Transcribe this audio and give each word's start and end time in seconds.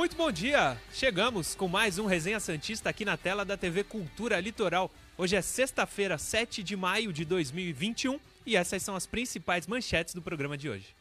Muito 0.00 0.16
bom 0.16 0.32
dia! 0.32 0.80
Chegamos 0.94 1.54
com 1.54 1.68
mais 1.68 1.98
um 1.98 2.06
Resenha 2.06 2.40
Santista 2.40 2.88
aqui 2.88 3.04
na 3.04 3.18
tela 3.18 3.44
da 3.44 3.54
TV 3.54 3.84
Cultura 3.84 4.40
Litoral. 4.40 4.90
Hoje 5.14 5.36
é 5.36 5.42
sexta-feira, 5.42 6.16
7 6.16 6.62
de 6.62 6.74
maio 6.74 7.12
de 7.12 7.22
2021 7.22 8.18
e 8.46 8.56
essas 8.56 8.82
são 8.82 8.96
as 8.96 9.04
principais 9.04 9.66
manchetes 9.66 10.14
do 10.14 10.22
programa 10.22 10.56
de 10.56 10.70
hoje. 10.70 10.96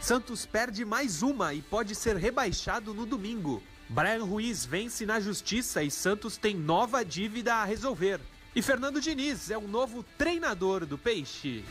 Santos 0.00 0.46
perde 0.46 0.86
mais 0.86 1.22
uma 1.22 1.52
e 1.52 1.60
pode 1.60 1.94
ser 1.94 2.16
rebaixado 2.16 2.94
no 2.94 3.04
domingo. 3.04 3.62
Brian 3.86 4.24
Ruiz 4.24 4.64
vence 4.64 5.04
na 5.04 5.20
justiça 5.20 5.82
e 5.82 5.90
Santos 5.90 6.38
tem 6.38 6.56
nova 6.56 7.04
dívida 7.04 7.56
a 7.56 7.66
resolver. 7.66 8.18
E 8.56 8.62
Fernando 8.62 9.02
Diniz 9.02 9.50
é 9.50 9.58
o 9.58 9.68
novo 9.68 10.02
treinador 10.16 10.86
do 10.86 10.96
Peixe. 10.96 11.62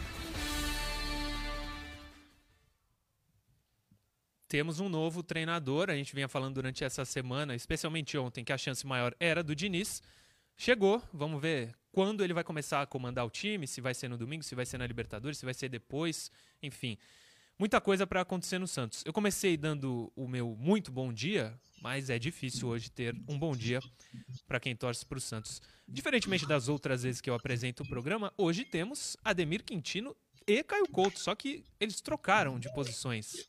Temos 4.52 4.82
um 4.82 4.90
novo 4.90 5.24
treinador. 5.24 5.90
A 5.90 5.96
gente 5.96 6.14
vinha 6.14 6.28
falando 6.28 6.56
durante 6.56 6.84
essa 6.84 7.06
semana, 7.06 7.56
especialmente 7.56 8.18
ontem, 8.18 8.44
que 8.44 8.52
a 8.52 8.58
chance 8.58 8.86
maior 8.86 9.16
era 9.18 9.42
do 9.42 9.56
Diniz. 9.56 10.04
Chegou, 10.58 11.02
vamos 11.14 11.42
ver 11.42 11.74
quando 11.90 12.22
ele 12.22 12.34
vai 12.34 12.44
começar 12.44 12.82
a 12.82 12.86
comandar 12.86 13.26
o 13.26 13.30
time, 13.30 13.66
se 13.66 13.80
vai 13.80 13.94
ser 13.94 14.10
no 14.10 14.18
domingo, 14.18 14.44
se 14.44 14.54
vai 14.54 14.66
ser 14.66 14.78
na 14.78 14.86
Libertadores, 14.86 15.38
se 15.38 15.46
vai 15.46 15.54
ser 15.54 15.70
depois, 15.70 16.30
enfim. 16.62 16.98
Muita 17.58 17.80
coisa 17.80 18.06
para 18.06 18.20
acontecer 18.20 18.60
no 18.60 18.68
Santos. 18.68 19.02
Eu 19.06 19.14
comecei 19.14 19.56
dando 19.56 20.12
o 20.18 20.28
meu 20.28 20.54
muito 20.60 20.92
bom 20.92 21.14
dia, 21.14 21.58
mas 21.82 22.10
é 22.10 22.20
difícil 22.20 22.68
hoje 22.68 22.92
ter 22.92 23.16
um 23.30 23.40
bom 23.40 23.56
dia 23.56 23.80
para 24.50 24.60
quem 24.60 24.76
torce 24.76 25.06
para 25.06 25.18
o 25.18 25.22
Santos. 25.22 25.62
Diferentemente 25.88 26.46
das 26.46 26.68
outras 26.68 27.04
vezes 27.04 27.22
que 27.22 27.30
eu 27.30 27.36
apresento 27.36 27.84
o 27.84 27.88
programa, 27.88 28.34
hoje 28.38 28.66
temos 28.66 29.16
Ademir 29.24 29.64
Quintino 29.64 30.14
e 30.60 30.64
Caio 30.64 30.88
Couto, 30.90 31.20
só 31.20 31.34
que 31.34 31.64
eles 31.80 32.02
trocaram 32.02 32.60
de 32.60 32.72
posições. 32.74 33.48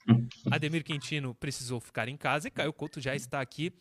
Ademir 0.51 0.85
Quintino 0.85 1.35
precisou 1.35 1.81
ficar 1.81 2.09
em 2.09 2.17
casa 2.17 2.49
e 2.49 2.51
Caio 2.51 2.73
Couto 2.73 3.01
já 3.01 3.15
está 3.17 3.41
aqui 3.41 3.73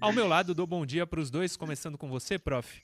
ao 0.00 0.12
meu 0.12 0.26
lado. 0.28 0.54
Dou 0.54 0.66
bom 0.66 0.86
dia 0.86 1.06
para 1.06 1.20
os 1.20 1.30
dois, 1.30 1.56
começando 1.56 1.98
com 1.98 2.08
você, 2.08 2.38
prof. 2.38 2.80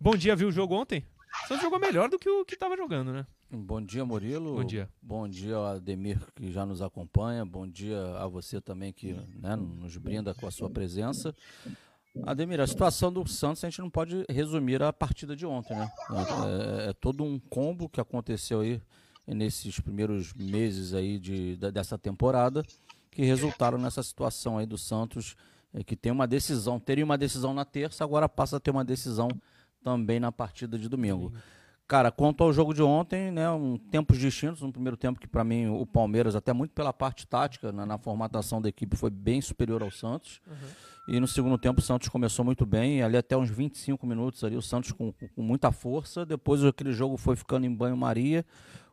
Bom 0.00 0.16
dia, 0.16 0.34
viu 0.34 0.48
o 0.48 0.52
jogo 0.52 0.74
ontem? 0.74 1.04
O 1.44 1.48
Santos 1.48 1.62
jogou 1.62 1.78
melhor 1.78 2.08
do 2.08 2.18
que 2.18 2.28
o 2.28 2.44
que 2.44 2.54
estava 2.54 2.76
jogando, 2.76 3.12
né? 3.12 3.26
Bom 3.50 3.80
dia, 3.80 4.04
Murilo. 4.04 4.56
Bom 4.56 4.64
dia. 4.64 4.88
Bom 5.02 5.28
dia 5.28 5.56
ao 5.56 5.66
Ademir 5.66 6.18
que 6.34 6.50
já 6.50 6.64
nos 6.64 6.80
acompanha. 6.80 7.44
Bom 7.44 7.66
dia 7.66 8.00
a 8.18 8.26
você 8.26 8.60
também 8.60 8.92
que 8.92 9.12
né, 9.12 9.56
nos 9.56 9.96
brinda 9.96 10.34
com 10.34 10.46
a 10.46 10.50
sua 10.50 10.70
presença. 10.70 11.34
Ademir, 12.24 12.60
a 12.60 12.66
situação 12.66 13.12
do 13.12 13.26
Santos 13.28 13.64
a 13.64 13.68
gente 13.68 13.80
não 13.80 13.90
pode 13.90 14.24
resumir 14.28 14.82
a 14.82 14.92
partida 14.92 15.34
de 15.34 15.44
ontem, 15.44 15.76
né? 15.76 15.90
É, 16.10 16.86
é, 16.86 16.90
é 16.90 16.92
todo 16.92 17.24
um 17.24 17.38
combo 17.38 17.88
que 17.88 18.00
aconteceu 18.00 18.60
aí 18.60 18.80
nesses 19.26 19.78
primeiros 19.80 20.34
meses 20.34 20.92
aí 20.92 21.18
de, 21.18 21.56
dessa 21.56 21.96
temporada 21.96 22.64
que 23.10 23.22
resultaram 23.24 23.78
nessa 23.78 24.02
situação 24.02 24.58
aí 24.58 24.66
do 24.66 24.76
Santos, 24.76 25.36
é, 25.72 25.82
que 25.84 25.96
tem 25.96 26.10
uma 26.10 26.26
decisão, 26.26 26.80
teria 26.80 27.04
uma 27.04 27.16
decisão 27.16 27.54
na 27.54 27.64
terça, 27.64 28.02
agora 28.02 28.28
passa 28.28 28.56
a 28.56 28.60
ter 28.60 28.70
uma 28.70 28.84
decisão 28.84 29.28
também 29.82 30.18
na 30.18 30.32
partida 30.32 30.78
de 30.78 30.88
domingo. 30.88 31.32
Cara, 31.86 32.10
quanto 32.10 32.42
ao 32.42 32.52
jogo 32.52 32.72
de 32.72 32.82
ontem, 32.82 33.30
né, 33.30 33.48
um 33.50 33.76
tempos 33.76 34.18
distintos, 34.18 34.62
um 34.62 34.72
primeiro 34.72 34.96
tempo 34.96 35.20
que 35.20 35.28
para 35.28 35.44
mim 35.44 35.66
o 35.68 35.84
Palmeiras, 35.84 36.34
até 36.34 36.52
muito 36.52 36.72
pela 36.72 36.92
parte 36.92 37.26
tática, 37.26 37.70
né, 37.70 37.84
na 37.84 37.98
formatação 37.98 38.60
da 38.60 38.68
equipe, 38.68 38.96
foi 38.96 39.10
bem 39.10 39.40
superior 39.40 39.82
ao 39.82 39.90
Santos. 39.90 40.40
Uhum. 40.46 40.54
E 41.06 41.20
no 41.20 41.28
segundo 41.28 41.58
tempo 41.58 41.80
o 41.80 41.82
Santos 41.82 42.08
começou 42.08 42.42
muito 42.42 42.64
bem, 42.64 43.02
ali 43.02 43.18
até 43.18 43.36
uns 43.36 43.50
25 43.50 44.06
minutos 44.06 44.42
ali, 44.42 44.56
o 44.56 44.62
Santos 44.62 44.92
com, 44.92 45.12
com 45.12 45.42
muita 45.42 45.70
força. 45.70 46.24
Depois 46.24 46.64
aquele 46.64 46.92
jogo 46.92 47.18
foi 47.18 47.36
ficando 47.36 47.66
em 47.66 47.74
banho-maria 47.74 48.44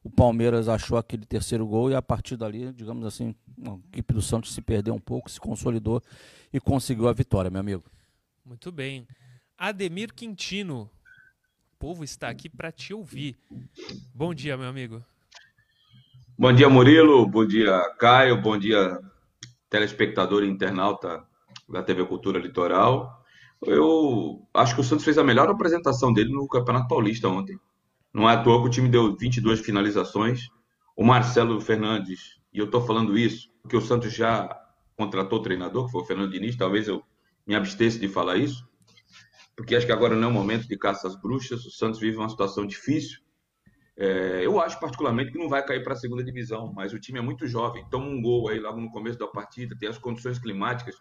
o 0.03 0.09
Palmeiras 0.09 0.67
achou 0.67 0.97
aquele 0.97 1.25
terceiro 1.25 1.65
gol 1.65 1.91
e 1.91 1.95
a 1.95 2.01
partir 2.01 2.35
dali, 2.35 2.71
digamos 2.73 3.05
assim, 3.05 3.35
a 3.65 3.77
equipe 3.89 4.13
do 4.13 4.21
Santos 4.21 4.53
se 4.53 4.61
perdeu 4.61 4.93
um 4.93 4.99
pouco, 4.99 5.29
se 5.29 5.39
consolidou 5.39 6.01
e 6.51 6.59
conseguiu 6.59 7.07
a 7.07 7.13
vitória, 7.13 7.51
meu 7.51 7.59
amigo. 7.59 7.83
Muito 8.43 8.71
bem. 8.71 9.07
Ademir 9.57 10.13
Quintino, 10.13 10.89
o 11.73 11.77
povo 11.77 12.03
está 12.03 12.29
aqui 12.29 12.49
para 12.49 12.71
te 12.71 12.93
ouvir. 12.93 13.37
Bom 14.13 14.33
dia, 14.33 14.57
meu 14.57 14.67
amigo. 14.67 15.03
Bom 16.37 16.51
dia, 16.51 16.67
Murilo. 16.67 17.27
Bom 17.27 17.45
dia, 17.45 17.79
Caio. 17.99 18.41
Bom 18.41 18.57
dia, 18.57 18.99
telespectador 19.69 20.43
e 20.43 20.49
internauta 20.49 21.23
da 21.69 21.83
TV 21.83 22.03
Cultura 22.05 22.39
Litoral. 22.39 23.23
Eu 23.61 24.47
acho 24.51 24.73
que 24.73 24.81
o 24.81 24.83
Santos 24.83 25.05
fez 25.05 25.19
a 25.19 25.23
melhor 25.23 25.47
apresentação 25.47 26.11
dele 26.11 26.31
no 26.31 26.47
Campeonato 26.47 26.87
Paulista 26.87 27.27
ontem. 27.27 27.59
Não 28.13 28.29
é 28.29 28.33
à 28.33 28.43
toa 28.43 28.61
que 28.61 28.67
o 28.67 28.71
time 28.71 28.89
deu 28.89 29.15
22 29.15 29.61
finalizações. 29.61 30.47
O 30.95 31.03
Marcelo 31.03 31.59
Fernandes, 31.61 32.39
e 32.53 32.59
eu 32.59 32.65
estou 32.65 32.85
falando 32.85 33.17
isso 33.17 33.51
porque 33.61 33.77
o 33.77 33.81
Santos 33.81 34.13
já 34.13 34.49
contratou 34.97 35.39
o 35.39 35.41
treinador, 35.41 35.85
que 35.85 35.91
foi 35.91 36.01
o 36.01 36.05
Fernando 36.05 36.31
Diniz, 36.31 36.55
talvez 36.55 36.87
eu 36.87 37.03
me 37.45 37.55
abstesse 37.55 37.99
de 37.99 38.07
falar 38.07 38.37
isso, 38.37 38.67
porque 39.55 39.75
acho 39.75 39.85
que 39.85 39.91
agora 39.91 40.15
não 40.15 40.27
é 40.27 40.31
o 40.31 40.33
momento 40.33 40.67
de 40.67 40.77
caça 40.77 41.07
às 41.07 41.15
bruxas, 41.15 41.65
o 41.65 41.71
Santos 41.71 41.99
vive 41.99 42.17
uma 42.17 42.29
situação 42.29 42.65
difícil. 42.65 43.19
É, 43.97 44.45
eu 44.45 44.59
acho 44.59 44.79
particularmente 44.79 45.31
que 45.31 45.37
não 45.37 45.49
vai 45.49 45.63
cair 45.63 45.83
para 45.83 45.93
a 45.93 45.95
segunda 45.95 46.23
divisão, 46.23 46.71
mas 46.73 46.93
o 46.93 46.99
time 46.99 47.19
é 47.19 47.21
muito 47.21 47.47
jovem, 47.47 47.85
toma 47.89 48.07
um 48.07 48.21
gol 48.21 48.49
aí 48.49 48.59
logo 48.59 48.79
no 48.79 48.89
começo 48.89 49.17
da 49.17 49.27
partida, 49.27 49.75
tem 49.77 49.89
as 49.89 49.97
condições 49.97 50.39
climáticas, 50.39 50.95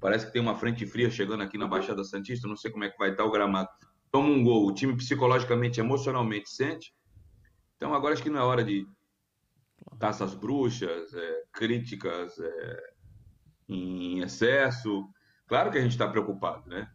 parece 0.00 0.26
que 0.26 0.32
tem 0.32 0.42
uma 0.42 0.54
frente 0.54 0.86
fria 0.86 1.10
chegando 1.10 1.42
aqui 1.42 1.58
na 1.58 1.66
Baixada 1.66 2.04
Santista, 2.04 2.46
não 2.46 2.56
sei 2.56 2.70
como 2.70 2.84
é 2.84 2.90
que 2.90 2.98
vai 2.98 3.10
estar 3.10 3.24
o 3.24 3.30
gramado 3.30 3.68
toma 4.14 4.28
um 4.28 4.44
gol, 4.44 4.68
o 4.68 4.72
time 4.72 4.96
psicologicamente, 4.96 5.80
emocionalmente 5.80 6.48
sente. 6.48 6.94
Então 7.74 7.92
agora 7.92 8.14
acho 8.14 8.22
que 8.22 8.30
não 8.30 8.38
é 8.38 8.44
hora 8.44 8.62
de 8.62 8.86
caças 9.98 10.34
bruxas, 10.34 11.12
é, 11.12 11.42
críticas 11.52 12.38
é, 12.38 12.92
em 13.68 14.20
excesso. 14.20 15.04
Claro 15.48 15.72
que 15.72 15.78
a 15.78 15.80
gente 15.80 15.90
está 15.90 16.06
preocupado, 16.06 16.64
né? 16.68 16.88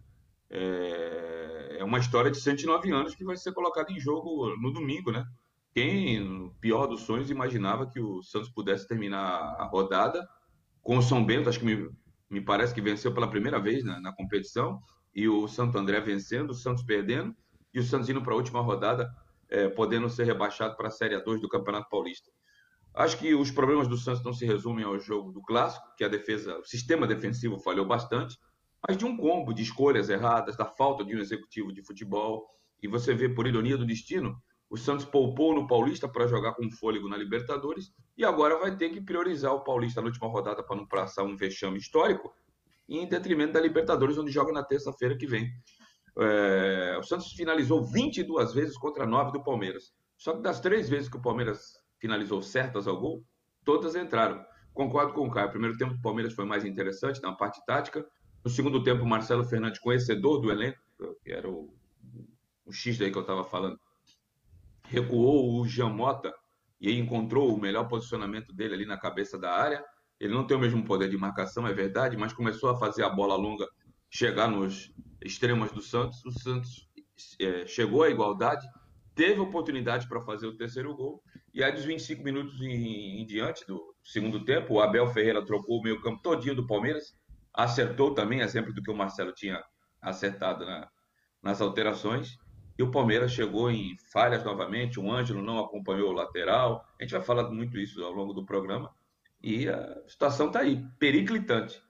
É, 0.50 1.80
é, 1.80 1.84
uma 1.84 2.00
história 2.00 2.32
de 2.32 2.40
109 2.40 2.90
anos 2.90 3.14
que 3.16 3.26
vai 3.26 3.36
ser 3.36 3.52
colocada 3.52 3.92
em 3.92 4.00
jogo 4.00 4.56
no 4.56 4.72
domingo, 4.72 5.12
né? 5.12 5.26
Quem, 5.74 6.22
no 6.22 6.56
pior 6.62 6.88
dos 6.88 7.02
sonhos, 7.02 7.30
imaginava 7.30 7.86
que 7.86 8.00
o 8.00 8.24
Santos 8.24 8.50
pudesse 8.50 8.88
terminar 8.88 9.58
a 9.60 9.66
rodada 9.66 10.26
com 10.82 10.98
o 10.98 11.02
São 11.02 11.26
Bento, 11.26 11.50
acho 11.50 11.60
que 11.60 11.66
me, 11.66 11.90
me 12.30 12.40
parece 12.40 12.74
que 12.74 12.82
venceu 12.82 13.14
pela 13.14 13.30
primeira 13.30 13.60
vez 13.60 13.84
na 13.84 14.14
competição, 14.14 14.82
e 15.20 15.28
o 15.28 15.50
Santo 15.50 15.78
André 15.78 16.00
vencendo, 16.00 16.52
o 16.52 16.54
Santos 16.54 16.82
perdendo 16.82 17.36
e 17.74 17.80
o 17.80 17.84
Santos 17.84 18.08
indo 18.08 18.22
para 18.22 18.32
a 18.32 18.38
última 18.38 18.62
rodada, 18.62 19.14
é, 19.50 19.68
podendo 19.68 20.10
ser 20.10 20.24
rebaixado 20.24 20.78
para 20.78 20.88
a 20.88 20.92
Série 20.92 21.14
A2 21.14 21.42
do 21.42 21.50
Campeonato 21.50 21.90
Paulista. 21.90 22.32
Acho 22.94 23.18
que 23.18 23.36
os 23.36 23.52
problemas 23.52 23.90
do 23.90 23.98
Santos 23.98 24.24
não 24.24 24.32
se 24.32 24.46
resumem 24.46 24.86
ao 24.86 24.98
jogo 24.98 25.34
do 25.34 25.42
clássico, 25.42 25.86
que 25.98 26.06
a 26.06 26.08
defesa, 26.08 26.58
o 26.58 26.64
sistema 26.64 27.06
defensivo 27.06 27.60
falhou 27.60 27.86
bastante, 27.86 28.38
mas 28.88 28.96
de 28.96 29.04
um 29.04 29.18
combo 29.18 29.54
de 29.54 29.62
escolhas 29.62 30.10
erradas, 30.10 30.56
da 30.56 30.66
falta 30.66 31.04
de 31.04 31.14
um 31.14 31.20
executivo 31.20 31.74
de 31.74 31.84
futebol. 31.84 32.48
E 32.82 32.88
você 32.88 33.14
vê, 33.14 33.28
por 33.28 33.46
ironia 33.46 33.78
do 33.78 33.86
destino, 33.86 34.42
o 34.70 34.78
Santos 34.78 35.04
poupou 35.04 35.54
no 35.54 35.68
Paulista 35.68 36.08
para 36.08 36.28
jogar 36.28 36.54
com 36.54 36.72
fôlego 36.72 37.10
na 37.10 37.18
Libertadores 37.18 37.92
e 38.18 38.24
agora 38.24 38.58
vai 38.58 38.74
ter 38.78 38.90
que 38.90 39.02
priorizar 39.02 39.54
o 39.54 39.66
Paulista 39.66 40.00
na 40.00 40.08
última 40.08 40.30
rodada 40.30 40.64
para 40.64 40.78
não 40.78 40.88
passar 40.88 41.24
um 41.24 41.36
vexame 41.36 41.78
histórico 41.78 42.34
em 42.98 43.08
detrimento 43.08 43.54
da 43.54 43.62
Libertadores, 43.62 44.18
onde 44.18 44.32
joga 44.32 44.52
na 44.52 44.64
terça-feira 44.64 45.18
que 45.18 45.28
vem. 45.28 45.52
É, 46.18 46.98
o 47.00 47.04
Santos 47.04 47.32
finalizou 47.34 47.84
22 47.84 48.54
vezes 48.54 48.78
contra 48.78 49.06
9 49.06 49.32
do 49.32 49.44
Palmeiras. 49.44 49.94
Só 50.18 50.34
que 50.34 50.42
das 50.42 50.60
três 50.60 50.90
vezes 50.90 51.08
que 51.08 51.18
o 51.18 51.22
Palmeiras 51.22 51.74
finalizou 52.00 52.42
certas 52.42 52.88
ao 52.88 53.00
gol, 53.00 53.24
todas 53.64 53.96
entraram. 53.96 54.44
Concordo 54.74 55.14
com 55.14 55.28
o 55.28 55.32
Caio. 55.32 55.48
O 55.48 55.52
primeiro 55.52 55.78
tempo 55.78 55.94
do 55.94 56.02
Palmeiras 56.02 56.34
foi 56.34 56.46
mais 56.46 56.66
interessante 56.66 57.22
na 57.22 57.34
parte 57.34 57.64
tática. 57.66 58.06
No 58.44 58.50
segundo 58.50 58.84
tempo, 58.84 59.04
o 59.04 59.08
Marcelo 59.08 59.44
Fernandes, 59.44 59.80
conhecedor 59.80 60.40
do 60.40 60.52
elenco, 60.52 60.80
que 61.24 61.32
era 61.32 61.50
o, 61.50 61.74
o 62.66 62.72
X 62.72 62.98
daí 62.98 63.12
que 63.12 63.18
eu 63.18 63.22
estava 63.22 63.44
falando, 63.44 63.80
recuou 64.84 65.60
o 65.60 65.68
Jean 65.68 65.90
Mota 65.90 66.34
e 66.80 66.98
encontrou 66.98 67.54
o 67.54 67.60
melhor 67.60 67.88
posicionamento 67.88 68.54
dele 68.54 68.74
ali 68.74 68.86
na 68.86 68.98
cabeça 68.98 69.38
da 69.38 69.52
área. 69.52 69.84
Ele 70.20 70.34
não 70.34 70.46
tem 70.46 70.58
o 70.58 70.60
mesmo 70.60 70.84
poder 70.84 71.10
de 71.10 71.18
marcação, 71.18 71.66
é 71.66 71.74
verdade, 71.74 72.18
mas 72.18 72.34
começou 72.34 72.70
a 72.70 72.78
fazer 72.78 73.04
a 73.04 73.10
bola 73.10 73.36
longa 73.36 73.66
chegar 74.10 74.48
nos 74.48 74.94
extremos 75.24 75.72
do 75.72 75.82
Santos. 75.82 76.24
O 76.26 76.32
Santos 76.32 76.90
é, 77.40 77.66
chegou 77.66 78.04
à 78.04 78.10
igualdade, 78.10 78.68
teve 79.16 79.40
oportunidade 79.40 80.08
para 80.08 80.22
fazer 80.22 80.48
o 80.48 80.58
terceiro 80.58 80.96
gol. 80.96 81.24
E 81.54 81.64
aí, 81.64 81.72
dos 81.72 81.86
25 81.86 82.24
minutos 82.24 82.62
em, 82.62 83.22
em 83.22 83.26
diante 83.26 83.66
do 83.66 83.96
segundo 84.04 84.44
tempo, 84.44 84.76
o 84.76 84.82
Abel 84.82 85.08
Ferreira 85.08 85.46
trocou 85.46 85.80
o 85.80 85.84
meio 85.84 86.02
campo 86.02 86.22
todinho 86.22 86.56
do 86.56 86.68
Palmeiras, 86.68 87.16
acertou 87.54 88.14
também, 88.14 88.42
exemplo 88.42 88.74
do 88.74 88.82
que 88.82 88.92
o 88.92 88.96
Marcelo 88.96 89.34
tinha 89.34 89.64
acertado 90.02 90.66
na, 90.66 90.90
nas 91.42 91.62
alterações. 91.62 92.38
E 92.78 92.84
o 92.84 92.92
Palmeiras 92.92 93.34
chegou 93.34 93.70
em 93.70 93.98
falhas 94.12 94.44
novamente. 94.44 95.00
O 95.00 95.12
Ângelo 95.12 95.42
não 95.42 95.60
acompanhou 95.60 96.12
o 96.12 96.14
lateral. 96.14 96.86
A 96.98 97.04
gente 97.04 97.12
vai 97.12 97.22
falar 97.22 97.50
muito 97.50 97.78
isso 97.78 98.02
ao 98.04 98.14
longo 98.14 98.34
do 98.34 98.46
programa. 98.46 98.90
E 99.42 99.70
a 99.70 100.02
situação 100.08 100.48
está 100.48 100.60
aí, 100.60 100.86
periclitante. 100.98 101.82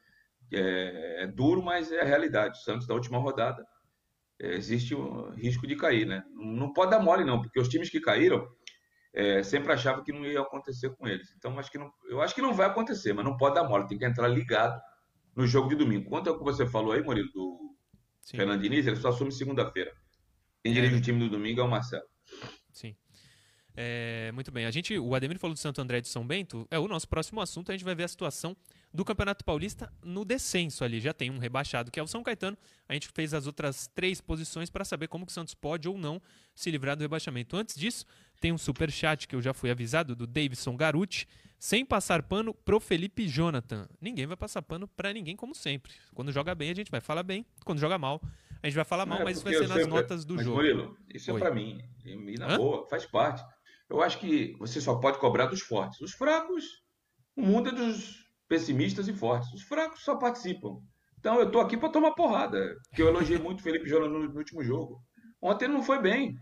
É, 0.52 1.24
é, 1.24 1.28
duro, 1.28 1.62
mas 1.62 1.92
é 1.92 2.02
a 2.02 2.06
realidade. 2.06 2.58
O 2.60 2.62
Santos, 2.62 2.88
da 2.88 2.94
última 2.94 3.18
rodada, 3.20 3.66
é, 4.40 4.54
existe 4.56 4.96
um 4.96 5.32
risco 5.32 5.68
de 5.68 5.76
cair, 5.76 6.06
né? 6.06 6.24
Não 6.34 6.74
pode 6.74 6.92
dar 6.92 7.00
mole, 7.00 7.24
não, 7.24 7.42
porque 7.42 7.60
os 7.60 7.70
times 7.70 7.90
que 7.90 8.00
caíram 8.00 8.48
é, 9.14 9.44
sempre 9.44 9.72
achava 9.72 10.04
que 10.04 10.12
não 10.12 10.26
ia 10.26 10.42
acontecer 10.42 10.90
com 10.96 11.08
eles. 11.08 11.34
Então, 11.38 11.58
acho 11.60 11.72
que 11.72 11.78
não, 11.78 11.92
eu 12.10 12.22
acho 12.22 12.36
que 12.36 12.42
não 12.42 12.54
vai 12.54 12.68
acontecer, 12.68 13.14
mas 13.14 13.26
não 13.26 13.38
pode 13.38 13.56
dar 13.56 13.64
mole, 13.64 13.88
tem 13.88 13.98
que 13.98 14.06
entrar 14.06 14.28
ligado 14.28 14.80
no 15.36 15.46
jogo 15.46 15.70
de 15.70 15.76
domingo. 15.76 16.10
Quanto 16.10 16.30
ao 16.30 16.38
que 16.38 16.44
você 16.44 16.66
falou 16.66 16.92
aí, 16.92 17.04
Murilo, 17.04 17.32
do 17.32 17.76
Sim. 18.22 18.38
Fernando 18.38 18.62
Diniz, 18.62 18.86
ele 18.86 18.96
só 18.96 19.10
assume 19.10 19.32
segunda-feira. 19.32 19.92
Quem 20.64 20.74
dirige 20.74 20.96
é. 20.96 20.98
o 20.98 21.02
time 21.02 21.20
do 21.20 21.30
domingo 21.30 21.62
é 21.62 21.64
o 21.64 21.70
Marcelo. 21.70 22.06
Sim. 22.72 22.96
É, 23.82 24.30
muito 24.34 24.52
bem. 24.52 24.66
A 24.66 24.72
gente, 24.72 25.00
o 25.00 25.16
Ademir 25.16 25.40
falou 25.40 25.54
do 25.54 25.58
Santo 25.58 25.80
André 25.80 26.02
de 26.02 26.10
São 26.10 26.28
Bento. 26.28 26.68
É 26.70 26.78
o 26.78 26.86
nosso 26.86 27.08
próximo 27.08 27.40
assunto. 27.40 27.72
A 27.72 27.74
gente 27.74 27.86
vai 27.86 27.96
ver 27.96 28.04
a 28.04 28.08
situação 28.10 28.54
do 28.94 29.06
Campeonato 29.06 29.46
Paulista 29.46 29.90
no 30.04 30.26
descenso 30.26 30.84
ali. 30.84 31.00
Já 31.00 31.14
tem 31.14 31.32
um 31.32 31.38
rebaixado 31.38 31.90
que 31.90 31.98
é 31.98 32.04
o 32.04 32.08
São 32.08 32.22
Caetano. 32.22 32.58
A 32.90 32.94
gente 32.94 33.08
fez 33.08 33.34
as 33.34 33.48
outras 33.48 33.88
três 33.96 34.20
posições 34.20 34.70
para 34.70 34.84
saber 34.84 35.08
como 35.08 35.26
que 35.26 35.32
o 35.32 35.34
Santos 35.34 35.54
pode 35.54 35.88
ou 35.88 35.98
não 35.98 36.22
se 36.54 36.70
livrar 36.70 36.98
do 36.98 37.04
rebaixamento. 37.04 37.56
Antes 37.56 37.74
disso, 37.76 38.06
tem 38.42 38.52
um 38.52 38.58
super 38.58 38.92
chat 38.92 39.26
que 39.26 39.34
eu 39.34 39.42
já 39.42 39.54
fui 39.54 39.72
avisado 39.72 40.14
do 40.14 40.28
Davidson 40.28 40.76
Garuti, 40.76 41.26
sem 41.58 41.86
passar 41.86 42.22
pano 42.24 42.54
pro 42.54 42.82
Felipe 42.82 43.30
Jonathan. 43.30 43.88
Ninguém 44.02 44.28
vai 44.28 44.36
passar 44.36 44.62
pano 44.62 44.90
para 44.90 45.14
ninguém 45.14 45.38
como 45.38 45.56
sempre. 45.56 45.94
Quando 46.14 46.34
joga 46.34 46.54
bem, 46.54 46.70
a 46.70 46.76
gente 46.76 46.92
vai 46.92 47.00
falar 47.00 47.24
bem. 47.24 47.46
Quando 47.64 47.80
joga 47.80 47.98
mal, 47.98 48.22
a 48.62 48.68
gente 48.68 48.76
vai 48.76 48.84
falar 48.84 49.06
mal, 49.06 49.20
é, 49.20 49.24
mas 49.24 49.38
isso 49.38 49.46
vai 49.46 49.54
ser 49.54 49.70
nas 49.70 49.78
sempre... 49.78 49.90
notas 49.90 50.26
do 50.26 50.36
mas, 50.36 50.44
jogo. 50.44 50.58
Murilo, 50.58 50.98
isso 51.14 51.32
é 51.32 51.34
Oi. 51.34 51.40
é 51.40 51.44
para 51.46 51.56
mim. 51.56 51.82
E 52.04 52.38
na 52.38 52.48
Hã? 52.48 52.58
boa, 52.58 52.86
faz 52.90 53.06
parte. 53.06 53.42
Eu 53.90 54.02
acho 54.02 54.20
que 54.20 54.56
você 54.60 54.80
só 54.80 54.96
pode 54.96 55.18
cobrar 55.18 55.48
dos 55.48 55.62
fortes. 55.62 56.00
Os 56.02 56.12
fracos, 56.12 56.64
o 57.36 57.42
mundo 57.42 57.70
é 57.70 57.72
dos 57.72 58.30
pessimistas 58.48 59.08
e 59.08 59.14
fortes. 59.14 59.52
Os 59.54 59.64
fracos 59.64 60.04
só 60.04 60.16
participam. 60.16 60.80
Então 61.20 61.40
eu 61.40 61.52
tô 61.52 61.60
aqui 61.60 61.76
para 61.76 61.90
tomar 61.90 62.12
porrada. 62.12 62.78
Que 62.94 63.02
eu 63.02 63.08
elogiei 63.08 63.38
muito 63.40 63.60
o 63.60 63.64
Felipe 63.64 63.90
Jonathan 63.90 64.12
no, 64.12 64.30
no, 64.30 64.38
último 64.38 64.64
jogo. 64.64 65.02
Ontem 65.42 65.68
não 65.68 65.82
foi 65.82 66.00
bem. 66.02 66.38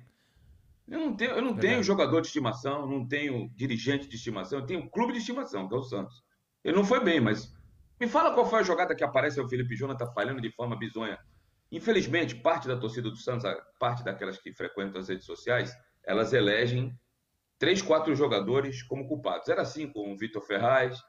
Eu 0.88 0.99
não 0.99 1.15
tenho, 1.15 1.31
eu 1.31 1.41
não 1.41 1.55
tenho 1.55 1.83
jogador 1.83 2.21
de 2.21 2.27
estimação, 2.27 2.88
não 2.88 3.05
tenho 3.05 3.49
dirigente 3.55 4.07
de 4.07 4.15
estimação, 4.15 4.59
eu 4.59 4.65
tenho 4.65 4.79
um 4.79 4.89
clube 4.89 5.11
de 5.11 5.19
estimação, 5.19 5.67
que 5.67 5.75
é 5.75 5.77
o 5.77 5.83
Santos. 5.83 6.23
Ele 6.63 6.77
não 6.77 6.85
foi 6.85 7.03
bem, 7.03 7.19
mas 7.19 7.51
me 7.99 8.07
fala 8.07 8.33
qual 8.33 8.49
foi 8.49 8.59
a 8.59 8.63
jogada 8.63 8.95
que 8.95 9.03
aparece 9.03 9.39
o 9.41 9.49
Felipe 9.49 9.75
Jonathan 9.75 10.09
falhando 10.13 10.39
de 10.39 10.49
forma 10.51 10.77
bizonha. 10.77 11.19
Infelizmente, 11.69 12.35
parte 12.35 12.69
da 12.69 12.77
torcida 12.77 13.09
do 13.09 13.17
Santos, 13.17 13.44
parte 13.77 14.01
daquelas 14.01 14.38
que 14.38 14.53
frequentam 14.53 15.01
as 15.01 15.09
redes 15.09 15.25
sociais, 15.25 15.73
elas 16.05 16.31
elegem 16.31 16.97
três, 17.57 17.81
quatro 17.81 18.15
jogadores 18.15 18.83
como 18.83 19.07
culpados. 19.07 19.50
Era 19.50 19.62
assim 19.62 19.88
com 19.88 20.12
o 20.12 20.18
Vitor 20.18 20.42
Ferraz, 20.42 21.01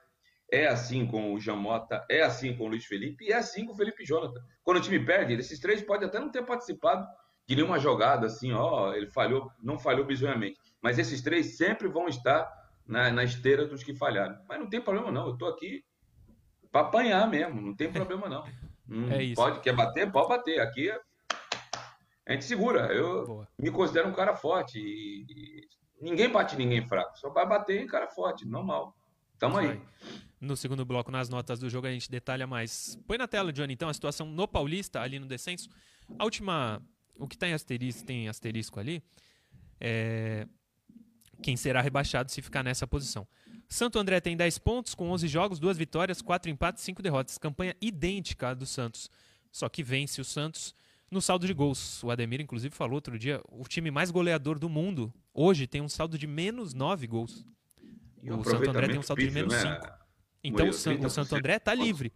é 0.50 0.67
assim 0.67 1.06
com 1.06 1.35
o 1.35 1.41
Jamota, 1.41 2.05
é 2.11 2.23
assim 2.23 2.56
com 2.56 2.65
o 2.65 2.69
Luiz 2.69 2.85
Felipe 2.85 3.27
e 3.27 3.33
é 3.33 3.37
assim 3.37 3.67
com 3.67 3.73
o 3.73 3.77
Felipe 3.77 4.05
Jonathan. 4.05 4.41
Quando 4.62 4.79
o 4.79 4.81
time 4.81 5.05
perde, 5.05 5.35
esses 5.35 5.61
três 5.61 5.83
podem 5.83 6.09
até 6.09 6.19
não 6.19 6.31
ter 6.31 6.45
participado 6.45 7.06
de 7.47 7.56
nenhuma 7.56 7.79
jogada 7.79 8.27
assim, 8.27 8.53
ó, 8.53 8.93
ele 8.93 9.06
falhou, 9.06 9.50
não 9.62 9.79
falhou 9.79 10.05
bizonhamente. 10.05 10.59
Mas 10.83 10.99
esses 10.99 11.23
três 11.23 11.56
sempre 11.56 11.89
vão 11.89 12.09
estar 12.09 12.50
na, 12.87 13.11
na 13.11 13.25
esteira 13.25 13.67
dos 13.67 13.85
que 13.85 13.95
falharam. 13.95 14.39
Mas 14.49 14.59
não 14.59 14.69
tem 14.69 14.81
problema 14.81 15.11
não, 15.12 15.27
eu 15.27 15.33
estou 15.35 15.49
aqui 15.49 15.85
para 16.71 16.83
apanhar 16.83 17.29
mesmo, 17.29 17.61
não 17.61 17.75
tem 17.75 17.91
problema 17.91 18.29
não. 18.29 18.45
Hum, 18.91 19.12
é 19.12 19.23
isso. 19.23 19.35
Pode, 19.35 19.61
quer 19.61 19.75
bater? 19.75 20.11
Pode 20.11 20.29
bater. 20.31 20.61
Aqui 20.61 20.91
a 22.27 22.33
gente 22.33 22.47
segura. 22.47 22.87
Eu 22.91 23.27
Boa. 23.27 23.49
me 23.59 23.71
considero 23.71 24.09
um 24.09 24.15
cara 24.15 24.35
forte 24.35 24.79
e, 24.79 25.27
e 25.29 25.69
Ninguém 26.00 26.31
bate 26.31 26.56
ninguém 26.56 26.87
fraco, 26.87 27.19
só 27.19 27.31
vai 27.31 27.47
bater 27.47 27.87
cara 27.87 28.06
forte, 28.09 28.47
normal. 28.47 28.97
Tamo 29.39 29.56
aí. 29.56 29.81
No 30.41 30.56
segundo 30.56 30.85
bloco, 30.85 31.11
nas 31.11 31.29
notas 31.29 31.59
do 31.59 31.69
jogo, 31.69 31.87
a 31.87 31.91
gente 31.91 32.11
detalha 32.11 32.47
mais. 32.47 32.97
Põe 33.06 33.19
na 33.19 33.27
tela, 33.27 33.53
Johnny, 33.53 33.75
então, 33.75 33.89
a 33.89 33.95
situação 33.95 34.27
no 34.27 34.47
Paulista, 34.47 35.00
ali 35.00 35.19
no 35.19 35.27
descenso. 35.27 35.69
A 36.19 36.25
última. 36.25 36.83
O 37.17 37.27
que 37.27 37.37
tem 37.37 37.53
asterisco, 37.53 38.05
tem 38.05 38.29
asterisco 38.29 38.79
ali. 38.79 39.03
É. 39.81 40.47
Quem 41.43 41.56
será 41.56 41.81
rebaixado 41.81 42.31
se 42.31 42.43
ficar 42.43 42.65
nessa 42.65 42.87
posição. 42.87 43.27
Santo 43.69 43.99
André 43.99 44.21
tem 44.21 44.37
10 44.37 44.59
pontos, 44.59 44.95
com 44.95 45.11
11 45.11 45.29
jogos, 45.29 45.59
2 45.59 45.77
vitórias, 45.77 46.23
4 46.23 46.50
empates, 46.50 46.83
5 46.83 47.03
derrotas. 47.03 47.39
Campanha 47.39 47.77
idêntica 47.81 48.49
à 48.49 48.55
do 48.55 48.67
Santos. 48.67 49.11
Só 49.53 49.69
que 49.69 49.83
vence 49.83 50.21
o 50.21 50.25
Santos 50.25 50.75
no 51.10 51.20
saldo 51.20 51.46
de 51.46 51.52
gols. 51.52 52.02
O 52.02 52.10
Ademir, 52.10 52.40
inclusive, 52.40 52.75
falou 52.75 52.94
outro 52.94 53.19
dia: 53.19 53.40
o 53.49 53.64
time 53.66 53.90
mais 53.90 54.10
goleador 54.10 54.58
do 54.58 54.69
mundo 54.69 55.12
hoje 55.32 55.66
tem 55.66 55.81
um 55.81 55.88
saldo 55.88 56.19
de 56.19 56.26
menos 56.26 56.75
9 56.75 57.06
gols. 57.06 57.44
E 58.22 58.31
o 58.31 58.43
Santo 58.44 58.70
André 58.70 58.88
tem 58.88 58.99
um 58.99 59.02
saldo 59.02 59.22
de 59.22 59.31
menos 59.31 59.52
né? 59.52 59.75
5. 59.75 59.99
Então 60.43 60.69
o, 60.69 60.72
San, 60.72 60.94
o 60.94 61.10
Santo 61.10 61.37
André 61.37 61.56
está 61.56 61.75
livre. 61.75 62.12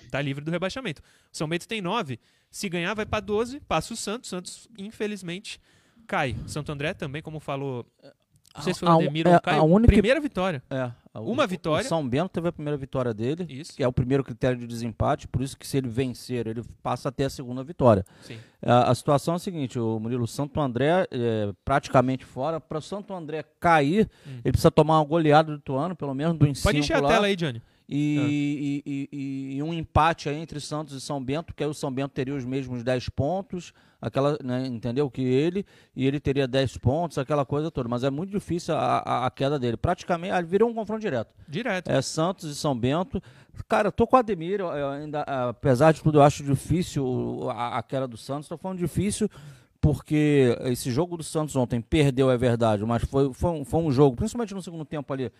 Está 0.00 0.20
livre 0.20 0.44
do 0.44 0.50
rebaixamento. 0.50 1.00
O 1.32 1.36
São 1.36 1.48
Bento 1.48 1.68
tem 1.68 1.80
9. 1.80 2.18
Se 2.50 2.68
ganhar, 2.68 2.94
vai 2.94 3.06
para 3.06 3.20
12. 3.20 3.60
Passa 3.60 3.94
o 3.94 3.96
Santos. 3.96 4.28
Santos, 4.28 4.68
infelizmente, 4.76 5.60
cai. 6.06 6.36
Santo 6.46 6.72
André 6.72 6.94
também, 6.94 7.22
como 7.22 7.38
falou 7.38 7.86
não 8.54 8.62
sei 8.62 8.74
se 8.74 8.80
foi 8.80 8.88
o 8.88 8.92
Ademir 8.92 9.26
ou 9.26 9.32
o 9.32 9.36
é, 9.36 9.40
Caio. 9.40 9.60
A 9.60 9.62
única... 9.62 9.92
Primeira 9.92 10.20
vitória. 10.20 10.62
É. 10.70 10.90
Uma 11.14 11.46
vitória. 11.46 11.84
O 11.84 11.88
São 11.88 12.08
Bento 12.08 12.30
teve 12.30 12.48
a 12.48 12.52
primeira 12.52 12.76
vitória 12.76 13.12
dele, 13.12 13.46
isso. 13.48 13.74
que 13.76 13.82
é 13.82 13.88
o 13.88 13.92
primeiro 13.92 14.24
critério 14.24 14.56
de 14.58 14.66
desempate, 14.66 15.28
por 15.28 15.42
isso 15.42 15.58
que 15.58 15.66
se 15.66 15.76
ele 15.76 15.88
vencer, 15.88 16.46
ele 16.46 16.62
passa 16.82 17.10
até 17.10 17.26
a 17.26 17.30
segunda 17.30 17.62
vitória. 17.62 18.02
Sim. 18.22 18.38
A, 18.64 18.90
a 18.90 18.94
situação 18.94 19.34
é 19.34 19.36
a 19.36 19.38
seguinte, 19.38 19.78
o 19.78 19.98
Murilo 19.98 20.26
Santo 20.26 20.58
André 20.58 21.06
é, 21.10 21.52
praticamente 21.64 22.24
fora, 22.24 22.58
para 22.58 22.78
o 22.78 22.82
Santo 22.82 23.12
André 23.12 23.44
cair, 23.60 24.08
hum. 24.26 24.40
ele 24.42 24.52
precisa 24.52 24.70
tomar 24.70 25.00
uma 25.00 25.04
goleada 25.04 25.52
do 25.52 25.58
Tuano, 25.58 25.94
pelo 25.94 26.14
menos 26.14 26.38
do 26.38 26.46
ensino 26.46 26.64
Pode 26.64 26.78
encher 26.78 26.96
a 26.96 27.06
tela 27.06 27.26
aí, 27.26 27.36
Johnny. 27.36 27.60
E, 27.94 28.18
é. 28.18 28.90
e, 28.90 29.08
e, 29.12 29.56
e, 29.56 29.62
um 29.62 29.74
empate 29.74 30.30
entre 30.30 30.58
Santos 30.60 30.94
e 30.94 31.00
São 31.00 31.22
Bento, 31.22 31.54
que 31.54 31.62
aí 31.62 31.68
o 31.68 31.74
São 31.74 31.92
Bento 31.92 32.12
teria 32.12 32.34
os 32.34 32.42
mesmos 32.42 32.82
10 32.82 33.10
pontos, 33.10 33.74
aquela, 34.00 34.38
né, 34.42 34.66
entendeu? 34.66 35.10
Que 35.10 35.20
ele, 35.20 35.66
e 35.94 36.06
ele 36.06 36.18
teria 36.18 36.48
10 36.48 36.78
pontos, 36.78 37.18
aquela 37.18 37.44
coisa 37.44 37.70
toda. 37.70 37.90
Mas 37.90 38.02
é 38.02 38.08
muito 38.08 38.30
difícil 38.30 38.74
a, 38.74 39.00
a, 39.00 39.26
a 39.26 39.30
queda 39.30 39.58
dele. 39.58 39.76
Praticamente, 39.76 40.32
ah, 40.32 40.40
virou 40.40 40.70
um 40.70 40.74
confronto 40.74 41.02
direto. 41.02 41.34
Direto. 41.46 41.90
É 41.90 42.00
Santos 42.00 42.50
e 42.50 42.54
São 42.54 42.74
Bento. 42.74 43.22
Cara, 43.68 43.88
eu 43.88 43.92
tô 43.92 44.06
com 44.06 44.16
o 44.16 44.18
Ademir, 44.18 44.60
eu 44.60 44.88
ainda, 44.88 45.20
apesar 45.20 45.92
de 45.92 46.02
tudo, 46.02 46.16
eu 46.16 46.22
acho 46.22 46.42
difícil 46.42 47.50
a, 47.50 47.76
a 47.76 47.82
queda 47.82 48.08
do 48.08 48.16
Santos. 48.16 48.48
Tô 48.48 48.56
falando 48.56 48.78
difícil 48.78 49.28
porque 49.82 50.56
esse 50.66 50.92
jogo 50.92 51.16
do 51.16 51.24
Santos 51.24 51.56
ontem 51.56 51.80
perdeu, 51.80 52.30
é 52.30 52.38
verdade, 52.38 52.84
mas 52.84 53.02
foi, 53.02 53.34
foi, 53.34 53.50
um, 53.50 53.64
foi 53.64 53.80
um 53.80 53.90
jogo, 53.90 54.14
principalmente 54.14 54.54
no 54.54 54.62
segundo 54.62 54.84
tempo 54.84 55.12
ali, 55.12 55.30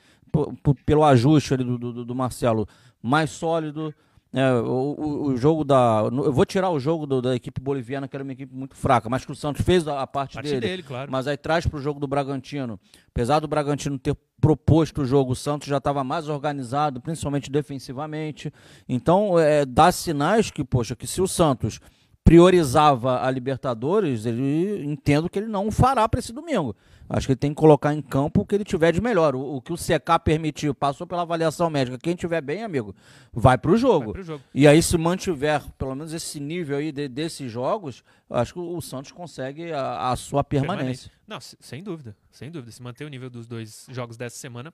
pelo 0.85 1.05
ajuste 1.05 1.55
ali 1.55 1.63
do, 1.63 1.79
do, 1.79 2.05
do 2.05 2.15
Marcelo, 2.15 2.67
mais 3.01 3.31
sólido. 3.31 3.95
É, 4.35 4.53
o, 4.55 5.27
o, 5.27 5.37
jogo 5.37 5.63
da. 5.63 6.09
Eu 6.11 6.33
vou 6.33 6.47
tirar 6.47 6.71
o 6.71 6.81
jogo 6.81 7.07
do, 7.07 7.21
da 7.21 7.37
equipe 7.37 7.61
boliviana, 7.61 8.09
que 8.09 8.17
era 8.17 8.25
uma 8.25 8.33
equipe 8.33 8.53
muito 8.53 8.75
fraca, 8.75 9.09
mas 9.09 9.27
que 9.27 9.31
o 9.31 9.35
Santos 9.35 9.63
fez 9.63 9.87
a, 9.87 10.01
a 10.01 10.07
parte, 10.07 10.35
parte, 10.35 10.49
dele. 10.49 10.61
dele 10.61 10.83
claro. 10.83 11.13
Mas 11.13 11.29
aí 11.29 11.37
traz 11.37 11.67
para 11.67 11.79
o 11.79 11.83
jogo 11.83 12.01
do 12.01 12.09
Bragantino. 12.09 12.81
Apesar 13.11 13.41
do 13.41 13.47
Bragantino 13.47 13.99
ter 13.99 14.17
proposto 14.41 15.03
o 15.03 15.05
jogo, 15.05 15.33
o 15.33 15.37
Santos 15.37 15.69
já 15.69 15.77
estava 15.77 16.03
mais 16.03 16.31
organizado, 16.31 16.99
principalmente 16.99 17.51
defensivamente. 17.51 18.51
Então, 18.89 19.39
é, 19.39 19.67
dá 19.67 19.93
sinais 19.93 20.51
que, 20.51 20.65
poxa, 20.65 20.97
que 20.97 21.07
se 21.07 21.21
o 21.21 21.29
Santos 21.29 21.79
priorizava 22.25 23.25
a 23.25 23.31
Libertadores, 23.31 24.27
ele 24.27 24.85
entendo 24.85 25.29
que 25.29 25.39
ele 25.39 25.49
não 25.49 25.71
fará 25.71 26.09
para 26.09 26.21
esse 26.21 26.33
domingo. 26.33 26.75
Acho 27.09 27.27
que 27.27 27.33
ele 27.33 27.39
tem 27.39 27.51
que 27.51 27.61
colocar 27.61 27.93
em 27.93 28.01
campo 28.01 28.41
o 28.41 28.47
que 28.47 28.55
ele 28.55 28.65
tiver 28.65 28.93
de 28.93 29.01
melhor. 29.01 29.35
O, 29.35 29.57
o, 29.57 29.61
que 29.61 29.73
o 29.73 29.77
CK 29.77 30.19
permitiu, 30.25 30.75
passou 30.75 31.07
pela 31.07 31.23
avaliação 31.23 31.69
médica. 31.69 31.99
Quem 31.99 32.15
tiver 32.15 32.41
bem, 32.41 32.63
amigo, 32.63 32.95
vai 33.33 33.59
para 33.59 33.71
o 33.71 33.77
jogo. 33.77 34.15
jogo. 34.23 34.43
E 34.55 34.67
aí, 34.67 34.83
se 34.83 34.97
mantiver 34.97 35.63
pelo 35.77 35.95
menos 35.95 36.15
esse 36.15 36.41
nível 36.41 36.79
aí 36.79 36.91
de, 36.91 37.09
desses 37.09 37.51
jogos, 37.51 38.03
acho 38.31 38.55
que 38.55 38.61
o, 38.61 38.81
Santos 38.81 39.13
consegue 39.13 39.73
a, 39.73 40.11
a 40.11 40.17
sua 40.17 40.43
permanência. 40.43 41.11
permanência. 41.11 41.13
Não, 41.27 41.39
sem 41.41 41.83
dúvida, 41.83 42.17
sem 42.31 42.51
dúvida. 42.51 42.73
Se 42.73 42.83
manter 42.83 43.05
o 43.05 43.09
nível 43.09 43.29
dos 43.29 43.47
dois 43.47 43.87
jogos 43.91 44.17
dessa 44.17 44.37
semana, 44.37 44.73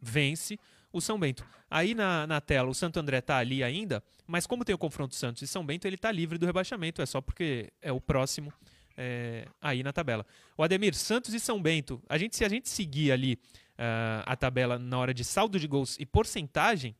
vence 0.00 0.58
o 0.92 1.00
São 1.00 1.18
Bento. 1.18 1.44
Aí 1.70 1.94
na, 1.94 2.26
na 2.26 2.40
tela, 2.40 2.68
o 2.68 2.74
Santo 2.74 2.98
André 2.98 3.18
está 3.18 3.38
ali 3.38 3.62
ainda, 3.64 4.02
mas 4.26 4.46
como 4.46 4.64
tem 4.64 4.74
o 4.74 4.78
confronto 4.78 5.14
Santos 5.14 5.42
e 5.42 5.46
São 5.46 5.64
Bento, 5.64 5.86
ele 5.86 5.96
está 5.96 6.12
livre 6.12 6.38
do 6.38 6.46
rebaixamento, 6.46 7.00
é 7.00 7.06
só 7.06 7.20
porque 7.20 7.72
é 7.80 7.90
o 7.90 8.00
próximo 8.00 8.52
é, 8.96 9.46
aí 9.60 9.82
na 9.82 9.92
tabela. 9.92 10.26
O 10.56 10.62
Ademir, 10.62 10.94
Santos 10.94 11.32
e 11.34 11.40
São 11.40 11.60
Bento, 11.60 12.02
a 12.08 12.18
gente, 12.18 12.36
se 12.36 12.44
a 12.44 12.48
gente 12.48 12.68
seguir 12.68 13.12
ali 13.12 13.34
uh, 13.34 14.22
a 14.26 14.36
tabela 14.36 14.78
na 14.78 14.98
hora 14.98 15.14
de 15.14 15.24
saldo 15.24 15.58
de 15.58 15.66
gols 15.66 15.96
e 15.98 16.06
porcentagem, 16.06 16.94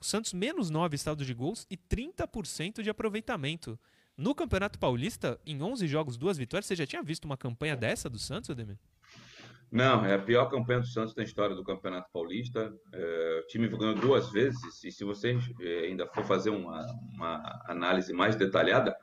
o 0.00 0.04
Santos 0.04 0.32
menos 0.32 0.70
9 0.70 0.96
saldo 0.96 1.24
de 1.24 1.34
gols 1.34 1.66
e 1.70 1.76
30% 1.76 2.82
de 2.82 2.90
aproveitamento. 2.90 3.78
No 4.16 4.34
Campeonato 4.34 4.78
Paulista, 4.78 5.40
em 5.46 5.62
11 5.62 5.86
jogos, 5.86 6.16
duas 6.16 6.36
vitórias, 6.36 6.66
você 6.66 6.74
já 6.74 6.86
tinha 6.86 7.02
visto 7.02 7.24
uma 7.24 7.36
campanha 7.36 7.76
dessa 7.76 8.10
do 8.10 8.18
Santos, 8.18 8.50
Ademir? 8.50 8.78
Não, 9.70 10.04
é 10.04 10.14
a 10.14 10.18
pior 10.18 10.46
campanha 10.46 10.80
do 10.80 10.86
Santos 10.86 11.14
na 11.14 11.22
história 11.22 11.54
do 11.54 11.62
Campeonato 11.62 12.10
Paulista. 12.10 12.72
É, 12.92 13.42
o 13.44 13.46
time 13.48 13.68
ganhou 13.68 13.94
duas 13.94 14.30
vezes, 14.30 14.82
e 14.82 14.90
se 14.90 15.04
você 15.04 15.38
é, 15.60 15.80
ainda 15.80 16.06
for 16.06 16.24
fazer 16.24 16.50
uma, 16.50 16.86
uma, 17.14 17.62
análise 17.66 18.12
mais 18.12 18.34
detalhada, 18.34 18.96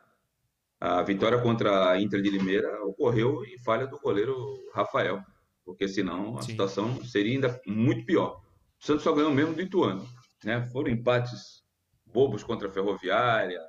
a 0.80 1.04
vitória 1.04 1.40
contra 1.40 1.92
a 1.92 2.02
Inter 2.02 2.22
de 2.22 2.32
Limeira 2.32 2.84
ocorreu 2.84 3.46
em 3.46 3.58
falha 3.60 3.86
do 3.86 4.00
goleiro 4.00 4.36
Rafael, 4.74 5.22
porque 5.64 5.88
senão 5.88 6.38
a 6.38 6.42
Sim. 6.42 6.52
situação 6.52 7.04
seria 7.06 7.34
ainda 7.34 7.62
muito 7.68 8.04
pior. 8.06 8.42
O 8.82 8.86
Santos 8.86 9.04
só 9.04 9.14
ganhou 9.14 9.32
mesmo 9.32 9.54
do 9.54 9.62
Ituano. 9.62 10.08
Né? 10.44 10.68
Foram 10.72 10.90
empates 10.90 11.64
bobos 12.06 12.44
contra 12.44 12.68
a 12.68 12.72
Ferroviária, 12.72 13.62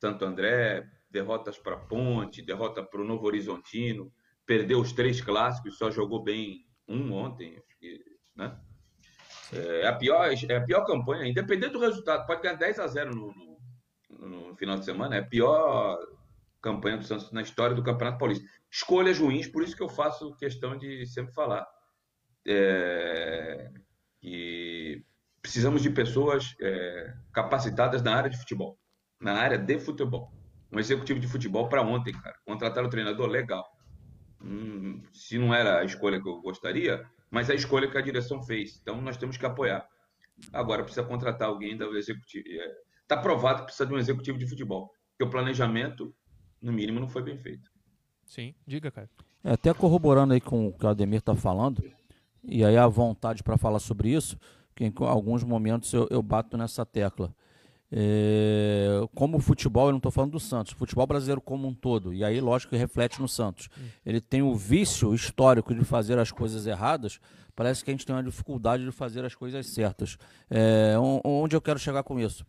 Santo 0.00 0.24
André, 0.24 0.88
derrotas 1.10 1.58
para 1.58 1.76
Ponte, 1.76 2.42
derrota 2.42 2.82
para 2.82 3.00
o 3.00 3.04
Novo 3.04 3.26
Horizontino 3.26 4.12
perdeu 4.46 4.80
os 4.80 4.92
três 4.92 5.20
clássicos, 5.20 5.76
só 5.76 5.90
jogou 5.90 6.22
bem 6.22 6.64
um 6.88 7.12
ontem, 7.12 7.60
né? 8.34 8.56
É 9.52 9.86
a, 9.86 9.92
pior, 9.92 10.28
é 10.28 10.56
a 10.56 10.64
pior 10.64 10.84
campanha, 10.84 11.28
independente 11.28 11.72
do 11.72 11.80
resultado, 11.80 12.26
pode 12.26 12.42
ganhar 12.42 12.56
10 12.56 12.78
a 12.80 12.86
0 12.86 13.14
no, 13.14 13.32
no, 14.10 14.28
no 14.28 14.56
final 14.56 14.76
de 14.76 14.84
semana, 14.84 15.16
é 15.16 15.20
a 15.20 15.26
pior 15.26 15.98
campanha 16.60 16.96
do 16.96 17.04
Santos 17.04 17.30
na 17.30 17.42
história 17.42 17.76
do 17.76 17.82
Campeonato 17.82 18.18
Paulista. 18.18 18.44
Escolhas 18.70 19.18
ruins, 19.18 19.46
por 19.46 19.62
isso 19.62 19.76
que 19.76 19.82
eu 19.82 19.88
faço 19.88 20.36
questão 20.36 20.76
de 20.76 21.06
sempre 21.06 21.32
falar. 21.32 21.64
É, 22.44 23.70
que 24.20 25.04
precisamos 25.40 25.82
de 25.82 25.90
pessoas 25.90 26.56
é, 26.60 27.14
capacitadas 27.32 28.02
na 28.02 28.16
área 28.16 28.30
de 28.30 28.36
futebol, 28.36 28.78
na 29.20 29.34
área 29.34 29.56
de 29.56 29.78
futebol. 29.78 30.32
Um 30.72 30.80
executivo 30.80 31.20
de 31.20 31.28
futebol 31.28 31.68
para 31.68 31.82
ontem, 31.82 32.12
cara. 32.12 32.36
Contratar 32.44 32.84
o 32.84 32.90
treinador, 32.90 33.28
legal. 33.28 33.64
Hum, 34.42 35.02
se 35.12 35.38
não 35.38 35.54
era 35.54 35.80
a 35.80 35.84
escolha 35.84 36.20
que 36.20 36.28
eu 36.28 36.40
gostaria, 36.40 37.04
mas 37.30 37.48
é 37.48 37.52
a 37.52 37.56
escolha 37.56 37.90
que 37.90 37.98
a 37.98 38.02
direção 38.02 38.42
fez. 38.42 38.78
Então 38.80 39.00
nós 39.00 39.16
temos 39.16 39.36
que 39.36 39.46
apoiar. 39.46 39.86
Agora 40.52 40.82
precisa 40.82 41.06
contratar 41.06 41.48
alguém 41.48 41.76
da 41.76 41.86
executivo. 41.86 42.44
Está 43.02 43.16
é, 43.16 43.20
provado 43.20 43.60
que 43.60 43.64
precisa 43.66 43.86
de 43.86 43.94
um 43.94 43.98
executivo 43.98 44.38
de 44.38 44.46
futebol. 44.46 44.90
Porque 45.10 45.24
o 45.24 45.30
planejamento, 45.30 46.14
no 46.60 46.72
mínimo, 46.72 47.00
não 47.00 47.08
foi 47.08 47.22
bem 47.22 47.38
feito. 47.38 47.70
Sim, 48.26 48.54
diga, 48.66 48.90
cara. 48.90 49.08
É, 49.42 49.52
até 49.52 49.72
corroborando 49.72 50.34
aí 50.34 50.40
com 50.40 50.68
o 50.68 50.72
que 50.72 50.84
o 50.84 50.88
Ademir 50.88 51.20
está 51.20 51.34
falando, 51.34 51.82
e 52.42 52.64
aí 52.64 52.76
a 52.76 52.86
vontade 52.86 53.42
para 53.42 53.56
falar 53.56 53.78
sobre 53.78 54.10
isso, 54.10 54.38
que 54.74 54.84
em 54.84 54.92
alguns 55.00 55.42
momentos 55.42 55.92
eu, 55.92 56.06
eu 56.10 56.22
bato 56.22 56.56
nessa 56.56 56.84
tecla. 56.84 57.34
É, 57.90 59.00
como 59.14 59.36
o 59.36 59.40
futebol, 59.40 59.86
eu 59.86 59.92
não 59.92 59.98
estou 59.98 60.10
falando 60.10 60.32
do 60.32 60.40
Santos, 60.40 60.72
o 60.72 60.76
futebol 60.76 61.06
brasileiro 61.06 61.40
como 61.40 61.68
um 61.68 61.74
todo, 61.74 62.12
e 62.12 62.24
aí 62.24 62.40
lógico 62.40 62.70
que 62.70 62.76
reflete 62.76 63.20
no 63.20 63.28
Santos. 63.28 63.68
Ele 64.04 64.20
tem 64.20 64.42
o 64.42 64.54
vício 64.54 65.14
histórico 65.14 65.74
de 65.74 65.84
fazer 65.84 66.18
as 66.18 66.32
coisas 66.32 66.66
erradas, 66.66 67.20
parece 67.54 67.84
que 67.84 67.90
a 67.90 67.94
gente 67.94 68.04
tem 68.04 68.14
uma 68.14 68.22
dificuldade 68.22 68.84
de 68.84 68.90
fazer 68.90 69.24
as 69.24 69.34
coisas 69.34 69.66
certas. 69.66 70.18
É, 70.50 70.94
onde 71.24 71.54
eu 71.54 71.60
quero 71.60 71.78
chegar 71.78 72.02
com 72.02 72.18
isso? 72.18 72.44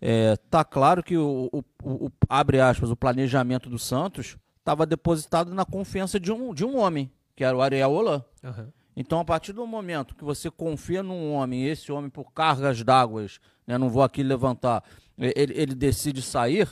É, 0.00 0.36
tá 0.50 0.64
claro 0.64 1.02
que 1.02 1.16
o, 1.16 1.48
o, 1.52 1.62
o, 1.84 2.10
abre 2.28 2.60
aspas, 2.60 2.90
o 2.90 2.96
planejamento 2.96 3.68
do 3.68 3.78
Santos 3.78 4.36
estava 4.58 4.86
depositado 4.86 5.54
na 5.54 5.64
confiança 5.64 6.18
de 6.18 6.32
um, 6.32 6.54
de 6.54 6.64
um 6.64 6.78
homem, 6.78 7.10
que 7.36 7.44
era 7.44 7.56
o 7.56 7.60
Ariel 7.60 7.92
Holan. 7.92 8.24
Uhum. 8.42 8.72
Então, 9.00 9.18
a 9.18 9.24
partir 9.24 9.54
do 9.54 9.66
momento 9.66 10.14
que 10.14 10.22
você 10.22 10.50
confia 10.50 11.02
num 11.02 11.32
homem, 11.32 11.66
esse 11.66 11.90
homem, 11.90 12.10
por 12.10 12.34
cargas 12.34 12.82
d'água, 12.82 13.24
né, 13.66 13.78
não 13.78 13.88
vou 13.88 14.02
aqui 14.02 14.22
levantar, 14.22 14.84
ele, 15.16 15.54
ele 15.56 15.74
decide 15.74 16.20
sair, 16.20 16.68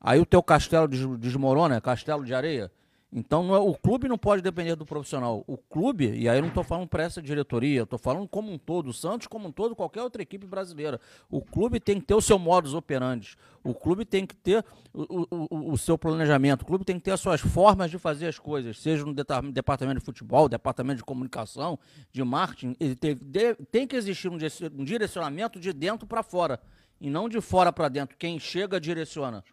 aí 0.00 0.20
o 0.20 0.24
teu 0.24 0.40
castelo 0.40 0.86
desmorona, 1.18 1.74
é 1.74 1.80
castelo 1.80 2.24
de 2.24 2.32
areia. 2.32 2.70
Então, 3.16 3.54
é, 3.54 3.58
o 3.60 3.74
clube 3.74 4.08
não 4.08 4.18
pode 4.18 4.42
depender 4.42 4.74
do 4.74 4.84
profissional. 4.84 5.44
O 5.46 5.56
clube, 5.56 6.10
e 6.18 6.28
aí 6.28 6.36
eu 6.36 6.42
não 6.42 6.48
estou 6.48 6.64
falando 6.64 6.88
para 6.88 7.04
essa 7.04 7.22
diretoria, 7.22 7.82
estou 7.82 7.96
falando 7.96 8.26
como 8.26 8.52
um 8.52 8.58
todo, 8.58 8.88
o 8.88 8.92
Santos 8.92 9.28
como 9.28 9.46
um 9.46 9.52
todo, 9.52 9.76
qualquer 9.76 10.02
outra 10.02 10.20
equipe 10.20 10.44
brasileira. 10.44 11.00
O 11.30 11.40
clube 11.40 11.78
tem 11.78 12.00
que 12.00 12.06
ter 12.06 12.14
o 12.14 12.20
seu 12.20 12.40
modus 12.40 12.74
operandi. 12.74 13.36
O 13.62 13.72
clube 13.72 14.04
tem 14.04 14.26
que 14.26 14.34
ter 14.34 14.64
o, 14.92 15.28
o, 15.30 15.72
o 15.72 15.78
seu 15.78 15.96
planejamento. 15.96 16.62
O 16.62 16.66
clube 16.66 16.84
tem 16.84 16.96
que 16.96 17.02
ter 17.02 17.12
as 17.12 17.20
suas 17.20 17.40
formas 17.40 17.88
de 17.88 18.00
fazer 18.00 18.26
as 18.26 18.38
coisas, 18.38 18.80
seja 18.80 19.04
no 19.04 19.14
departamento 19.52 20.00
de 20.00 20.04
futebol, 20.04 20.48
departamento 20.48 20.96
de 20.96 21.04
comunicação, 21.04 21.78
de 22.10 22.24
marketing. 22.24 22.74
Ele 22.80 22.96
tem, 22.96 23.16
tem 23.70 23.86
que 23.86 23.94
existir 23.94 24.28
um 24.28 24.84
direcionamento 24.84 25.60
de 25.60 25.72
dentro 25.72 26.04
para 26.04 26.24
fora 26.24 26.60
e 27.00 27.08
não 27.08 27.28
de 27.28 27.40
fora 27.40 27.72
para 27.72 27.88
dentro. 27.88 28.16
Quem 28.18 28.40
chega 28.40 28.80
direciona. 28.80 29.44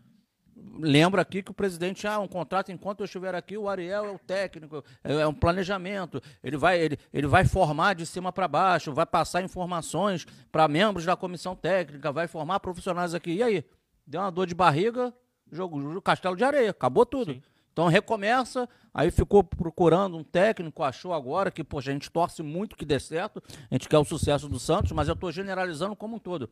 Lembra 0.80 1.22
aqui 1.22 1.42
que 1.42 1.52
o 1.52 1.54
presidente, 1.54 2.08
ah, 2.08 2.20
um 2.20 2.28
contrato 2.28 2.72
enquanto 2.72 3.02
eu 3.02 3.06
estiver 3.06 3.36
aqui, 3.36 3.58
o 3.58 3.68
Ariel 3.70 4.06
é 4.06 4.12
o 4.12 4.20
técnico, 4.20 4.84
é, 5.04 5.14
é 5.14 5.28
um 5.28 5.34
planejamento, 5.34 6.22
ele 6.44 6.58
vai, 6.58 6.80
ele, 6.80 6.98
ele 7.14 7.28
vai 7.28 7.46
formar 7.46 7.96
de 7.96 8.06
cima 8.06 8.32
para 8.32 8.48
baixo, 8.48 8.94
vai 8.94 9.06
passar 9.06 9.42
informações 9.44 10.26
para 10.52 10.68
membros 10.68 11.06
da 11.06 11.16
comissão 11.16 11.56
técnica, 11.56 12.12
vai 12.12 12.28
formar 12.28 12.60
profissionais 12.60 13.14
aqui. 13.14 13.32
E 13.34 13.44
aí? 13.44 13.66
Deu 14.06 14.22
uma 14.22 14.32
dor 14.32 14.48
de 14.48 14.56
barriga, 14.56 15.14
jogo, 15.52 16.02
castelo 16.02 16.36
de 16.36 16.44
areia, 16.44 16.72
acabou 16.72 17.06
tudo. 17.06 17.34
Sim. 17.34 17.42
Então 17.72 17.88
recomeça, 17.88 18.68
aí 18.94 19.10
ficou 19.10 19.44
procurando 19.44 20.18
um 20.18 20.24
técnico, 20.24 20.84
achou 20.84 21.14
agora 21.14 21.50
que, 21.50 21.64
poxa, 21.64 21.92
a 21.92 21.94
gente 21.94 22.12
torce 22.12 22.44
muito 22.44 22.76
que 22.76 22.84
dê 22.84 23.00
certo, 23.00 23.42
a 23.70 23.76
gente 23.76 23.88
quer 23.88 23.98
o 23.98 24.04
sucesso 24.04 24.50
do 24.50 24.60
Santos, 24.60 24.92
mas 24.92 25.08
eu 25.08 25.14
estou 25.14 25.32
generalizando 25.32 25.96
como 25.96 26.18
um 26.18 26.20
todo. 26.20 26.50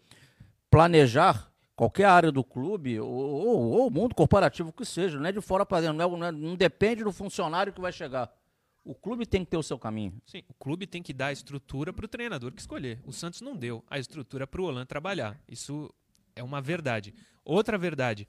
Planejar 0.72 1.49
qualquer 1.80 2.08
área 2.08 2.30
do 2.30 2.44
clube, 2.44 3.00
ou, 3.00 3.10
ou, 3.10 3.72
ou 3.72 3.90
mundo 3.90 4.14
corporativo 4.14 4.74
que 4.74 4.84
seja, 4.84 5.18
não 5.18 5.26
é 5.26 5.32
de 5.32 5.40
fora 5.40 5.66
para 5.66 5.80
dentro, 5.80 5.96
não, 5.96 6.26
é, 6.26 6.30
não 6.30 6.54
depende 6.58 7.06
do 7.06 7.12
funcionário 7.14 7.72
que 7.72 7.80
vai 7.80 7.94
chegar. 7.94 8.30
O 8.84 8.94
clube 8.94 9.26
tem 9.26 9.46
que 9.46 9.52
ter 9.52 9.56
o 9.56 9.64
seu 9.64 9.80
caminho. 9.80 10.22
Sim, 10.26 10.44
o 10.50 10.54
clube 10.56 10.86
tem 10.86 11.02
que 11.02 11.14
dar 11.14 11.28
a 11.28 11.32
estrutura 11.32 11.94
para 11.94 12.04
o 12.04 12.08
treinador 12.10 12.52
que 12.52 12.60
escolher. 12.60 13.00
O 13.06 13.14
Santos 13.14 13.40
não 13.40 13.56
deu 13.56 13.82
a 13.90 13.98
estrutura 13.98 14.46
para 14.46 14.62
o 14.62 14.66
Olan 14.66 14.86
trabalhar. 14.86 15.42
Isso 15.48 15.90
é 16.36 16.44
uma 16.44 16.60
verdade. 16.60 17.14
Outra 17.46 17.78
verdade, 17.78 18.28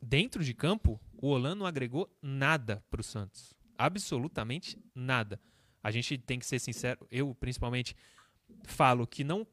dentro 0.00 0.44
de 0.44 0.54
campo, 0.54 1.00
o 1.20 1.30
Olan 1.30 1.56
não 1.56 1.66
agregou 1.66 2.08
nada 2.22 2.84
para 2.88 3.00
o 3.00 3.04
Santos. 3.04 3.52
Absolutamente 3.76 4.78
nada. 4.94 5.40
A 5.82 5.90
gente 5.90 6.16
tem 6.18 6.38
que 6.38 6.46
ser 6.46 6.60
sincero, 6.60 7.04
eu 7.10 7.34
principalmente 7.34 7.96
falo 8.64 9.08
que 9.08 9.24
não 9.24 9.44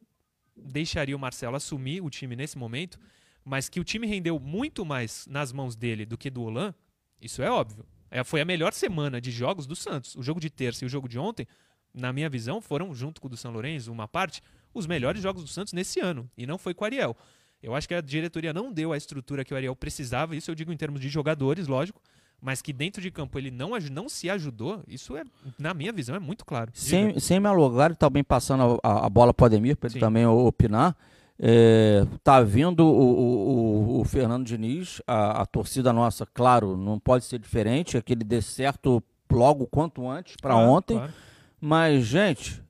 deixaria 0.63 1.15
o 1.15 1.19
Marcelo 1.19 1.55
assumir 1.55 2.01
o 2.01 2.09
time 2.09 2.35
nesse 2.35 2.57
momento, 2.57 2.99
mas 3.43 3.69
que 3.69 3.79
o 3.79 3.83
time 3.83 4.07
rendeu 4.07 4.39
muito 4.39 4.85
mais 4.85 5.25
nas 5.27 5.51
mãos 5.51 5.75
dele 5.75 6.05
do 6.05 6.17
que 6.17 6.29
do 6.29 6.43
Olan, 6.43 6.73
isso 7.21 7.41
é 7.41 7.49
óbvio. 7.49 7.85
É, 8.09 8.23
foi 8.23 8.41
a 8.41 8.45
melhor 8.45 8.73
semana 8.73 9.21
de 9.21 9.31
jogos 9.31 9.65
do 9.65 9.75
Santos. 9.75 10.15
O 10.15 10.21
jogo 10.21 10.39
de 10.39 10.49
terça 10.49 10.83
e 10.83 10.87
o 10.87 10.89
jogo 10.89 11.07
de 11.07 11.17
ontem, 11.17 11.47
na 11.93 12.11
minha 12.11 12.29
visão, 12.29 12.59
foram, 12.61 12.93
junto 12.93 13.21
com 13.21 13.27
o 13.27 13.29
do 13.29 13.37
São 13.37 13.51
Lourenço, 13.51 13.91
uma 13.91 14.07
parte, 14.07 14.41
os 14.73 14.85
melhores 14.85 15.21
jogos 15.21 15.43
do 15.43 15.49
Santos 15.49 15.73
nesse 15.73 15.99
ano. 15.99 16.29
E 16.37 16.45
não 16.45 16.57
foi 16.57 16.73
com 16.73 16.83
o 16.83 16.85
Ariel. 16.85 17.15
Eu 17.63 17.75
acho 17.75 17.87
que 17.87 17.93
a 17.93 18.01
diretoria 18.01 18.51
não 18.51 18.71
deu 18.71 18.91
a 18.91 18.97
estrutura 18.97 19.45
que 19.45 19.53
o 19.53 19.57
Ariel 19.57 19.75
precisava, 19.75 20.35
isso 20.35 20.49
eu 20.51 20.55
digo 20.55 20.73
em 20.73 20.77
termos 20.77 20.99
de 20.99 21.09
jogadores, 21.09 21.67
lógico, 21.67 22.01
mas 22.41 22.61
que 22.61 22.73
dentro 22.73 23.01
de 23.01 23.11
campo 23.11 23.37
ele 23.37 23.51
não, 23.51 23.71
não 23.91 24.09
se 24.09 24.29
ajudou, 24.29 24.81
isso 24.87 25.15
é, 25.15 25.23
na 25.59 25.73
minha 25.73 25.93
visão, 25.93 26.15
é 26.15 26.19
muito 26.19 26.43
claro. 26.43 26.71
Sem, 26.73 27.19
sem 27.19 27.39
me 27.39 27.47
alugar, 27.47 27.95
também 27.95 28.23
passando 28.23 28.79
a, 28.81 29.05
a 29.05 29.09
bola 29.09 29.31
para 29.31 29.43
o 29.43 29.45
Ademir, 29.45 29.77
para 29.77 29.89
ele 29.89 29.99
também 29.99 30.25
opinar. 30.25 30.97
É, 31.43 32.05
tá 32.23 32.41
vindo 32.41 32.85
o, 32.85 33.97
o, 33.97 33.99
o, 34.01 34.03
Fernando 34.03 34.45
Diniz, 34.45 35.01
a, 35.07 35.41
a, 35.41 35.45
torcida 35.45 35.91
nossa, 35.91 36.25
claro, 36.25 36.77
não 36.77 36.99
pode 36.99 37.25
ser 37.25 37.39
diferente, 37.39 37.97
é 37.97 38.01
que 38.01 38.13
ele 38.13 38.23
dê 38.23 38.41
certo 38.41 39.03
logo 39.31 39.65
quanto 39.65 40.07
antes 40.07 40.35
para 40.39 40.53
claro, 40.53 40.69
ontem. 40.69 40.97
Claro. 40.97 41.13
Mas, 41.59 42.05
gente, 42.05 42.61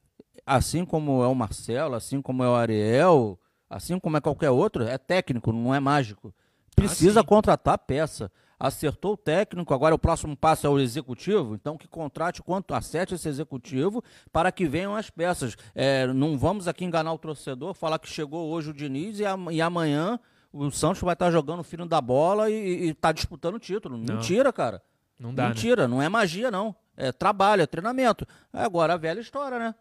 assim 0.45 0.85
como 0.85 1.23
é 1.23 1.27
o 1.27 1.35
Marcelo, 1.35 1.95
assim 1.95 2.21
como 2.21 2.43
é 2.43 2.49
o 2.49 2.55
Ariel, 2.55 3.39
assim 3.69 3.99
como 3.99 4.17
é 4.17 4.21
qualquer 4.21 4.51
outro, 4.51 4.83
é 4.83 4.97
técnico, 4.97 5.51
não 5.51 5.73
é 5.73 5.79
mágico. 5.79 6.33
Precisa 6.75 7.21
ah, 7.21 7.23
contratar 7.25 7.77
peça 7.77 8.31
acertou 8.61 9.13
o 9.13 9.17
técnico, 9.17 9.73
agora 9.73 9.95
o 9.95 9.99
próximo 9.99 10.37
passo 10.37 10.67
é 10.67 10.69
o 10.69 10.79
executivo, 10.79 11.55
então 11.55 11.75
que 11.75 11.87
contrate 11.87 12.43
quanto 12.43 12.75
acerte 12.75 13.15
esse 13.15 13.27
executivo 13.27 14.03
para 14.31 14.51
que 14.51 14.67
venham 14.67 14.95
as 14.95 15.09
peças. 15.09 15.57
É, 15.73 16.05
não 16.05 16.37
vamos 16.37 16.67
aqui 16.67 16.85
enganar 16.85 17.11
o 17.11 17.17
torcedor, 17.17 17.73
falar 17.73 17.97
que 17.97 18.07
chegou 18.07 18.51
hoje 18.51 18.69
o 18.69 18.73
Diniz 18.73 19.19
e, 19.19 19.23
e 19.51 19.61
amanhã 19.61 20.19
o 20.53 20.69
Santos 20.69 21.01
vai 21.01 21.13
estar 21.13 21.31
jogando 21.31 21.61
o 21.61 21.63
fino 21.63 21.87
da 21.87 21.99
bola 21.99 22.51
e 22.51 22.89
está 22.89 23.11
disputando 23.11 23.55
o 23.55 23.59
título. 23.59 23.97
Não. 23.97 24.15
Mentira, 24.15 24.53
cara. 24.53 24.83
Não 25.19 25.33
dá. 25.33 25.43
Né? 25.43 25.49
Mentira, 25.49 25.87
né? 25.87 25.95
não 25.95 26.01
é 26.01 26.07
magia, 26.07 26.51
não. 26.51 26.75
É 26.95 27.11
trabalho, 27.11 27.63
é 27.63 27.65
treinamento. 27.65 28.27
Agora 28.53 28.93
a 28.93 28.97
velha 28.97 29.19
história, 29.19 29.57
né? 29.57 29.73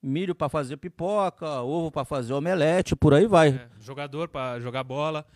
Milho 0.00 0.34
para 0.34 0.48
fazer 0.48 0.78
pipoca, 0.78 1.60
ovo 1.60 1.90
para 1.90 2.06
fazer 2.06 2.32
omelete, 2.32 2.96
por 2.96 3.12
aí 3.12 3.26
vai. 3.26 3.48
É, 3.48 3.68
jogador 3.80 4.28
para 4.28 4.58
jogar 4.60 4.82
bola. 4.82 5.26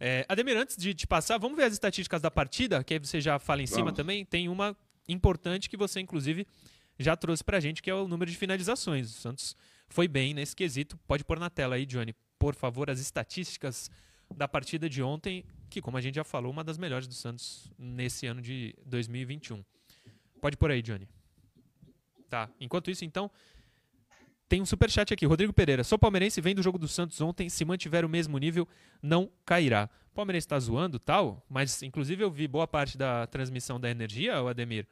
É, 0.00 0.24
Ademir, 0.28 0.56
antes 0.56 0.76
de 0.76 0.94
te 0.94 1.06
passar, 1.06 1.38
vamos 1.38 1.56
ver 1.56 1.64
as 1.64 1.72
estatísticas 1.72 2.22
da 2.22 2.30
partida, 2.30 2.82
que 2.84 2.94
aí 2.94 3.00
você 3.00 3.20
já 3.20 3.38
fala 3.38 3.62
em 3.62 3.66
vamos. 3.66 3.76
cima 3.76 3.92
também. 3.92 4.24
Tem 4.24 4.48
uma 4.48 4.76
importante 5.08 5.68
que 5.68 5.76
você, 5.76 6.00
inclusive, 6.00 6.46
já 6.98 7.16
trouxe 7.16 7.42
pra 7.42 7.60
gente, 7.60 7.82
que 7.82 7.90
é 7.90 7.94
o 7.94 8.06
número 8.06 8.30
de 8.30 8.36
finalizações. 8.36 9.10
O 9.10 9.20
Santos 9.20 9.56
foi 9.88 10.06
bem 10.06 10.34
nesse 10.34 10.54
quesito. 10.54 10.96
Pode 11.06 11.24
pôr 11.24 11.38
na 11.38 11.50
tela 11.50 11.76
aí, 11.76 11.86
Johnny, 11.86 12.14
por 12.38 12.54
favor, 12.54 12.90
as 12.90 13.00
estatísticas 13.00 13.90
da 14.34 14.46
partida 14.46 14.88
de 14.88 15.02
ontem, 15.02 15.44
que, 15.70 15.80
como 15.80 15.96
a 15.96 16.00
gente 16.00 16.16
já 16.16 16.24
falou, 16.24 16.52
uma 16.52 16.62
das 16.62 16.76
melhores 16.78 17.06
do 17.06 17.14
Santos 17.14 17.70
nesse 17.78 18.26
ano 18.26 18.42
de 18.42 18.74
2021. 18.84 19.64
Pode 20.40 20.56
pôr 20.56 20.70
aí, 20.70 20.82
Johnny. 20.82 21.08
Tá. 22.28 22.48
Enquanto 22.60 22.90
isso, 22.90 23.04
então, 23.04 23.30
tem 24.48 24.62
um 24.62 24.66
super 24.66 24.90
chat 24.90 25.12
aqui, 25.12 25.26
Rodrigo 25.26 25.52
Pereira. 25.52 25.84
Sou 25.84 25.98
palmeirense, 25.98 26.40
vem 26.40 26.54
do 26.54 26.62
jogo 26.62 26.78
do 26.78 26.88
Santos 26.88 27.20
ontem. 27.20 27.48
Se 27.48 27.64
mantiver 27.64 28.04
o 28.04 28.08
mesmo 28.08 28.38
nível, 28.38 28.66
não 29.02 29.30
cairá. 29.44 29.90
O 30.10 30.14
Palmeirense 30.14 30.46
está 30.46 30.58
zoando 30.58 30.98
tal, 30.98 31.44
mas 31.48 31.82
inclusive 31.82 32.24
eu 32.24 32.30
vi 32.30 32.48
boa 32.48 32.66
parte 32.66 32.96
da 32.96 33.26
transmissão 33.26 33.78
da 33.78 33.90
energia, 33.90 34.42
o 34.42 34.48
Ademir. 34.48 34.86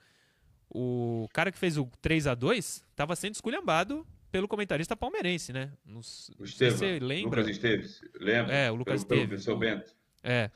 O 0.68 1.26
cara 1.32 1.50
que 1.50 1.58
fez 1.58 1.78
o 1.78 1.88
3 2.02 2.26
a 2.26 2.34
2 2.34 2.84
estava 2.90 3.16
sendo 3.16 3.34
esculhambado 3.34 4.06
pelo 4.30 4.46
comentarista 4.46 4.94
palmeirense, 4.94 5.52
né? 5.52 5.72
Nos, 5.84 6.30
o 6.38 6.44
Estevam, 6.44 6.78
você 6.78 6.98
lembra? 6.98 7.40
Lucas 7.40 7.56
Esteves, 7.56 8.00
lembra? 8.20 8.54
É, 8.54 8.70
o 8.70 8.74
Lucas 8.74 9.04
pelo, 9.04 9.22
Esteves. 9.22 9.44
Pelo 9.44 9.58
Bento. 9.58 9.96
É. 10.22 10.50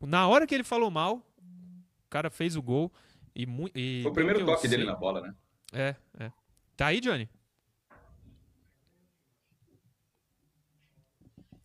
Na 0.00 0.26
hora 0.26 0.46
que 0.46 0.54
ele 0.54 0.64
falou 0.64 0.90
mal, 0.90 1.16
o 1.16 2.08
cara 2.08 2.30
fez 2.30 2.56
o 2.56 2.62
gol 2.62 2.90
e, 3.36 3.46
e 3.74 4.02
Foi 4.02 4.10
o 4.10 4.14
primeiro 4.14 4.44
toque 4.44 4.66
dele 4.66 4.84
na 4.84 4.94
bola, 4.94 5.20
né? 5.20 5.34
É, 5.72 5.94
é. 6.18 6.32
Tá 6.76 6.86
aí, 6.86 7.00
Johnny? 7.00 7.28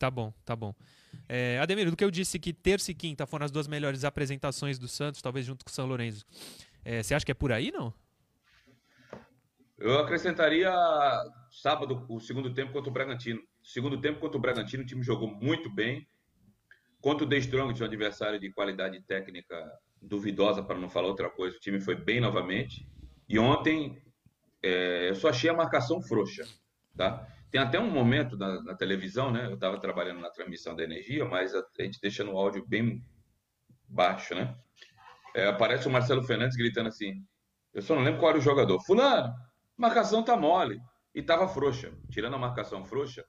Tá 0.03 0.11
bom, 0.11 0.33
tá 0.43 0.53
bom. 0.53 0.75
É, 1.29 1.57
Ademir, 1.59 1.89
do 1.89 1.95
que 1.95 2.03
eu 2.03 2.11
disse 2.11 2.37
que 2.37 2.51
terça 2.51 2.91
e 2.91 2.93
quinta 2.93 3.25
foram 3.25 3.45
as 3.45 3.51
duas 3.51 3.69
melhores 3.69 4.03
apresentações 4.03 4.77
do 4.77 4.85
Santos, 4.85 5.21
talvez 5.21 5.45
junto 5.45 5.63
com 5.63 5.71
o 5.71 5.73
São 5.73 5.85
Lourenço. 5.85 6.25
É, 6.83 7.01
você 7.01 7.15
acha 7.15 7.25
que 7.25 7.31
é 7.31 7.33
por 7.33 7.53
aí, 7.53 7.71
não? 7.71 7.93
Eu 9.77 9.97
acrescentaria 9.99 10.69
sábado, 11.49 12.05
o 12.09 12.19
segundo 12.19 12.53
tempo 12.53 12.73
contra 12.73 12.89
o 12.89 12.93
Bragantino. 12.93 13.39
Segundo 13.63 13.97
tempo 14.01 14.19
contra 14.19 14.37
o 14.37 14.41
Bragantino, 14.41 14.83
o 14.83 14.85
time 14.85 15.01
jogou 15.01 15.29
muito 15.29 15.69
bem. 15.69 16.05
Contra 16.99 17.25
o 17.25 17.29
The 17.29 17.37
Strong, 17.37 17.81
um 17.81 17.85
adversário 17.85 18.41
de 18.41 18.51
qualidade 18.51 18.99
técnica 19.03 19.55
duvidosa, 20.01 20.61
para 20.61 20.77
não 20.77 20.89
falar 20.89 21.07
outra 21.07 21.29
coisa, 21.29 21.55
o 21.55 21.61
time 21.61 21.79
foi 21.79 21.95
bem 21.95 22.19
novamente. 22.19 22.85
E 23.29 23.39
ontem, 23.39 24.03
é, 24.61 25.11
eu 25.11 25.15
só 25.15 25.29
achei 25.29 25.49
a 25.49 25.53
marcação 25.53 26.01
frouxa. 26.01 26.43
Tá? 26.93 27.25
Tem 27.53 27.61
até 27.61 27.79
um 27.79 27.87
momento 27.87 28.35
na, 28.35 28.63
na 28.63 28.75
televisão, 28.75 29.31
né? 29.31 29.45
Eu 29.45 29.53
estava 29.53 29.79
trabalhando 29.79 30.19
na 30.19 30.31
transmissão 30.31 30.75
da 30.75 30.83
energia, 30.83 31.23
mas 31.23 31.53
a, 31.53 31.59
a 31.59 31.83
gente 31.83 32.01
deixando 32.01 32.31
o 32.31 32.37
áudio 32.37 32.65
bem 32.67 32.99
baixo, 33.87 34.33
né? 34.33 34.57
É, 35.35 35.45
aparece 35.45 35.87
o 35.87 35.91
Marcelo 35.91 36.23
Fernandes 36.23 36.57
gritando 36.57 36.89
assim: 36.89 37.23
Eu 37.71 37.83
só 37.83 37.93
não 37.93 38.01
lembro 38.01 38.19
qual 38.19 38.31
era 38.31 38.39
o 38.39 38.41
jogador. 38.41 38.83
Fulano, 38.83 39.31
marcação 39.77 40.23
tá 40.23 40.35
mole. 40.35 40.81
E 41.13 41.21
tava 41.21 41.47
frouxa. 41.47 41.93
Tirando 42.09 42.33
a 42.33 42.39
marcação 42.39 42.83
frouxa 42.83 43.23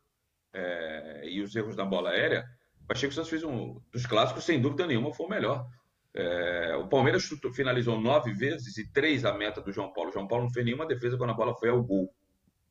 é, 0.55 1.29
e 1.29 1.43
os 1.43 1.55
erros 1.55 1.77
na 1.77 1.85
bola 1.85 2.09
aérea, 2.09 2.47
o 2.91 3.13
Santos 3.13 3.29
fez 3.29 3.45
um 3.45 3.79
dos 3.93 4.07
clássicos, 4.07 4.45
sem 4.45 4.59
dúvida 4.59 4.87
nenhuma, 4.87 5.13
foi 5.13 5.27
o 5.27 5.29
melhor. 5.29 5.67
É, 6.15 6.75
o 6.77 6.89
Palmeiras 6.89 7.29
finalizou 7.55 8.01
nove 8.01 8.33
vezes 8.33 8.79
e 8.79 8.91
três 8.91 9.27
a 9.27 9.35
meta 9.35 9.61
do 9.61 9.71
João 9.71 9.93
Paulo. 9.93 10.09
O 10.09 10.13
João 10.15 10.27
Paulo 10.27 10.45
não 10.45 10.51
fez 10.51 10.65
nenhuma 10.65 10.87
defesa 10.87 11.19
quando 11.19 11.29
a 11.29 11.35
bola 11.35 11.55
foi 11.57 11.69
ao 11.69 11.83
gol. 11.83 12.11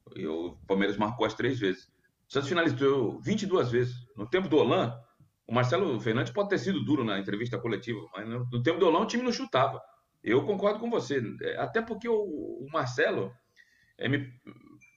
O 0.05 0.57
Palmeiras 0.67 0.97
marcou 0.97 1.25
as 1.25 1.33
três 1.33 1.59
vezes. 1.59 1.85
O 2.29 2.33
Santos 2.33 2.49
finalizou 2.49 3.19
22 3.21 3.71
vezes. 3.71 3.95
No 4.15 4.27
tempo 4.27 4.47
do 4.47 4.57
Olan, 4.57 4.93
o 5.47 5.53
Marcelo 5.53 5.99
Fernandes 5.99 6.33
pode 6.33 6.49
ter 6.49 6.57
sido 6.57 6.83
duro 6.83 7.03
na 7.03 7.19
entrevista 7.19 7.57
coletiva, 7.57 7.99
mas 8.13 8.27
no, 8.27 8.45
no 8.51 8.63
tempo 8.63 8.79
do 8.79 8.87
Olan 8.87 9.01
o 9.01 9.07
time 9.07 9.23
não 9.23 9.31
chutava. 9.31 9.81
Eu 10.23 10.45
concordo 10.45 10.79
com 10.79 10.89
você. 10.89 11.21
É, 11.41 11.57
até 11.57 11.81
porque 11.81 12.07
o, 12.07 12.15
o 12.15 12.67
Marcelo, 12.71 13.31
é, 13.97 14.07
me, 14.07 14.31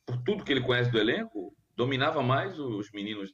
por 0.06 0.16
tudo 0.22 0.44
que 0.44 0.52
ele 0.52 0.62
conhece 0.62 0.90
do 0.90 0.98
elenco, 0.98 1.54
dominava 1.74 2.22
mais 2.22 2.58
os 2.58 2.90
meninos 2.92 3.32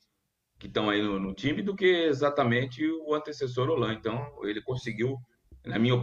que 0.59 0.67
estão 0.67 0.89
aí 0.89 1.03
no, 1.03 1.19
no, 1.19 1.35
time 1.35 1.61
do 1.61 1.77
que 1.77 1.85
exatamente 1.85 2.87
o 3.07 3.15
antecessor 3.15 3.69
Olan. 3.69 3.93
Então, 3.93 4.27
ele 4.45 4.63
conseguiu, 4.63 5.19
na 5.67 5.79
minha, 5.79 5.95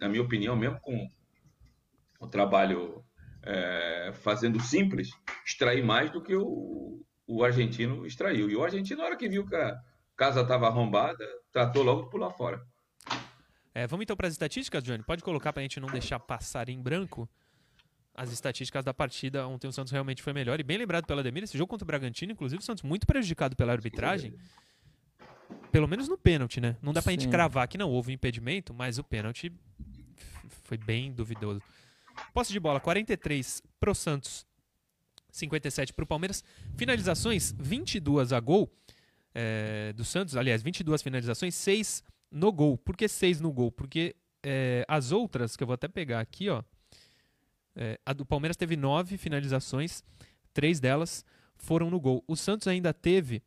na 0.00 0.08
minha 0.08 0.22
opinião, 0.22 0.54
mesmo 0.54 0.78
com 0.80 1.08
o 2.20 2.26
trabalho 2.26 3.02
é, 3.46 4.10
fazendo 4.12 4.60
simples, 4.60 5.08
extrair 5.46 5.84
mais 5.84 6.10
do 6.10 6.20
que 6.20 6.34
o, 6.34 7.00
o 7.26 7.44
argentino 7.44 8.04
extraiu. 8.04 8.50
E 8.50 8.56
o 8.56 8.64
argentino, 8.64 9.00
na 9.00 9.06
hora 9.06 9.16
que 9.16 9.28
viu 9.28 9.46
que 9.46 9.54
a 9.54 9.78
casa 10.16 10.42
estava 10.42 10.66
arrombada, 10.66 11.24
tratou 11.52 11.82
logo 11.82 12.02
de 12.02 12.10
pular 12.10 12.30
fora. 12.30 12.60
É, 13.72 13.86
vamos 13.86 14.02
então 14.02 14.16
para 14.16 14.26
as 14.26 14.32
estatísticas, 14.32 14.82
Johnny? 14.82 15.02
Pode 15.02 15.22
colocar 15.22 15.52
para 15.52 15.60
a 15.60 15.62
gente 15.62 15.78
não 15.78 15.88
deixar 15.88 16.18
passar 16.18 16.68
em 16.68 16.80
branco 16.82 17.28
as 18.14 18.32
estatísticas 18.32 18.84
da 18.84 18.94
partida. 18.94 19.46
Ontem 19.46 19.68
o 19.68 19.72
Santos 19.72 19.92
realmente 19.92 20.22
foi 20.22 20.32
melhor. 20.32 20.58
E 20.58 20.62
bem 20.62 20.78
lembrado 20.78 21.06
pela 21.06 21.22
Demir, 21.22 21.44
esse 21.44 21.56
jogo 21.56 21.68
contra 21.68 21.84
o 21.84 21.86
Bragantino, 21.86 22.32
inclusive, 22.32 22.60
o 22.60 22.64
Santos 22.64 22.82
muito 22.82 23.06
prejudicado 23.06 23.54
pela 23.54 23.72
arbitragem. 23.72 24.34
Pelo 25.70 25.86
menos 25.86 26.08
no 26.08 26.16
pênalti, 26.16 26.60
né? 26.60 26.76
Não 26.80 26.92
dá 26.92 27.02
pra 27.02 27.12
Sim. 27.12 27.20
gente 27.20 27.30
cravar 27.30 27.68
que 27.68 27.76
não 27.76 27.90
houve 27.90 28.12
impedimento, 28.12 28.72
mas 28.72 28.98
o 28.98 29.04
pênalti 29.04 29.52
foi 30.64 30.78
bem 30.78 31.12
duvidoso. 31.12 31.60
Posse 32.32 32.52
de 32.52 32.60
bola, 32.60 32.80
43 32.80 33.62
pro 33.78 33.94
Santos, 33.94 34.46
57 35.30 35.92
pro 35.92 36.06
Palmeiras. 36.06 36.42
Finalizações, 36.76 37.54
22 37.58 38.32
a 38.32 38.40
gol 38.40 38.72
é, 39.34 39.92
do 39.94 40.04
Santos. 40.04 40.36
Aliás, 40.36 40.62
22 40.62 41.02
finalizações, 41.02 41.54
6 41.54 42.02
no 42.30 42.52
gol. 42.52 42.78
Por 42.78 42.96
que 42.96 43.08
6 43.08 43.40
no 43.40 43.52
gol? 43.52 43.70
Porque 43.70 44.16
é, 44.42 44.84
as 44.88 45.12
outras, 45.12 45.56
que 45.56 45.62
eu 45.62 45.66
vou 45.66 45.74
até 45.74 45.88
pegar 45.88 46.20
aqui, 46.20 46.48
ó. 46.48 46.62
É, 47.74 48.00
a 48.06 48.12
do 48.14 48.24
Palmeiras 48.24 48.56
teve 48.56 48.74
9 48.74 49.18
finalizações, 49.18 50.02
3 50.54 50.80
delas 50.80 51.24
foram 51.56 51.90
no 51.90 52.00
gol. 52.00 52.24
O 52.26 52.34
Santos 52.34 52.66
ainda 52.66 52.92
teve 52.94 53.42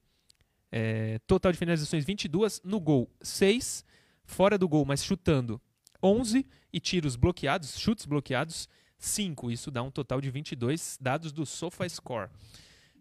é, 0.71 1.19
total 1.25 1.51
de 1.51 1.57
finalizações 1.57 2.05
22 2.05 2.61
no 2.63 2.79
gol, 2.79 3.09
6 3.21 3.83
fora 4.23 4.57
do 4.57 4.67
gol, 4.67 4.85
mas 4.85 5.03
chutando 5.03 5.59
11 6.03 6.45
e 6.71 6.79
tiros 6.79 7.15
bloqueados, 7.15 7.79
chutes 7.79 8.05
bloqueados, 8.05 8.69
5. 8.97 9.51
Isso 9.51 9.71
dá 9.71 9.81
um 9.81 9.89
total 9.89 10.21
de 10.21 10.29
22 10.29 10.97
dados 11.01 11.31
do 11.31 11.45
SofaScore. 11.45 12.29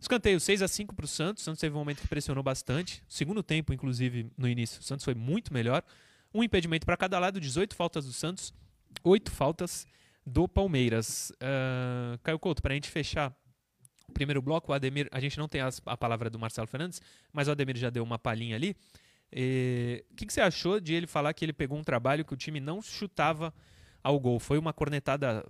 Escanteio 0.01 0.39
6 0.39 0.63
a 0.63 0.69
5 0.69 0.95
para 0.95 1.05
o 1.05 1.09
Santos. 1.09 1.43
Santos 1.43 1.61
teve 1.61 1.75
um 1.75 1.79
momento 1.79 2.01
que 2.01 2.09
pressionou 2.09 2.43
bastante. 2.43 3.03
Segundo 3.09 3.43
tempo, 3.43 3.73
inclusive, 3.73 4.31
no 4.37 4.49
início, 4.49 4.81
o 4.81 4.83
Santos 4.83 5.05
foi 5.05 5.15
muito 5.15 5.53
melhor. 5.53 5.83
Um 6.33 6.43
impedimento 6.43 6.87
para 6.87 6.97
cada 6.97 7.19
lado, 7.19 7.41
18 7.41 7.75
faltas 7.75 8.07
do 8.07 8.13
Santos, 8.13 8.55
8 9.03 9.31
faltas 9.31 9.87
do 10.25 10.47
Palmeiras. 10.47 11.33
Uh, 11.33 12.19
Caio 12.23 12.39
Couto, 12.39 12.63
para 12.63 12.73
a 12.73 12.77
gente 12.77 12.89
fechar 12.89 13.35
o 14.09 14.13
primeiro 14.13 14.41
bloco, 14.41 14.71
o 14.71 14.75
Ademir, 14.75 15.09
a 15.11 15.21
gente 15.21 15.37
não 15.37 15.49
tem 15.49 15.61
as, 15.61 15.83
a 15.85 15.97
palavra 15.97 16.31
do 16.31 16.39
Marcelo 16.39 16.67
Fernandes, 16.67 17.03
mas 17.33 17.49
o 17.49 17.51
Ademir 17.51 17.77
já 17.77 17.91
deu 17.91 18.05
uma 18.05 18.19
palhinha 18.19 18.57
ali. 18.57 18.77
O 19.31 20.15
que, 20.17 20.27
que, 20.27 20.33
você 20.33 20.41
achou 20.41 20.81
de 20.81 20.95
ele 20.95 21.07
falar 21.07 21.33
que 21.35 21.45
ele 21.45 21.53
pegou 21.53 21.79
um 21.79 21.85
trabalho 21.85 22.25
que 22.25 22.33
o 22.33 22.37
time 22.37 22.61
não 22.61 22.81
chutava 22.81 23.53
ao 24.03 24.19
gol? 24.19 24.39
Foi 24.41 24.59
uma 24.59 24.73
cornetada 24.73 25.45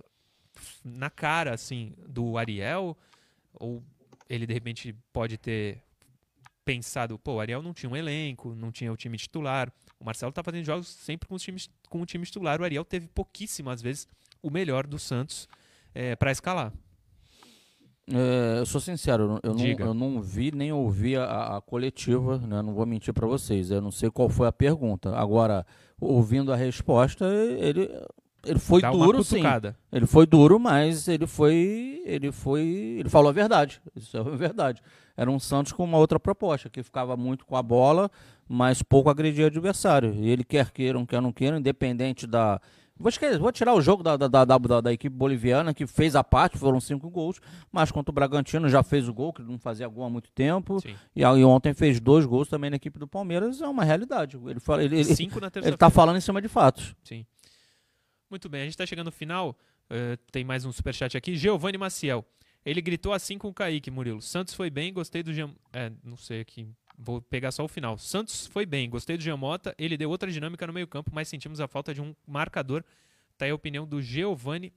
na 0.83 1.09
cara, 1.09 1.53
assim, 1.53 1.93
do 2.07 2.37
Ariel? 2.37 2.97
Ou 3.53 3.83
ele, 4.29 4.45
de 4.45 4.53
repente, 4.53 4.95
pode 5.13 5.37
ter 5.37 5.81
pensado, 6.65 7.17
pô, 7.17 7.35
o 7.35 7.39
Ariel 7.39 7.63
não 7.63 7.73
tinha 7.73 7.89
um 7.89 7.95
elenco, 7.95 8.53
não 8.53 8.71
tinha 8.71 8.91
o 8.91 8.97
time 8.97 9.17
titular. 9.17 9.71
O 9.99 10.05
Marcelo 10.05 10.31
tá 10.31 10.43
fazendo 10.43 10.65
jogos 10.65 10.87
sempre 10.87 11.27
com, 11.27 11.35
os 11.35 11.41
times, 11.41 11.69
com 11.89 12.01
o 12.01 12.05
time 12.05 12.25
titular. 12.25 12.61
O 12.61 12.63
Ariel 12.63 12.85
teve 12.85 13.07
pouquíssimas 13.07 13.81
vezes 13.81 14.07
o 14.41 14.51
melhor 14.51 14.85
do 14.85 14.99
Santos 14.99 15.47
é, 15.95 16.15
para 16.15 16.31
escalar. 16.31 16.71
É, 18.11 18.59
eu 18.59 18.65
sou 18.65 18.81
sincero, 18.81 19.39
eu 19.43 19.53
não, 19.53 19.65
eu 19.65 19.93
não 19.93 20.21
vi 20.21 20.51
nem 20.51 20.71
ouvi 20.71 21.15
a, 21.15 21.57
a 21.57 21.61
coletiva, 21.61 22.37
né? 22.39 22.61
não 22.61 22.73
vou 22.73 22.85
mentir 22.85 23.13
para 23.13 23.27
vocês. 23.27 23.69
Eu 23.69 23.81
não 23.81 23.91
sei 23.91 24.09
qual 24.09 24.29
foi 24.29 24.47
a 24.47 24.51
pergunta. 24.51 25.15
Agora, 25.15 25.65
ouvindo 25.99 26.51
a 26.51 26.55
resposta, 26.55 27.25
ele, 27.25 27.89
ele 28.45 28.59
foi 28.59 28.81
Dá 28.81 28.89
duro, 28.89 29.23
sim. 29.23 29.41
Ele 29.91 30.05
foi 30.07 30.25
duro, 30.25 30.59
mas 30.59 31.07
ele 31.07 31.27
foi, 31.27 32.01
ele 32.05 32.31
foi, 32.31 32.97
ele 32.99 33.09
falou 33.09 33.29
a 33.29 33.33
verdade. 33.33 33.81
Isso 33.95 34.17
é 34.17 34.19
a 34.19 34.23
verdade. 34.23 34.81
Era 35.15 35.29
um 35.29 35.39
Santos 35.39 35.71
com 35.71 35.83
uma 35.83 35.97
outra 35.97 36.19
proposta, 36.19 36.69
que 36.69 36.81
ficava 36.81 37.15
muito 37.15 37.45
com 37.45 37.55
a 37.55 37.61
bola, 37.61 38.09
mas 38.47 38.81
pouco 38.81 39.09
agredia 39.09 39.43
o 39.43 39.47
adversário. 39.47 40.13
E 40.15 40.29
ele 40.29 40.43
quer 40.43 40.71
queiram, 40.71 41.05
quer 41.05 41.21
não 41.21 41.31
queiram, 41.31 41.57
independente 41.57 42.25
da 42.25 42.59
Vou, 42.99 43.11
vou 43.39 43.51
tirar 43.51 43.73
o 43.73 43.81
jogo 43.81 44.03
da, 44.03 44.17
da, 44.17 44.27
da, 44.27 44.43
da, 44.43 44.81
da 44.81 44.93
equipe 44.93 45.15
boliviana, 45.15 45.73
que 45.73 45.87
fez 45.87 46.17
a 46.17 46.23
parte, 46.23 46.57
foram 46.57 46.81
cinco 46.81 47.09
gols, 47.09 47.39
mas 47.71 47.91
contra 47.91 48.11
o 48.11 48.13
Bragantino 48.13 48.67
já 48.67 48.83
fez 48.83 49.07
o 49.07 49.13
gol, 49.13 49.31
que 49.31 49.41
não 49.41 49.57
fazia 49.57 49.87
gol 49.87 50.03
há 50.03 50.09
muito 50.09 50.29
tempo. 50.31 50.79
E, 51.15 51.21
e, 51.21 51.43
ontem 51.45 51.73
fez 51.73 51.99
dois 52.01 52.25
gols 52.25 52.49
também 52.49 52.69
na 52.69 52.75
equipe 52.75 52.99
do 52.99 53.07
Palmeiras, 53.07 53.61
é 53.61 53.67
uma 53.67 53.85
realidade. 53.85 54.37
Ele, 54.45 54.59
fala, 54.59 54.83
ele, 54.83 55.01
Cinco 55.05 55.39
na 55.39 55.49
ele 55.55 55.77
tá 55.77 55.89
falando 55.89 56.17
em 56.17 56.21
cima 56.21 56.41
de 56.41 56.49
fatos. 56.49 56.93
Sim. 57.03 57.25
Muito 58.29 58.49
bem, 58.49 58.61
a 58.61 58.63
gente 58.65 58.73
está 58.73 58.85
chegando 58.85 59.05
no 59.05 59.11
final. 59.11 59.57
Uh, 59.89 60.15
tem 60.31 60.43
mais 60.43 60.65
um 60.65 60.71
superchat 60.71 61.17
aqui. 61.17 61.35
Giovanni 61.35 61.77
Maciel. 61.77 62.23
Ele 62.65 62.81
gritou 62.81 63.13
assim 63.13 63.37
com 63.37 63.47
o 63.47 63.53
Kaique, 63.53 63.89
Murilo. 63.89 64.21
Santos 64.21 64.53
foi 64.53 64.69
bem, 64.69 64.93
gostei 64.93 65.23
do 65.23 65.33
Jean. 65.33 65.49
É, 65.71 65.91
não 66.03 66.17
sei 66.17 66.41
aqui. 66.41 66.69
Vou 67.01 67.21
pegar 67.21 67.51
só 67.53 67.63
o 67.63 67.67
final. 67.69 67.97
Santos 67.97 68.45
foi 68.45 68.65
bem, 68.65 68.89
gostei 68.89 69.15
do 69.15 69.23
Giamota, 69.23 69.73
ele 69.77 69.95
deu 69.95 70.09
outra 70.09 70.29
dinâmica 70.29 70.67
no 70.67 70.73
meio-campo, 70.73 71.09
mas 71.13 71.29
sentimos 71.29 71.61
a 71.61 71.67
falta 71.67 71.93
de 71.93 72.01
um 72.01 72.13
marcador. 72.27 72.83
Tá 73.37 73.45
aí 73.45 73.51
a 73.51 73.55
opinião 73.55 73.87
do 73.87 74.01
Giovanni 74.01 74.73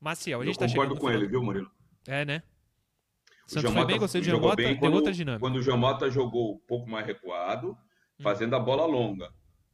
Maciel. 0.00 0.40
A 0.40 0.44
gente 0.44 0.54
Eu 0.54 0.60
tá 0.60 0.68
concordo 0.68 0.96
com 0.96 1.10
ele, 1.10 1.26
viu, 1.26 1.42
Murilo? 1.42 1.68
É, 2.06 2.24
né? 2.24 2.44
Santos 3.44 3.62
Giamota 3.62 3.80
foi 3.80 3.86
bem, 3.86 3.98
gostei 3.98 4.20
do 4.20 4.24
Giamota, 4.24 4.56
bem 4.56 4.76
quando, 4.76 4.90
deu 4.92 4.92
outra 4.92 5.12
dinâmica. 5.12 5.40
Quando 5.40 5.56
o 5.56 5.62
Giamota 5.62 6.08
jogou 6.08 6.54
um 6.54 6.58
pouco 6.60 6.88
mais 6.88 7.04
recuado, 7.04 7.72
hum. 7.72 8.22
fazendo 8.22 8.54
a 8.54 8.60
bola 8.60 8.86
longa. 8.86 9.32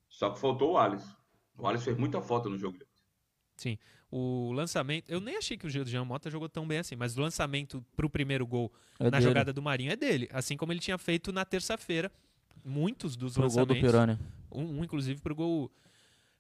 Só 0.08 0.30
que 0.30 0.40
faltou 0.40 0.72
o 0.72 0.78
Alisson. 0.78 1.14
O 1.58 1.66
Alisson 1.66 1.84
fez 1.84 1.98
muita 1.98 2.22
falta 2.22 2.48
no 2.48 2.56
jogo. 2.56 2.78
Sim. 3.56 3.78
O 4.10 4.52
lançamento. 4.52 5.08
Eu 5.08 5.20
nem 5.20 5.36
achei 5.36 5.56
que 5.56 5.66
o 5.66 5.70
Jean 5.70 6.04
Mota 6.04 6.28
jogou 6.28 6.48
tão 6.48 6.66
bem 6.66 6.78
assim, 6.78 6.96
mas 6.96 7.16
o 7.16 7.20
lançamento 7.20 7.84
para 7.94 8.04
o 8.04 8.10
primeiro 8.10 8.44
gol 8.46 8.72
é 8.98 9.04
na 9.04 9.10
dele. 9.10 9.22
jogada 9.22 9.52
do 9.52 9.62
Marinho 9.62 9.92
é 9.92 9.96
dele. 9.96 10.28
Assim 10.32 10.56
como 10.56 10.72
ele 10.72 10.80
tinha 10.80 10.98
feito 10.98 11.32
na 11.32 11.44
terça-feira. 11.44 12.10
Muitos 12.64 13.16
dos 13.16 13.34
pro 13.34 13.44
lançamentos. 13.44 13.68
Gol 13.68 13.76
do 13.76 13.86
Pirani. 13.86 14.18
Um, 14.50 14.80
um 14.80 14.84
inclusive, 14.84 15.20
para 15.20 15.32
o 15.32 15.36
gol 15.36 15.70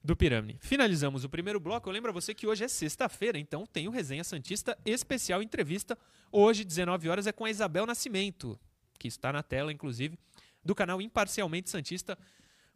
do 0.02 0.16
Pirâmide. 0.16 0.58
Finalizamos 0.60 1.24
o 1.24 1.28
primeiro 1.28 1.60
bloco. 1.60 1.88
Eu 1.88 1.92
lembro 1.92 2.10
a 2.10 2.12
você 2.12 2.34
que 2.34 2.46
hoje 2.46 2.64
é 2.64 2.68
sexta-feira, 2.68 3.38
então 3.38 3.66
tem 3.66 3.86
o 3.86 3.90
Resenha 3.90 4.24
Santista 4.24 4.76
especial 4.84 5.42
entrevista. 5.42 5.96
Hoje, 6.32 6.64
19 6.64 7.08
horas, 7.08 7.26
é 7.26 7.32
com 7.32 7.44
a 7.44 7.50
Isabel 7.50 7.86
Nascimento, 7.86 8.58
que 8.98 9.08
está 9.08 9.32
na 9.32 9.42
tela, 9.42 9.72
inclusive, 9.72 10.18
do 10.64 10.74
canal 10.74 11.00
Imparcialmente 11.00 11.68
Santista. 11.68 12.18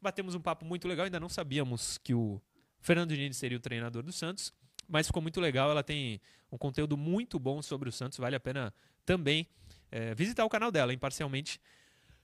Batemos 0.01 0.35
um 0.35 0.41
papo 0.41 0.67
muito 0.67 0.87
legal, 0.87 1.05
ainda 1.05 1.19
não 1.19 1.29
sabíamos 1.29 1.99
que 1.99 2.13
o 2.13 2.41
Fernando 2.79 3.11
Diniz 3.11 3.37
seria 3.37 3.57
o 3.57 3.61
treinador 3.61 4.03
do 4.03 4.13
Santos. 4.13 4.53
Mas 4.89 5.07
ficou 5.07 5.23
muito 5.23 5.41
legal. 5.41 5.71
Ela 5.71 5.83
tem 5.83 6.21
um 6.51 6.59
conteúdo 6.59 6.97
muito 6.97 7.39
bom 7.39 7.63
sobre 7.63 7.89
o 7.89 7.93
Santos, 7.93 8.19
vale 8.19 8.37
a 8.37 8.41
pena 8.41 8.73
também 9.05 9.47
é, 9.91 10.15
visitar 10.15 10.45
o 10.45 10.49
canal 10.49 10.71
dela, 10.71 10.93
imparcialmente. 10.93 11.61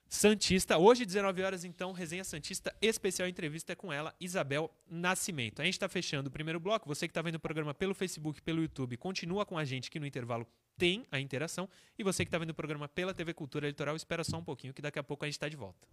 Santista, 0.08 0.76
hoje 0.76 1.06
19 1.06 1.40
horas 1.40 1.64
então, 1.64 1.92
resenha 1.92 2.24
Santista, 2.24 2.74
especial 2.82 3.28
entrevista 3.28 3.76
com 3.76 3.92
ela, 3.92 4.12
Isabel 4.18 4.68
Nascimento. 4.90 5.62
A 5.62 5.64
gente 5.64 5.74
está 5.74 5.88
fechando 5.88 6.28
o 6.28 6.32
primeiro 6.32 6.58
bloco, 6.58 6.88
você 6.88 7.06
que 7.06 7.12
está 7.12 7.22
vendo 7.22 7.36
o 7.36 7.40
programa 7.40 7.72
pelo 7.72 7.94
Facebook, 7.94 8.42
pelo 8.42 8.60
YouTube, 8.60 8.96
continua 8.96 9.46
com 9.46 9.56
a 9.56 9.64
gente 9.64 9.88
que 9.88 10.00
no 10.00 10.06
intervalo 10.06 10.44
tem 10.76 11.06
a 11.12 11.20
interação, 11.20 11.68
e 11.96 12.02
você 12.02 12.24
que 12.24 12.28
está 12.28 12.38
vendo 12.38 12.50
o 12.50 12.54
programa 12.54 12.88
pela 12.88 13.14
TV 13.14 13.32
Cultura 13.32 13.68
Litoral, 13.68 13.94
espera 13.94 14.24
só 14.24 14.36
um 14.36 14.42
pouquinho 14.42 14.74
que 14.74 14.82
daqui 14.82 14.98
a 14.98 15.02
pouco 15.04 15.24
a 15.24 15.28
gente 15.28 15.34
está 15.34 15.48
de 15.48 15.56
volta. 15.56 15.86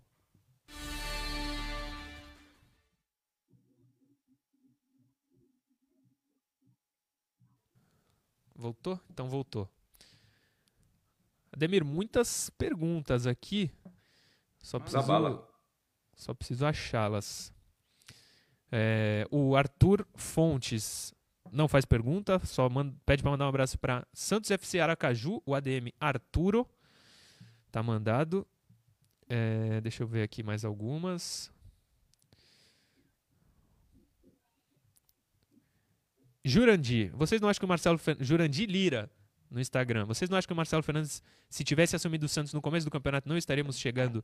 Voltou? 8.58 9.00
Então 9.10 9.30
voltou. 9.30 9.70
Ademir, 11.52 11.86
muitas 11.86 12.50
perguntas 12.50 13.28
aqui. 13.28 13.72
Só 14.60 14.80
preciso, 14.80 15.48
só 16.16 16.34
preciso 16.34 16.66
achá-las. 16.66 17.54
É, 18.72 19.26
o 19.32 19.56
Arthur 19.56 20.06
Fontes 20.16 21.14
não 21.52 21.68
faz 21.68 21.86
pergunta, 21.86 22.40
só 22.46 22.68
manda, 22.68 22.94
pede 23.06 23.22
para 23.22 23.32
mandar 23.32 23.46
um 23.46 23.50
abraço 23.50 23.80
para 23.80 24.06
Santos 24.12 24.52
FC 24.52 24.80
Aracaju, 24.80 25.42
o 25.46 25.56
ADM 25.56 25.92
Arturo. 26.00 26.68
Tá 27.72 27.82
mandado. 27.84 28.46
É, 29.30 29.80
deixa 29.82 30.04
eu 30.04 30.08
ver 30.08 30.24
aqui 30.24 30.42
mais 30.42 30.66
algumas. 30.66 31.52
Jurandir, 36.48 37.12
vocês 37.14 37.42
não 37.42 37.50
acham 37.50 37.60
que 37.60 37.66
o 37.66 37.68
Marcelo 37.68 38.00
Jurandir 38.20 38.70
Lira 38.70 39.12
no 39.52 39.60
Instagram, 39.60 40.06
vocês 40.06 40.30
não 40.30 40.38
acham 40.38 40.48
que 40.48 40.54
o 40.54 40.56
Marcelo 40.56 40.82
Fernandes, 40.82 41.22
se 41.50 41.64
tivesse 41.64 41.96
assumido 41.96 42.26
o 42.26 42.30
Santos 42.30 42.54
no 42.54 42.62
começo 42.62 42.86
do 42.86 42.92
campeonato, 42.92 43.28
não 43.28 43.38
estaríamos 43.38 43.78
chegando 43.78 44.24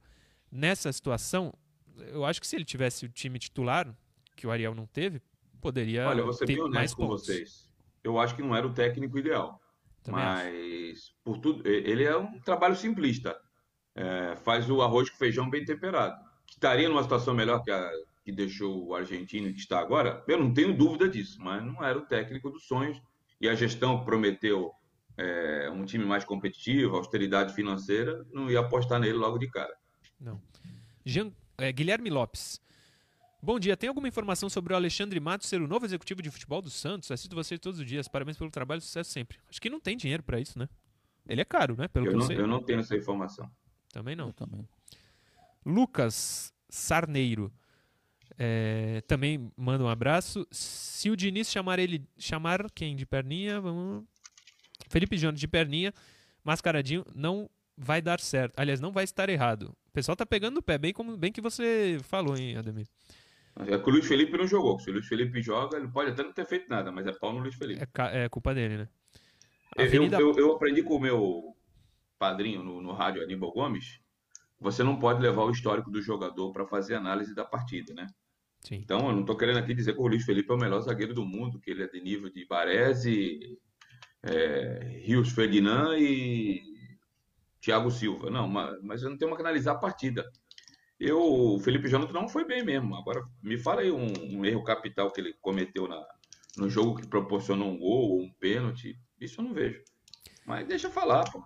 nessa 0.52 0.92
situação? 0.92 1.54
Eu 1.98 2.26
acho 2.26 2.40
que 2.40 2.48
se 2.48 2.56
ele 2.56 2.66
tivesse 2.66 3.06
o 3.06 3.10
time 3.10 3.38
titular, 3.38 3.94
que 4.36 4.48
o 4.48 4.52
Ariel 4.52 4.74
não 4.74 4.86
teve, 4.86 5.22
poderia 5.62 6.08
Olha, 6.08 6.24
vou 6.24 6.34
ser 6.34 6.46
ter 6.46 6.54
bem 6.54 6.64
honesto 6.64 6.76
mais 6.76 6.94
com 6.94 7.08
pontos. 7.08 7.26
vocês. 7.26 7.70
Eu 8.04 8.20
acho 8.20 8.36
que 8.36 8.42
não 8.42 8.56
era 8.56 8.68
o 8.68 8.74
técnico 8.74 9.18
ideal. 9.18 9.62
Também 10.04 10.24
mas, 10.24 11.14
por 11.24 11.38
tudo, 11.38 11.68
ele 11.68 12.04
é 12.04 12.18
um 12.18 12.40
trabalho 12.40 12.76
simplista. 12.76 13.38
É, 13.96 14.36
faz 14.38 14.70
o 14.70 14.82
arroz 14.82 15.10
com 15.10 15.18
feijão 15.18 15.50
bem 15.50 15.64
temperado. 15.64 16.22
Que 16.46 16.56
estaria 16.56 16.90
numa 16.90 17.04
situação 17.04 17.34
melhor 17.34 17.64
que 17.64 17.72
a 17.72 17.90
que 18.24 18.32
deixou 18.32 18.88
o 18.88 18.96
argentino 18.96 19.52
que 19.52 19.60
está 19.60 19.80
agora? 19.80 20.24
Eu 20.28 20.40
não 20.40 20.54
tenho 20.54 20.76
dúvida 20.76 21.10
disso, 21.10 21.42
mas 21.42 21.64
não 21.64 21.84
era 21.84 21.98
o 21.98 22.06
técnico 22.06 22.50
dos 22.50 22.66
sonhos. 22.66 23.02
E 23.40 23.50
a 23.50 23.56
gestão 23.56 24.04
prometeu 24.06 24.72
é, 25.18 25.70
um 25.70 25.84
time 25.84 26.06
mais 26.06 26.24
competitivo, 26.24 26.96
austeridade 26.96 27.54
financeira, 27.54 28.26
não 28.32 28.50
ia 28.50 28.62
apostar 28.62 29.00
nele 29.00 29.18
logo 29.18 29.38
de 29.38 29.50
cara. 29.50 29.76
Não. 30.20 30.42
Jean, 31.06 31.32
é, 31.58 31.72
Guilherme 31.72 32.10
Lopes. 32.10 32.62
Bom 33.42 33.60
dia, 33.60 33.76
tem 33.76 33.90
alguma 33.90 34.08
informação 34.08 34.50
sobre 34.50 34.72
o 34.72 34.76
Alexandre 34.76 35.20
Matos 35.20 35.50
ser 35.50 35.62
o 35.62 35.68
novo 35.68 35.86
executivo 35.86 36.22
de 36.22 36.32
futebol 36.32 36.62
do 36.62 36.70
Santos? 36.70 37.12
Assisto 37.12 37.36
vocês 37.36 37.60
todos 37.60 37.78
os 37.78 37.86
dias. 37.86 38.08
Parabéns 38.08 38.38
pelo 38.38 38.50
trabalho, 38.50 38.80
sucesso 38.80 39.12
sempre. 39.12 39.38
Acho 39.50 39.62
que 39.62 39.70
não 39.70 39.82
tem 39.82 39.98
dinheiro 39.98 40.24
para 40.24 40.40
isso, 40.40 40.58
né? 40.58 40.70
Ele 41.28 41.42
é 41.42 41.46
caro, 41.46 41.76
né? 41.78 41.90
Pelo 41.90 42.06
eu, 42.06 42.12
que 42.12 42.16
eu 42.16 42.20
não, 42.20 42.28
sei. 42.28 42.38
eu 42.38 42.48
não 42.48 42.64
tenho 42.64 42.80
essa 42.80 42.96
informação. 42.96 43.52
Também 43.92 44.16
não. 44.16 44.28
Eu 44.28 44.34
também. 44.34 44.66
Lucas 45.66 46.54
Sarneiro. 46.70 47.52
É, 48.38 49.02
também 49.08 49.52
manda 49.56 49.84
um 49.84 49.88
abraço. 49.88 50.46
Se 50.52 51.10
o 51.10 51.16
Diniz 51.16 51.50
chamar 51.52 51.80
ele. 51.80 52.04
Chamar 52.18 52.70
quem 52.72 52.96
de 52.96 53.06
perninha? 53.06 53.60
Vamos. 53.62 54.04
Felipe 54.90 55.18
Jones 55.18 55.40
de 55.40 55.48
perninha, 55.48 55.94
mascaradinho, 56.44 57.06
não 57.16 57.50
vai 57.78 58.02
dar 58.02 58.20
certo. 58.20 58.54
Aliás, 58.58 58.80
não 58.80 58.92
vai 58.92 59.04
estar 59.04 59.30
errado. 59.30 59.76
O 59.88 59.92
pessoal 59.92 60.16
tá 60.16 60.26
pegando 60.26 60.56
no 60.56 60.62
pé, 60.62 60.78
bem 60.78 60.94
como 60.94 61.18
bem 61.18 61.32
que 61.32 61.42
você 61.42 61.98
falou, 62.04 62.38
hein, 62.38 62.58
Ademir? 62.58 62.88
É 63.68 63.78
que 63.78 63.90
o 63.90 63.92
Luiz 63.92 64.08
Felipe 64.08 64.36
não 64.38 64.48
jogou. 64.48 64.80
Se 64.80 64.90
o 64.90 64.94
Luiz 64.94 65.08
Felipe 65.08 65.42
joga, 65.42 65.78
ele 65.78 65.88
pode 65.88 66.12
até 66.12 66.24
não 66.24 66.34
ter 66.34 66.46
feito 66.46 66.68
nada, 66.70 66.92
mas 66.92 67.06
é 67.08 67.12
pau 67.12 67.32
no 67.34 67.40
Luiz 67.40 67.56
Felipe. 67.56 67.82
É, 68.12 68.26
é 68.26 68.30
culpa 68.30 68.54
dele, 68.54 68.78
né? 68.78 68.90
Eu, 69.78 69.86
Avenida- 69.86 70.20
eu, 70.20 70.34
eu 70.36 70.52
aprendi 70.56 70.84
com 70.84 70.96
o 70.96 71.00
meu 71.00 71.56
padrinho 72.20 72.64
no, 72.64 72.82
no 72.82 72.94
rádio 72.94 73.24
Aníbal 73.24 73.52
Gomes. 73.52 74.00
Você 74.60 74.84
não 74.84 74.98
pode 74.98 75.22
levar 75.22 75.44
o 75.44 75.52
histórico 75.52 75.92
do 75.92 76.02
jogador 76.02 76.52
para 76.52 76.66
fazer 76.66 76.96
análise 76.96 77.34
da 77.36 77.46
partida, 77.46 77.94
né? 77.94 78.08
Sim. 78.64 78.76
Então, 78.76 79.08
eu 79.08 79.14
não 79.14 79.22
estou 79.22 79.38
querendo 79.38 79.60
aqui 79.60 79.74
dizer 79.74 79.94
que 79.94 80.00
o 80.00 80.08
Luiz 80.08 80.24
Felipe 80.24 80.52
é 80.52 80.56
o 80.56 80.58
melhor 80.58 80.80
zagueiro 80.82 81.14
do 81.14 81.26
mundo, 81.26 81.60
que 81.60 81.70
ele 81.70 81.84
é 81.84 81.88
de 81.88 82.00
nível 82.02 82.30
de 82.30 82.46
Baresi, 82.46 83.60
é, 84.24 85.02
Rios 85.04 85.30
Ferdinand 85.30 85.98
e 85.98 86.62
Thiago 87.62 87.92
Silva. 87.92 88.30
Não, 88.30 88.48
mas, 88.48 89.04
eu 89.04 89.10
não 89.10 89.18
tenho 89.18 89.36
que 89.36 89.42
analisar 89.42 89.74
a 89.74 89.80
partida. 89.80 90.26
Eu, 90.98 91.20
o 91.20 91.60
Felipe 91.60 91.90
Jonathan 91.90 92.14
não 92.14 92.30
foi 92.30 92.46
bem 92.46 92.64
mesmo. 92.64 92.96
Agora, 92.96 93.22
me 93.42 93.58
fala 93.58 93.82
aí 93.82 93.92
um, 93.92 94.38
um 94.38 94.46
erro 94.46 94.64
capital 94.64 95.12
que 95.12 95.20
ele 95.20 95.34
cometeu 95.42 95.88
na, 95.88 96.02
no 96.58 96.70
jogo 96.70 96.96
que 96.96 97.08
proporcionou 97.08 97.70
um 97.70 97.78
gol 97.78 98.12
ou 98.12 98.22
um 98.22 98.32
pênalti. 98.40 98.98
Isso 99.20 99.42
eu 99.42 99.46
não 99.46 99.54
vejo. 99.54 99.82
Mas 100.46 100.66
deixa 100.68 100.88
eu 100.88 100.92
falar, 100.92 101.30
pô. 101.30 101.44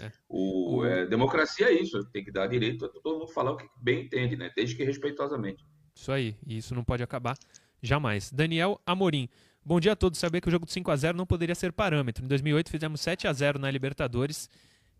É. 0.00 0.12
O, 0.28 0.84
é, 0.84 1.06
democracia 1.06 1.68
é 1.68 1.80
isso, 1.80 2.04
tem 2.10 2.22
que 2.22 2.30
dar 2.30 2.46
direito 2.48 2.84
a 2.84 2.88
todo 2.88 3.20
mundo 3.20 3.32
falar 3.32 3.52
o 3.52 3.56
que 3.56 3.66
bem 3.80 4.04
entende, 4.04 4.36
né? 4.36 4.52
Desde 4.54 4.76
que 4.76 4.84
respeitosamente. 4.84 5.64
Isso 5.96 6.12
aí, 6.12 6.36
e 6.46 6.58
isso 6.58 6.74
não 6.74 6.84
pode 6.84 7.02
acabar 7.02 7.36
jamais. 7.82 8.30
Daniel 8.30 8.78
Amorim. 8.84 9.28
Bom 9.64 9.80
dia 9.80 9.92
a 9.92 9.96
todos. 9.96 10.18
Saber 10.18 10.42
que 10.42 10.48
o 10.48 10.50
jogo 10.50 10.66
de 10.66 10.72
5 10.72 10.90
a 10.90 10.96
0 10.96 11.16
não 11.16 11.26
poderia 11.26 11.54
ser 11.54 11.72
parâmetro. 11.72 12.22
Em 12.22 12.28
2008 12.28 12.70
fizemos 12.70 13.00
7 13.00 13.26
a 13.26 13.32
0 13.32 13.58
na 13.58 13.70
Libertadores 13.70 14.48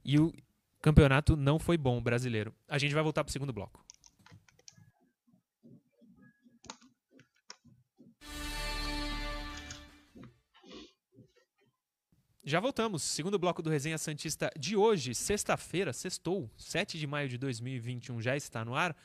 e 0.03 0.19
o 0.19 0.33
campeonato 0.81 1.37
não 1.37 1.59
foi 1.59 1.77
bom 1.77 2.01
brasileiro. 2.01 2.53
A 2.67 2.79
gente 2.79 2.95
vai 2.95 3.03
voltar 3.03 3.23
para 3.23 3.29
o 3.29 3.33
segundo 3.33 3.53
bloco. 3.53 3.85
Já 12.43 12.59
voltamos. 12.59 13.03
Segundo 13.03 13.39
bloco 13.39 13.61
do 13.61 13.69
Resenha 13.69 13.99
Santista 13.99 14.51
de 14.59 14.77
hoje, 14.77 15.15
sexta-feira, 15.15 15.93
sextou, 15.93 16.49
7 16.57 16.99
de 16.99 17.07
maio 17.07 17.29
de 17.29 17.37
2021, 17.37 18.23
já 18.23 18.37
está 18.37 18.65
no 18.65 18.75
ar. 18.75 18.97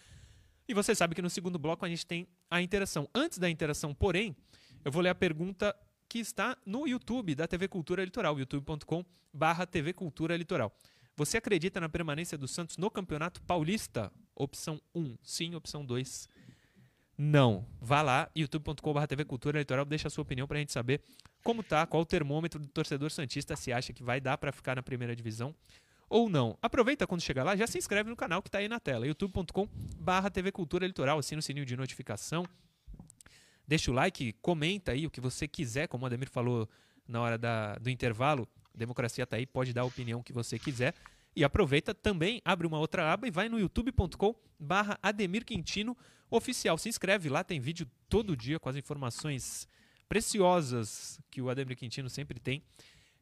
E 0.68 0.74
você 0.74 0.96
sabe 0.96 1.16
que 1.16 1.22
no 1.22 1.30
segundo 1.30 1.60
bloco 1.60 1.86
a 1.86 1.90
gente 1.90 2.06
tem 2.06 2.28
a 2.50 2.62
interação. 2.62 3.10
Antes 3.14 3.38
da 3.38 3.50
interação, 3.50 3.94
porém, 3.94 4.36
eu 4.84 4.92
vou 4.92 5.02
ler 5.02 5.10
a 5.10 5.16
pergunta 5.16 5.76
que 6.08 6.20
está 6.20 6.58
no 6.66 6.88
YouTube 6.88 7.36
da 7.36 7.48
TV 7.48 7.68
Cultura 7.68 8.04
Litoral, 8.04 8.38
youtube.com 8.38 9.06
barra 9.34 9.66
TV 9.66 9.94
Cultura 9.94 10.36
Litoral. 10.36 10.76
Você 11.16 11.38
acredita 11.38 11.80
na 11.80 11.90
permanência 11.90 12.38
do 12.38 12.48
Santos 12.48 12.78
no 12.78 12.90
Campeonato 12.90 13.42
Paulista? 13.44 14.12
Opção 14.36 14.82
1, 14.96 15.18
sim. 15.22 15.56
Opção 15.56 15.86
2, 15.86 16.28
não. 17.18 17.66
Vá 17.80 18.02
lá, 18.02 18.30
youtube.com 18.36 18.94
barra 18.94 19.08
TV 19.08 19.24
Cultura 19.26 19.60
Litoral, 19.60 19.86
deixa 19.86 20.08
a 20.08 20.12
sua 20.12 20.24
opinião 20.24 20.48
pra 20.48 20.58
gente 20.58 20.72
saber 20.72 21.02
como 21.44 21.64
tá, 21.64 21.86
qual 21.86 22.04
o 22.04 22.06
termômetro 22.06 22.60
do 22.60 22.68
torcedor 22.68 23.12
Santista, 23.12 23.56
se 23.56 23.72
acha 23.72 23.94
que 23.94 24.04
vai 24.04 24.20
dar 24.20 24.38
para 24.38 24.52
ficar 24.52 24.76
na 24.76 24.84
primeira 24.84 25.16
divisão 25.16 25.56
ou 26.12 26.30
não. 26.30 26.58
Aproveita 26.62 27.08
quando 27.08 27.22
chegar 27.22 27.46
lá, 27.46 27.56
já 27.56 27.66
se 27.66 27.78
inscreve 27.78 28.10
no 28.10 28.18
canal 28.18 28.42
que 28.42 28.50
está 28.50 28.60
aí 28.60 28.68
na 28.68 28.82
tela, 28.82 29.08
youtube.com 29.08 29.68
barra 29.98 30.30
TV 30.30 30.52
Cultura 30.52 30.86
Litoral, 30.86 31.18
assina 31.18 31.40
o 31.40 31.42
sininho 31.42 31.66
de 31.66 31.78
notificação, 31.78 32.46
deixa 33.66 33.90
o 33.90 33.94
like, 33.94 34.34
comenta 34.42 34.92
aí 34.92 35.08
o 35.08 35.10
que 35.10 35.22
você 35.22 35.48
quiser, 35.48 35.88
como 35.88 36.04
o 36.04 36.08
Ademir 36.08 36.30
falou 36.30 36.70
na 37.08 37.22
hora 37.22 37.38
da, 37.38 37.76
do 37.76 37.90
intervalo, 37.90 38.46
democracia 38.76 39.26
tá 39.26 39.38
aí, 39.38 39.46
pode 39.46 39.72
dar 39.72 39.82
a 39.82 39.86
opinião 39.86 40.22
que 40.22 40.34
você 40.34 40.60
quiser. 40.60 40.94
E 41.34 41.46
aproveita 41.46 41.96
também, 41.96 42.42
abre 42.44 42.68
uma 42.68 42.78
outra 42.78 43.14
aba 43.14 43.26
e 43.26 43.32
vai 43.32 43.48
no 43.48 43.58
youtube.com 43.58 44.36
Ademir 45.02 45.46
Quintino 45.46 45.98
oficial. 46.30 46.78
Se 46.78 46.90
inscreve 46.90 47.30
lá, 47.30 47.42
tem 47.42 47.62
vídeo 47.62 47.90
todo 48.10 48.36
dia 48.36 48.60
com 48.60 48.68
as 48.68 48.76
informações 48.76 49.66
preciosas 50.10 51.18
que 51.32 51.42
o 51.42 51.50
Ademir 51.50 51.78
Quintino 51.78 52.10
sempre 52.10 52.38
tem 52.38 52.62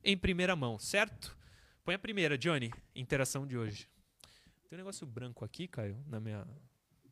em 0.03 0.17
primeira 0.17 0.55
mão, 0.55 0.79
certo? 0.79 1.37
Põe 1.83 1.95
a 1.95 1.99
primeira, 1.99 2.37
Johnny, 2.37 2.71
interação 2.95 3.47
de 3.47 3.57
hoje. 3.57 3.89
Tem 4.69 4.77
um 4.77 4.81
negócio 4.81 5.05
branco 5.07 5.43
aqui, 5.43 5.67
Caio, 5.67 5.97
na 6.07 6.19
minha, 6.19 6.47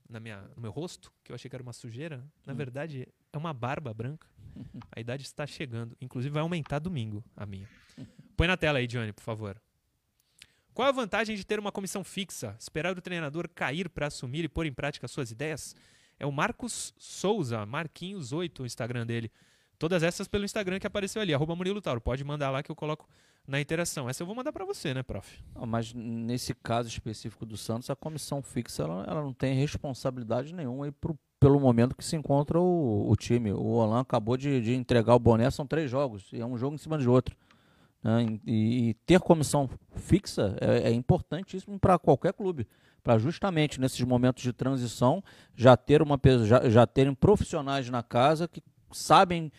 na 0.08 0.20
minha, 0.20 0.42
no 0.56 0.62
meu 0.62 0.72
rosto, 0.72 1.12
que 1.24 1.32
eu 1.32 1.36
achei 1.36 1.50
que 1.50 1.56
era 1.56 1.64
uma 1.64 1.74
sujeira. 1.74 2.24
Na 2.46 2.54
verdade, 2.54 3.08
é 3.34 3.38
uma 3.38 3.54
barba 3.54 3.94
branca. 3.94 4.28
A 4.96 5.00
idade 5.00 5.24
está 5.24 5.46
chegando. 5.48 5.96
Inclusive, 6.00 6.34
vai 6.34 6.42
aumentar 6.42 6.80
domingo 6.80 7.24
a 7.36 7.46
minha. 7.46 7.68
Põe 8.36 8.48
na 8.48 8.58
tela 8.58 8.80
aí, 8.80 8.88
Johnny, 8.88 9.12
por 9.12 9.24
favor. 9.24 9.60
Qual 10.74 10.88
a 10.88 10.92
vantagem 10.92 11.36
de 11.36 11.44
ter 11.44 11.60
uma 11.60 11.72
comissão 11.72 12.04
fixa? 12.04 12.56
Esperar 12.60 12.96
o 12.96 13.02
treinador 13.02 13.50
cair 13.50 13.90
para 13.90 14.08
assumir 14.08 14.44
e 14.44 14.48
pôr 14.48 14.68
em 14.68 14.74
prática 14.74 15.08
suas 15.08 15.32
ideias? 15.32 15.76
É 16.20 16.26
o 16.26 16.32
Marcos 16.32 16.94
Souza, 16.98 17.66
Marquinhos8, 17.66 18.60
o 18.60 18.66
Instagram 18.66 19.06
dele. 19.06 19.32
Todas 19.80 20.04
essas 20.04 20.28
pelo 20.28 20.46
Instagram 20.46 20.80
que 20.80 20.86
apareceu 20.86 21.22
ali, 21.22 21.34
arroba 21.34 21.56
Murilo 21.56 21.82
Tauro. 21.82 22.00
Pode 22.00 22.24
mandar 22.24 22.52
lá 22.52 22.62
que 22.62 22.72
eu 22.72 22.76
coloco 22.76 23.10
na 23.48 23.62
interação. 23.62 24.10
Essa 24.10 24.24
eu 24.24 24.28
vou 24.28 24.36
mandar 24.36 24.52
para 24.52 24.66
você, 24.66 24.94
né, 24.94 25.02
prof? 25.02 25.42
Não, 25.56 25.66
mas 25.66 25.94
nesse 25.94 26.54
caso 26.54 26.90
específico 26.90 27.46
do 27.46 27.56
Santos, 27.56 27.90
a 27.90 27.96
comissão 27.96 28.42
fixa 28.42 28.84
ela, 28.84 29.06
ela 29.08 29.22
não 29.22 29.34
tem 29.34 29.56
responsabilidade 29.56 30.54
nenhuma 30.54 30.92
pro, 30.92 31.18
pelo 31.40 31.60
momento 31.60 31.96
que 31.96 32.04
se 32.04 32.16
encontra 32.16 32.60
o, 32.60 33.10
o 33.10 33.16
time. 33.16 33.54
O 33.54 33.64
Olan 33.64 34.02
acabou 34.02 34.36
de, 34.36 34.62
de, 34.62 34.76
entregar 34.76 35.16
o 35.16 35.20
boné, 35.20 35.50
são 35.50 35.66
três 35.66 35.90
jogos, 35.90 36.30
e 36.34 36.42
é 36.42 36.46
um 36.46 36.58
jogo 36.58 36.76
em 36.76 36.80
cima 36.80 36.98
de 36.98 37.08
outro. 37.08 37.36
Né? 38.04 38.38
E, 38.46 38.90
e, 38.90 38.94
ter 39.06 39.20
comissão 39.22 39.70
fixa 39.96 40.56
é, 40.60 40.90
é 40.90 40.92
importantíssimo 40.92 41.80
para 41.80 41.98
qualquer 41.98 42.34
clube 42.34 42.68
para 43.04 43.18
justamente 43.18 43.80
nesses 43.80 44.02
momentos 44.02 44.44
de 44.44 44.52
transição 44.52 45.24
já 45.56 45.78
ter 45.78 46.02
uma 46.02 46.20
já, 46.44 46.70
já 46.70 46.86
terem 46.86 47.16
profissionais 47.16 47.90
na 47.90 48.04
casa 48.04 48.50
que 48.50 48.62
sabem 48.92 49.50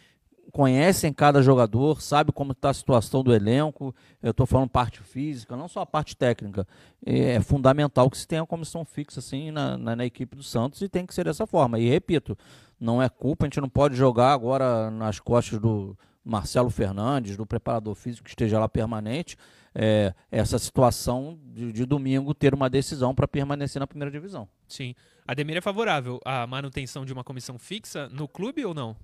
conhecem 0.53 1.13
cada 1.13 1.43
jogador, 1.43 2.01
sabe 2.01 2.33
como 2.33 2.53
está 2.53 2.71
a 2.71 2.75
situação 2.75 3.23
do 3.23 3.35
elenco. 3.35 3.95
Eu 4.23 4.31
estou 4.31 4.47
falando 4.47 4.69
parte 4.69 5.03
física, 5.03 5.57
não 5.57 5.69
só 5.69 5.81
a 5.81 5.87
parte 5.87 6.17
técnica. 6.17 6.67
É, 7.05 7.41
fundamental 7.41 8.11
que 8.11 8.19
se 8.19 8.27
tenha 8.27 8.43
uma 8.43 8.47
comissão 8.47 8.85
fixa 8.85 9.21
assim 9.21 9.51
na, 9.51 9.77
na, 9.77 9.97
na, 9.97 10.07
equipe 10.07 10.37
do 10.37 10.43
Santos 10.43 10.81
e 10.83 10.89
tem 10.89 11.07
que 11.07 11.15
ser 11.15 11.25
dessa 11.25 11.47
forma. 11.47 11.79
E 11.79 11.89
repito, 11.89 12.37
não 12.81 13.03
é 13.03 13.09
culpa, 13.09 13.45
a 13.45 13.47
gente 13.47 13.61
não 13.61 13.69
pode 13.69 13.97
jogar 13.97 14.33
agora 14.33 14.91
nas 14.91 15.21
costas 15.21 15.59
do 15.59 15.97
Marcelo 16.25 16.71
Fernandes, 16.71 17.37
do 17.37 17.47
preparador 17.47 17.95
físico 17.95 18.25
que 18.25 18.31
esteja 18.31 18.59
lá 18.59 18.69
permanente, 18.69 19.37
é, 19.75 20.15
essa 20.31 20.59
situação 20.59 21.39
de, 21.45 21.73
de 21.73 21.87
domingo 21.87 22.35
ter 22.35 22.55
uma 22.55 22.69
decisão 22.69 23.15
para 23.15 23.29
permanecer 23.29 23.81
na 23.81 23.87
primeira 23.87 24.11
divisão. 24.11 24.49
Sim. 24.67 24.95
Ademir 25.27 25.57
é 25.57 25.61
favorável 25.61 26.21
à 26.25 26.47
manutenção 26.47 27.05
de 27.05 27.13
uma 27.13 27.23
comissão 27.23 27.59
fixa 27.59 28.09
no 28.09 28.27
clube 28.27 28.65
ou 28.65 28.75
não? 28.75 28.97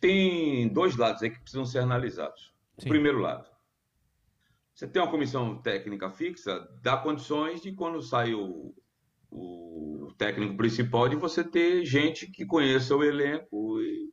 Tem 0.00 0.68
dois 0.68 0.96
lados 0.96 1.22
aí 1.22 1.30
que 1.30 1.40
precisam 1.40 1.64
ser 1.64 1.80
analisados. 1.80 2.54
Sim. 2.78 2.86
O 2.86 2.90
primeiro 2.90 3.18
lado, 3.18 3.48
você 4.74 4.86
tem 4.86 5.00
uma 5.00 5.10
comissão 5.10 5.60
técnica 5.62 6.10
fixa, 6.10 6.68
dá 6.82 6.96
condições 6.96 7.62
de 7.62 7.72
quando 7.72 8.02
sai 8.02 8.34
o, 8.34 8.74
o 9.30 10.12
técnico 10.18 10.56
principal 10.56 11.08
de 11.08 11.16
você 11.16 11.42
ter 11.42 11.84
gente 11.84 12.30
que 12.30 12.44
conheça 12.44 12.94
o 12.94 13.02
elenco 13.02 13.80
e 13.80 14.12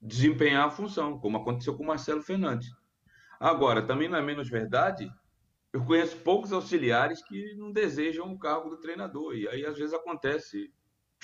desempenhar 0.00 0.66
a 0.66 0.70
função, 0.70 1.18
como 1.18 1.38
aconteceu 1.38 1.76
com 1.76 1.82
o 1.82 1.86
Marcelo 1.86 2.22
Fernandes. 2.22 2.68
Agora, 3.40 3.84
também 3.84 4.08
não 4.08 4.18
é 4.18 4.22
menos 4.22 4.48
verdade, 4.48 5.10
eu 5.72 5.84
conheço 5.84 6.18
poucos 6.18 6.52
auxiliares 6.52 7.20
que 7.26 7.56
não 7.56 7.72
desejam 7.72 8.32
o 8.32 8.38
cargo 8.38 8.70
do 8.70 8.78
treinador, 8.78 9.34
e 9.34 9.48
aí 9.48 9.66
às 9.66 9.76
vezes 9.76 9.92
acontece 9.92 10.72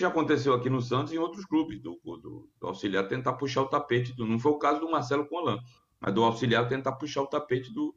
já 0.00 0.08
aconteceu 0.08 0.54
aqui 0.54 0.68
no 0.68 0.80
Santos 0.80 1.12
e 1.12 1.16
em 1.16 1.18
outros 1.18 1.44
clubes, 1.44 1.80
do, 1.80 2.00
do, 2.02 2.48
do 2.60 2.66
auxiliar 2.66 3.08
tentar 3.08 3.34
puxar 3.34 3.62
o 3.62 3.68
tapete. 3.68 4.14
Do, 4.14 4.26
não 4.26 4.38
foi 4.38 4.52
o 4.52 4.58
caso 4.58 4.80
do 4.80 4.90
Marcelo 4.90 5.26
Colan, 5.26 5.58
mas 6.00 6.14
do 6.14 6.24
auxiliar 6.24 6.68
tentar 6.68 6.92
puxar 6.92 7.22
o 7.22 7.26
tapete 7.26 7.72
do, 7.72 7.94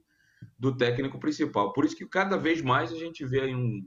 do 0.57 0.75
técnico 0.75 1.19
principal. 1.19 1.73
Por 1.73 1.85
isso 1.85 1.95
que 1.95 2.05
cada 2.05 2.37
vez 2.37 2.61
mais 2.61 2.91
a 2.91 2.95
gente 2.95 3.25
vê 3.25 3.41
aí 3.41 3.55
um, 3.55 3.85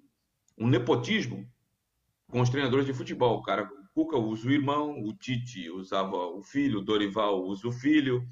um 0.59 0.69
nepotismo 0.69 1.47
com 2.29 2.41
os 2.41 2.51
treinadores 2.51 2.87
de 2.87 2.93
futebol. 2.93 3.39
O 3.39 3.43
cara, 3.43 3.65
o 3.65 3.89
Cuca 3.95 4.17
usa 4.17 4.49
o 4.49 4.53
irmão, 4.53 5.03
o 5.03 5.13
Tite 5.13 5.71
usava 5.71 6.17
o 6.17 6.43
filho, 6.43 6.81
o 6.81 6.85
Dorival 6.85 7.45
usa 7.45 7.69
o 7.69 7.73
filho, 7.73 8.27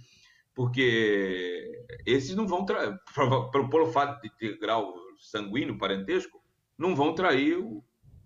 porque 0.55 1.85
esses 2.07 2.35
não 2.35 2.47
vão 2.47 2.65
trair, 2.65 2.97
pelo 3.71 3.87
fato 3.93 4.21
de 4.23 4.31
ter 4.37 4.59
grau 4.59 4.95
sanguíneo, 5.19 5.79
parentesco, 5.79 6.43
não 6.77 6.95
vão 6.95 7.15
trair 7.15 7.59
o, 7.59 7.85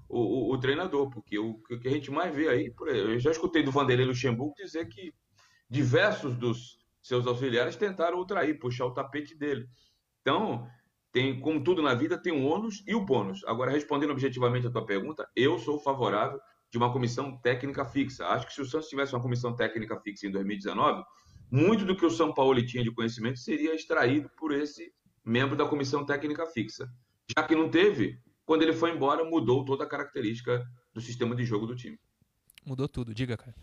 o, 0.09 0.21
o, 0.21 0.55
o, 0.55 0.59
treinador, 0.59 1.11
porque 1.11 1.39
o, 1.39 1.51
o, 1.51 1.81
que 1.81 1.89
a 1.89 1.91
gente 1.91 2.11
mais 2.11 2.35
vê 2.35 2.49
aí, 2.49 2.75
eu 2.87 3.19
já 3.21 3.31
escutei 3.31 3.63
do 3.63 3.71
Vanderlei 3.71 4.07
Luxemburgo 4.07 4.55
dizer 4.55 4.89
que 4.89 5.13
diversos 5.69 6.35
dos 6.37 6.79
seus 7.03 7.27
auxiliares 7.27 7.77
tentaram 7.77 8.19
o 8.19 8.27
trair, 8.27 8.59
puxar 8.59 8.87
o 8.87 8.95
tapete 8.95 9.35
dele. 9.35 9.69
Então, 10.21 10.67
tem, 11.13 11.41
como 11.41 11.63
tudo 11.63 11.83
na 11.83 11.95
vida, 11.95 12.21
tem 12.21 12.33
o 12.33 12.45
ônus 12.45 12.83
e 12.87 12.95
o 12.95 13.05
bônus. 13.05 13.43
Agora, 13.47 13.71
respondendo 13.71 14.11
objetivamente 14.11 14.67
a 14.67 14.71
tua 14.71 14.85
pergunta, 14.85 15.29
eu 15.35 15.59
sou 15.59 15.79
favorável 15.79 16.39
de 16.71 16.77
uma 16.77 16.93
comissão 16.93 17.39
técnica 17.39 17.85
fixa. 17.85 18.27
Acho 18.27 18.47
que 18.47 18.53
se 18.53 18.61
o 18.61 18.67
Santos 18.67 18.89
tivesse 18.89 19.15
uma 19.15 19.23
comissão 19.23 19.55
técnica 19.55 19.99
fixa 20.01 20.27
em 20.27 20.31
2019, 20.31 21.03
muito 21.51 21.85
do 21.85 21.97
que 21.97 22.05
o 22.05 22.11
São 22.11 22.33
Paulo 22.33 22.65
tinha 22.65 22.85
de 22.85 22.91
conhecimento 22.91 23.39
seria 23.39 23.75
extraído 23.75 24.31
por 24.37 24.53
esse 24.53 24.93
membro 25.25 25.57
da 25.57 25.67
comissão 25.67 26.05
técnica 26.05 26.47
fixa. 26.47 26.91
Já 27.37 27.43
que 27.43 27.55
não 27.55 27.71
teve, 27.71 28.19
quando 28.49 28.63
ele 28.63 28.73
foi 28.73 28.95
embora, 28.95 29.23
mudou 29.27 29.63
toda 29.63 29.85
a 29.85 29.87
característica 29.87 30.67
do 30.95 31.03
sistema 31.03 31.37
de 31.37 31.45
jogo 31.45 31.67
do 31.67 31.77
time. 31.77 32.01
Mudou 32.65 32.89
tudo, 32.89 33.13
diga, 33.13 33.37
cara. 33.37 33.55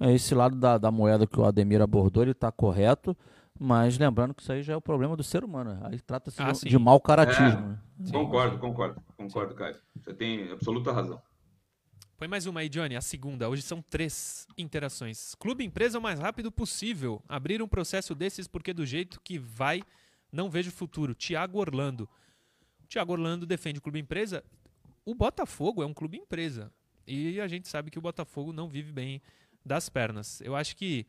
É, 0.00 0.12
esse 0.12 0.34
lado 0.34 0.56
da, 0.56 0.76
da 0.76 0.90
moeda 0.90 1.24
que 1.24 1.38
o 1.38 1.44
Ademir 1.44 1.80
abordou, 1.80 2.24
ele 2.24 2.32
está 2.32 2.50
correto, 2.50 3.16
mas 3.56 3.96
lembrando 3.96 4.34
que 4.34 4.42
isso 4.42 4.50
aí 4.50 4.60
já 4.60 4.72
é 4.72 4.76
o 4.76 4.80
problema 4.80 5.16
do 5.16 5.22
ser 5.22 5.44
humano. 5.44 5.78
Aí 5.84 6.00
trata-se 6.00 6.42
ah, 6.42 6.50
de, 6.50 6.68
de 6.68 6.76
mau 6.76 7.00
caratismo. 7.00 7.78
É, 8.00 8.00
né? 8.00 8.10
Concordo, 8.10 8.58
concordo, 8.58 9.00
concordo, 9.16 9.54
Caio. 9.54 9.76
Você 10.02 10.12
tem 10.12 10.50
absoluta 10.50 10.90
razão. 10.90 11.22
Põe 12.16 12.26
mais 12.26 12.44
uma 12.46 12.58
aí, 12.58 12.68
Johnny, 12.68 12.96
a 12.96 13.00
segunda. 13.00 13.48
Hoje 13.48 13.62
são 13.62 13.80
três 13.80 14.48
interações. 14.58 15.36
Clube 15.36 15.64
empresa 15.64 16.00
o 16.00 16.02
mais 16.02 16.18
rápido 16.18 16.50
possível. 16.50 17.22
Abrir 17.28 17.62
um 17.62 17.68
processo 17.68 18.16
desses 18.16 18.48
porque 18.48 18.72
do 18.72 18.84
jeito 18.84 19.20
que 19.22 19.38
vai, 19.38 19.84
não 20.32 20.50
vejo 20.50 20.72
futuro. 20.72 21.14
Tiago 21.14 21.60
Orlando. 21.60 22.08
Tiago 22.88 23.12
Orlando 23.12 23.46
defende 23.46 23.78
o 23.78 23.82
clube 23.82 23.98
empresa. 23.98 24.44
O 25.04 25.14
Botafogo 25.14 25.82
é 25.82 25.86
um 25.86 25.94
clube 25.94 26.16
empresa. 26.16 26.72
E 27.06 27.40
a 27.40 27.48
gente 27.48 27.68
sabe 27.68 27.90
que 27.90 27.98
o 27.98 28.02
Botafogo 28.02 28.52
não 28.52 28.68
vive 28.68 28.92
bem 28.92 29.20
das 29.64 29.88
pernas. 29.88 30.40
Eu 30.40 30.56
acho 30.56 30.76
que 30.76 31.06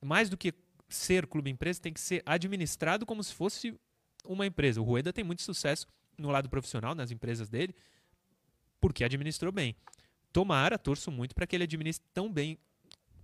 mais 0.00 0.28
do 0.28 0.36
que 0.36 0.52
ser 0.88 1.26
clube 1.26 1.50
empresa, 1.50 1.80
tem 1.80 1.92
que 1.92 2.00
ser 2.00 2.22
administrado 2.24 3.06
como 3.06 3.22
se 3.22 3.34
fosse 3.34 3.74
uma 4.24 4.46
empresa. 4.46 4.80
O 4.80 4.84
Rueda 4.84 5.12
tem 5.12 5.24
muito 5.24 5.42
sucesso 5.42 5.86
no 6.16 6.30
lado 6.30 6.48
profissional, 6.48 6.94
nas 6.94 7.10
empresas 7.10 7.48
dele, 7.48 7.74
porque 8.80 9.04
administrou 9.04 9.50
bem. 9.50 9.74
Tomara, 10.32 10.78
torço 10.78 11.10
muito 11.10 11.34
para 11.34 11.46
que 11.46 11.56
ele 11.56 11.64
administre 11.64 12.06
tão 12.12 12.32
bem 12.32 12.58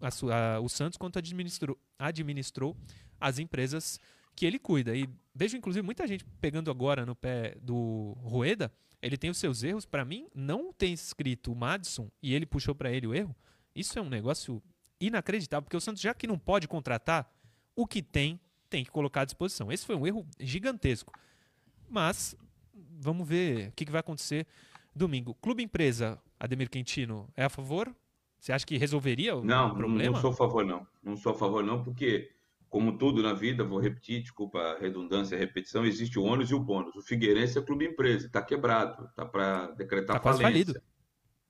a 0.00 0.08
a, 0.08 0.60
o 0.60 0.68
Santos 0.68 0.96
quanto 0.96 1.18
administrou, 1.18 1.78
administrou 1.98 2.76
as 3.20 3.38
empresas 3.38 4.00
que 4.40 4.46
ele 4.46 4.58
cuida. 4.58 4.96
E 4.96 5.06
vejo, 5.34 5.54
inclusive, 5.54 5.84
muita 5.84 6.06
gente 6.06 6.24
pegando 6.40 6.70
agora 6.70 7.04
no 7.04 7.14
pé 7.14 7.58
do 7.60 8.16
Rueda. 8.22 8.72
Ele 9.02 9.18
tem 9.18 9.28
os 9.28 9.36
seus 9.36 9.62
erros. 9.62 9.84
Para 9.84 10.02
mim, 10.02 10.28
não 10.34 10.72
tem 10.72 10.94
escrito 10.94 11.52
o 11.52 11.54
Madison 11.54 12.10
e 12.22 12.34
ele 12.34 12.46
puxou 12.46 12.74
para 12.74 12.90
ele 12.90 13.06
o 13.06 13.14
erro. 13.14 13.36
Isso 13.74 13.98
é 13.98 14.02
um 14.02 14.08
negócio 14.08 14.62
inacreditável, 14.98 15.64
porque 15.64 15.76
o 15.76 15.80
Santos, 15.80 16.00
já 16.00 16.14
que 16.14 16.26
não 16.26 16.38
pode 16.38 16.66
contratar, 16.66 17.30
o 17.76 17.86
que 17.86 18.00
tem, 18.00 18.40
tem 18.70 18.82
que 18.82 18.90
colocar 18.90 19.20
à 19.20 19.24
disposição. 19.26 19.70
Esse 19.70 19.84
foi 19.84 19.94
um 19.94 20.06
erro 20.06 20.26
gigantesco. 20.38 21.12
Mas 21.86 22.34
vamos 22.98 23.28
ver 23.28 23.68
o 23.68 23.72
que, 23.72 23.84
que 23.84 23.92
vai 23.92 24.00
acontecer 24.00 24.46
domingo. 24.96 25.34
Clube 25.34 25.62
Empresa, 25.62 26.18
Ademir 26.38 26.70
Quintino, 26.70 27.28
é 27.36 27.44
a 27.44 27.50
favor? 27.50 27.94
Você 28.38 28.54
acha 28.54 28.64
que 28.64 28.78
resolveria 28.78 29.36
o 29.36 29.44
não, 29.44 29.74
problema? 29.74 30.04
Não, 30.04 30.12
não 30.12 30.20
sou 30.22 30.30
a 30.30 30.34
favor, 30.34 30.64
não. 30.64 30.86
Não 31.02 31.14
sou 31.14 31.32
a 31.32 31.34
favor, 31.34 31.62
não, 31.62 31.84
porque 31.84 32.30
como 32.70 32.96
tudo 32.96 33.20
na 33.20 33.32
vida, 33.32 33.64
vou 33.64 33.80
repetir, 33.80 34.22
desculpa 34.22 34.60
a 34.60 34.78
redundância 34.78 35.36
a 35.36 35.40
repetição, 35.40 35.84
existe 35.84 36.20
o 36.20 36.22
ônus 36.22 36.50
e 36.50 36.54
o 36.54 36.60
bônus. 36.60 36.94
O 36.94 37.02
Figueirense 37.02 37.58
é 37.58 37.62
clube 37.62 37.84
empresa, 37.84 38.26
está 38.26 38.40
quebrado, 38.40 39.06
está 39.06 39.26
para 39.26 39.72
decretar 39.72 40.20
tá 40.20 40.32
falência. 40.32 40.80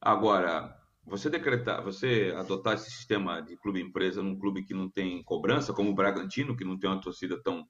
Agora, 0.01 0.75
você 1.05 1.29
decretar, 1.29 1.85
você 1.85 2.33
adotar 2.35 2.75
esse 2.75 2.91
sistema 2.91 3.43
de 3.43 3.55
clube 3.59 3.83
empresa 3.83 4.23
num 4.23 4.39
clube 4.39 4.65
que 4.65 4.73
não 4.73 4.89
tem 4.89 5.23
cobrança, 5.23 5.75
como 5.75 5.91
o 5.91 5.95
Bragantino, 5.95 6.57
que 6.57 6.65
não 6.65 6.79
tem 6.79 6.89
uma 6.89 7.01
torcida 7.03 7.39
tão 7.43 7.69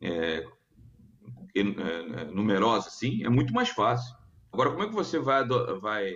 é, 0.00 0.46
é, 1.56 1.60
é, 1.60 2.24
numerosa 2.26 2.86
assim, 2.86 3.24
é 3.24 3.28
muito 3.28 3.52
mais 3.52 3.70
fácil. 3.70 4.14
Agora, 4.52 4.70
como 4.70 4.84
é 4.84 4.88
que 4.88 4.94
você 4.94 5.18
vai, 5.18 5.44
vai 5.80 6.14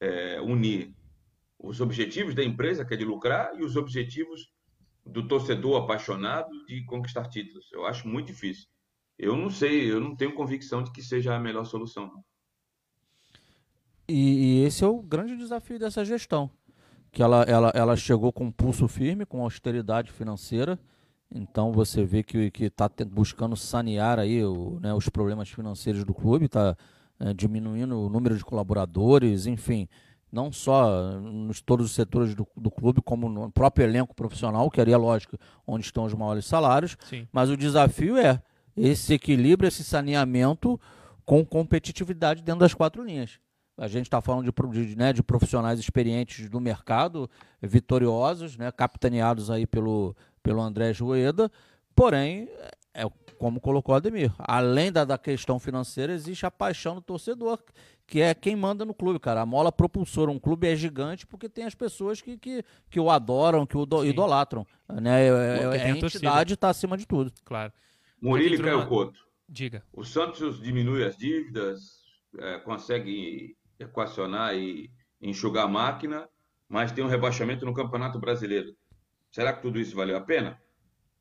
é, 0.00 0.40
unir 0.40 0.92
os 1.60 1.80
objetivos 1.80 2.34
da 2.34 2.42
empresa, 2.42 2.84
que 2.84 2.92
é 2.92 2.96
de 2.96 3.04
lucrar, 3.04 3.54
e 3.54 3.62
os 3.62 3.76
objetivos 3.76 4.55
do 5.06 5.26
torcedor 5.26 5.82
apaixonado 5.82 6.50
de 6.66 6.84
conquistar 6.84 7.28
títulos. 7.28 7.66
Eu 7.72 7.86
acho 7.86 8.08
muito 8.08 8.26
difícil. 8.26 8.66
Eu 9.18 9.36
não 9.36 9.48
sei, 9.48 9.90
eu 9.90 10.00
não 10.00 10.14
tenho 10.14 10.34
convicção 10.34 10.82
de 10.82 10.92
que 10.92 11.02
seja 11.02 11.34
a 11.34 11.40
melhor 11.40 11.64
solução. 11.64 12.10
E, 14.08 14.60
e 14.60 14.64
esse 14.64 14.84
é 14.84 14.86
o 14.86 15.00
grande 15.00 15.36
desafio 15.36 15.78
dessa 15.78 16.04
gestão, 16.04 16.50
que 17.10 17.22
ela, 17.22 17.42
ela, 17.44 17.72
ela 17.74 17.96
chegou 17.96 18.32
com 18.32 18.44
um 18.44 18.52
pulso 18.52 18.86
firme, 18.86 19.24
com 19.24 19.42
austeridade 19.42 20.12
financeira. 20.12 20.78
Então 21.34 21.72
você 21.72 22.04
vê 22.04 22.22
que 22.22 22.52
está 22.60 22.88
buscando 23.08 23.56
sanear 23.56 24.18
aí 24.18 24.44
o, 24.44 24.78
né, 24.80 24.94
os 24.94 25.08
problemas 25.08 25.48
financeiros 25.48 26.04
do 26.04 26.14
clube, 26.14 26.44
está 26.44 26.76
é, 27.18 27.32
diminuindo 27.32 27.98
o 27.98 28.08
número 28.08 28.36
de 28.36 28.44
colaboradores, 28.44 29.46
enfim, 29.46 29.88
não 30.30 30.52
só 30.52 31.12
nos 31.20 31.60
todos 31.60 31.86
os 31.86 31.92
setores 31.92 32.34
do, 32.34 32.46
do, 32.56 32.70
clube, 32.70 33.00
como 33.00 33.28
no 33.28 33.50
próprio 33.50 33.84
elenco 33.84 34.14
profissional, 34.14 34.70
que 34.70 34.80
é 34.80 34.96
lógico 34.96 35.38
onde 35.66 35.84
estão 35.84 36.04
os 36.04 36.14
maiores 36.14 36.44
salários. 36.44 36.96
Sim. 37.08 37.26
Mas 37.32 37.48
o 37.48 37.56
desafio 37.56 38.16
é 38.16 38.42
esse 38.76 39.14
equilíbrio, 39.14 39.68
esse 39.68 39.82
saneamento 39.82 40.78
com 41.24 41.44
competitividade 41.44 42.42
dentro 42.42 42.60
das 42.60 42.74
quatro 42.74 43.02
linhas. 43.02 43.38
A 43.78 43.88
gente 43.88 44.06
está 44.06 44.22
falando 44.22 44.50
de, 44.50 44.86
de, 44.86 44.96
né, 44.96 45.12
de 45.12 45.22
profissionais 45.22 45.78
experientes 45.78 46.48
do 46.48 46.60
mercado, 46.60 47.28
vitoriosos, 47.60 48.56
né, 48.56 48.72
capitaneados 48.72 49.50
aí 49.50 49.66
pelo, 49.66 50.16
pelo 50.42 50.62
André 50.62 50.92
Rueda. 50.92 51.50
Porém, 51.94 52.48
é 52.94 53.04
como 53.38 53.60
colocou 53.60 53.94
o 53.94 53.96
Ademir, 53.96 54.32
além 54.38 54.90
da, 54.90 55.04
da 55.04 55.18
questão 55.18 55.58
financeira, 55.58 56.12
existe 56.12 56.46
a 56.46 56.50
paixão 56.50 56.94
do 56.94 57.02
torcedor, 57.02 57.62
que 58.06 58.20
é 58.20 58.34
quem 58.34 58.54
manda 58.54 58.84
no 58.84 58.94
clube, 58.94 59.18
cara. 59.18 59.40
A 59.40 59.46
mola 59.46 59.72
propulsora, 59.72 60.30
um 60.30 60.38
clube 60.38 60.68
é 60.68 60.76
gigante 60.76 61.26
porque 61.26 61.48
tem 61.48 61.64
as 61.64 61.74
pessoas 61.74 62.20
que, 62.20 62.38
que, 62.38 62.64
que 62.88 63.00
o 63.00 63.10
adoram, 63.10 63.66
que 63.66 63.76
o 63.76 63.84
do, 63.84 64.04
idolatram. 64.04 64.66
Né? 64.88 65.26
É, 65.26 65.28
é, 65.28 65.82
a 65.82 65.90
entidade 65.90 66.54
está 66.54 66.68
acima 66.68 66.96
de 66.96 67.06
tudo. 67.06 67.32
Claro. 67.44 67.72
Murilo 68.22 68.62
Caio 68.62 68.86
Couto. 68.86 69.26
Diga. 69.48 69.82
O 69.92 70.04
Santos 70.04 70.60
diminui 70.60 71.04
as 71.04 71.16
dívidas, 71.16 72.02
é, 72.38 72.58
consegue 72.60 73.56
equacionar 73.78 74.54
e 74.54 74.90
enxugar 75.20 75.64
a 75.64 75.68
máquina, 75.68 76.28
mas 76.68 76.92
tem 76.92 77.04
um 77.04 77.08
rebaixamento 77.08 77.64
no 77.64 77.74
Campeonato 77.74 78.18
Brasileiro. 78.18 78.74
Será 79.30 79.52
que 79.52 79.62
tudo 79.62 79.78
isso 79.78 79.94
valeu 79.94 80.16
a 80.16 80.20
pena? 80.20 80.60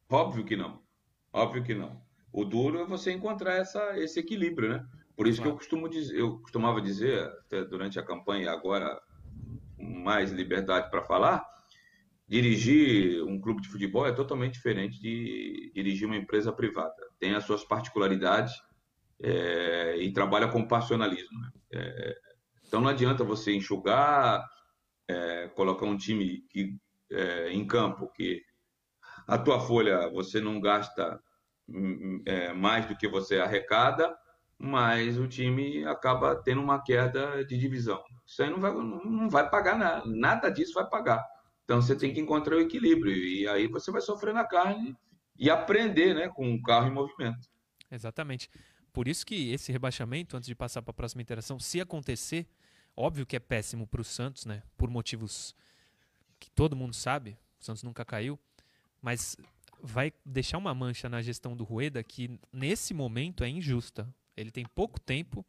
Óbvio 0.10 0.46
que 0.46 0.56
não. 0.56 0.82
Óbvio 1.34 1.64
que 1.64 1.76
não. 1.76 2.02
O 2.32 2.46
duro 2.46 2.80
é 2.80 2.86
você 2.86 3.12
encontrar 3.12 3.56
essa, 3.56 3.98
esse 4.00 4.20
equilíbrio, 4.20 4.70
né? 4.70 4.86
Por 5.16 5.28
isso 5.28 5.42
que 5.42 5.48
eu 5.48 5.56
costumo 5.56 5.88
dizer, 5.88 6.20
eu 6.20 6.40
costumava 6.40 6.82
dizer 6.82 7.24
até 7.24 7.64
durante 7.64 7.98
a 7.98 8.04
campanha 8.04 8.52
agora 8.52 9.02
mais 9.78 10.32
liberdade 10.32 10.90
para 10.90 11.04
falar, 11.04 11.46
dirigir 12.28 13.24
um 13.24 13.40
clube 13.40 13.62
de 13.62 13.70
futebol 13.70 14.06
é 14.06 14.12
totalmente 14.12 14.54
diferente 14.54 15.00
de 15.00 15.72
dirigir 15.74 16.08
uma 16.08 16.18
empresa 16.18 16.52
privada. 16.52 16.96
Tem 17.20 17.34
as 17.34 17.46
suas 17.46 17.64
particularidades 17.64 18.54
é, 19.22 19.98
e 19.98 20.12
trabalha 20.12 20.48
com 20.48 20.68
passionalismo. 20.68 21.40
Né? 21.40 21.52
É, 21.74 22.18
então 22.68 22.82
não 22.82 22.90
adianta 22.90 23.24
você 23.24 23.54
enxugar, 23.54 24.46
é, 25.08 25.48
colocar 25.50 25.86
um 25.86 25.98
time 25.98 26.42
que, 26.50 26.78
é, 27.12 27.52
em 27.52 27.66
campo 27.66 28.12
que 28.12 28.44
a 29.28 29.38
tua 29.38 29.60
folha 29.60 30.10
você 30.10 30.42
não 30.42 30.60
gasta 30.60 31.22
hum, 31.68 32.22
é, 32.26 32.54
mais 32.54 32.86
do 32.86 32.98
que 32.98 33.08
você 33.08 33.40
arrecada, 33.40 34.16
mas 34.58 35.18
o 35.18 35.28
time 35.28 35.86
acaba 35.86 36.36
tendo 36.36 36.62
uma 36.62 36.82
queda 36.82 37.44
de 37.46 37.58
divisão. 37.58 38.02
Isso 38.26 38.42
aí 38.42 38.50
não 38.50 38.60
vai, 38.60 38.74
não 38.74 39.30
vai 39.30 39.50
pagar 39.50 39.78
nada, 39.78 40.04
nada 40.06 40.50
disso 40.50 40.74
vai 40.74 40.88
pagar. 40.90 41.26
Então 41.64 41.82
você 41.82 41.96
tem 41.96 42.14
que 42.14 42.20
encontrar 42.20 42.56
o 42.56 42.62
equilíbrio 42.62 43.14
e 43.14 43.48
aí 43.48 43.68
você 43.68 43.92
vai 43.92 44.02
sofrer 44.02 44.34
na 44.34 44.44
carne 44.44 44.96
e 45.38 45.50
aprender, 45.50 46.14
né, 46.14 46.30
com 46.30 46.54
o 46.54 46.62
carro 46.62 46.88
em 46.88 46.94
movimento. 46.94 47.50
Exatamente. 47.92 48.50
Por 48.94 49.08
isso 49.08 49.26
que 49.26 49.52
esse 49.52 49.72
rebaixamento, 49.72 50.38
antes 50.38 50.48
de 50.48 50.56
passar 50.56 50.82
para 50.82 50.92
a 50.92 50.94
próxima 50.94 51.22
interação, 51.22 51.60
se 51.60 51.82
acontecer, 51.82 52.48
óbvio 52.96 53.26
que 53.26 53.36
é 53.36 53.40
péssimo 53.40 53.86
para 53.86 54.00
o 54.00 54.06
Santos, 54.06 54.46
né? 54.46 54.64
Por 54.78 54.90
motivos 54.90 55.54
que 56.40 56.50
todo 56.50 56.76
mundo 56.76 56.96
sabe. 56.96 57.38
O 57.60 57.64
Santos 57.64 57.84
nunca 57.84 58.06
caiu, 58.06 58.40
mas 59.02 59.36
vai 59.82 60.14
deixar 60.26 60.58
uma 60.58 60.74
mancha 60.74 61.10
na 61.10 61.22
gestão 61.22 61.56
do 61.56 61.64
Rueda 61.64 62.02
que 62.04 62.40
nesse 62.54 62.94
momento 62.94 63.44
é 63.44 63.50
injusta. 63.50 64.08
Ele 64.36 64.52
tem 64.52 64.66
pouco 64.76 65.00
tempo 65.00 65.46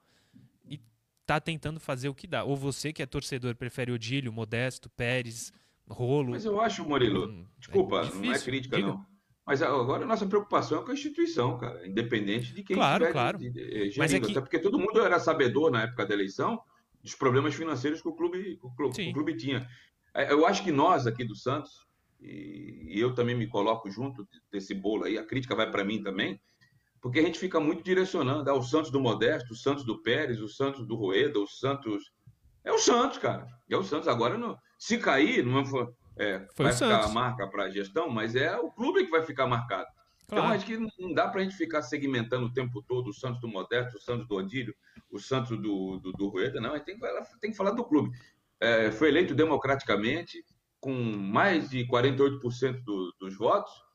e 0.68 0.80
está 1.20 1.40
tentando 1.40 1.80
fazer 1.80 2.08
o 2.08 2.14
que 2.14 2.26
dá. 2.26 2.44
Ou 2.44 2.56
você 2.56 2.92
que 2.92 3.02
é 3.02 3.06
torcedor 3.06 3.54
prefere 3.56 3.92
Odílio, 3.92 4.32
Modesto, 4.32 4.88
Pérez, 4.90 5.52
rolo. 5.88 6.30
Mas 6.30 6.44
eu 6.44 6.60
acho, 6.60 6.86
Murilo, 6.86 7.28
hum, 7.28 7.46
desculpa, 7.58 8.02
é 8.02 8.14
não 8.14 8.32
é 8.32 8.38
crítica 8.38 8.76
diga. 8.76 8.88
não. 8.88 9.06
Mas 9.46 9.62
agora 9.62 10.02
a 10.02 10.06
nossa 10.06 10.26
preocupação 10.26 10.80
é 10.80 10.84
com 10.84 10.90
a 10.90 10.94
instituição, 10.94 11.56
cara, 11.56 11.86
independente 11.86 12.52
de 12.52 12.64
quem 12.64 12.74
claro, 12.74 13.12
claro. 13.12 13.38
De, 13.38 13.48
de, 13.48 13.90
de, 13.90 13.98
Mas 13.98 14.12
é 14.12 14.18
que... 14.18 14.32
Até 14.32 14.40
porque 14.40 14.58
todo 14.58 14.76
mundo 14.76 15.00
era 15.00 15.20
sabedor 15.20 15.70
na 15.70 15.82
época 15.82 16.04
da 16.04 16.14
eleição 16.14 16.60
dos 17.00 17.14
problemas 17.14 17.54
financeiros 17.54 18.02
que 18.02 18.08
o 18.08 18.12
clube, 18.12 18.58
o 18.60 18.74
clube, 18.74 19.10
o 19.10 19.12
clube 19.12 19.36
tinha. 19.36 19.68
É, 20.12 20.32
eu 20.32 20.44
acho 20.44 20.64
que 20.64 20.72
nós 20.72 21.06
aqui 21.06 21.24
do 21.24 21.36
Santos, 21.36 21.86
e 22.20 22.94
eu 22.96 23.14
também 23.14 23.36
me 23.36 23.46
coloco 23.46 23.88
junto 23.88 24.26
desse 24.50 24.74
bolo 24.74 25.04
aí, 25.04 25.16
a 25.16 25.24
crítica 25.24 25.54
vai 25.54 25.70
para 25.70 25.84
mim 25.84 26.02
também, 26.02 26.40
porque 27.06 27.20
a 27.20 27.22
gente 27.22 27.38
fica 27.38 27.60
muito 27.60 27.84
direcionando 27.84 28.50
ah, 28.50 28.54
o 28.54 28.62
Santos 28.64 28.90
do 28.90 28.98
Modesto, 28.98 29.52
o 29.52 29.56
Santos 29.56 29.84
do 29.84 30.02
Pérez, 30.02 30.40
o 30.40 30.48
Santos 30.48 30.84
do 30.84 30.96
Rueda, 30.96 31.38
o 31.38 31.46
Santos. 31.46 32.10
É 32.64 32.72
o 32.72 32.78
Santos, 32.78 33.18
cara. 33.18 33.46
É 33.70 33.76
o 33.76 33.84
Santos. 33.84 34.08
Agora, 34.08 34.36
não... 34.36 34.58
se 34.76 34.98
cair, 34.98 35.46
não 35.46 35.62
é, 36.16 36.44
vai 36.58 36.72
ficar 36.72 37.04
a 37.04 37.08
marca 37.08 37.46
para 37.46 37.66
a 37.66 37.70
gestão, 37.70 38.10
mas 38.10 38.34
é 38.34 38.56
o 38.56 38.72
clube 38.72 39.04
que 39.04 39.10
vai 39.12 39.22
ficar 39.22 39.46
marcado. 39.46 39.86
Então, 40.24 40.38
claro. 40.38 40.46
Então, 40.46 40.56
acho 40.56 40.66
que 40.66 41.00
não 41.00 41.14
dá 41.14 41.28
para 41.28 41.42
a 41.42 41.44
gente 41.44 41.54
ficar 41.54 41.80
segmentando 41.80 42.46
o 42.46 42.52
tempo 42.52 42.82
todo 42.82 43.06
o 43.06 43.14
Santos 43.14 43.40
do 43.40 43.46
Modesto, 43.46 43.98
o 43.98 44.00
Santos 44.00 44.26
do 44.26 44.34
Odílio, 44.34 44.74
o 45.08 45.20
Santos 45.20 45.56
do, 45.56 46.00
do, 46.00 46.10
do 46.10 46.28
Rueda. 46.28 46.60
Não, 46.60 46.72
a 46.72 46.78
gente 46.78 46.86
tem, 46.86 46.98
tem 47.40 47.50
que 47.52 47.56
falar 47.56 47.70
do 47.70 47.84
clube. 47.84 48.10
É, 48.60 48.90
foi 48.90 49.10
eleito 49.10 49.32
democraticamente, 49.32 50.44
com 50.80 50.92
mais 50.92 51.70
de 51.70 51.86
48% 51.86 52.82
do, 52.82 53.14
dos 53.20 53.36
votos. 53.38 53.85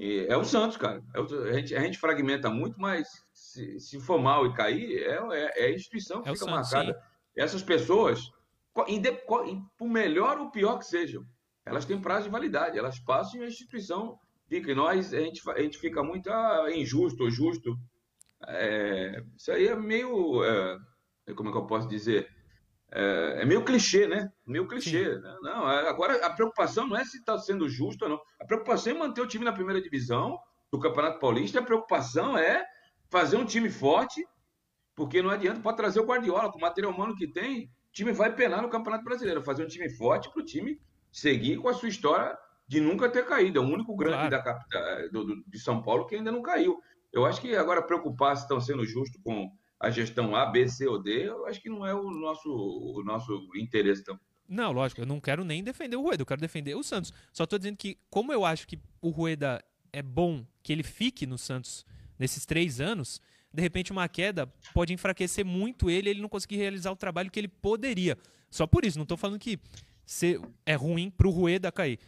E 0.00 0.24
é 0.30 0.36
o 0.36 0.42
Santos, 0.42 0.78
cara. 0.78 1.04
É 1.12 1.20
o, 1.20 1.24
a, 1.24 1.52
gente, 1.52 1.76
a, 1.76 1.80
gente, 1.82 1.98
fragmenta 1.98 2.48
muito, 2.48 2.80
mas 2.80 3.06
se, 3.34 3.78
se 3.78 4.00
for 4.00 4.18
mal 4.18 4.46
e 4.46 4.54
cair, 4.54 5.02
é, 5.02 5.18
é, 5.30 5.64
é 5.64 5.66
a 5.66 5.74
instituição 5.74 6.22
que 6.22 6.30
é 6.30 6.32
fica 6.32 6.46
Santos, 6.46 6.72
marcada. 6.72 6.94
Sim. 6.94 7.00
Essas 7.36 7.62
pessoas, 7.62 8.32
por 9.76 9.86
melhor 9.86 10.38
ou 10.38 10.50
pior 10.50 10.78
que 10.78 10.86
sejam, 10.86 11.22
elas 11.66 11.84
têm 11.84 12.00
prazo 12.00 12.24
de 12.24 12.30
validade, 12.30 12.78
elas 12.78 12.98
passam 12.98 13.42
e 13.42 13.44
a 13.44 13.48
instituição 13.48 14.18
fica. 14.48 14.72
E 14.72 14.74
nós, 14.74 15.12
a 15.12 15.20
gente, 15.20 15.42
a 15.50 15.60
gente 15.60 15.76
fica 15.76 16.02
muito 16.02 16.30
ah, 16.30 16.68
injusto 16.72 17.24
ou 17.24 17.30
justo. 17.30 17.78
É, 18.48 19.22
isso 19.36 19.52
aí 19.52 19.68
é 19.68 19.76
meio. 19.76 20.42
É, 20.42 20.78
como 21.34 21.50
é 21.50 21.52
que 21.52 21.58
eu 21.58 21.66
posso 21.66 21.86
dizer? 21.86 22.29
É, 22.92 23.42
é, 23.42 23.44
meio 23.44 23.64
clichê, 23.64 24.06
né? 24.06 24.30
Meio 24.46 24.66
clichê. 24.66 25.16
Né? 25.18 25.36
Não, 25.42 25.70
é, 25.70 25.88
agora 25.88 26.24
a 26.26 26.30
preocupação 26.30 26.88
não 26.88 26.96
é 26.96 27.04
se 27.04 27.18
está 27.18 27.38
sendo 27.38 27.68
justo 27.68 28.04
ou 28.04 28.10
não. 28.10 28.20
A 28.40 28.44
preocupação 28.44 28.92
é 28.92 28.98
manter 28.98 29.20
o 29.20 29.26
time 29.26 29.44
na 29.44 29.52
primeira 29.52 29.80
divisão 29.80 30.38
do 30.72 30.78
Campeonato 30.78 31.20
Paulista. 31.20 31.60
A 31.60 31.64
preocupação 31.64 32.36
é 32.36 32.64
fazer 33.08 33.36
um 33.36 33.44
time 33.44 33.70
forte, 33.70 34.26
porque 34.94 35.22
não 35.22 35.30
adianta, 35.30 35.60
pode 35.60 35.76
trazer 35.76 36.00
o 36.00 36.06
Guardiola, 36.06 36.50
com 36.50 36.58
o 36.58 36.62
material 36.62 36.92
humano 36.92 37.14
que 37.14 37.28
tem, 37.28 37.64
o 37.64 37.92
time 37.92 38.12
vai 38.12 38.34
penar 38.34 38.62
no 38.62 38.68
Campeonato 38.68 39.04
Brasileiro. 39.04 39.42
Fazer 39.42 39.64
um 39.64 39.68
time 39.68 39.88
forte 39.90 40.30
para 40.30 40.42
o 40.42 40.44
time 40.44 40.80
seguir 41.12 41.58
com 41.58 41.68
a 41.68 41.74
sua 41.74 41.88
história 41.88 42.36
de 42.66 42.80
nunca 42.80 43.08
ter 43.08 43.24
caído. 43.24 43.58
É 43.58 43.62
o 43.62 43.66
único 43.66 43.94
grande 43.96 44.28
claro. 44.28 44.30
da 44.30 44.42
capital, 44.42 44.82
do, 45.10 45.24
do, 45.24 45.44
de 45.46 45.58
São 45.58 45.82
Paulo 45.82 46.06
que 46.06 46.16
ainda 46.16 46.32
não 46.32 46.42
caiu. 46.42 46.80
Eu 47.12 47.24
acho 47.26 47.40
que 47.40 47.54
agora 47.56 47.82
preocupar 47.82 48.36
se 48.36 48.42
estão 48.42 48.60
sendo 48.60 48.84
justos 48.84 49.20
com 49.22 49.50
a 49.80 49.90
gestão 49.90 50.36
A, 50.36 50.46
B, 50.46 50.68
C 50.68 50.86
ou 50.86 51.02
D, 51.02 51.28
eu 51.28 51.46
acho 51.46 51.60
que 51.60 51.70
não 51.70 51.86
é 51.86 51.94
o 51.94 52.10
nosso, 52.10 52.48
o 52.50 53.02
nosso 53.02 53.48
interesse 53.56 54.04
também. 54.04 54.20
Não, 54.46 54.72
lógico, 54.72 55.00
eu 55.00 55.06
não 55.06 55.20
quero 55.20 55.44
nem 55.44 55.64
defender 55.64 55.96
o 55.96 56.02
Rueda, 56.02 56.22
eu 56.22 56.26
quero 56.26 56.40
defender 56.40 56.74
o 56.74 56.82
Santos. 56.82 57.12
Só 57.32 57.44
estou 57.44 57.58
dizendo 57.58 57.76
que, 57.76 57.96
como 58.10 58.32
eu 58.32 58.44
acho 58.44 58.66
que 58.66 58.78
o 59.00 59.08
Rueda 59.08 59.64
é 59.92 60.02
bom 60.02 60.44
que 60.62 60.72
ele 60.72 60.82
fique 60.82 61.26
no 61.26 61.38
Santos 61.38 61.86
nesses 62.18 62.44
três 62.44 62.80
anos, 62.80 63.20
de 63.52 63.62
repente 63.62 63.90
uma 63.90 64.06
queda 64.08 64.46
pode 64.74 64.92
enfraquecer 64.92 65.44
muito 65.44 65.88
ele 65.88 66.10
ele 66.10 66.20
não 66.20 66.28
conseguir 66.28 66.56
realizar 66.56 66.92
o 66.92 66.96
trabalho 66.96 67.30
que 67.30 67.40
ele 67.40 67.48
poderia. 67.48 68.18
Só 68.50 68.66
por 68.66 68.84
isso, 68.84 68.98
não 68.98 69.04
estou 69.04 69.16
falando 69.16 69.38
que 69.38 69.58
é 70.66 70.74
ruim 70.74 71.10
para 71.10 71.28
o 71.28 71.30
Rueda 71.30 71.72
cair. 71.72 71.98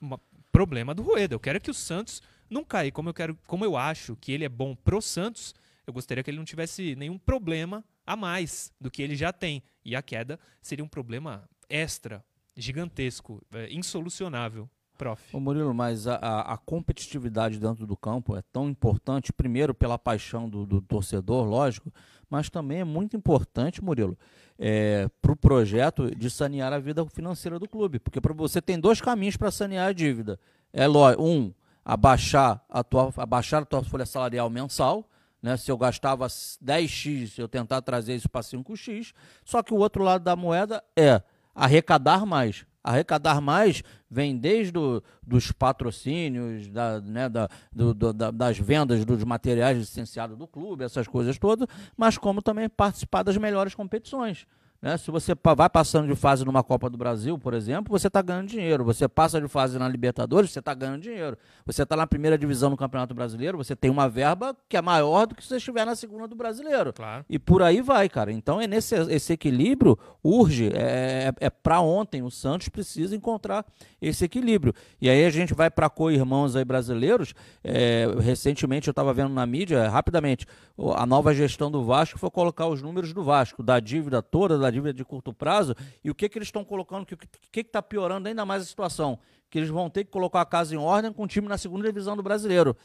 Uma, 0.00 0.20
problema 0.52 0.94
do 0.94 1.02
Rueda. 1.02 1.34
Eu 1.34 1.40
quero 1.40 1.60
que 1.60 1.70
o 1.70 1.74
Santos 1.74 2.22
não 2.48 2.64
caia. 2.64 2.90
Como 2.90 3.08
eu, 3.08 3.14
quero, 3.14 3.38
como 3.46 3.64
eu 3.64 3.76
acho 3.76 4.16
que 4.16 4.32
ele 4.32 4.44
é 4.44 4.48
bom 4.48 4.74
pro 4.74 5.00
Santos, 5.00 5.54
eu 5.88 5.92
gostaria 5.92 6.22
que 6.22 6.30
ele 6.30 6.36
não 6.36 6.44
tivesse 6.44 6.94
nenhum 6.96 7.16
problema 7.16 7.82
a 8.06 8.14
mais 8.14 8.70
do 8.78 8.90
que 8.90 9.00
ele 9.00 9.16
já 9.16 9.32
tem. 9.32 9.62
E 9.82 9.96
a 9.96 10.02
queda 10.02 10.38
seria 10.60 10.84
um 10.84 10.88
problema 10.88 11.48
extra, 11.66 12.22
gigantesco, 12.54 13.42
é, 13.54 13.72
insolucionável. 13.72 14.68
Prof. 14.98 15.34
Ô 15.34 15.40
Murilo, 15.40 15.72
mas 15.72 16.06
a, 16.06 16.16
a, 16.16 16.58
competitividade 16.58 17.58
dentro 17.58 17.86
do 17.86 17.96
campo 17.96 18.36
é 18.36 18.42
tão 18.52 18.68
importante, 18.68 19.32
primeiro 19.32 19.72
pela 19.72 19.96
paixão 19.96 20.46
do, 20.46 20.66
do 20.66 20.82
torcedor, 20.82 21.46
lógico, 21.46 21.90
mas 22.28 22.50
também 22.50 22.80
é 22.80 22.84
muito 22.84 23.16
importante, 23.16 23.82
Murilo, 23.82 24.18
é, 24.58 25.08
para 25.22 25.32
o 25.32 25.36
projeto 25.36 26.14
de 26.14 26.28
sanear 26.28 26.72
a 26.72 26.78
vida 26.78 27.06
financeira 27.06 27.58
do 27.58 27.68
clube. 27.68 27.98
Porque 27.98 28.20
para 28.20 28.34
você 28.34 28.60
tem 28.60 28.78
dois 28.78 29.00
caminhos 29.00 29.38
para 29.38 29.50
sanear 29.50 29.88
a 29.88 29.92
dívida. 29.92 30.38
É 30.70 30.86
um, 30.86 31.50
abaixar 31.82 32.62
a 32.68 32.84
tua, 32.84 33.10
abaixar 33.16 33.62
a 33.62 33.64
tua 33.64 33.82
folha 33.82 34.04
salarial 34.04 34.50
mensal, 34.50 35.08
né? 35.42 35.56
Se 35.56 35.70
eu 35.70 35.78
gastava 35.78 36.26
10x, 36.26 37.38
eu 37.38 37.48
tentar 37.48 37.80
trazer 37.82 38.14
isso 38.14 38.28
para 38.28 38.40
5x. 38.40 39.12
Só 39.44 39.62
que 39.62 39.72
o 39.72 39.78
outro 39.78 40.02
lado 40.02 40.22
da 40.24 40.36
moeda 40.36 40.82
é 40.96 41.22
arrecadar 41.54 42.24
mais. 42.24 42.66
Arrecadar 42.82 43.40
mais 43.40 43.82
vem 44.10 44.36
desde 44.36 44.72
do, 44.72 45.02
dos 45.22 45.52
patrocínios, 45.52 46.68
da, 46.68 47.00
né, 47.00 47.28
da, 47.28 47.48
do, 47.70 47.92
do, 47.92 48.12
da, 48.12 48.30
das 48.30 48.58
vendas 48.58 49.04
dos 49.04 49.22
materiais 49.24 49.76
licenciados 49.76 50.36
do 50.36 50.46
clube, 50.46 50.84
essas 50.84 51.06
coisas 51.06 51.38
todas, 51.38 51.68
mas 51.96 52.16
como 52.16 52.40
também 52.40 52.68
participar 52.68 53.22
das 53.22 53.36
melhores 53.36 53.74
competições. 53.74 54.46
Né? 54.80 54.96
Se 54.96 55.10
você 55.10 55.34
vai 55.56 55.68
passando 55.68 56.06
de 56.06 56.14
fase 56.14 56.44
numa 56.44 56.62
Copa 56.62 56.88
do 56.88 56.96
Brasil, 56.96 57.36
por 57.36 57.52
exemplo, 57.52 57.90
você 57.90 58.06
está 58.06 58.22
ganhando 58.22 58.46
dinheiro. 58.46 58.84
Você 58.84 59.08
passa 59.08 59.40
de 59.40 59.48
fase 59.48 59.78
na 59.78 59.88
Libertadores, 59.88 60.52
você 60.52 60.60
está 60.60 60.72
ganhando 60.72 61.02
dinheiro. 61.02 61.36
Você 61.66 61.82
está 61.82 61.96
na 61.96 62.06
primeira 62.06 62.38
divisão 62.38 62.70
no 62.70 62.76
Campeonato 62.76 63.12
Brasileiro, 63.12 63.58
você 63.58 63.74
tem 63.74 63.90
uma 63.90 64.08
verba 64.08 64.56
que 64.68 64.76
é 64.76 64.82
maior 64.82 65.26
do 65.26 65.34
que 65.34 65.42
se 65.42 65.48
você 65.48 65.56
estiver 65.56 65.84
na 65.84 65.96
segunda 65.96 66.28
do 66.28 66.36
Brasileiro. 66.36 66.92
Claro. 66.92 67.24
E 67.28 67.38
por 67.38 67.62
aí 67.62 67.82
vai, 67.82 68.08
cara. 68.08 68.30
Então, 68.30 68.60
é 68.60 68.66
nesse 68.66 68.94
esse 68.94 69.32
equilíbrio, 69.32 69.98
urge, 70.22 70.70
é, 70.74 71.32
é, 71.40 71.46
é 71.46 71.50
para 71.50 71.80
ontem. 71.80 72.22
O 72.22 72.30
Santos 72.30 72.68
precisa 72.68 73.16
encontrar 73.16 73.66
esse 74.00 74.24
equilíbrio. 74.24 74.72
E 75.00 75.10
aí 75.10 75.24
a 75.24 75.30
gente 75.30 75.54
vai 75.54 75.70
para 75.70 75.90
co-irmãos 75.90 76.54
aí 76.54 76.64
brasileiros. 76.64 77.34
É, 77.64 78.06
recentemente 78.20 78.88
eu 78.88 78.92
estava 78.92 79.12
vendo 79.12 79.34
na 79.34 79.44
mídia, 79.44 79.88
rapidamente, 79.88 80.46
a 80.94 81.04
nova 81.04 81.34
gestão 81.34 81.70
do 81.70 81.82
Vasco 81.84 82.18
foi 82.18 82.30
colocar 82.30 82.66
os 82.68 82.80
números 82.80 83.12
do 83.12 83.24
Vasco, 83.24 83.62
da 83.62 83.80
dívida 83.80 84.22
toda, 84.22 84.56
da 84.56 84.67
dívida 84.70 84.92
de 84.92 85.04
curto 85.04 85.32
prazo, 85.32 85.74
e 86.02 86.10
o 86.10 86.14
que, 86.14 86.28
que 86.28 86.38
eles 86.38 86.48
estão 86.48 86.64
colocando, 86.64 87.02
o 87.02 87.06
que 87.06 87.60
está 87.60 87.82
piorando 87.82 88.28
ainda 88.28 88.44
mais 88.44 88.62
a 88.62 88.66
situação? 88.66 89.18
Que 89.50 89.58
eles 89.58 89.70
vão 89.70 89.88
ter 89.88 90.04
que 90.04 90.10
colocar 90.10 90.42
a 90.42 90.46
casa 90.46 90.74
em 90.74 90.78
ordem 90.78 91.12
com 91.12 91.22
o 91.22 91.26
time 91.26 91.48
na 91.48 91.56
segunda 91.56 91.84
divisão 91.86 92.14
do 92.14 92.22
brasileiro. 92.22 92.76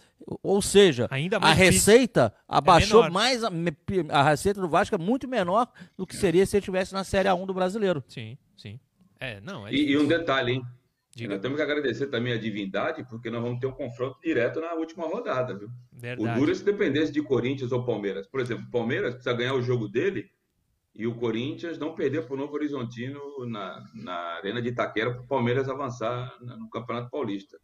Ou 0.41 0.61
seja, 0.61 1.09
a 1.41 1.53
receita 1.53 2.34
é 2.36 2.41
abaixou 2.47 3.03
é 3.03 3.09
mais. 3.09 3.43
A, 3.43 3.49
a 4.11 4.23
receita 4.23 4.61
do 4.61 4.69
Vasco 4.69 4.95
é 4.95 4.97
muito 4.97 5.27
menor 5.27 5.67
do 5.97 6.07
que 6.07 6.15
seria 6.15 6.45
se 6.45 6.55
ele 6.55 6.61
estivesse 6.61 6.93
na 6.93 7.03
Série 7.03 7.27
A1 7.27 7.45
do 7.45 7.53
brasileiro. 7.53 8.01
Sim, 8.07 8.38
sim. 8.55 8.79
É, 9.19 9.41
não, 9.41 9.67
é 9.67 9.73
e, 9.73 9.91
e 9.91 9.97
um 9.97 10.07
detalhe, 10.07 10.53
hein? 10.53 10.65
Diga. 11.15 11.34
Nós 11.34 11.41
temos 11.41 11.57
que 11.57 11.63
agradecer 11.63 12.07
também 12.07 12.34
a 12.34 12.38
divindade, 12.38 13.03
porque 13.07 13.29
nós 13.29 13.41
vamos 13.41 13.59
ter 13.59 13.67
um 13.67 13.71
confronto 13.71 14.19
direto 14.19 14.59
na 14.59 14.73
última 14.73 15.05
rodada, 15.05 15.55
viu? 15.55 15.69
Verdade. 15.91 16.38
O 16.38 16.39
duro 16.39 16.55
se 16.55 16.63
dependesse 16.63 17.11
de 17.11 17.21
Corinthians 17.21 17.71
ou 17.71 17.86
Palmeiras. 17.86 18.25
Por 18.27 18.39
exemplo, 18.39 18.65
o 18.67 18.71
Palmeiras 18.71 19.13
precisa 19.13 19.36
ganhar 19.36 19.53
o 19.53 19.61
jogo 19.61 19.88
dele 19.88 20.29
e 20.95 21.07
o 21.07 21.15
Corinthians 21.15 21.77
não 21.77 21.95
perder 21.95 22.25
para 22.25 22.35
o 22.35 22.37
Novo 22.37 22.53
Horizontino 22.53 23.19
na, 23.47 23.83
na 23.95 24.13
Arena 24.37 24.61
de 24.61 24.69
Itaquera 24.69 25.11
para 25.11 25.23
o 25.23 25.27
Palmeiras 25.27 25.67
avançar 25.67 26.37
no 26.41 26.69
Campeonato 26.69 27.09
Paulista. 27.09 27.59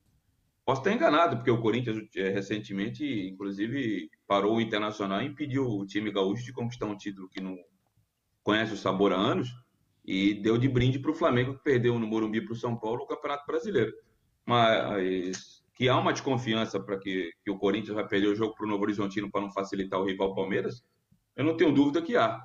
Posso 0.65 0.81
estar 0.81 0.93
enganado, 0.93 1.37
porque 1.37 1.51
o 1.51 1.61
Corinthians 1.61 1.97
é, 2.15 2.29
recentemente, 2.29 3.03
inclusive, 3.03 4.09
parou 4.27 4.57
o 4.57 4.61
Internacional 4.61 5.21
e 5.21 5.27
impediu 5.27 5.67
o 5.67 5.85
time 5.85 6.11
gaúcho 6.11 6.43
de 6.43 6.53
conquistar 6.53 6.85
um 6.85 6.97
título 6.97 7.29
que 7.29 7.41
não 7.41 7.57
conhece 8.43 8.73
o 8.73 8.77
sabor 8.77 9.13
há 9.13 9.17
anos 9.17 9.49
e 10.05 10.33
deu 10.35 10.57
de 10.57 10.67
brinde 10.67 10.99
para 10.99 11.11
o 11.11 11.15
Flamengo, 11.15 11.55
que 11.55 11.63
perdeu 11.63 11.97
no 11.99 12.07
Morumbi 12.07 12.41
para 12.41 12.53
o 12.53 12.55
São 12.55 12.77
Paulo 12.77 13.03
o 13.03 13.07
Campeonato 13.07 13.45
Brasileiro. 13.45 13.93
Mas 14.45 15.63
que 15.75 15.87
há 15.87 15.97
uma 15.97 16.11
desconfiança 16.11 16.79
para 16.79 16.99
que, 16.99 17.31
que 17.43 17.49
o 17.49 17.57
Corinthians 17.57 17.95
vai 17.95 18.07
perder 18.07 18.27
o 18.27 18.35
jogo 18.35 18.53
para 18.53 18.65
o 18.65 18.69
Novo 18.69 18.83
Horizontino 18.83 19.31
para 19.31 19.41
não 19.41 19.51
facilitar 19.51 19.99
o 19.99 20.05
rival 20.05 20.35
Palmeiras, 20.35 20.83
eu 21.35 21.45
não 21.45 21.55
tenho 21.55 21.73
dúvida 21.73 22.01
que 22.01 22.17
há. 22.17 22.37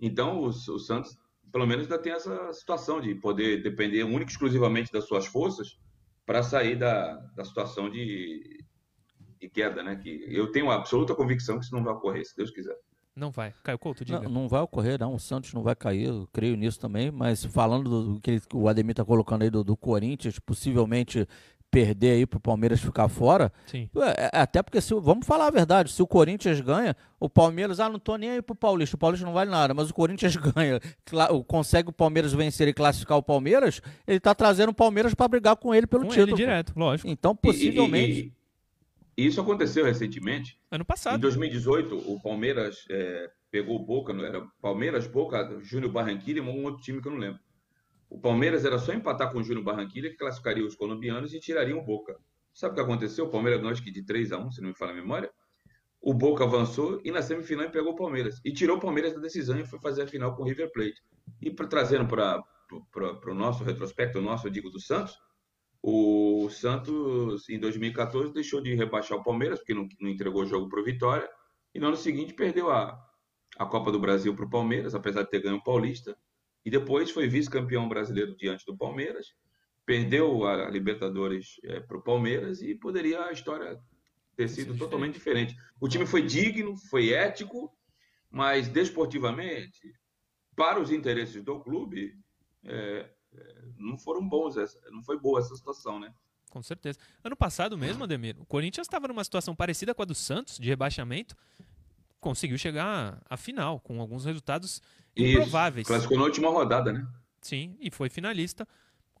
Então, 0.00 0.40
o, 0.40 0.46
o 0.46 0.78
Santos, 0.78 1.18
pelo 1.52 1.66
menos, 1.66 1.84
ainda 1.84 1.98
tem 1.98 2.12
essa 2.12 2.52
situação 2.52 3.00
de 3.00 3.14
poder 3.14 3.62
depender 3.62 4.04
única 4.04 4.30
e 4.30 4.32
exclusivamente 4.32 4.92
das 4.92 5.06
suas 5.06 5.26
forças 5.26 5.78
para 6.24 6.42
sair 6.42 6.76
da, 6.76 7.14
da 7.36 7.44
situação 7.44 7.90
de, 7.90 8.64
de 9.40 9.48
queda, 9.48 9.82
né? 9.82 9.96
Que 9.96 10.24
eu 10.28 10.50
tenho 10.52 10.70
absoluta 10.70 11.14
convicção 11.14 11.58
que 11.58 11.64
isso 11.64 11.74
não 11.74 11.84
vai 11.84 11.92
ocorrer, 11.92 12.24
se 12.24 12.36
Deus 12.36 12.50
quiser. 12.50 12.76
Não 13.14 13.30
vai. 13.30 13.52
Caio 13.64 13.78
Couto, 13.78 14.04
diga. 14.04 14.20
Não, 14.20 14.30
não 14.30 14.48
vai 14.48 14.62
ocorrer, 14.62 14.98
não. 14.98 15.14
O 15.14 15.18
Santos 15.18 15.52
não 15.52 15.62
vai 15.62 15.74
cair, 15.74 16.06
eu 16.06 16.28
creio 16.32 16.56
nisso 16.56 16.78
também. 16.78 17.10
Mas 17.10 17.44
falando 17.44 18.14
do 18.14 18.20
que 18.20 18.40
o 18.54 18.68
Ademir 18.68 18.92
está 18.92 19.04
colocando 19.04 19.42
aí 19.42 19.50
do, 19.50 19.64
do 19.64 19.76
Corinthians, 19.76 20.38
possivelmente 20.38 21.26
perder 21.70 22.12
aí 22.12 22.26
para 22.26 22.38
o 22.38 22.40
Palmeiras 22.40 22.80
ficar 22.80 23.08
fora. 23.08 23.52
Sim. 23.66 23.88
É, 23.96 24.24
é, 24.24 24.40
até 24.40 24.62
porque, 24.62 24.80
se, 24.80 24.92
vamos 24.94 25.26
falar 25.26 25.46
a 25.46 25.50
verdade, 25.50 25.92
se 25.92 26.02
o 26.02 26.06
Corinthians 26.06 26.60
ganha, 26.60 26.96
o 27.18 27.28
Palmeiras, 27.28 27.78
ah, 27.78 27.88
não 27.88 27.98
tô 27.98 28.16
nem 28.16 28.30
aí 28.30 28.42
pro 28.42 28.54
Paulista, 28.54 28.96
o 28.96 28.98
Paulista 28.98 29.24
não 29.24 29.32
vale 29.32 29.50
nada, 29.50 29.72
mas 29.72 29.88
o 29.88 29.94
Corinthians 29.94 30.34
ganha, 30.36 30.80
consegue 31.46 31.90
o 31.90 31.92
Palmeiras 31.92 32.32
vencer 32.32 32.66
e 32.68 32.74
classificar 32.74 33.16
o 33.16 33.22
Palmeiras, 33.22 33.80
ele 34.06 34.18
tá 34.18 34.34
trazendo 34.34 34.70
o 34.70 34.74
Palmeiras 34.74 35.14
para 35.14 35.28
brigar 35.28 35.56
com 35.56 35.74
ele 35.74 35.86
pelo 35.86 36.04
com 36.04 36.08
título. 36.08 36.30
Ele 36.30 36.36
direto, 36.36 36.72
lógico. 36.76 37.08
Então, 37.08 37.36
possivelmente. 37.36 38.32
E, 39.16 39.22
e, 39.22 39.24
e, 39.24 39.26
isso 39.26 39.40
aconteceu 39.40 39.84
recentemente. 39.84 40.58
Ano 40.70 40.84
passado. 40.84 41.16
Em 41.16 41.20
2018, 41.20 42.12
o 42.12 42.20
Palmeiras 42.20 42.84
é, 42.90 43.30
pegou 43.50 43.76
o 43.76 43.84
Boca, 43.84 44.12
não 44.12 44.24
era 44.24 44.44
Palmeiras, 44.60 45.06
Boca, 45.06 45.58
Júnior 45.60 45.92
Barranquilla 45.92 46.38
e 46.38 46.42
um 46.42 46.64
outro 46.64 46.82
time 46.82 47.00
que 47.00 47.06
eu 47.06 47.12
não 47.12 47.18
lembro. 47.18 47.40
O 48.10 48.18
Palmeiras 48.18 48.64
era 48.64 48.76
só 48.76 48.92
empatar 48.92 49.32
com 49.32 49.38
o 49.38 49.42
Júnior 49.42 49.64
Barranquilla, 49.64 50.10
que 50.10 50.16
classificaria 50.16 50.66
os 50.66 50.74
colombianos 50.74 51.32
e 51.32 51.38
tiraria 51.38 51.76
o 51.76 51.82
Boca. 51.82 52.18
Sabe 52.52 52.72
o 52.72 52.74
que 52.74 52.80
aconteceu? 52.80 53.26
O 53.26 53.30
Palmeiras 53.30 53.60
ganhou 53.60 53.72
acho 53.72 53.84
que 53.84 53.90
de 53.92 54.04
3 54.04 54.32
a 54.32 54.38
1 54.38 54.50
se 54.50 54.60
não 54.60 54.70
me 54.70 54.74
falha 54.74 54.90
a 54.90 54.96
memória. 54.96 55.30
O 56.02 56.12
Boca 56.12 56.42
avançou 56.42 57.00
e 57.04 57.12
na 57.12 57.22
semifinal 57.22 57.70
pegou 57.70 57.92
o 57.92 57.96
Palmeiras. 57.96 58.40
E 58.44 58.52
tirou 58.52 58.78
o 58.78 58.80
Palmeiras 58.80 59.14
da 59.14 59.20
decisão 59.20 59.60
e 59.60 59.64
foi 59.64 59.78
fazer 59.78 60.02
a 60.02 60.06
final 60.08 60.34
com 60.34 60.42
o 60.42 60.44
River 60.46 60.72
Plate. 60.72 61.00
E 61.40 61.52
pra, 61.52 61.68
trazendo 61.68 62.08
para 62.08 62.42
o 63.28 63.34
nosso 63.34 63.62
retrospecto, 63.62 64.18
o 64.18 64.22
nosso, 64.22 64.48
eu 64.48 64.50
digo, 64.50 64.70
do 64.70 64.80
Santos, 64.80 65.16
o 65.80 66.50
Santos, 66.50 67.48
em 67.48 67.60
2014, 67.60 68.32
deixou 68.32 68.60
de 68.60 68.74
rebaixar 68.74 69.18
o 69.18 69.22
Palmeiras, 69.22 69.60
porque 69.60 69.72
não, 69.72 69.86
não 70.00 70.10
entregou 70.10 70.42
o 70.42 70.46
jogo 70.46 70.68
para 70.68 70.80
o 70.80 70.84
Vitória. 70.84 71.30
E 71.72 71.78
no 71.78 71.86
ano 71.86 71.96
seguinte 71.96 72.34
perdeu 72.34 72.72
a, 72.72 72.98
a 73.56 73.66
Copa 73.66 73.92
do 73.92 74.00
Brasil 74.00 74.34
para 74.34 74.44
o 74.44 74.50
Palmeiras, 74.50 74.96
apesar 74.96 75.22
de 75.22 75.30
ter 75.30 75.42
ganho 75.42 75.56
o 75.56 75.62
Paulista 75.62 76.16
e 76.64 76.70
depois 76.70 77.10
foi 77.10 77.28
vice-campeão 77.28 77.88
brasileiro 77.88 78.36
diante 78.36 78.64
do 78.66 78.76
Palmeiras, 78.76 79.34
perdeu 79.84 80.46
a 80.46 80.68
Libertadores 80.68 81.56
é, 81.64 81.80
para 81.80 81.96
o 81.96 82.02
Palmeiras 82.02 82.62
e 82.62 82.74
poderia 82.74 83.24
a 83.24 83.32
história 83.32 83.78
ter 84.36 84.48
sido 84.48 84.76
totalmente 84.76 85.14
diferente. 85.14 85.56
O 85.80 85.88
time 85.88 86.06
foi 86.06 86.22
digno, 86.22 86.76
foi 86.76 87.12
ético, 87.12 87.72
mas 88.30 88.68
desportivamente, 88.68 89.92
para 90.54 90.80
os 90.80 90.90
interesses 90.92 91.42
do 91.42 91.60
clube, 91.60 92.14
é, 92.64 93.10
não 93.76 93.98
foram 93.98 94.26
bons, 94.28 94.54
não 94.90 95.02
foi 95.02 95.18
boa 95.18 95.40
essa 95.40 95.54
situação, 95.54 95.98
né? 95.98 96.12
Com 96.50 96.62
certeza. 96.62 96.98
Ano 97.22 97.36
passado 97.36 97.78
mesmo, 97.78 98.04
Ademir, 98.04 98.36
o 98.40 98.44
Corinthians 98.44 98.86
estava 98.86 99.06
numa 99.06 99.22
situação 99.22 99.54
parecida 99.54 99.94
com 99.94 100.02
a 100.02 100.04
do 100.04 100.14
Santos, 100.14 100.58
de 100.58 100.68
rebaixamento, 100.68 101.36
conseguiu 102.20 102.58
chegar 102.58 103.22
à 103.28 103.36
final, 103.36 103.80
com 103.80 104.00
alguns 104.00 104.24
resultados 104.24 104.82
improváveis. 105.20 105.86
Classificou 105.86 106.18
na 106.18 106.24
última 106.24 106.50
rodada, 106.50 106.92
né? 106.92 107.06
Sim, 107.40 107.76
e 107.80 107.90
foi 107.90 108.08
finalista. 108.08 108.66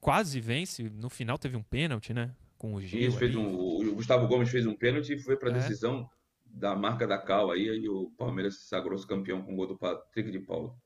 Quase 0.00 0.40
vence. 0.40 0.82
No 0.90 1.10
final 1.10 1.38
teve 1.38 1.56
um 1.56 1.62
pênalti, 1.62 2.12
né? 2.12 2.34
Com 2.58 2.74
o 2.74 2.80
Gil. 2.80 3.08
Isso, 3.08 3.18
fez 3.18 3.34
um, 3.34 3.54
o 3.54 3.94
Gustavo 3.94 4.26
Gomes 4.26 4.50
fez 4.50 4.66
um 4.66 4.74
pênalti 4.74 5.14
e 5.14 5.18
foi 5.18 5.36
para 5.36 5.50
a 5.50 5.52
é. 5.52 5.58
decisão 5.58 6.08
da 6.44 6.74
marca 6.74 7.06
da 7.06 7.18
Cal 7.18 7.50
aí, 7.50 7.66
e 7.66 7.88
o 7.88 8.10
Palmeiras 8.18 8.56
se 8.56 8.68
sagrou 8.68 8.98
campeão 9.06 9.42
com 9.42 9.52
o 9.52 9.56
gol 9.56 9.68
do 9.68 9.78
Patrick 9.78 10.30
de 10.30 10.40
Paulo. 10.40 10.76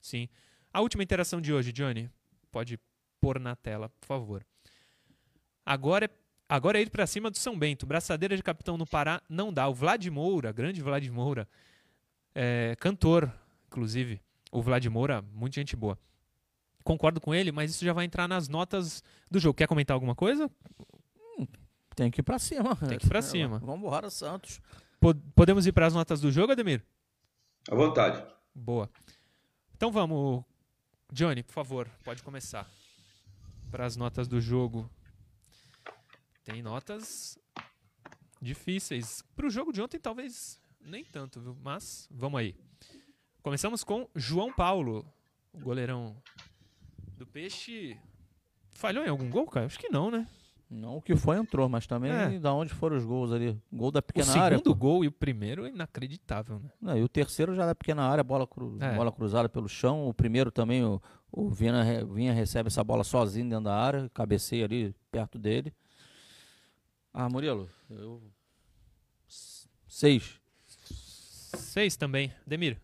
Sim. 0.00 0.28
A 0.72 0.80
última 0.80 1.02
interação 1.02 1.40
de 1.40 1.52
hoje, 1.52 1.72
Johnny, 1.72 2.10
pode 2.50 2.78
pôr 3.20 3.38
na 3.38 3.54
tela, 3.54 3.88
por 4.00 4.06
favor. 4.06 4.46
Agora 5.64 6.06
é, 6.06 6.10
agora 6.48 6.78
é 6.78 6.82
ir 6.82 6.90
para 6.90 7.06
cima 7.06 7.30
do 7.30 7.38
São 7.38 7.58
Bento. 7.58 7.86
Braçadeira 7.86 8.36
de 8.36 8.42
capitão 8.42 8.78
no 8.78 8.86
Pará 8.86 9.20
não 9.28 9.52
dá. 9.52 9.68
O 9.68 9.74
Vlad 9.74 10.04
Moura, 10.06 10.52
grande 10.52 10.80
Vlad 10.80 11.06
Moura, 11.08 11.46
é, 12.34 12.74
cantor, 12.80 13.30
inclusive, 13.66 14.20
o 14.50 14.62
Vlad 14.62 14.84
Moura, 14.86 15.22
muita 15.32 15.60
gente 15.60 15.76
boa. 15.76 15.98
Concordo 16.82 17.20
com 17.20 17.34
ele, 17.34 17.52
mas 17.52 17.70
isso 17.72 17.84
já 17.84 17.92
vai 17.92 18.04
entrar 18.04 18.26
nas 18.26 18.48
notas 18.48 19.02
do 19.30 19.38
jogo. 19.38 19.54
Quer 19.54 19.66
comentar 19.68 19.94
alguma 19.94 20.14
coisa? 20.14 20.50
Hum, 21.38 21.46
tem 21.94 22.10
que 22.10 22.20
ir 22.20 22.24
pra 22.24 22.38
cima. 22.38 22.74
Tem 22.76 22.98
que 22.98 23.06
ir 23.06 23.08
pra 23.08 23.20
cima. 23.22 23.58
Vamos 23.58 23.86
embora, 23.86 24.08
Santos. 24.10 24.60
Podemos 25.34 25.66
ir 25.66 25.72
para 25.72 25.86
as 25.86 25.94
notas 25.94 26.20
do 26.20 26.30
jogo, 26.30 26.52
Ademir? 26.52 26.84
À 27.70 27.74
vontade. 27.74 28.24
Boa. 28.54 28.90
Então 29.76 29.90
vamos. 29.92 30.42
Johnny, 31.12 31.42
por 31.42 31.52
favor, 31.52 31.88
pode 32.04 32.22
começar. 32.22 32.68
Para 33.70 33.84
as 33.84 33.96
notas 33.96 34.26
do 34.26 34.40
jogo. 34.40 34.90
Tem 36.44 36.62
notas 36.62 37.38
difíceis. 38.40 39.22
Para 39.36 39.46
o 39.46 39.50
jogo 39.50 39.72
de 39.72 39.82
ontem, 39.82 39.98
talvez 39.98 40.60
nem 40.80 41.04
tanto, 41.04 41.40
viu? 41.40 41.56
Mas 41.62 42.08
vamos 42.10 42.40
aí. 42.40 42.56
Começamos 43.42 43.82
com 43.82 44.06
João 44.14 44.52
Paulo, 44.52 45.06
o 45.52 45.60
goleirão 45.60 46.14
do 47.16 47.26
Peixe. 47.26 47.98
Falhou 48.72 49.04
em 49.04 49.08
algum 49.08 49.30
gol, 49.30 49.46
cara? 49.46 49.64
Acho 49.64 49.78
que 49.78 49.88
não, 49.88 50.10
né? 50.10 50.28
Não, 50.70 50.98
o 50.98 51.02
que 51.02 51.16
foi 51.16 51.36
entrou, 51.38 51.68
mas 51.68 51.86
também 51.86 52.12
é. 52.12 52.38
da 52.38 52.52
onde 52.52 52.72
foram 52.72 52.96
os 52.96 53.04
gols 53.04 53.32
ali. 53.32 53.58
Gol 53.72 53.90
da 53.90 54.02
pequena 54.02 54.30
área. 54.40 54.56
O 54.56 54.60
segundo 54.60 54.74
gol 54.76 55.04
e 55.04 55.08
o 55.08 55.12
primeiro 55.12 55.64
é 55.64 55.70
inacreditável, 55.70 56.60
né? 56.60 56.70
Não, 56.80 56.98
e 56.98 57.02
o 57.02 57.08
terceiro 57.08 57.54
já 57.54 57.64
da 57.64 57.74
pequena 57.74 58.02
área, 58.02 58.22
bola, 58.22 58.46
cru, 58.46 58.76
é. 58.78 58.94
bola 58.94 59.10
cruzada 59.10 59.48
pelo 59.48 59.68
chão. 59.68 60.06
O 60.06 60.12
primeiro 60.14 60.52
também, 60.52 60.84
o, 60.84 61.02
o 61.32 61.48
Vinha, 61.48 62.04
Vinha 62.04 62.32
recebe 62.34 62.68
essa 62.68 62.84
bola 62.84 63.02
sozinho 63.02 63.48
dentro 63.48 63.64
da 63.64 63.74
área, 63.74 64.08
cabeceia 64.14 64.66
ali 64.66 64.94
perto 65.10 65.38
dele. 65.38 65.74
Ah, 67.12 67.28
Murilo, 67.28 67.68
eu... 67.88 68.22
Seis. 69.88 70.38
Seis 71.56 71.96
também. 71.96 72.32
Demir. 72.46 72.80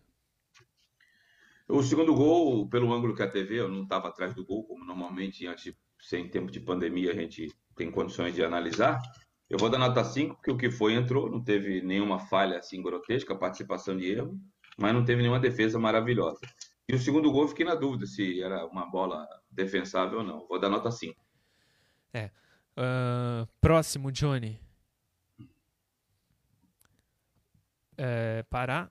O 1.67 1.83
segundo 1.83 2.15
gol, 2.15 2.67
pelo 2.69 2.93
ângulo 2.93 3.13
que 3.13 3.21
a 3.21 3.29
TV, 3.29 3.59
eu 3.59 3.67
não 3.67 3.83
estava 3.83 4.07
atrás 4.07 4.33
do 4.33 4.45
gol, 4.45 4.63
como 4.63 4.85
normalmente, 4.85 5.45
antes, 5.45 5.75
sem 5.99 6.29
tempo 6.29 6.49
de 6.49 6.61
pandemia, 6.61 7.11
a 7.11 7.15
gente 7.15 7.53
tem 7.75 7.91
condições 7.91 8.33
de 8.33 8.43
analisar. 8.43 9.01
Eu 9.49 9.57
vou 9.57 9.69
dar 9.69 9.77
nota 9.77 10.03
5, 10.03 10.35
porque 10.35 10.51
o 10.51 10.57
que 10.57 10.71
foi 10.71 10.93
entrou, 10.93 11.29
não 11.29 11.43
teve 11.43 11.81
nenhuma 11.81 12.19
falha 12.19 12.59
assim 12.59 12.81
grotesca, 12.81 13.35
participação 13.35 13.97
de 13.97 14.09
erro, 14.09 14.39
mas 14.77 14.93
não 14.93 15.03
teve 15.03 15.21
nenhuma 15.21 15.39
defesa 15.39 15.77
maravilhosa. 15.77 16.39
E 16.87 16.95
o 16.95 16.99
segundo 16.99 17.31
gol 17.31 17.47
fiquei 17.49 17.65
na 17.65 17.75
dúvida 17.75 18.05
se 18.05 18.41
era 18.41 18.65
uma 18.65 18.89
bola 18.89 19.27
defensável 19.51 20.19
ou 20.19 20.23
não. 20.23 20.47
Vou 20.47 20.59
dar 20.59 20.69
nota 20.69 20.89
5. 20.89 21.19
É. 22.13 22.31
Uh, 22.77 23.45
próximo, 23.59 24.09
Johnny. 24.09 24.57
É, 27.97 28.43
Pará, 28.43 28.89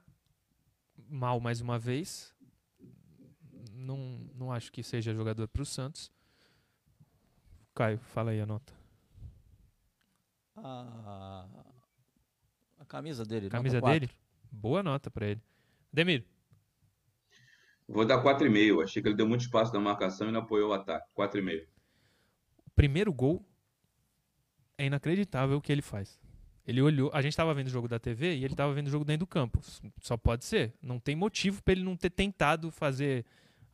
mal 1.09 1.41
mais 1.41 1.61
uma 1.61 1.79
vez. 1.79 2.36
Não, 3.87 4.20
não 4.34 4.53
acho 4.53 4.72
que 4.72 4.82
seja 4.82 5.14
jogador 5.14 5.47
para 5.47 5.62
o 5.62 5.66
Santos. 5.66 6.11
Caio, 7.74 7.99
fala 7.99 8.32
aí 8.32 8.41
a 8.41 8.47
nota. 8.47 8.72
A, 10.57 11.47
a 12.78 12.84
camisa 12.84 13.24
dele. 13.24 13.49
Camisa 13.49 13.80
dele? 13.80 14.11
Boa 14.51 14.82
nota 14.82 15.11
para 15.11 15.26
ele. 15.26 15.43
Demir. 15.93 16.24
Vou 17.87 18.05
dar 18.05 18.22
4,5. 18.22 18.82
Achei 18.82 19.01
que 19.01 19.09
ele 19.09 19.16
deu 19.16 19.28
muito 19.28 19.43
espaço 19.43 19.72
na 19.72 19.78
marcação 19.78 20.28
e 20.28 20.32
não 20.32 20.41
apoiou 20.41 20.70
o 20.70 20.72
ataque. 20.72 21.07
4,5. 21.16 21.66
O 22.66 22.70
primeiro 22.70 23.12
gol 23.12 23.47
é 24.76 24.87
inacreditável 24.87 25.59
o 25.59 25.61
que 25.61 25.70
ele 25.70 25.82
faz. 25.82 26.18
Ele 26.66 26.82
olhou, 26.82 27.11
a 27.14 27.22
gente 27.22 27.30
estava 27.30 27.55
vendo 27.55 27.68
o 27.68 27.70
jogo 27.70 27.87
da 27.87 27.99
TV 27.99 28.34
e 28.34 28.45
ele 28.45 28.55
estava 28.55 28.74
vendo 28.74 28.89
o 28.89 28.91
jogo 28.91 29.05
dentro 29.05 29.20
do 29.20 29.28
campo. 29.28 29.61
Só 30.01 30.16
pode 30.16 30.45
ser. 30.45 30.74
Não 30.82 30.99
tem 30.99 31.14
motivo 31.14 31.62
para 31.62 31.72
ele 31.72 31.84
não 31.84 31.97
ter 31.97 32.11
tentado 32.11 32.72
fazer 32.72 33.24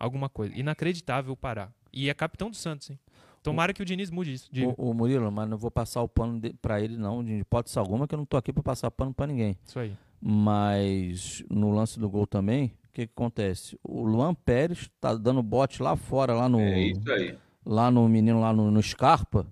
alguma 0.03 0.29
coisa. 0.29 0.55
Inacreditável 0.59 1.37
parar. 1.37 1.73
E 1.93 2.11
é 2.11 2.15
capitão 2.15 2.51
do 2.51 2.57
Santos, 2.57 2.91
hein? 2.91 2.99
Tomara 3.43 3.73
que 3.73 3.83
o 3.83 3.85
Diniz 3.85 4.11
mude 4.11 4.33
isso. 4.33 4.51
O, 4.77 4.91
o, 4.91 4.95
Murilo, 4.95 5.31
mas 5.31 5.49
não 5.49 5.59
vou 5.59 5.71
passar 5.71 6.01
o 6.01 6.09
pano 6.09 6.41
para 6.61 6.81
ele, 6.81 6.97
não, 6.97 7.25
de 7.25 7.41
hipótese 7.41 7.77
alguma, 7.79 8.07
que 8.07 8.15
eu 8.15 8.19
não 8.19 8.25
tô 8.25 8.37
aqui 8.37 8.53
para 8.53 8.63
passar 8.63 8.91
pano 8.91 9.13
para 9.13 9.27
ninguém. 9.27 9.57
Isso 9.67 9.79
aí. 9.79 9.97
Mas 10.21 11.45
no 11.51 11.71
lance 11.73 11.99
do 11.99 12.09
gol 12.09 12.25
também, 12.25 12.67
o 12.67 12.93
que, 12.93 13.07
que 13.07 13.13
acontece? 13.13 13.77
O 13.83 14.05
Luan 14.05 14.33
Pérez 14.33 14.89
tá 15.01 15.15
dando 15.15 15.43
bote 15.43 15.83
lá 15.83 15.97
fora, 15.97 16.35
lá 16.35 16.49
no. 16.49 16.61
É 16.61 16.81
isso 16.81 17.11
aí. 17.11 17.37
Lá 17.67 17.91
no 17.91 18.09
menino, 18.09 18.41
lá 18.41 18.53
no, 18.53 18.71
no 18.71 18.83
Scarpa. 18.83 19.47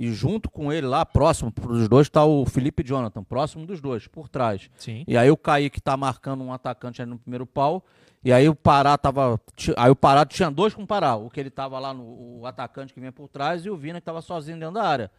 E 0.00 0.12
junto 0.12 0.48
com 0.48 0.72
ele 0.72 0.86
lá, 0.86 1.04
próximo 1.04 1.50
dos 1.50 1.88
dois, 1.88 2.06
está 2.06 2.24
o 2.24 2.46
Felipe 2.46 2.84
Jonathan, 2.84 3.24
próximo 3.24 3.66
dos 3.66 3.80
dois, 3.80 4.06
por 4.06 4.28
trás. 4.28 4.70
Sim. 4.76 5.02
E 5.08 5.16
aí 5.16 5.28
o 5.28 5.36
Kaique 5.36 5.80
tá 5.80 5.96
marcando 5.96 6.44
um 6.44 6.52
atacante 6.52 7.02
ali 7.02 7.10
no 7.10 7.18
primeiro 7.18 7.44
pau. 7.44 7.84
E 8.22 8.32
aí 8.32 8.48
o 8.48 8.54
Pará 8.54 8.96
tava. 8.96 9.40
Aí 9.76 9.90
o 9.90 9.96
Pará 9.96 10.24
tinha 10.24 10.52
dois 10.52 10.72
com 10.72 10.84
o 10.84 10.86
Pará. 10.86 11.16
O 11.16 11.28
que 11.28 11.40
ele 11.40 11.50
tava 11.50 11.80
lá 11.80 11.92
no 11.92 12.38
o 12.38 12.46
atacante 12.46 12.94
que 12.94 13.00
vinha 13.00 13.10
por 13.10 13.26
trás 13.26 13.66
e 13.66 13.70
o 13.70 13.76
Vina 13.76 14.00
que 14.00 14.04
tava 14.04 14.22
sozinho 14.22 14.56
dentro 14.60 14.74
da 14.74 14.84
área. 14.84 15.10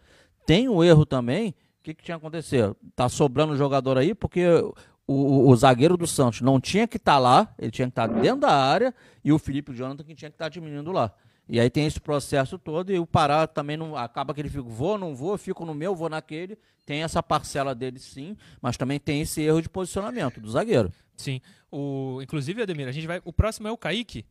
Tem 0.45 0.69
o 0.69 0.81
erro 0.81 1.05
também. 1.05 1.49
O 1.49 1.83
que, 1.83 1.93
que 1.93 2.01
tinha 2.01 2.15
acontecido? 2.15 2.73
Tá 2.95 3.09
sobrando 3.09 3.57
jogador 3.57 3.97
aí, 3.97 4.15
porque 4.15 4.47
o, 4.47 4.73
o, 5.05 5.49
o, 5.49 5.55
zagueiro 5.57 5.97
do 5.97 6.07
Santos 6.07 6.39
não 6.39 6.57
tinha 6.59 6.87
que 6.87 6.95
estar 6.95 7.13
tá 7.13 7.19
lá, 7.19 7.53
ele 7.59 7.71
tinha 7.71 7.87
que 7.87 7.91
estar 7.91 8.07
tá 8.07 8.13
dentro 8.13 8.41
da 8.41 8.51
área, 8.51 8.93
e 9.23 9.31
o 9.33 9.39
Felipe 9.39 9.73
Jonathan 9.73 10.03
que 10.03 10.15
tinha 10.15 10.29
que 10.29 10.35
estar 10.35 10.45
tá 10.45 10.49
diminuindo 10.49 10.91
lá. 10.91 11.13
E 11.49 11.59
aí 11.59 11.67
tem 11.67 11.87
esse 11.87 11.99
processo 11.99 12.59
todo, 12.59 12.91
e 12.93 12.99
o 12.99 13.07
Pará 13.07 13.47
também 13.47 13.75
não 13.75 13.95
acaba 13.95 14.35
que 14.35 14.39
ele 14.39 14.49
fica, 14.49 14.61
vou, 14.61 14.99
não 14.99 15.15
vou, 15.15 15.35
fico 15.35 15.65
no 15.65 15.73
meu, 15.73 15.95
vou 15.95 16.07
naquele. 16.07 16.55
Tem 16.85 17.01
essa 17.01 17.23
parcela 17.23 17.73
dele 17.73 17.97
sim, 17.97 18.37
mas 18.61 18.77
também 18.77 18.99
tem 18.99 19.21
esse 19.21 19.41
erro 19.41 19.59
de 19.59 19.67
posicionamento 19.67 20.39
do 20.39 20.51
zagueiro. 20.51 20.93
Sim. 21.17 21.41
O, 21.71 22.19
inclusive, 22.21 22.61
Ademir, 22.61 22.87
a 22.87 22.91
gente 22.91 23.07
vai. 23.07 23.19
O 23.25 23.33
próximo 23.33 23.67
é 23.67 23.71
o 23.71 23.77
Kaique. 23.77 24.27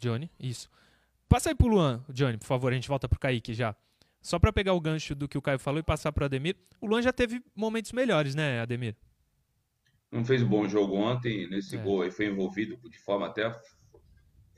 Johnny, 0.00 0.30
isso. 0.38 0.70
Passa 1.28 1.48
aí 1.48 1.56
pro 1.56 1.66
Luan, 1.66 2.04
Johnny, 2.08 2.38
por 2.38 2.46
favor, 2.46 2.70
a 2.70 2.74
gente 2.76 2.88
volta 2.88 3.08
pro 3.08 3.18
Kaique 3.18 3.52
já. 3.52 3.74
Só 4.22 4.38
para 4.38 4.52
pegar 4.52 4.74
o 4.74 4.80
gancho 4.80 5.14
do 5.14 5.26
que 5.26 5.36
o 5.36 5.42
Caio 5.42 5.58
falou 5.58 5.80
e 5.80 5.82
passar 5.82 6.12
pro 6.12 6.24
Ademir. 6.24 6.56
O 6.80 6.86
Luan 6.86 7.02
já 7.02 7.12
teve 7.12 7.42
momentos 7.54 7.90
melhores, 7.90 8.34
né, 8.36 8.60
Ademir? 8.60 8.94
Não 10.10 10.24
fez 10.24 10.40
um 10.40 10.48
bom 10.48 10.68
jogo 10.68 10.94
ontem, 10.94 11.48
nesse 11.48 11.76
é. 11.76 11.82
gol 11.82 12.02
aí 12.02 12.12
foi 12.12 12.26
envolvido 12.26 12.78
de 12.88 12.98
forma 13.00 13.26
até 13.26 13.52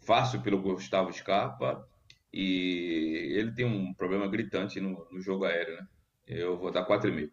fácil 0.06 0.40
pelo 0.40 0.62
Gustavo 0.62 1.12
Scarpa 1.12 1.86
e 2.32 3.32
ele 3.36 3.52
tem 3.52 3.66
um 3.66 3.92
problema 3.92 4.28
gritante 4.28 4.80
no, 4.80 5.06
no 5.10 5.20
jogo 5.20 5.44
aéreo, 5.44 5.76
né? 5.76 5.88
Eu 6.26 6.56
vou 6.56 6.70
dar 6.70 6.86
4,5. 6.86 7.30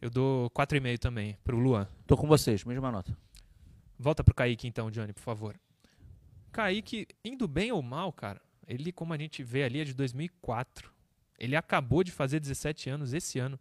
Eu 0.00 0.10
dou 0.10 0.50
4,5 0.50 0.98
também 0.98 1.36
pro 1.44 1.58
Luan. 1.58 1.86
Tô 2.06 2.16
com 2.16 2.26
vocês, 2.26 2.64
mesma 2.64 2.90
nota. 2.90 3.16
Volta 3.98 4.24
pro 4.24 4.34
Kaique 4.34 4.66
então, 4.66 4.90
Johnny, 4.90 5.12
por 5.12 5.20
favor. 5.22 5.60
Kaique, 6.50 7.06
indo 7.24 7.46
bem 7.46 7.70
ou 7.70 7.82
mal, 7.82 8.12
cara, 8.12 8.40
ele, 8.66 8.92
como 8.92 9.12
a 9.12 9.18
gente 9.18 9.42
vê 9.42 9.64
ali, 9.64 9.80
é 9.80 9.84
de 9.84 9.92
2004. 9.92 10.90
Ele 11.38 11.54
acabou 11.54 12.02
de 12.02 12.10
fazer 12.10 12.40
17 12.40 12.88
anos 12.88 13.12
esse 13.12 13.38
ano. 13.38 13.58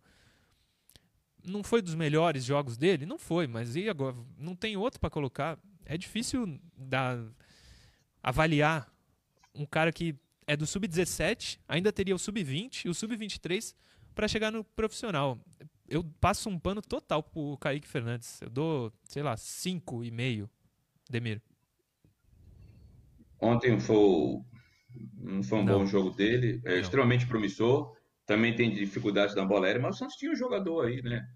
Não 1.46 1.64
foi 1.64 1.82
dos 1.82 1.96
melhores 1.96 2.44
jogos 2.46 2.78
dele? 2.78 3.06
Não 3.06 3.18
foi, 3.18 3.48
mas 3.48 3.76
e 3.76 3.90
agora? 3.90 4.16
Não 4.38 4.56
tem 4.56 4.78
outro 4.78 5.00
para 5.00 5.10
colocar. 5.10 5.58
É 5.86 5.98
difícil 5.98 6.60
dar 6.78 7.18
avaliar 8.24 8.92
um 9.54 9.66
cara 9.66 9.92
que 9.92 10.16
é 10.48 10.56
do 10.58 10.66
sub-17, 10.66 11.60
ainda 11.68 11.92
teria 11.92 12.16
o 12.16 12.20
sub-20 12.20 12.86
e 12.86 12.90
o 12.90 12.94
sub-23 12.94 13.76
para 14.16 14.28
chegar 14.28 14.52
no 14.52 14.64
profissional. 14.64 15.38
Eu 15.88 16.04
passo 16.20 16.50
um 16.50 16.60
pano 16.60 16.82
total 16.82 17.24
pro 17.24 17.58
Kaique 17.58 17.88
Fernandes. 17.88 18.42
Eu 18.42 18.50
dou, 18.50 18.94
sei 19.04 19.24
lá, 19.24 19.36
5,5, 19.36 20.50
Demir. 21.10 21.42
Ontem 23.42 23.80
foi, 23.80 24.42
não 25.16 25.42
foi 25.42 25.60
um 25.60 25.64
Não. 25.64 25.80
bom 25.80 25.86
jogo 25.86 26.12
dele, 26.12 26.62
é 26.66 26.74
Não. 26.74 26.80
extremamente 26.80 27.26
promissor. 27.26 27.96
Também 28.26 28.56
tem 28.56 28.72
dificuldades 28.74 29.36
na 29.36 29.44
bola 29.46 29.66
aérea, 29.66 29.82
mas 29.82 29.96
o 29.96 30.00
Santos 30.00 30.16
tinha 30.18 30.32
um 30.32 30.36
jogador 30.36 30.86
aí, 30.86 31.02
né? 31.02 31.28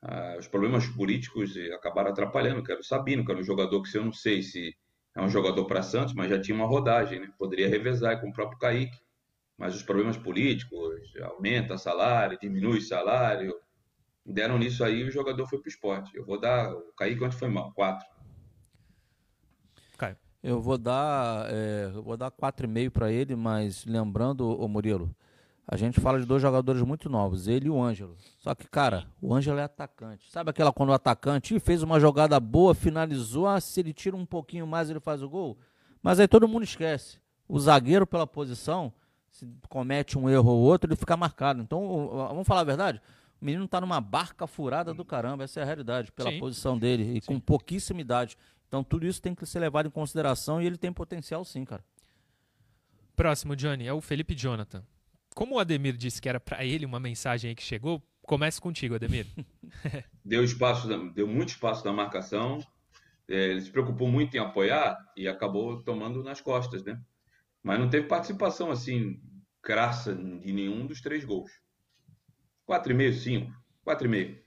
Ah, 0.00 0.36
os 0.38 0.46
problemas 0.46 0.86
políticos 0.86 1.56
acabaram 1.74 2.10
atrapalhando. 2.10 2.62
Quero 2.62 2.84
Sabino, 2.84 3.24
que 3.24 3.32
era 3.32 3.40
um 3.40 3.44
jogador 3.44 3.82
que 3.82 3.96
eu 3.96 4.04
não 4.04 4.12
sei 4.12 4.42
se 4.42 4.76
é 5.18 5.22
um 5.22 5.28
jogador 5.28 5.64
para 5.64 5.82
Santos, 5.82 6.14
mas 6.14 6.30
já 6.30 6.40
tinha 6.40 6.54
uma 6.54 6.66
rodagem, 6.66 7.18
né? 7.18 7.28
Poderia 7.36 7.68
revezar 7.68 8.20
com 8.20 8.28
o 8.28 8.32
próprio 8.32 8.58
Kaique. 8.58 8.96
Mas 9.58 9.74
os 9.74 9.82
problemas 9.82 10.16
políticos, 10.16 11.12
aumenta 11.20 11.76
salário, 11.76 12.38
diminui 12.40 12.80
salário, 12.80 13.52
deram 14.24 14.56
nisso 14.56 14.84
aí 14.84 15.00
e 15.00 15.04
o 15.04 15.10
jogador 15.10 15.44
foi 15.48 15.58
para 15.58 15.66
o 15.66 15.68
esporte. 15.68 16.16
Eu 16.16 16.24
vou 16.24 16.40
dar, 16.40 16.72
o 16.72 16.92
Kaique 16.92 17.18
quanto 17.18 17.34
foi 17.34 17.48
mal? 17.48 17.72
Quatro. 17.72 18.06
Caio. 19.98 20.16
Eu 20.40 20.60
vou 20.60 20.78
dar, 20.78 21.52
é, 21.52 21.90
eu 21.92 22.02
vou 22.04 22.16
dar 22.16 22.30
4,5 22.30 22.90
para 22.90 23.10
ele, 23.10 23.34
mas 23.34 23.84
lembrando, 23.84 24.48
o 24.48 24.68
Murilo, 24.68 25.12
a 25.70 25.76
gente 25.76 26.00
fala 26.00 26.18
de 26.18 26.24
dois 26.24 26.40
jogadores 26.40 26.80
muito 26.80 27.10
novos, 27.10 27.46
ele 27.46 27.66
e 27.66 27.70
o 27.70 27.78
Ângelo. 27.80 28.16
Só 28.38 28.54
que, 28.54 28.66
cara, 28.66 29.06
o 29.20 29.34
Ângelo 29.34 29.58
é 29.58 29.64
atacante. 29.64 30.30
Sabe 30.30 30.48
aquela 30.48 30.72
quando 30.72 30.88
o 30.88 30.94
atacante 30.94 31.60
fez 31.60 31.82
uma 31.82 32.00
jogada 32.00 32.40
boa, 32.40 32.74
finalizou, 32.74 33.46
ah, 33.46 33.60
se 33.60 33.78
ele 33.78 33.92
tira 33.92 34.16
um 34.16 34.24
pouquinho 34.24 34.66
mais, 34.66 34.88
ele 34.88 34.98
faz 34.98 35.22
o 35.22 35.28
gol? 35.28 35.58
Mas 36.02 36.18
aí 36.18 36.26
todo 36.26 36.48
mundo 36.48 36.62
esquece. 36.62 37.18
O 37.46 37.60
zagueiro, 37.60 38.06
pela 38.06 38.26
posição, 38.26 38.90
se 39.30 39.46
comete 39.68 40.16
um 40.16 40.30
erro 40.30 40.50
ou 40.52 40.58
outro, 40.58 40.88
ele 40.88 40.96
fica 40.96 41.18
marcado. 41.18 41.60
Então, 41.60 42.08
vamos 42.28 42.48
falar 42.48 42.62
a 42.62 42.64
verdade? 42.64 43.02
O 43.38 43.44
menino 43.44 43.68
tá 43.68 43.78
numa 43.78 44.00
barca 44.00 44.46
furada 44.46 44.94
do 44.94 45.04
caramba, 45.04 45.44
essa 45.44 45.60
é 45.60 45.62
a 45.62 45.66
realidade, 45.66 46.10
pela 46.12 46.30
sim. 46.30 46.40
posição 46.40 46.78
dele, 46.78 47.18
e 47.18 47.20
sim. 47.20 47.26
com 47.26 47.38
pouquíssima 47.38 48.00
idade. 48.00 48.38
Então, 48.68 48.82
tudo 48.82 49.06
isso 49.06 49.20
tem 49.20 49.34
que 49.34 49.44
ser 49.44 49.58
levado 49.58 49.84
em 49.84 49.90
consideração 49.90 50.62
e 50.62 50.66
ele 50.66 50.78
tem 50.78 50.90
potencial 50.90 51.44
sim, 51.44 51.62
cara. 51.62 51.84
Próximo, 53.14 53.54
Johnny, 53.54 53.86
é 53.86 53.92
o 53.92 54.00
Felipe 54.00 54.34
Jonathan. 54.34 54.82
Como 55.38 55.54
o 55.54 55.58
Ademir 55.60 55.96
disse 55.96 56.20
que 56.20 56.28
era 56.28 56.40
para 56.40 56.64
ele 56.64 56.84
uma 56.84 56.98
mensagem 56.98 57.50
aí 57.50 57.54
que 57.54 57.62
chegou, 57.62 58.02
começa 58.22 58.60
contigo, 58.60 58.96
Ademir. 58.96 59.24
deu 60.24 60.42
espaço, 60.42 60.88
deu 61.12 61.28
muito 61.28 61.50
espaço 61.50 61.84
na 61.84 61.92
marcação. 61.92 62.58
É, 63.28 63.50
ele 63.50 63.60
se 63.60 63.70
preocupou 63.70 64.08
muito 64.08 64.36
em 64.36 64.40
apoiar 64.40 64.98
e 65.16 65.28
acabou 65.28 65.80
tomando 65.80 66.24
nas 66.24 66.40
costas, 66.40 66.82
né? 66.82 67.00
Mas 67.62 67.78
não 67.78 67.88
teve 67.88 68.08
participação 68.08 68.72
assim 68.72 69.22
crassa 69.62 70.12
de 70.12 70.52
nenhum 70.52 70.84
dos 70.88 71.00
três 71.00 71.24
gols. 71.24 71.52
4,5, 72.68 73.12
5, 73.12 73.52
4,5. 73.86 74.38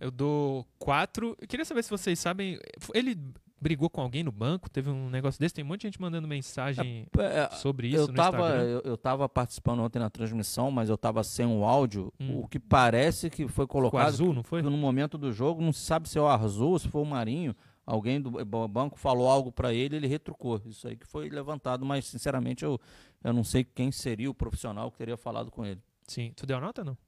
Eu 0.00 0.10
dou 0.10 0.66
4. 0.80 1.36
Eu 1.40 1.46
queria 1.46 1.64
saber 1.64 1.84
se 1.84 1.90
vocês 1.90 2.18
sabem. 2.18 2.58
Ele 2.92 3.16
brigou 3.60 3.88
com 3.88 4.00
alguém 4.00 4.22
no 4.22 4.32
banco? 4.32 4.68
Teve 4.68 4.90
um 4.90 5.08
negócio 5.08 5.40
desse? 5.40 5.54
Tem 5.54 5.64
um 5.64 5.68
monte 5.68 5.82
de 5.82 5.88
gente 5.88 6.00
mandando 6.00 6.28
mensagem 6.28 7.06
é, 7.18 7.22
é, 7.22 7.50
sobre 7.56 7.88
isso 7.88 7.98
eu 7.98 8.14
tava, 8.14 8.56
eu, 8.56 8.80
eu 8.84 8.96
tava 8.96 9.28
participando 9.28 9.80
ontem 9.80 9.98
na 9.98 10.10
transmissão, 10.10 10.70
mas 10.70 10.88
eu 10.88 10.96
tava 10.96 11.22
sem 11.24 11.46
o 11.46 11.64
áudio. 11.64 12.12
Hum. 12.20 12.40
O 12.40 12.48
que 12.48 12.58
parece 12.58 13.30
que 13.30 13.48
foi 13.48 13.66
colocado... 13.66 14.04
O 14.04 14.06
azul, 14.06 14.32
não 14.32 14.42
foi? 14.42 14.62
No 14.62 14.70
momento 14.70 15.16
do 15.16 15.32
jogo, 15.32 15.62
não 15.62 15.72
se 15.72 15.80
sabe 15.80 16.08
se 16.08 16.18
é 16.18 16.20
o 16.20 16.28
Azul, 16.28 16.78
se 16.78 16.88
foi 16.88 17.02
o 17.02 17.06
Marinho. 17.06 17.54
Alguém 17.86 18.20
do 18.20 18.32
banco 18.68 18.98
falou 18.98 19.28
algo 19.28 19.52
para 19.52 19.72
ele, 19.72 19.94
ele 19.94 20.08
retrucou. 20.08 20.60
Isso 20.66 20.88
aí 20.88 20.96
que 20.96 21.06
foi 21.06 21.28
levantado, 21.28 21.86
mas 21.86 22.04
sinceramente 22.06 22.64
eu, 22.64 22.80
eu 23.22 23.32
não 23.32 23.44
sei 23.44 23.62
quem 23.62 23.92
seria 23.92 24.28
o 24.28 24.34
profissional 24.34 24.90
que 24.90 24.98
teria 24.98 25.16
falado 25.16 25.52
com 25.52 25.64
ele. 25.64 25.80
Sim. 26.06 26.32
Tu 26.34 26.44
deu 26.46 26.56
a 26.56 26.60
nota 26.60 26.82
não? 26.82 26.98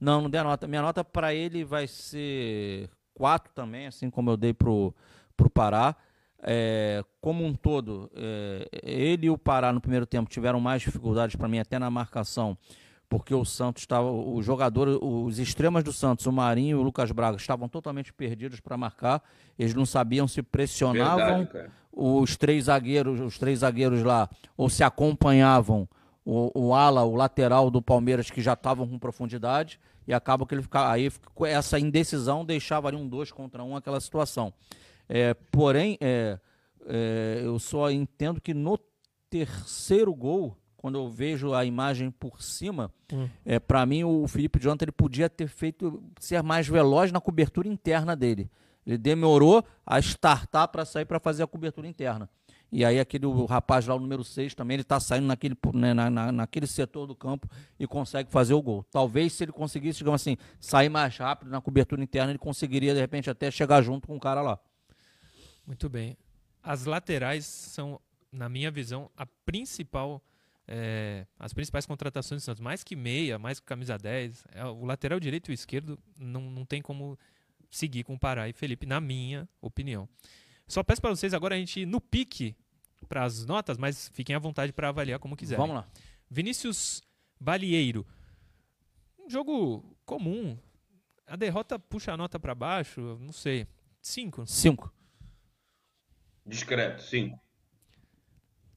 Não, 0.00 0.22
não 0.22 0.28
dei 0.28 0.40
a 0.40 0.44
nota. 0.44 0.66
Minha 0.66 0.82
nota 0.82 1.04
para 1.04 1.32
ele 1.32 1.64
vai 1.64 1.86
ser 1.86 2.90
4 3.14 3.52
também, 3.54 3.86
assim 3.86 4.10
como 4.10 4.30
eu 4.30 4.36
dei 4.36 4.52
pro 4.52 4.92
para 5.36 5.46
o 5.46 5.50
Pará. 5.50 5.96
É, 6.46 7.02
como 7.22 7.44
um 7.44 7.54
todo, 7.54 8.10
é, 8.14 8.68
ele 8.82 9.26
e 9.26 9.30
o 9.30 9.38
Pará 9.38 9.72
no 9.72 9.80
primeiro 9.80 10.04
tempo 10.04 10.28
tiveram 10.28 10.60
mais 10.60 10.82
dificuldades 10.82 11.36
para 11.36 11.48
mim, 11.48 11.58
até 11.58 11.78
na 11.78 11.90
marcação, 11.90 12.58
porque 13.08 13.34
o 13.34 13.46
Santos 13.46 13.82
estava, 13.82 14.10
o 14.10 14.42
jogador, 14.42 15.02
os 15.02 15.38
extremas 15.38 15.82
do 15.82 15.92
Santos, 15.92 16.26
o 16.26 16.32
Marinho 16.32 16.76
e 16.76 16.80
o 16.80 16.82
Lucas 16.82 17.10
Braga 17.12 17.38
estavam 17.38 17.66
totalmente 17.66 18.12
perdidos 18.12 18.60
para 18.60 18.76
marcar. 18.76 19.22
Eles 19.58 19.74
não 19.74 19.86
sabiam 19.86 20.28
se 20.28 20.42
pressionavam 20.42 21.46
Verdade, 21.46 21.70
os 21.90 22.36
três 22.36 22.64
zagueiros, 22.64 23.20
os 23.20 23.38
três 23.38 23.60
zagueiros 23.60 24.02
lá, 24.02 24.28
ou 24.56 24.68
se 24.68 24.82
acompanhavam 24.82 25.88
o, 26.24 26.50
o 26.54 26.74
ala, 26.74 27.04
o 27.04 27.14
lateral 27.14 27.70
do 27.70 27.80
Palmeiras 27.80 28.30
que 28.30 28.40
já 28.40 28.54
estavam 28.54 28.86
com 28.88 28.98
profundidade 28.98 29.78
e 30.06 30.12
acaba 30.12 30.46
que 30.46 30.54
ele 30.54 30.62
ficava 30.62 30.92
aí 30.92 31.10
essa 31.46 31.78
indecisão 31.78 32.44
deixava 32.44 32.88
ali 32.88 32.96
um 32.96 33.06
dois 33.06 33.30
contra 33.30 33.62
um 33.62 33.76
aquela 33.76 34.00
situação. 34.00 34.52
É, 35.08 35.34
porém, 35.34 35.96
é, 36.00 36.38
é, 36.86 37.40
eu 37.44 37.58
só 37.58 37.90
entendo 37.90 38.40
que 38.40 38.54
no 38.54 38.78
terceiro 39.28 40.14
gol, 40.14 40.56
quando 40.76 40.98
eu 40.98 41.08
vejo 41.08 41.52
a 41.54 41.64
imagem 41.64 42.10
por 42.10 42.42
cima, 42.42 42.92
Hum. 43.12 43.28
é, 43.44 43.58
para 43.58 43.84
mim 43.86 44.04
o 44.04 44.26
Felipe 44.28 44.58
Jonathan 44.60 44.84
ele 44.86 44.92
podia 44.92 45.28
ter 45.28 45.48
feito 45.48 46.02
ser 46.20 46.42
mais 46.42 46.66
veloz 46.68 47.10
na 47.12 47.20
cobertura 47.20 47.68
interna 47.68 48.14
dele. 48.14 48.50
Ele 48.86 48.98
demorou 48.98 49.64
a 49.86 49.98
startar 49.98 50.68
para 50.68 50.84
sair 50.84 51.04
para 51.06 51.18
fazer 51.18 51.42
a 51.42 51.46
cobertura 51.46 51.86
interna. 51.88 52.28
E 52.70 52.84
aí 52.84 52.98
aquele 52.98 53.24
o 53.24 53.44
rapaz 53.44 53.86
lá, 53.86 53.94
o 53.94 54.00
número 54.00 54.24
6, 54.24 54.54
também 54.54 54.74
ele 54.74 54.82
está 54.82 54.98
saindo 55.00 55.26
naquele, 55.26 55.56
né, 55.72 55.94
na, 55.94 56.10
na- 56.10 56.32
naquele 56.32 56.66
setor 56.66 57.06
do 57.06 57.14
campo 57.14 57.48
e 57.78 57.86
consegue 57.86 58.30
fazer 58.30 58.52
o 58.54 58.60
gol. 58.60 58.84
Talvez 58.90 59.32
se 59.32 59.44
ele 59.44 59.52
conseguisse, 59.52 59.98
digamos 59.98 60.20
assim, 60.20 60.36
sair 60.60 60.88
mais 60.88 61.16
rápido 61.16 61.50
na 61.50 61.60
cobertura 61.60 62.02
interna, 62.02 62.32
ele 62.32 62.38
conseguiria, 62.38 62.92
de 62.92 63.00
repente, 63.00 63.30
até 63.30 63.50
chegar 63.50 63.80
junto 63.80 64.08
com 64.08 64.16
o 64.16 64.20
cara 64.20 64.42
lá. 64.42 64.58
Muito 65.66 65.88
bem. 65.88 66.16
As 66.62 66.84
laterais 66.84 67.44
são, 67.44 68.00
na 68.32 68.48
minha 68.48 68.70
visão, 68.70 69.10
a 69.16 69.26
principal. 69.26 70.22
é, 70.66 71.26
as 71.38 71.52
principais 71.52 71.84
contratações 71.84 72.42
do 72.42 72.44
Santos. 72.44 72.60
Mais 72.60 72.82
que 72.82 72.96
meia, 72.96 73.38
mais 73.38 73.60
que 73.60 73.66
camisa 73.66 73.98
10. 73.98 74.44
é, 74.52 74.64
o 74.64 74.84
lateral 74.84 75.20
direito 75.20 75.50
e 75.50 75.52
o 75.52 75.54
esquerdo 75.54 75.98
não, 76.18 76.40
não 76.50 76.64
tem 76.64 76.80
como 76.80 77.18
seguir 77.70 78.04
com 78.04 78.14
o 78.14 78.18
Pará 78.18 78.48
e 78.48 78.52
Felipe, 78.52 78.86
na 78.86 79.00
minha 79.00 79.48
opinião. 79.60 80.08
Só 80.66 80.82
peço 80.82 81.00
para 81.02 81.10
vocês 81.10 81.34
agora 81.34 81.54
a 81.54 81.58
gente 81.58 81.80
ir 81.80 81.86
no 81.86 82.00
pique 82.00 82.56
para 83.08 83.24
as 83.24 83.44
notas, 83.44 83.76
mas 83.76 84.08
fiquem 84.14 84.34
à 84.34 84.38
vontade 84.38 84.72
para 84.72 84.88
avaliar 84.88 85.18
como 85.18 85.36
quiserem. 85.36 85.60
Vamos 85.60 85.76
lá. 85.76 85.86
Vinícius 86.30 87.02
Balieiro. 87.38 88.06
Um 89.18 89.28
jogo 89.28 89.84
comum. 90.06 90.56
A 91.26 91.36
derrota 91.36 91.78
puxa 91.78 92.12
a 92.12 92.16
nota 92.16 92.38
para 92.40 92.54
baixo, 92.54 93.18
não 93.20 93.32
sei. 93.32 93.66
Cinco. 94.00 94.46
Cinco. 94.46 94.92
Discreto, 96.46 97.02
cinco. 97.02 97.40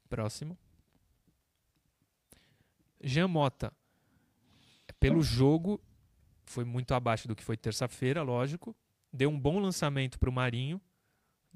Próximo. 0.09 0.57
Jean 3.03 3.27
Mota. 3.27 3.71
Pelo 4.99 5.21
jogo, 5.21 5.79
foi 6.45 6.63
muito 6.63 6.93
abaixo 6.93 7.27
do 7.27 7.35
que 7.35 7.43
foi 7.43 7.55
terça-feira, 7.57 8.23
lógico. 8.23 8.75
Deu 9.13 9.29
um 9.29 9.39
bom 9.39 9.59
lançamento 9.59 10.17
para 10.17 10.29
o 10.29 10.33
Marinho, 10.33 10.81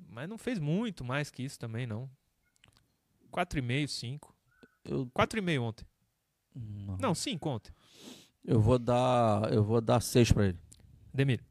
mas 0.09 0.29
não 0.29 0.37
fez 0.37 0.59
muito 0.59 1.03
mais 1.03 1.31
que 1.31 1.43
isso 1.43 1.57
também, 1.57 1.87
não. 1.87 2.09
4,5, 3.31 3.87
5. 3.87 4.35
Eu, 4.83 5.05
4,5 5.07 5.61
ontem. 5.61 5.85
não. 6.53 6.97
Não, 6.97 7.15
5 7.15 7.49
ontem. 7.49 7.73
eu 8.43 8.59
vou 8.59 8.77
dar, 8.77 9.51
eu 9.53 9.63
vou 9.63 9.79
dar 9.81 10.01
seis 10.01 10.31
para 10.31 10.47
ele. 10.49 10.59
Demir. 11.13 11.43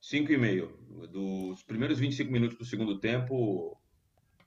Cinco 0.00 0.32
e 0.32 0.36
meio. 0.36 0.76
Dos 1.08 1.62
primeiros 1.62 1.98
25 1.98 2.32
minutos 2.32 2.56
do 2.56 2.64
segundo 2.64 2.98
tempo, 2.98 3.78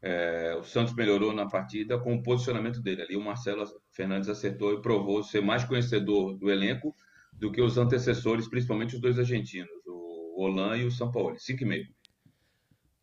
é, 0.01 0.55
o 0.55 0.63
Santos 0.63 0.93
melhorou 0.93 1.33
na 1.33 1.47
partida 1.47 1.99
com 1.99 2.15
o 2.15 2.23
posicionamento 2.23 2.81
dele. 2.81 3.03
Ali 3.03 3.15
o 3.15 3.21
Marcelo 3.21 3.65
Fernandes 3.91 4.29
acertou 4.29 4.73
e 4.73 4.81
provou 4.81 5.23
ser 5.23 5.41
mais 5.41 5.63
conhecedor 5.63 6.37
do 6.37 6.49
elenco 6.49 6.95
do 7.33 7.51
que 7.51 7.61
os 7.61 7.77
antecessores, 7.77 8.47
principalmente 8.47 8.95
os 8.95 9.01
dois 9.01 9.19
argentinos, 9.19 9.69
o 9.85 10.41
Olan 10.41 10.77
e 10.77 10.85
o. 10.85 10.91
Cinco 11.37 11.63
e 11.63 11.65
meio. 11.65 11.87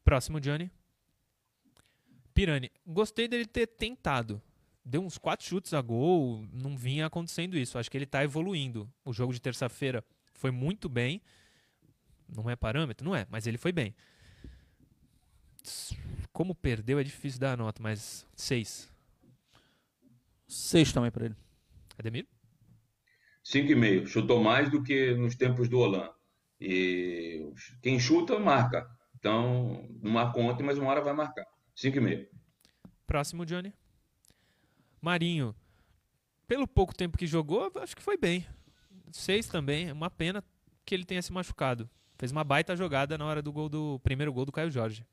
Próximo, 0.04 0.40
Johnny. 0.40 0.70
Pirani. 2.34 2.70
Gostei 2.86 3.28
dele 3.28 3.46
ter 3.46 3.66
tentado. 3.66 4.42
Deu 4.84 5.02
uns 5.02 5.18
quatro 5.18 5.44
chutes 5.44 5.74
a 5.74 5.80
gol, 5.80 6.46
não 6.52 6.76
vinha 6.76 7.06
acontecendo 7.06 7.58
isso. 7.58 7.78
Acho 7.78 7.90
que 7.90 7.96
ele 7.96 8.04
está 8.04 8.22
evoluindo. 8.22 8.88
O 9.04 9.12
jogo 9.12 9.32
de 9.32 9.40
terça-feira 9.40 10.04
foi 10.32 10.50
muito 10.50 10.88
bem. 10.88 11.20
Não 12.28 12.48
é 12.50 12.56
parâmetro? 12.56 13.04
Não 13.04 13.14
é, 13.14 13.26
mas 13.30 13.46
ele 13.46 13.58
foi 13.58 13.72
bem. 13.72 13.94
Como 16.32 16.54
perdeu 16.54 16.98
é 16.98 17.04
difícil 17.04 17.40
dar 17.40 17.52
a 17.52 17.56
nota, 17.56 17.82
mas 17.82 18.26
seis. 18.34 18.92
Seis 20.46 20.92
também 20.92 21.10
para 21.10 21.26
ele. 21.26 21.36
Ademir? 21.98 22.26
Cinco 23.42 23.72
e 23.72 23.74
meio. 23.74 24.06
Chutou 24.06 24.42
mais 24.42 24.70
do 24.70 24.82
que 24.82 25.14
nos 25.14 25.34
tempos 25.34 25.68
do 25.68 25.78
Olan. 25.78 26.10
E 26.60 27.52
quem 27.82 27.98
chuta, 27.98 28.38
marca. 28.38 28.88
Então, 29.18 29.88
não 30.02 30.10
marcou 30.12 30.42
ontem, 30.42 30.62
mas 30.62 30.78
uma 30.78 30.90
hora 30.90 31.00
vai 31.00 31.12
marcar. 31.12 31.44
Cinco 31.74 31.98
e 31.98 32.00
meio. 32.00 32.28
Próximo, 33.06 33.46
Johnny. 33.46 33.72
Marinho. 35.00 35.54
Pelo 36.46 36.66
pouco 36.66 36.94
tempo 36.94 37.18
que 37.18 37.26
jogou, 37.26 37.70
acho 37.76 37.96
que 37.96 38.02
foi 38.02 38.16
bem. 38.16 38.46
Seis 39.10 39.48
também. 39.48 39.88
É 39.88 39.92
uma 39.92 40.10
pena 40.10 40.44
que 40.84 40.94
ele 40.94 41.04
tenha 41.04 41.22
se 41.22 41.32
machucado. 41.32 41.88
Fez 42.18 42.32
uma 42.32 42.44
baita 42.44 42.74
jogada 42.74 43.18
na 43.18 43.26
hora 43.26 43.42
do 43.42 43.52
gol 43.52 43.68
do 43.68 44.00
primeiro 44.00 44.32
gol 44.32 44.44
do 44.44 44.52
Caio 44.52 44.70
Jorge. 44.70 45.06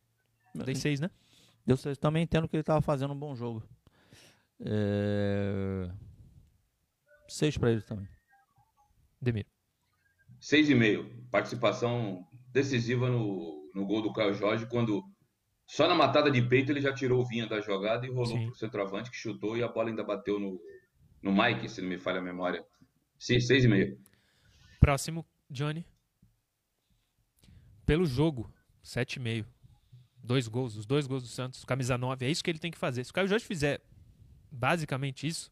Dei 0.55 0.75
seis, 0.75 0.99
né? 0.99 1.09
Eu 1.67 1.75
sei- 1.75 1.95
também 1.95 2.23
entendo 2.23 2.47
que 2.47 2.55
ele 2.55 2.61
estava 2.61 2.81
fazendo 2.81 3.13
um 3.13 3.19
bom 3.19 3.35
jogo. 3.35 3.63
É... 4.59 5.89
Seis 7.27 7.57
para 7.57 7.71
ele 7.71 7.81
também. 7.81 8.07
Demir. 9.21 9.45
Seis 10.39 10.69
e 10.69 10.75
meio. 10.75 11.09
Participação 11.31 12.25
decisiva 12.51 13.09
no, 13.09 13.71
no 13.73 13.85
gol 13.85 14.01
do 14.01 14.13
Caio 14.13 14.33
Jorge, 14.33 14.65
quando 14.67 15.03
só 15.65 15.87
na 15.87 15.95
matada 15.95 16.29
de 16.29 16.41
peito 16.41 16.71
ele 16.71 16.81
já 16.81 16.93
tirou 16.93 17.21
o 17.21 17.25
Vinha 17.25 17.47
da 17.47 17.59
jogada 17.59 18.05
e 18.05 18.09
rolou 18.09 18.37
Sim. 18.37 18.47
pro 18.47 18.55
centroavante 18.55 19.09
que 19.09 19.17
chutou 19.17 19.57
e 19.57 19.63
a 19.63 19.67
bola 19.67 19.89
ainda 19.89 20.03
bateu 20.03 20.39
no, 20.39 20.61
no 21.21 21.33
Mike, 21.33 21.67
se 21.69 21.81
não 21.81 21.89
me 21.89 21.97
falha 21.97 22.19
a 22.19 22.23
memória. 22.23 22.63
Sim, 23.17 23.39
seis 23.39 23.63
e 23.63 23.67
meio. 23.67 23.97
Próximo, 24.79 25.25
Johnny. 25.49 25.85
Pelo 27.85 28.05
jogo, 28.05 28.49
7,5. 28.83 29.45
Dois 30.23 30.47
gols, 30.47 30.77
os 30.77 30.85
dois 30.85 31.05
gols 31.05 31.23
do 31.23 31.29
Santos, 31.29 31.65
camisa 31.65 31.97
9. 31.97 32.25
É 32.25 32.29
isso 32.29 32.43
que 32.43 32.49
ele 32.49 32.59
tem 32.59 32.71
que 32.71 32.77
fazer. 32.77 33.03
Se 33.03 33.11
o 33.11 33.13
Caio 33.13 33.27
Jorge 33.27 33.45
fizer 33.45 33.81
basicamente 34.49 35.27
isso, 35.27 35.51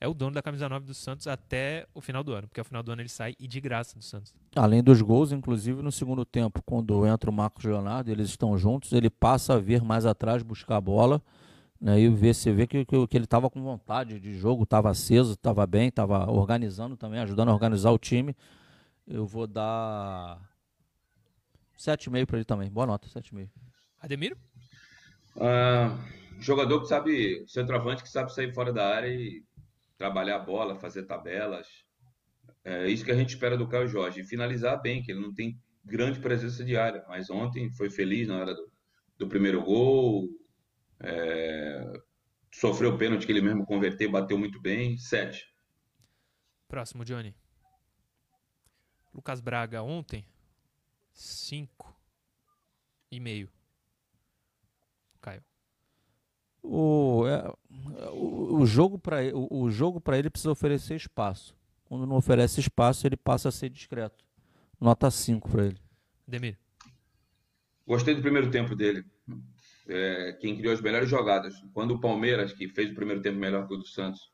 é 0.00 0.08
o 0.08 0.14
dono 0.14 0.32
da 0.32 0.42
camisa 0.42 0.68
9 0.68 0.86
do 0.86 0.94
Santos 0.94 1.26
até 1.26 1.86
o 1.94 2.00
final 2.00 2.24
do 2.24 2.32
ano. 2.32 2.48
Porque 2.48 2.58
ao 2.58 2.64
final 2.64 2.82
do 2.82 2.90
ano 2.90 3.02
ele 3.02 3.08
sai 3.08 3.34
e 3.38 3.46
de 3.46 3.60
graça 3.60 3.96
do 3.96 4.02
Santos. 4.02 4.34
Além 4.56 4.82
dos 4.82 5.02
gols, 5.02 5.30
inclusive 5.30 5.82
no 5.82 5.92
segundo 5.92 6.24
tempo, 6.24 6.62
quando 6.64 7.06
entra 7.06 7.30
o 7.30 7.32
Marcos 7.32 7.64
Leonardo, 7.64 8.10
eles 8.10 8.30
estão 8.30 8.56
juntos, 8.56 8.92
ele 8.92 9.10
passa 9.10 9.54
a 9.54 9.58
vir 9.58 9.82
mais 9.82 10.06
atrás, 10.06 10.42
buscar 10.42 10.76
a 10.76 10.80
bola, 10.80 11.22
né, 11.78 12.00
e 12.00 12.08
vê, 12.08 12.32
você 12.32 12.52
vê 12.52 12.66
que, 12.66 12.84
que, 12.84 13.06
que 13.06 13.16
ele 13.16 13.24
estava 13.24 13.50
com 13.50 13.62
vontade 13.62 14.18
de 14.18 14.34
jogo, 14.34 14.64
estava 14.64 14.90
aceso, 14.90 15.34
estava 15.34 15.66
bem, 15.66 15.88
estava 15.88 16.30
organizando 16.30 16.96
também, 16.96 17.20
ajudando 17.20 17.50
a 17.50 17.52
organizar 17.52 17.90
o 17.90 17.98
time. 17.98 18.34
Eu 19.06 19.26
vou 19.26 19.46
dar 19.46 20.40
7,5 21.80 22.26
para 22.26 22.36
ele 22.36 22.44
também. 22.44 22.70
Boa 22.70 22.86
nota, 22.86 23.08
7,5. 23.08 23.48
Ademir? 23.98 24.36
Ah, 25.40 25.98
jogador 26.38 26.80
que 26.82 26.86
sabe, 26.86 27.44
centroavante 27.46 28.02
que 28.02 28.08
sabe 28.08 28.32
sair 28.32 28.52
fora 28.52 28.72
da 28.72 28.94
área 28.94 29.08
e 29.08 29.42
trabalhar 29.96 30.36
a 30.36 30.44
bola, 30.44 30.78
fazer 30.78 31.04
tabelas. 31.04 31.66
É 32.64 32.88
isso 32.88 33.04
que 33.04 33.10
a 33.10 33.16
gente 33.16 33.30
espera 33.30 33.56
do 33.56 33.68
Caio 33.68 33.88
Jorge. 33.88 34.20
E 34.20 34.24
finalizar 34.24 34.80
bem, 34.80 35.02
que 35.02 35.10
ele 35.12 35.20
não 35.20 35.32
tem 35.32 35.58
grande 35.84 36.20
presença 36.20 36.62
de 36.62 36.76
área, 36.76 37.04
mas 37.08 37.30
ontem 37.30 37.70
foi 37.72 37.88
feliz 37.88 38.28
na 38.28 38.38
hora 38.38 38.54
do, 38.54 38.70
do 39.18 39.28
primeiro 39.28 39.62
gol. 39.62 40.28
é, 41.02 41.92
sofreu 42.52 42.94
o 42.94 42.98
pênalti 42.98 43.24
que 43.24 43.32
ele 43.32 43.40
mesmo 43.40 43.64
converteu, 43.64 44.10
bateu 44.10 44.36
muito 44.36 44.60
bem. 44.60 44.98
Sete. 44.98 45.46
Próximo, 46.68 47.04
Johnny. 47.04 47.34
Lucas 49.14 49.40
Braga 49.40 49.82
ontem, 49.82 50.24
5 51.20 51.94
e 53.10 53.20
meio. 53.20 53.48
Caio. 55.20 55.42
O, 56.62 57.26
é, 57.26 57.52
o, 58.12 58.60
o 58.60 58.66
jogo 58.66 58.98
para 58.98 59.18
o, 59.36 59.64
o 59.64 59.70
jogo 59.70 60.00
para 60.00 60.18
ele 60.18 60.30
precisa 60.30 60.50
oferecer 60.50 60.96
espaço. 60.96 61.54
Quando 61.84 62.06
não 62.06 62.16
oferece 62.16 62.60
espaço, 62.60 63.06
ele 63.06 63.16
passa 63.16 63.50
a 63.50 63.52
ser 63.52 63.68
discreto. 63.68 64.24
Nota 64.80 65.10
5 65.10 65.48
para 65.50 65.66
ele. 65.66 65.80
Demir. 66.26 66.58
Gostei 67.86 68.14
do 68.14 68.22
primeiro 68.22 68.50
tempo 68.50 68.74
dele. 68.74 69.04
É, 69.88 70.38
quem 70.40 70.56
criou 70.56 70.72
as 70.72 70.80
melhores 70.80 71.08
jogadas. 71.08 71.54
Quando 71.74 71.94
o 71.94 72.00
Palmeiras, 72.00 72.52
que 72.52 72.68
fez 72.68 72.90
o 72.90 72.94
primeiro 72.94 73.20
tempo 73.20 73.38
melhor 73.38 73.66
que 73.68 73.74
o 73.74 73.78
do 73.78 73.86
Santos, 73.86 74.32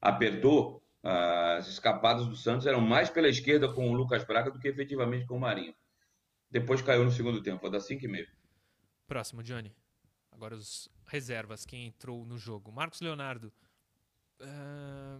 apertou, 0.00 0.82
as 1.02 1.68
escapadas 1.68 2.26
do 2.26 2.34
Santos 2.34 2.66
eram 2.66 2.80
mais 2.80 3.08
pela 3.08 3.28
esquerda 3.28 3.72
com 3.72 3.90
o 3.90 3.94
Lucas 3.94 4.24
Braga 4.24 4.50
do 4.50 4.58
que 4.58 4.68
efetivamente 4.68 5.26
com 5.26 5.36
o 5.36 5.40
Marinho. 5.40 5.74
Depois 6.54 6.80
caiu 6.80 7.02
no 7.02 7.10
segundo 7.10 7.42
tempo, 7.42 7.62
vou 7.62 7.68
dar 7.68 7.80
5,5. 7.80 8.28
Próximo, 9.08 9.42
Johnny. 9.42 9.74
Agora 10.30 10.54
os 10.54 10.88
reservas, 11.04 11.66
quem 11.66 11.88
entrou 11.88 12.24
no 12.24 12.38
jogo. 12.38 12.70
Marcos 12.70 13.00
Leonardo. 13.00 13.52
Uh, 14.40 15.18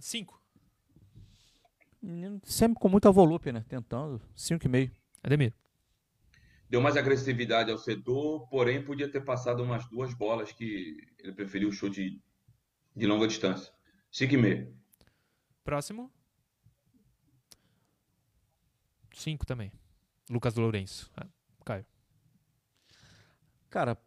cinco. 0.00 0.42
Menino 2.02 2.40
sempre 2.42 2.80
com 2.80 2.88
muita 2.88 3.12
volúpia, 3.12 3.52
né? 3.52 3.64
Tentando. 3.68 4.20
Cinco 4.34 4.66
e 4.66 4.68
meio. 4.68 4.90
Ademir. 5.22 5.54
Deu 6.68 6.80
mais 6.80 6.96
agressividade 6.96 7.70
ao 7.70 7.78
setor, 7.78 8.48
porém 8.48 8.84
podia 8.84 9.08
ter 9.08 9.20
passado 9.20 9.62
umas 9.62 9.88
duas 9.88 10.12
bolas 10.12 10.50
que 10.50 11.06
ele 11.20 11.34
preferiu 11.34 11.68
o 11.68 11.72
chute 11.72 12.20
de 12.96 13.06
longa 13.06 13.28
distância. 13.28 13.72
Cinco 14.10 14.34
e 14.34 14.38
meio. 14.38 14.76
Próximo. 15.62 16.12
Cinco 19.14 19.46
também. 19.46 19.70
Lucas 20.30 20.54
Lourenço. 20.54 21.10
Ah, 21.16 21.26
Caio. 21.64 21.84
Cara, 23.68 23.98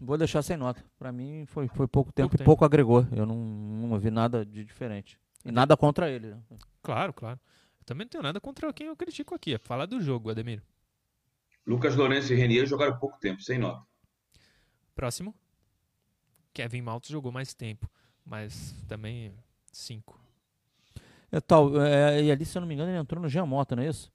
vou 0.00 0.16
deixar 0.18 0.42
sem 0.42 0.56
nota. 0.56 0.84
Pra 0.98 1.10
mim 1.10 1.44
foi, 1.46 1.66
foi 1.68 1.88
pouco 1.88 2.12
tempo 2.12 2.28
Pouco 2.28 2.36
e 2.36 2.38
tempo. 2.38 2.46
pouco 2.48 2.64
agregou. 2.64 3.06
Eu 3.12 3.24
não, 3.26 3.36
não 3.36 3.98
vi 3.98 4.10
nada 4.10 4.44
de 4.44 4.64
diferente. 4.64 5.18
E 5.44 5.50
nada 5.50 5.76
contra 5.76 6.10
ele. 6.10 6.34
né? 6.34 6.42
Claro, 6.82 7.12
claro. 7.14 7.40
Eu 7.78 7.84
também 7.84 8.04
não 8.04 8.10
tenho 8.10 8.22
nada 8.22 8.40
contra 8.40 8.70
quem 8.72 8.88
eu 8.88 8.96
critico 8.96 9.34
aqui. 9.34 9.54
É 9.54 9.58
falar 9.58 9.86
do 9.86 10.00
jogo, 10.00 10.30
Ademir. 10.30 10.62
Lucas 11.66 11.96
Lourenço 11.96 12.32
e 12.32 12.36
Renier 12.36 12.66
jogaram 12.66 12.98
pouco 12.98 13.18
tempo, 13.18 13.42
sem 13.42 13.58
nota. 13.58 13.82
Próximo. 14.94 15.34
Kevin 16.52 16.82
Maltz 16.82 17.08
jogou 17.08 17.32
mais 17.32 17.54
tempo. 17.54 17.88
Mas 18.24 18.74
também 18.86 19.34
cinco. 19.72 20.20
É, 21.32 21.40
tal, 21.40 21.80
é, 21.80 22.22
e 22.22 22.30
ali, 22.30 22.44
se 22.44 22.56
eu 22.58 22.60
não 22.60 22.66
me 22.68 22.74
engano, 22.74 22.90
ele 22.90 22.98
entrou 22.98 23.22
no 23.22 23.28
Jean 23.28 23.46
Mota, 23.46 23.76
não 23.76 23.82
é 23.82 23.88
isso? 23.88 24.12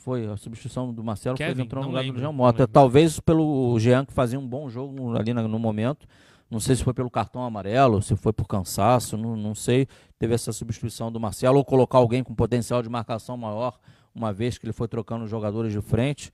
Foi 0.00 0.26
a 0.26 0.36
substituição 0.36 0.92
do 0.94 1.04
Marcelo, 1.04 1.36
ele 1.38 1.46
Kevin? 1.48 1.62
entrou 1.62 1.82
no 1.84 1.90
lugar 1.90 2.00
lembro, 2.00 2.16
do 2.16 2.20
Jean 2.22 2.32
Mota. 2.32 2.66
Talvez 2.66 3.20
pelo 3.20 3.78
Jean 3.78 4.04
que 4.06 4.12
fazia 4.14 4.38
um 4.38 4.46
bom 4.48 4.68
jogo 4.68 5.14
ali 5.16 5.32
no 5.34 5.58
momento. 5.58 6.06
Não 6.50 6.58
sei 6.58 6.74
se 6.74 6.82
foi 6.82 6.94
pelo 6.94 7.10
cartão 7.10 7.44
amarelo, 7.44 8.00
se 8.02 8.16
foi 8.16 8.32
por 8.32 8.46
cansaço, 8.48 9.16
não, 9.16 9.36
não 9.36 9.54
sei. 9.54 9.86
Teve 10.18 10.34
essa 10.34 10.52
substituição 10.52 11.12
do 11.12 11.20
Marcelo 11.20 11.58
ou 11.58 11.64
colocar 11.64 11.98
alguém 11.98 12.24
com 12.24 12.34
potencial 12.34 12.82
de 12.82 12.88
marcação 12.88 13.36
maior, 13.36 13.78
uma 14.14 14.32
vez 14.32 14.56
que 14.58 14.64
ele 14.66 14.72
foi 14.72 14.88
trocando 14.88 15.24
os 15.24 15.30
jogadores 15.30 15.70
de 15.72 15.80
frente. 15.82 16.32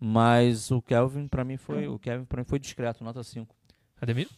Mas 0.00 0.70
o 0.70 0.80
Kelvin, 0.82 1.28
para 1.28 1.44
mim, 1.44 1.56
foi 1.58 1.86
o 1.86 1.98
Kevin 1.98 2.24
para 2.24 2.40
mim 2.40 2.44
foi 2.48 2.58
discreto, 2.58 3.04
nota 3.04 3.22
5. 3.22 3.54
Ademir? 4.00 4.28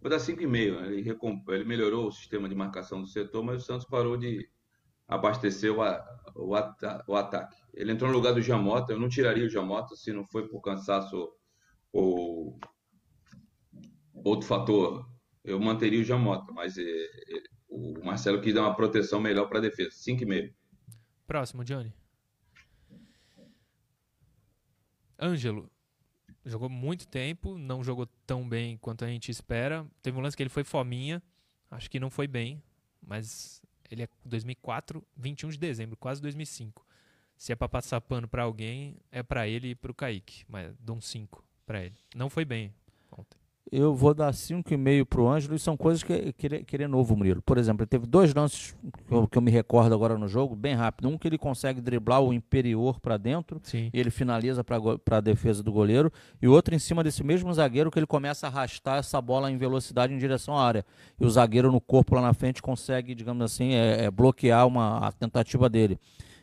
Vou 0.00 0.08
dar 0.08 0.18
5,5. 0.18 0.84
Ele, 0.86 1.02
recom- 1.02 1.42
ele 1.48 1.64
melhorou 1.64 2.06
o 2.06 2.12
sistema 2.12 2.48
de 2.48 2.54
marcação 2.54 3.02
do 3.02 3.06
setor, 3.06 3.42
mas 3.44 3.62
o 3.62 3.66
Santos 3.66 3.86
parou 3.86 4.16
de 4.16 4.48
abastecer 5.10 5.72
o, 5.72 5.82
o, 6.36 6.54
o 7.08 7.16
ataque. 7.16 7.56
Ele 7.74 7.92
entrou 7.92 8.08
no 8.08 8.16
lugar 8.16 8.32
do 8.32 8.40
Jamota. 8.40 8.92
Eu 8.92 9.00
não 9.00 9.08
tiraria 9.08 9.44
o 9.44 9.50
Jamota 9.50 9.96
se 9.96 10.12
não 10.12 10.24
foi 10.24 10.46
por 10.48 10.60
cansaço 10.60 11.28
ou 11.92 12.58
outro 14.14 14.46
fator. 14.46 15.10
Eu 15.42 15.58
manteria 15.58 16.00
o 16.00 16.04
Jamota, 16.04 16.52
mas 16.52 16.78
eh, 16.78 16.82
eh, 16.84 17.42
o 17.68 18.04
Marcelo 18.04 18.40
quis 18.40 18.54
dar 18.54 18.62
uma 18.62 18.76
proteção 18.76 19.20
melhor 19.20 19.48
para 19.48 19.58
a 19.58 19.62
defesa. 19.62 19.90
5,5. 19.90 20.54
Próximo, 21.26 21.64
Johnny. 21.64 21.92
Ângelo. 25.18 25.70
Jogou 26.44 26.70
muito 26.70 27.06
tempo, 27.06 27.58
não 27.58 27.84
jogou 27.84 28.06
tão 28.26 28.48
bem 28.48 28.78
quanto 28.78 29.04
a 29.04 29.08
gente 29.08 29.30
espera. 29.30 29.86
Teve 30.02 30.18
um 30.18 30.22
lance 30.22 30.36
que 30.36 30.42
ele 30.42 30.48
foi 30.48 30.64
fominha, 30.64 31.22
acho 31.70 31.90
que 31.90 32.00
não 32.00 32.08
foi 32.08 32.26
bem, 32.26 32.62
mas 33.02 33.60
ele 33.90 34.04
é 34.04 34.08
2004, 34.24 35.04
21 35.16 35.48
de 35.50 35.58
dezembro, 35.58 35.96
quase 35.96 36.20
2005. 36.22 36.86
Se 37.36 37.52
é 37.52 37.56
pra 37.56 37.68
passar 37.68 38.00
pano 38.00 38.28
pra 38.28 38.42
alguém, 38.42 38.98
é 39.10 39.22
pra 39.22 39.48
ele 39.48 39.70
e 39.70 39.74
pro 39.74 39.94
Kaique, 39.94 40.44
mas 40.46 40.74
dou 40.78 40.96
um 40.96 41.00
5 41.00 41.42
pra 41.64 41.82
ele. 41.82 41.96
Não 42.14 42.28
foi 42.28 42.44
bem 42.44 42.74
ontem. 43.10 43.39
Eu 43.72 43.94
vou 43.94 44.12
dar 44.12 44.32
5,5 44.32 45.04
pro 45.04 45.28
Ângelo 45.28 45.54
e 45.54 45.58
são 45.58 45.76
coisas 45.76 46.02
que, 46.02 46.32
que, 46.32 46.46
ele, 46.46 46.64
que 46.64 46.74
ele 46.74 46.84
é 46.84 46.88
novo, 46.88 47.16
Murilo. 47.16 47.40
Por 47.40 47.56
exemplo, 47.56 47.82
ele 47.82 47.88
teve 47.88 48.04
dois 48.04 48.34
lances 48.34 48.74
que 49.06 49.14
eu, 49.14 49.28
que 49.28 49.38
eu 49.38 49.42
me 49.42 49.50
recordo 49.50 49.94
agora 49.94 50.18
no 50.18 50.26
jogo, 50.26 50.56
bem 50.56 50.74
rápido. 50.74 51.08
Um 51.08 51.16
que 51.16 51.28
ele 51.28 51.38
consegue 51.38 51.80
driblar 51.80 52.20
o 52.20 52.32
inferior 52.32 52.98
para 52.98 53.16
dentro 53.16 53.60
Sim. 53.62 53.88
e 53.92 54.00
ele 54.00 54.10
finaliza 54.10 54.64
para 54.64 55.18
a 55.18 55.20
defesa 55.20 55.62
do 55.62 55.70
goleiro. 55.70 56.12
E 56.42 56.48
outro 56.48 56.74
em 56.74 56.80
cima 56.80 57.04
desse 57.04 57.22
mesmo 57.22 57.52
zagueiro 57.54 57.92
que 57.92 57.98
ele 57.98 58.06
começa 58.06 58.48
a 58.48 58.50
arrastar 58.50 58.98
essa 58.98 59.20
bola 59.20 59.50
em 59.50 59.56
velocidade 59.56 60.12
em 60.12 60.18
direção 60.18 60.56
à 60.56 60.66
área. 60.66 60.84
E 61.20 61.24
o 61.24 61.30
zagueiro 61.30 61.70
no 61.70 61.80
corpo 61.80 62.16
lá 62.16 62.22
na 62.22 62.34
frente 62.34 62.60
consegue, 62.60 63.14
digamos 63.14 63.44
assim, 63.44 63.74
é, 63.74 64.06
é 64.06 64.10
bloquear 64.10 64.66
uma, 64.66 65.06
a 65.06 65.12
tentativa 65.12 65.68
dele. 65.68 65.96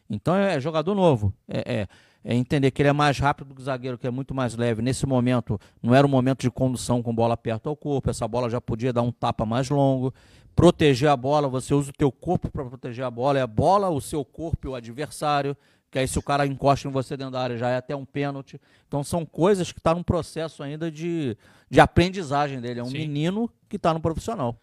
Então 0.09 0.35
é 0.35 0.59
jogador 0.59 0.95
novo. 0.95 1.33
É, 1.47 1.81
é, 1.81 1.87
é 2.29 2.35
entender 2.35 2.71
que 2.71 2.81
ele 2.81 2.89
é 2.89 2.93
mais 2.93 3.17
rápido 3.17 3.55
que 3.55 3.61
o 3.61 3.63
zagueiro, 3.63 3.97
que 3.97 4.05
é 4.05 4.11
muito 4.11 4.35
mais 4.35 4.53
leve. 4.53 4.81
Nesse 4.81 5.05
momento, 5.05 5.57
não 5.81 5.95
era 5.95 6.05
um 6.05 6.09
momento 6.09 6.41
de 6.41 6.51
condução 6.51 7.01
com 7.01 7.15
bola 7.15 7.37
perto 7.37 7.69
ao 7.69 7.75
corpo. 7.75 8.09
Essa 8.09 8.27
bola 8.27 8.49
já 8.49 8.59
podia 8.59 8.91
dar 8.91 9.01
um 9.01 9.13
tapa 9.13 9.45
mais 9.45 9.69
longo. 9.69 10.13
Proteger 10.53 11.07
a 11.09 11.15
bola, 11.15 11.47
você 11.47 11.73
usa 11.73 11.89
o 11.89 11.93
teu 11.93 12.11
corpo 12.11 12.51
para 12.51 12.65
proteger 12.65 13.05
a 13.05 13.09
bola. 13.09 13.39
É 13.39 13.43
a 13.43 13.47
bola, 13.47 13.87
o 13.87 14.01
seu 14.01 14.25
corpo 14.25 14.67
e 14.67 14.69
o 14.69 14.75
adversário. 14.75 15.55
Que 15.89 15.99
aí 15.99 16.07
se 16.07 16.19
o 16.19 16.21
cara 16.21 16.45
encosta 16.45 16.85
em 16.85 16.91
você 16.91 17.15
dentro 17.15 17.31
da 17.31 17.39
área 17.39 17.57
já 17.57 17.69
é 17.69 17.77
até 17.77 17.95
um 17.95 18.03
pênalti. 18.03 18.59
Então 18.89 19.05
são 19.05 19.25
coisas 19.25 19.71
que 19.71 19.79
estão 19.79 19.93
tá 19.93 19.97
num 19.97 20.03
processo 20.03 20.61
ainda 20.61 20.91
de, 20.91 21.37
de 21.69 21.79
aprendizagem 21.79 22.59
dele. 22.59 22.81
É 22.81 22.83
um 22.83 22.87
Sim. 22.87 22.97
menino 22.97 23.49
que 23.69 23.77
está 23.77 23.93
no 23.93 24.01
profissional. 24.01 24.59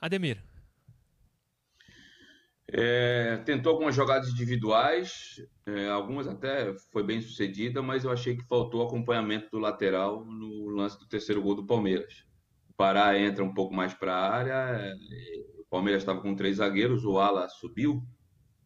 Ademir. 0.00 0.42
É, 2.70 3.38
tentou 3.46 3.72
algumas 3.72 3.94
jogadas 3.94 4.28
individuais, 4.28 5.42
é, 5.64 5.88
algumas 5.88 6.28
até 6.28 6.74
foi 6.92 7.02
bem 7.02 7.20
sucedida, 7.20 7.80
mas 7.80 8.04
eu 8.04 8.10
achei 8.10 8.36
que 8.36 8.44
faltou 8.44 8.82
acompanhamento 8.82 9.48
do 9.50 9.58
lateral 9.58 10.22
no 10.24 10.68
lance 10.68 10.98
do 10.98 11.06
terceiro 11.06 11.40
gol 11.40 11.54
do 11.54 11.66
Palmeiras. 11.66 12.26
O 12.68 12.74
Pará 12.74 13.18
entra 13.18 13.42
um 13.42 13.54
pouco 13.54 13.74
mais 13.74 13.94
para 13.94 14.14
a 14.14 14.30
área, 14.30 14.52
é, 14.52 14.92
o 15.58 15.64
Palmeiras 15.70 16.02
estava 16.02 16.20
com 16.20 16.36
três 16.36 16.56
zagueiros, 16.56 17.04
o 17.04 17.18
Ala 17.18 17.48
subiu, 17.48 18.02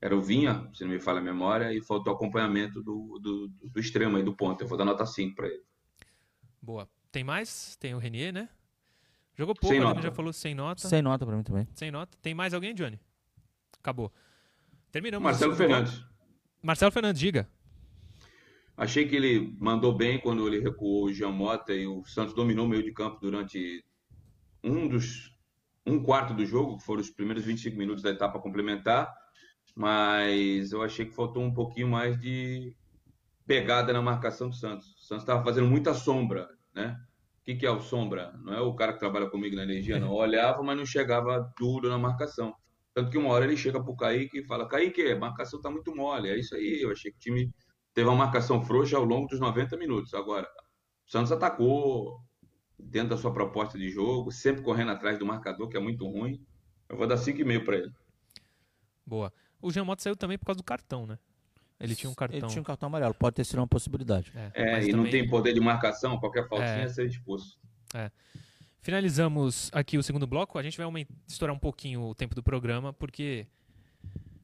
era 0.00 0.16
o 0.16 0.20
Vinha, 0.20 0.68
se 0.74 0.82
não 0.82 0.90
me 0.90 0.98
falha 0.98 1.20
a 1.20 1.22
memória, 1.22 1.72
e 1.72 1.80
faltou 1.80 2.12
acompanhamento 2.12 2.82
do, 2.82 3.20
do, 3.20 3.48
do 3.48 3.80
extremo 3.80 4.16
aí, 4.16 4.24
do 4.24 4.34
ponto. 4.34 4.60
Eu 4.64 4.66
vou 4.66 4.76
dar 4.76 4.84
nota 4.84 5.06
5 5.06 5.36
para 5.36 5.46
ele. 5.46 5.62
Boa. 6.60 6.88
Tem 7.12 7.22
mais? 7.22 7.76
Tem 7.76 7.94
o 7.94 7.98
Renier, 7.98 8.32
né? 8.32 8.48
Jogou 9.36 9.54
pouco. 9.54 9.76
Ademir 9.76 10.02
já 10.02 10.10
falou 10.10 10.32
sem 10.32 10.56
nota. 10.56 10.88
Sem 10.88 11.02
nota 11.02 11.24
para 11.24 11.36
mim 11.36 11.44
também. 11.44 11.68
Sem 11.74 11.92
nota. 11.92 12.18
Tem 12.20 12.34
mais 12.34 12.52
alguém, 12.52 12.74
Johnny? 12.74 12.98
Acabou. 13.82 14.12
Terminamos. 14.92 15.24
Marcelo. 15.24 15.56
Fernandes. 15.56 16.04
Marcelo 16.62 16.92
Fernandes, 16.92 17.20
diga. 17.20 17.48
Achei 18.76 19.06
que 19.06 19.16
ele 19.16 19.56
mandou 19.58 19.94
bem 19.94 20.20
quando 20.20 20.46
ele 20.46 20.60
recuou 20.60 21.06
o 21.06 21.12
Jean 21.12 21.32
Mota 21.32 21.74
e 21.74 21.86
o 21.86 22.04
Santos 22.04 22.34
dominou 22.34 22.64
o 22.64 22.68
meio 22.68 22.82
de 22.82 22.92
campo 22.92 23.18
durante 23.20 23.84
um 24.62 24.88
dos 24.88 25.32
um 25.84 26.00
quarto 26.00 26.32
do 26.32 26.46
jogo, 26.46 26.78
que 26.78 26.84
foram 26.84 27.00
os 27.00 27.10
primeiros 27.10 27.44
25 27.44 27.76
minutos 27.76 28.04
da 28.04 28.10
etapa 28.10 28.38
complementar, 28.38 29.12
mas 29.74 30.70
eu 30.70 30.80
achei 30.80 31.04
que 31.04 31.12
faltou 31.14 31.42
um 31.42 31.52
pouquinho 31.52 31.88
mais 31.88 32.20
de 32.20 32.72
pegada 33.44 33.92
na 33.92 34.00
marcação 34.00 34.48
do 34.48 34.54
Santos. 34.54 34.86
O 34.94 35.00
Santos 35.00 35.24
estava 35.24 35.42
fazendo 35.42 35.66
muita 35.66 35.92
sombra, 35.92 36.48
né? 36.72 36.96
O 37.40 37.44
que, 37.44 37.56
que 37.56 37.66
é 37.66 37.70
o 37.70 37.80
sombra? 37.80 38.32
Não 38.44 38.54
é 38.54 38.60
o 38.60 38.74
cara 38.74 38.92
que 38.92 39.00
trabalha 39.00 39.28
comigo 39.28 39.56
na 39.56 39.64
energia, 39.64 39.98
não. 39.98 40.12
Olhava, 40.12 40.62
mas 40.62 40.76
não 40.76 40.86
chegava 40.86 41.52
duro 41.58 41.88
na 41.88 41.98
marcação. 41.98 42.54
Tanto 42.94 43.10
que 43.10 43.18
uma 43.18 43.30
hora 43.30 43.44
ele 43.44 43.56
chega 43.56 43.82
pro 43.82 43.96
Kaique 43.96 44.40
e 44.40 44.44
fala: 44.44 44.68
Kaique, 44.68 45.02
a 45.10 45.18
marcação 45.18 45.60
tá 45.60 45.70
muito 45.70 45.94
mole. 45.94 46.28
É 46.28 46.38
isso 46.38 46.54
aí. 46.54 46.80
Eu 46.82 46.90
achei 46.92 47.10
que 47.10 47.16
o 47.16 47.20
time 47.20 47.50
teve 47.94 48.08
uma 48.08 48.16
marcação 48.16 48.62
frouxa 48.62 48.96
ao 48.96 49.04
longo 49.04 49.26
dos 49.28 49.40
90 49.40 49.76
minutos. 49.76 50.12
Agora, 50.14 50.46
o 51.06 51.10
Santos 51.10 51.32
atacou 51.32 52.20
dentro 52.78 53.10
da 53.10 53.16
sua 53.16 53.32
proposta 53.32 53.78
de 53.78 53.88
jogo, 53.90 54.30
sempre 54.30 54.62
correndo 54.62 54.90
atrás 54.90 55.18
do 55.18 55.24
marcador, 55.26 55.68
que 55.68 55.76
é 55.76 55.80
muito 55.80 56.06
ruim. 56.06 56.44
Eu 56.88 56.96
vou 56.96 57.06
dar 57.06 57.16
5,5 57.16 57.64
para 57.64 57.76
ele. 57.76 57.92
Boa. 59.06 59.32
O 59.60 59.70
Jean 59.70 59.84
Mota 59.84 60.02
saiu 60.02 60.16
também 60.16 60.36
por 60.38 60.46
causa 60.46 60.58
do 60.58 60.64
cartão, 60.64 61.06
né? 61.06 61.18
Ele 61.80 61.94
tinha 61.96 62.10
um 62.10 62.14
cartão. 62.14 62.38
Ele 62.38 62.46
tinha 62.48 62.60
um 62.60 62.64
cartão 62.64 62.86
amarelo, 62.88 63.14
pode 63.14 63.36
ter 63.36 63.44
sido 63.44 63.58
uma 63.58 63.66
possibilidade. 63.66 64.32
É, 64.34 64.50
É, 64.54 64.82
e 64.84 64.92
não 64.92 64.98
também- 65.04 65.10
tem 65.12 65.28
poder 65.28 65.52
de 65.52 65.60
marcação, 65.60 66.18
qualquer 66.18 66.46
faltinha 66.48 66.68
É. 66.70 66.82
é 66.84 66.88
ser 66.88 67.06
expulso. 67.06 67.58
Finalizamos 68.82 69.70
aqui 69.72 69.96
o 69.96 70.02
segundo 70.02 70.26
bloco. 70.26 70.58
A 70.58 70.62
gente 70.62 70.76
vai 70.76 71.06
estourar 71.26 71.54
um 71.54 71.58
pouquinho 71.58 72.02
o 72.02 72.14
tempo 72.16 72.34
do 72.34 72.42
programa, 72.42 72.92
porque 72.92 73.46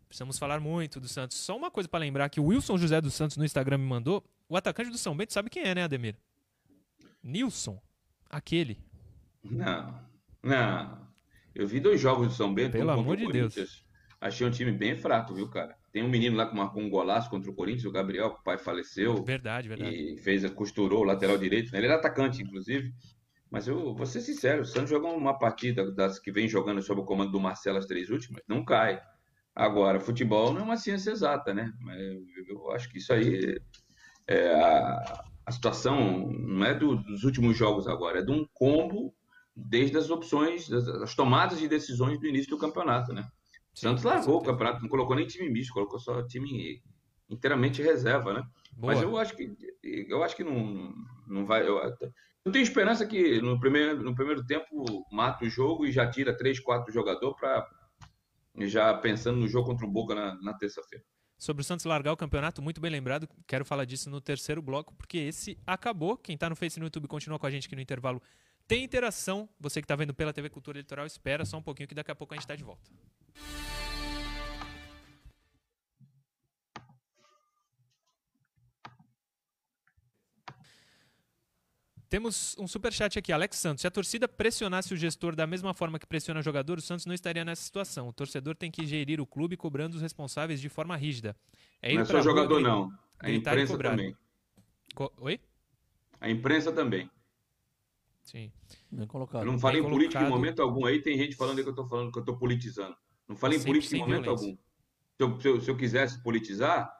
precisamos 0.08 0.38
falar 0.38 0.60
muito 0.60 1.00
do 1.00 1.08
Santos. 1.08 1.36
Só 1.36 1.56
uma 1.56 1.72
coisa 1.72 1.88
para 1.88 1.98
lembrar 1.98 2.28
que 2.28 2.38
o 2.38 2.44
Wilson 2.44 2.78
José 2.78 3.00
dos 3.00 3.14
Santos 3.14 3.36
no 3.36 3.44
Instagram 3.44 3.78
me 3.78 3.86
mandou. 3.86 4.24
O 4.48 4.56
atacante 4.56 4.90
do 4.90 4.96
São 4.96 5.16
Bento 5.16 5.32
sabe 5.32 5.50
quem 5.50 5.64
é, 5.64 5.74
né, 5.74 5.82
Ademir? 5.82 6.14
Nilson. 7.20 7.82
Aquele. 8.30 8.78
Não, 9.42 10.00
não. 10.42 11.08
Eu 11.52 11.66
vi 11.66 11.80
dois 11.80 12.00
jogos 12.00 12.28
do 12.28 12.34
São 12.34 12.54
Bento. 12.54 12.72
Pelo 12.72 12.92
amor 12.92 13.16
de 13.16 13.24
Corinthians. 13.24 13.84
Achei 14.20 14.46
um 14.46 14.50
time 14.50 14.70
bem 14.70 14.96
fraco, 14.96 15.34
viu, 15.34 15.48
cara? 15.48 15.76
Tem 15.90 16.02
um 16.02 16.08
menino 16.08 16.36
lá 16.36 16.46
que 16.46 16.54
marcou 16.54 16.80
um 16.80 16.88
golaço 16.88 17.28
contra 17.28 17.50
o 17.50 17.54
Corinthians, 17.54 17.86
o 17.86 17.90
Gabriel, 17.90 18.30
que 18.34 18.40
o 18.40 18.44
pai 18.44 18.56
faleceu. 18.56 19.24
Verdade, 19.24 19.68
verdade. 19.68 19.94
e 19.94 20.18
fez, 20.18 20.48
costurou 20.52 21.00
o 21.00 21.04
lateral 21.04 21.36
direito. 21.38 21.72
né? 21.72 21.78
Ele 21.78 21.86
era 21.86 21.96
atacante, 21.96 22.42
inclusive. 22.42 22.94
Mas 23.50 23.66
eu 23.66 23.94
vou 23.94 24.04
ser 24.06 24.20
sincero, 24.20 24.62
o 24.62 24.66
Santos 24.66 24.90
jogou 24.90 25.16
uma 25.16 25.38
partida 25.38 25.90
das 25.92 26.18
que 26.18 26.30
vem 26.30 26.46
jogando 26.48 26.82
sob 26.82 27.00
o 27.00 27.04
comando 27.04 27.32
do 27.32 27.40
Marcelo 27.40 27.78
as 27.78 27.86
três 27.86 28.10
últimas, 28.10 28.42
não 28.46 28.64
cai. 28.64 29.00
Agora, 29.54 29.98
futebol 29.98 30.52
não 30.52 30.60
é 30.60 30.64
uma 30.64 30.76
ciência 30.76 31.10
exata, 31.10 31.52
né? 31.54 31.72
Eu 32.48 32.70
acho 32.72 32.88
que 32.90 32.98
isso 32.98 33.12
aí 33.12 33.58
é 34.26 34.54
a, 34.54 35.24
a 35.46 35.50
situação 35.52 36.30
não 36.30 36.64
é 36.64 36.74
do- 36.74 36.96
dos 36.96 37.24
últimos 37.24 37.56
jogos 37.56 37.88
agora, 37.88 38.18
é 38.20 38.22
de 38.22 38.30
um 38.30 38.46
combo 38.52 39.14
desde 39.56 39.96
as 39.96 40.10
opções, 40.10 40.70
as 40.72 41.14
tomadas 41.14 41.58
de 41.58 41.66
decisões 41.66 42.20
do 42.20 42.26
início 42.26 42.50
do 42.50 42.58
campeonato, 42.58 43.12
né? 43.12 43.26
O 43.74 43.78
Santos 43.78 44.04
largou 44.04 44.36
o 44.38 44.42
campeonato, 44.42 44.82
não 44.82 44.88
colocou 44.88 45.16
nem 45.16 45.26
time 45.26 45.48
misto, 45.50 45.72
colocou 45.72 45.98
só 45.98 46.22
time 46.26 46.82
inteiramente 47.28 47.82
reserva, 47.82 48.32
né? 48.32 48.42
Boa. 48.72 48.92
Mas 48.94 49.02
eu 49.02 49.16
acho 49.16 49.34
que 49.36 49.50
eu 49.82 50.22
acho 50.22 50.36
que 50.36 50.44
não, 50.44 50.92
não 51.26 51.46
vai. 51.46 51.66
Eu, 51.66 51.78
eu 52.44 52.52
tenho 52.52 52.62
esperança 52.62 53.06
que 53.06 53.40
no 53.40 53.58
primeiro, 53.58 54.02
no 54.02 54.14
primeiro 54.14 54.44
tempo 54.46 55.06
mata 55.12 55.44
o 55.44 55.50
jogo 55.50 55.86
e 55.86 55.92
já 55.92 56.08
tira 56.08 56.36
três, 56.36 56.58
quatro 56.58 56.92
jogadores 56.92 57.38
para 57.38 57.68
já 58.60 58.92
pensando 58.94 59.38
no 59.38 59.48
jogo 59.48 59.68
contra 59.68 59.86
o 59.86 59.90
Boca 59.90 60.14
na, 60.14 60.34
na 60.40 60.54
terça-feira. 60.54 61.04
Sobre 61.38 61.60
o 61.60 61.64
Santos 61.64 61.84
largar 61.84 62.12
o 62.12 62.16
campeonato, 62.16 62.60
muito 62.60 62.80
bem 62.80 62.90
lembrado. 62.90 63.28
Quero 63.46 63.64
falar 63.64 63.84
disso 63.84 64.10
no 64.10 64.20
terceiro 64.20 64.60
bloco, 64.60 64.92
porque 64.94 65.18
esse 65.18 65.56
acabou. 65.64 66.16
Quem 66.16 66.34
está 66.34 66.50
no 66.50 66.56
Face 66.56 66.78
e 66.78 66.80
no 66.80 66.86
YouTube 66.86 67.06
continua 67.06 67.38
com 67.38 67.46
a 67.46 67.50
gente 67.50 67.66
aqui 67.66 67.76
no 67.76 67.82
intervalo. 67.82 68.20
Tem 68.66 68.82
interação. 68.82 69.48
Você 69.60 69.80
que 69.80 69.84
está 69.84 69.94
vendo 69.94 70.12
pela 70.12 70.32
TV 70.32 70.50
Cultura 70.50 70.78
Litoral, 70.78 71.06
espera 71.06 71.44
só 71.44 71.56
um 71.56 71.62
pouquinho 71.62 71.88
que 71.88 71.94
daqui 71.94 72.10
a 72.10 72.14
pouco 72.14 72.34
a 72.34 72.36
gente 72.36 72.44
está 72.44 72.56
de 72.56 72.64
volta. 72.64 72.90
Temos 82.08 82.56
um 82.58 82.66
super 82.66 82.90
chat 82.90 83.18
aqui, 83.18 83.32
Alex 83.32 83.58
Santos. 83.58 83.82
Se 83.82 83.86
a 83.86 83.90
torcida 83.90 84.26
pressionasse 84.26 84.94
o 84.94 84.96
gestor 84.96 85.36
da 85.36 85.46
mesma 85.46 85.74
forma 85.74 85.98
que 85.98 86.06
pressiona 86.06 86.40
o 86.40 86.42
jogador, 86.42 86.78
o 86.78 86.80
Santos 86.80 87.04
não 87.04 87.14
estaria 87.14 87.44
nessa 87.44 87.62
situação. 87.62 88.08
O 88.08 88.12
torcedor 88.12 88.56
tem 88.56 88.70
que 88.70 88.86
gerir 88.86 89.20
o 89.20 89.26
clube 89.26 89.56
cobrando 89.56 89.96
os 89.96 90.00
responsáveis 90.00 90.58
de 90.60 90.70
forma 90.70 90.96
rígida. 90.96 91.36
É 91.82 91.92
não 91.92 92.02
é 92.02 92.04
só 92.06 92.22
jogador, 92.22 92.60
não. 92.60 92.90
A 93.18 93.30
imprensa 93.30 93.76
também. 93.76 94.16
Co 94.94 95.12
Oi? 95.18 95.38
A 96.18 96.30
imprensa 96.30 96.72
também. 96.72 97.10
Sim. 98.22 98.50
Bem 98.90 99.06
colocado. 99.06 99.42
Eu 99.42 99.52
não 99.52 99.58
falei 99.58 99.82
em 99.82 99.84
política 99.84 100.22
em 100.22 100.30
momento 100.30 100.62
algum. 100.62 100.86
Aí 100.86 101.02
tem 101.02 101.16
gente 101.18 101.36
falando 101.36 101.62
que 101.62 101.68
eu 101.68 101.70
estou 101.70 101.86
falando 101.86 102.10
que 102.10 102.18
eu 102.18 102.22
estou 102.22 102.38
politizando. 102.38 102.96
Não 103.28 103.36
falei 103.36 103.58
em 103.58 103.62
política 103.62 103.96
em 103.96 104.00
momento 104.00 104.22
violência. 104.22 104.48
algum. 104.48 104.58
Se 105.16 105.22
eu, 105.22 105.40
se, 105.40 105.48
eu, 105.48 105.60
se 105.60 105.70
eu 105.70 105.76
quisesse 105.76 106.22
politizar, 106.22 106.90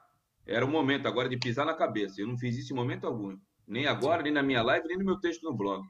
era 0.45 0.65
o 0.65 0.69
momento 0.69 1.07
agora 1.09 1.29
de 1.29 1.39
pisar 1.39 1.65
na 1.65 1.75
cabeça. 1.75 2.21
Eu 2.21 2.27
não 2.27 2.37
fiz 2.37 2.57
isso 2.59 2.75
em 2.75 2.77
momento 2.77 3.07
algum. 3.07 3.39
Nem 3.69 3.87
agora, 3.87 4.23
nem 4.23 4.33
na 4.33 4.43
minha 4.43 4.63
live, 4.63 4.89
nem 4.89 4.97
no 4.97 5.05
meu 5.05 5.21
texto 5.21 5.43
no 5.45 5.55
blog. 5.55 5.87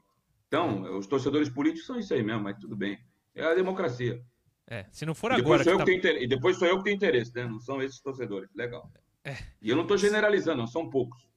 Então, 0.47 0.97
os 0.97 1.07
torcedores 1.07 1.49
políticos 1.49 1.87
são 1.87 1.97
isso 1.97 2.13
aí 2.13 2.21
mesmo, 2.21 2.43
mas 2.43 2.57
tudo 2.57 2.75
bem. 2.75 2.99
É 3.33 3.45
a 3.45 3.55
democracia. 3.55 4.21
É, 4.67 4.85
se 4.91 5.05
não 5.05 5.15
for 5.15 5.31
agora. 5.31 5.63
Sou 5.63 5.77
tá... 5.77 5.91
inter... 5.91 6.21
E 6.21 6.27
depois 6.27 6.57
sou 6.57 6.67
eu 6.67 6.77
que 6.77 6.83
tenho 6.83 6.95
interesse, 6.95 7.33
né? 7.33 7.45
Não 7.45 7.59
são 7.59 7.81
esses 7.81 7.99
torcedores. 8.01 8.49
Legal. 8.53 8.91
É. 9.23 9.37
E 9.61 9.69
eu 9.69 9.75
não 9.75 9.83
estou 9.83 9.97
generalizando, 9.97 10.67
são 10.67 10.89
poucos. 10.89 11.27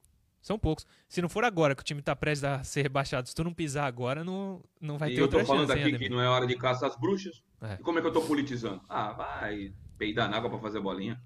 São 0.41 0.59
poucos. 0.59 0.85
Se 1.07 1.21
não 1.21 1.29
for 1.29 1.45
agora 1.45 1.73
que 1.73 1.81
o 1.81 1.85
time 1.85 2.01
está 2.01 2.15
prestes 2.15 2.43
a 2.43 2.63
ser 2.63 2.81
rebaixado, 2.81 3.29
se 3.29 3.33
tu 3.33 3.43
não 3.43 3.53
pisar 3.53 3.85
agora, 3.85 4.25
não, 4.25 4.61
não 4.81 4.97
vai 4.97 5.11
e 5.11 5.15
ter 5.15 5.21
outra 5.21 5.39
chance. 5.39 5.51
Eu 5.51 5.57
tô 5.57 5.67
falando 5.67 5.79
aqui 5.79 5.97
que 5.97 6.09
não 6.09 6.21
é 6.21 6.27
hora 6.27 6.45
de 6.45 6.55
caçar 6.57 6.89
as 6.89 6.97
bruxas. 6.97 7.41
É. 7.61 7.75
E 7.75 7.77
como 7.77 7.97
é 7.97 8.01
que 8.01 8.07
eu 8.07 8.11
estou 8.11 8.27
politizando? 8.27 8.81
Ah, 8.89 9.13
vai 9.13 9.73
peidar 9.97 10.29
na 10.29 10.37
água 10.37 10.49
para 10.49 10.59
fazer 10.59 10.81
bolinha. 10.81 11.21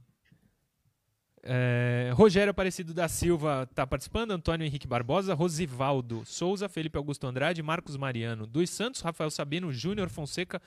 É, 1.50 2.12
Rogério 2.14 2.52
Aparecido 2.52 2.94
da 2.94 3.08
Silva 3.08 3.66
está 3.70 3.88
participando, 3.88 4.32
Antônio 4.32 4.66
Henrique 4.66 4.86
Barbosa, 4.86 5.34
Rosivaldo 5.34 6.26
Souza, 6.26 6.68
Felipe 6.68 6.98
Augusto 6.98 7.26
Andrade, 7.26 7.64
Marcos 7.64 7.96
Mariano 7.96 8.46
dos 8.46 8.70
Santos, 8.70 9.00
Rafael 9.00 9.32
Sabino, 9.32 9.72
Júnior 9.72 10.10
Fonseca, 10.10 10.62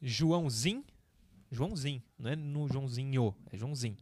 Joãozinho, 0.00 0.82
Joãozinho, 1.50 2.02
não 2.18 2.30
é 2.30 2.34
no 2.34 2.66
Joãozinho, 2.66 3.34
é 3.50 3.58
Joãozinho. 3.58 3.98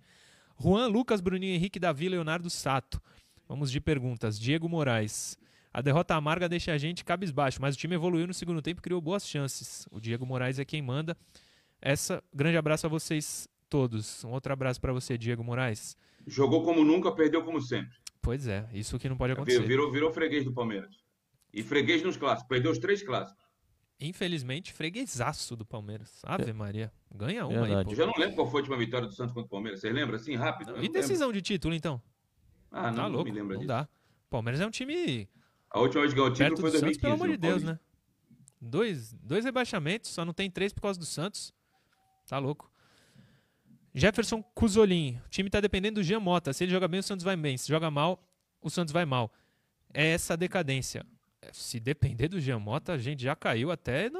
Juan, 0.56 0.86
Lucas, 0.86 1.20
Bruninho 1.20 1.56
Henrique, 1.56 1.80
Davi, 1.80 2.08
Leonardo 2.08 2.48
Sato. 2.48 3.02
Vamos 3.48 3.68
de 3.68 3.80
perguntas. 3.80 4.38
Diego 4.38 4.68
Moraes. 4.68 5.36
A 5.72 5.82
derrota 5.82 6.14
amarga 6.14 6.48
deixa 6.48 6.72
a 6.72 6.78
gente 6.78 7.04
cabisbaixo, 7.04 7.60
mas 7.60 7.74
o 7.74 7.78
time 7.78 7.96
evoluiu 7.96 8.28
no 8.28 8.34
segundo 8.34 8.62
tempo 8.62 8.78
e 8.80 8.82
criou 8.82 9.00
boas 9.00 9.26
chances. 9.26 9.84
O 9.90 9.98
Diego 9.98 10.24
Moraes 10.24 10.60
é 10.60 10.64
quem 10.64 10.80
manda. 10.80 11.16
Essa, 11.82 12.22
grande 12.32 12.56
abraço 12.56 12.86
a 12.86 12.88
vocês 12.88 13.48
todos. 13.68 14.22
Um 14.22 14.30
outro 14.30 14.52
abraço 14.52 14.80
para 14.80 14.92
você, 14.92 15.18
Diego 15.18 15.42
Moraes. 15.42 15.96
Jogou 16.26 16.62
como 16.62 16.84
nunca, 16.84 17.12
perdeu 17.12 17.42
como 17.44 17.60
sempre. 17.60 17.96
Pois 18.22 18.46
é, 18.46 18.68
isso 18.72 18.98
que 18.98 19.08
não 19.08 19.16
pode 19.16 19.32
acontecer. 19.32 19.62
Virou, 19.62 19.90
virou 19.90 20.12
freguês 20.12 20.44
do 20.44 20.52
Palmeiras. 20.52 20.94
E 21.52 21.62
freguês 21.62 22.02
nos 22.02 22.16
clássicos, 22.16 22.48
perdeu 22.48 22.70
os 22.70 22.78
três 22.78 23.02
clássicos. 23.02 23.42
Infelizmente, 23.98 24.72
freguesaço 24.72 25.54
do 25.56 25.64
Palmeiras. 25.64 26.22
Ave 26.24 26.52
Maria. 26.52 26.90
Ganha 27.14 27.46
uma 27.46 27.66
Verdade. 27.66 27.74
aí, 27.74 27.84
pô. 27.84 27.90
Eu 27.90 27.96
já 27.96 28.06
não 28.06 28.14
lembro 28.16 28.34
qual 28.34 28.50
foi 28.50 28.60
a 28.60 28.62
última 28.62 28.76
vitória 28.78 29.06
do 29.06 29.12
Santos 29.14 29.34
contra 29.34 29.46
o 29.46 29.50
Palmeiras. 29.50 29.80
Vocês 29.80 29.94
lembram 29.94 30.16
assim, 30.16 30.34
rápido? 30.36 30.82
E 30.82 30.88
decisão 30.88 31.28
lembro. 31.28 31.42
de 31.42 31.42
título, 31.42 31.74
então? 31.74 32.00
Ah, 32.70 32.90
não, 32.90 32.96
tá 32.96 33.06
louco, 33.08 33.28
não 33.28 33.34
me 33.34 33.40
lembro 33.40 33.54
não 33.54 33.60
disso. 33.60 33.68
dá. 33.68 33.88
Palmeiras 34.30 34.60
é 34.60 34.66
um 34.66 34.70
time. 34.70 35.28
A 35.70 35.80
última 35.80 36.00
vez 36.02 36.14
que 36.14 36.18
ganhou 36.18 36.30
o 36.30 36.34
título 36.34 36.56
foi 36.56 36.70
2015. 36.70 36.78
Santos, 36.80 36.98
pelo 36.98 37.14
amor 37.14 37.28
de 37.28 37.36
Deus, 37.36 37.62
né? 37.62 37.78
Dois, 38.60 39.12
dois 39.14 39.44
rebaixamentos, 39.44 40.10
só 40.10 40.24
não 40.24 40.32
tem 40.32 40.50
três 40.50 40.72
por 40.72 40.80
causa 40.82 40.98
do 40.98 41.04
Santos. 41.04 41.52
Tá 42.26 42.38
louco. 42.38 42.69
Jefferson 43.94 44.42
Cusolin. 44.54 45.20
O 45.26 45.28
time 45.28 45.48
está 45.48 45.60
dependendo 45.60 46.00
do 46.00 46.04
Jean 46.04 46.20
Mota. 46.20 46.52
Se 46.52 46.64
ele 46.64 46.72
joga 46.72 46.86
bem, 46.86 47.00
o 47.00 47.02
Santos 47.02 47.24
vai 47.24 47.36
bem. 47.36 47.56
Se 47.56 47.68
joga 47.68 47.90
mal, 47.90 48.22
o 48.62 48.70
Santos 48.70 48.92
vai 48.92 49.04
mal. 49.04 49.32
É 49.92 50.06
essa 50.06 50.36
decadência. 50.36 51.04
Se 51.52 51.80
depender 51.80 52.28
do 52.28 52.40
Jean 52.40 52.58
Mota, 52.58 52.92
a 52.92 52.98
gente 52.98 53.22
já 53.22 53.34
caiu 53.34 53.70
até 53.70 54.10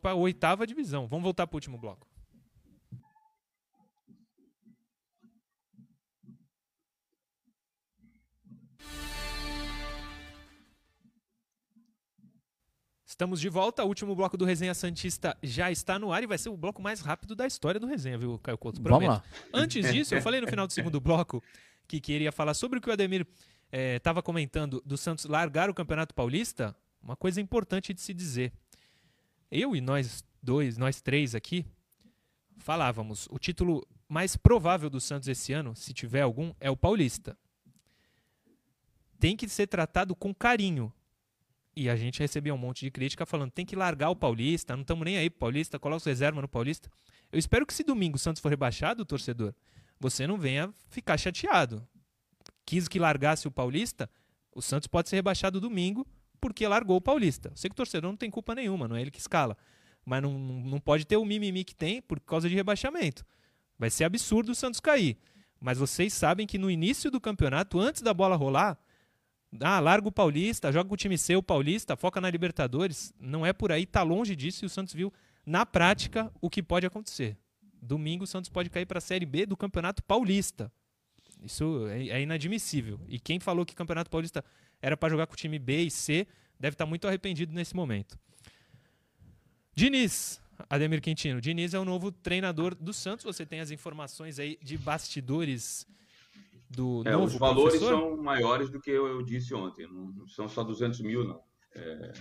para 0.00 0.12
a 0.12 0.14
oitava 0.14 0.66
divisão. 0.66 1.06
Vamos 1.06 1.24
voltar 1.24 1.46
para 1.46 1.54
o 1.54 1.56
último 1.56 1.78
bloco. 1.78 2.06
Estamos 13.16 13.40
de 13.40 13.48
volta. 13.48 13.82
O 13.82 13.88
último 13.88 14.14
bloco 14.14 14.36
do 14.36 14.44
Resenha 14.44 14.74
Santista 14.74 15.34
já 15.42 15.70
está 15.70 15.98
no 15.98 16.12
ar 16.12 16.22
e 16.22 16.26
vai 16.26 16.36
ser 16.36 16.50
o 16.50 16.56
bloco 16.56 16.82
mais 16.82 17.00
rápido 17.00 17.34
da 17.34 17.46
história 17.46 17.80
do 17.80 17.86
Resenha, 17.86 18.18
viu, 18.18 18.38
Caio 18.40 18.58
Couto? 18.58 18.78
Prometo. 18.82 19.08
Vamos 19.08 19.24
lá. 19.24 19.48
Antes 19.54 19.90
disso, 19.90 20.14
eu 20.14 20.20
falei 20.20 20.38
no 20.38 20.46
final 20.46 20.66
do 20.66 20.72
segundo 20.74 21.00
bloco 21.00 21.42
que 21.88 21.98
queria 21.98 22.30
falar 22.30 22.52
sobre 22.52 22.78
o 22.78 22.82
que 22.82 22.90
o 22.90 22.92
Ademir 22.92 23.26
estava 23.72 24.18
eh, 24.18 24.22
comentando 24.22 24.82
do 24.84 24.98
Santos 24.98 25.24
largar 25.24 25.70
o 25.70 25.74
Campeonato 25.74 26.14
Paulista. 26.14 26.76
Uma 27.02 27.16
coisa 27.16 27.40
importante 27.40 27.94
de 27.94 28.02
se 28.02 28.12
dizer. 28.12 28.52
Eu 29.50 29.74
e 29.74 29.80
nós 29.80 30.22
dois, 30.42 30.76
nós 30.76 31.00
três 31.00 31.34
aqui, 31.34 31.64
falávamos: 32.58 33.28
o 33.30 33.38
título 33.38 33.82
mais 34.06 34.36
provável 34.36 34.90
do 34.90 35.00
Santos 35.00 35.26
esse 35.26 35.54
ano, 35.54 35.74
se 35.74 35.94
tiver 35.94 36.20
algum, 36.20 36.52
é 36.60 36.70
o 36.70 36.76
Paulista. 36.76 37.34
Tem 39.18 39.34
que 39.34 39.48
ser 39.48 39.68
tratado 39.68 40.14
com 40.14 40.34
carinho 40.34 40.92
e 41.76 41.90
a 41.90 41.94
gente 41.94 42.20
recebia 42.20 42.54
um 42.54 42.58
monte 42.58 42.80
de 42.80 42.90
crítica 42.90 43.26
falando 43.26 43.50
tem 43.50 43.66
que 43.66 43.76
largar 43.76 44.08
o 44.08 44.16
Paulista, 44.16 44.74
não 44.74 44.80
estamos 44.80 45.04
nem 45.04 45.18
aí 45.18 45.28
pro 45.28 45.40
Paulista, 45.40 45.78
coloca 45.78 46.08
reserva 46.08 46.40
no 46.40 46.48
Paulista. 46.48 46.90
Eu 47.30 47.38
espero 47.38 47.66
que 47.66 47.74
se 47.74 47.84
domingo 47.84 48.16
o 48.16 48.18
Santos 48.18 48.40
for 48.40 48.48
rebaixado, 48.48 49.04
torcedor, 49.04 49.54
você 50.00 50.26
não 50.26 50.38
venha 50.38 50.72
ficar 50.88 51.18
chateado. 51.18 51.86
Quis 52.64 52.88
que 52.88 52.98
largasse 52.98 53.46
o 53.46 53.50
Paulista, 53.50 54.08
o 54.54 54.62
Santos 54.62 54.86
pode 54.86 55.10
ser 55.10 55.16
rebaixado 55.16 55.60
domingo 55.60 56.06
porque 56.40 56.66
largou 56.66 56.96
o 56.96 57.00
Paulista. 57.00 57.50
Eu 57.50 57.56
sei 57.56 57.68
que 57.68 57.74
o 57.74 57.76
torcedor 57.76 58.10
não 58.10 58.16
tem 58.16 58.30
culpa 58.30 58.54
nenhuma, 58.54 58.88
não 58.88 58.96
é 58.96 59.02
ele 59.02 59.10
que 59.10 59.20
escala. 59.20 59.56
Mas 60.04 60.22
não, 60.22 60.38
não 60.38 60.80
pode 60.80 61.04
ter 61.04 61.16
o 61.16 61.24
mimimi 61.24 61.62
que 61.62 61.74
tem 61.74 62.00
por 62.00 62.18
causa 62.20 62.48
de 62.48 62.54
rebaixamento. 62.54 63.24
Vai 63.78 63.90
ser 63.90 64.04
absurdo 64.04 64.52
o 64.52 64.54
Santos 64.54 64.80
cair. 64.80 65.18
Mas 65.60 65.78
vocês 65.78 66.12
sabem 66.12 66.46
que 66.46 66.58
no 66.58 66.70
início 66.70 67.10
do 67.10 67.20
campeonato, 67.20 67.78
antes 67.78 68.00
da 68.00 68.14
bola 68.14 68.36
rolar, 68.36 68.78
ah, 69.60 69.80
larga 69.80 70.08
o 70.08 70.12
Paulista, 70.12 70.72
joga 70.72 70.88
com 70.88 70.94
o 70.94 70.98
time 70.98 71.16
seu, 71.16 71.42
Paulista, 71.42 71.96
foca 71.96 72.20
na 72.20 72.28
Libertadores. 72.30 73.14
Não 73.18 73.44
é 73.44 73.52
por 73.52 73.72
aí, 73.72 73.86
tá 73.86 74.02
longe 74.02 74.34
disso 74.36 74.64
e 74.64 74.66
o 74.66 74.68
Santos 74.68 74.94
viu 74.94 75.12
na 75.44 75.64
prática 75.64 76.32
o 76.40 76.50
que 76.50 76.62
pode 76.62 76.86
acontecer. 76.86 77.36
Domingo 77.80 78.24
o 78.24 78.26
Santos 78.26 78.50
pode 78.50 78.68
cair 78.68 78.86
para 78.86 78.98
a 78.98 79.00
Série 79.00 79.26
B 79.26 79.46
do 79.46 79.56
Campeonato 79.56 80.02
Paulista. 80.02 80.70
Isso 81.42 81.86
é, 81.88 82.08
é 82.08 82.22
inadmissível. 82.22 83.00
E 83.08 83.18
quem 83.18 83.38
falou 83.38 83.64
que 83.64 83.72
o 83.72 83.76
Campeonato 83.76 84.10
Paulista 84.10 84.44
era 84.82 84.96
para 84.96 85.10
jogar 85.10 85.26
com 85.26 85.34
o 85.34 85.36
time 85.36 85.58
B 85.58 85.82
e 85.82 85.90
C 85.90 86.26
deve 86.58 86.74
estar 86.74 86.84
tá 86.84 86.88
muito 86.88 87.06
arrependido 87.06 87.52
nesse 87.52 87.76
momento. 87.76 88.18
Diniz, 89.74 90.40
Ademir 90.70 91.00
Quintino. 91.00 91.40
Diniz 91.40 91.74
é 91.74 91.78
o 91.78 91.84
novo 91.84 92.10
treinador 92.10 92.74
do 92.74 92.92
Santos. 92.92 93.24
Você 93.24 93.44
tem 93.44 93.60
as 93.60 93.70
informações 93.70 94.38
aí 94.38 94.58
de 94.62 94.78
bastidores 94.78 95.86
do 96.70 97.02
é, 97.04 97.12
novo 97.12 97.26
Os 97.26 97.34
valores 97.34 97.78
professor? 97.78 97.98
são 97.98 98.16
maiores 98.16 98.70
do 98.70 98.80
que 98.80 98.90
eu, 98.90 99.06
eu 99.06 99.22
disse 99.22 99.54
ontem, 99.54 99.86
não, 99.86 100.26
são 100.28 100.48
só 100.48 100.62
200 100.62 101.00
mil, 101.00 101.24
não. 101.24 101.40
É, 101.74 102.12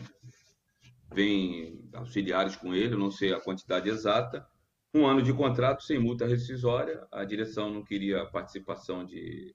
vem 1.14 1.90
auxiliares 1.94 2.56
com 2.56 2.74
ele, 2.74 2.96
não 2.96 3.10
sei 3.10 3.34
a 3.34 3.40
quantidade 3.40 3.90
exata. 3.90 4.46
Um 4.94 5.06
ano 5.06 5.22
de 5.22 5.34
contrato 5.34 5.84
sem 5.84 6.00
multa 6.00 6.26
rescisória. 6.26 7.06
A 7.12 7.26
direção 7.26 7.70
não 7.70 7.84
queria 7.84 8.22
a 8.22 8.26
participação 8.26 9.06
de 9.06 9.54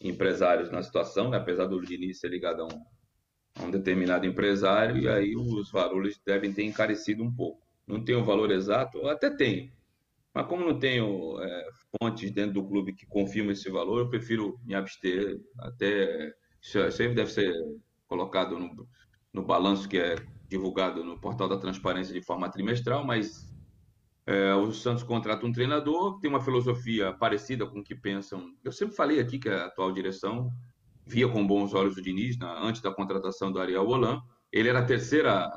empresários 0.00 0.70
na 0.70 0.82
situação, 0.82 1.30
né? 1.30 1.38
apesar 1.38 1.66
do 1.66 1.80
Diniz 1.80 2.18
ser 2.18 2.28
ligado 2.28 2.62
a 2.62 2.66
um, 2.66 2.84
a 3.58 3.62
um 3.64 3.70
determinado 3.70 4.26
empresário, 4.26 4.98
e 4.98 5.08
aí 5.08 5.36
os 5.36 5.70
valores 5.70 6.20
devem 6.24 6.52
ter 6.52 6.64
encarecido 6.64 7.22
um 7.22 7.34
pouco. 7.34 7.62
Não 7.86 8.02
tem 8.02 8.14
o 8.14 8.24
valor 8.24 8.50
exato, 8.50 9.06
até 9.06 9.30
tem, 9.30 9.72
mas 10.32 10.46
como 10.46 10.64
não 10.64 10.78
tenho 10.78 11.40
é, 11.40 11.68
fontes 12.00 12.30
dentro 12.30 12.54
do 12.54 12.66
clube 12.66 12.94
que 12.94 13.06
confirmam 13.06 13.52
esse 13.52 13.70
valor, 13.70 14.00
eu 14.00 14.08
prefiro 14.08 14.58
me 14.64 14.74
abster 14.74 15.38
até. 15.60 16.32
Isso 16.60 16.78
aí 16.78 17.14
deve 17.14 17.30
ser 17.30 17.52
colocado 18.06 18.58
no, 18.58 18.88
no 19.32 19.42
balanço 19.42 19.88
que 19.88 19.98
é 19.98 20.16
divulgado 20.48 21.04
no 21.04 21.20
portal 21.20 21.48
da 21.48 21.58
transparência 21.58 22.12
de 22.12 22.22
forma 22.22 22.50
trimestral, 22.50 23.04
mas 23.04 23.52
é, 24.26 24.54
o 24.54 24.72
Santos 24.72 25.02
contrata 25.02 25.44
um 25.44 25.52
treinador 25.52 26.14
que 26.14 26.22
tem 26.22 26.30
uma 26.30 26.40
filosofia 26.40 27.12
parecida 27.12 27.66
com 27.66 27.80
o 27.80 27.84
que 27.84 27.94
pensam. 27.94 28.54
Eu 28.62 28.72
sempre 28.72 28.96
falei 28.96 29.20
aqui 29.20 29.38
que 29.38 29.48
a 29.48 29.66
atual 29.66 29.92
direção 29.92 30.50
via 31.06 31.28
com 31.28 31.46
bons 31.46 31.74
olhos 31.74 31.96
o 31.96 32.02
Diniz 32.02 32.38
na, 32.38 32.58
antes 32.62 32.80
da 32.80 32.90
contratação 32.90 33.52
do 33.52 33.60
Ariel 33.60 33.86
Holan. 33.86 34.22
Ele 34.50 34.68
era 34.68 34.78
a 34.78 34.84
terceira, 34.84 35.50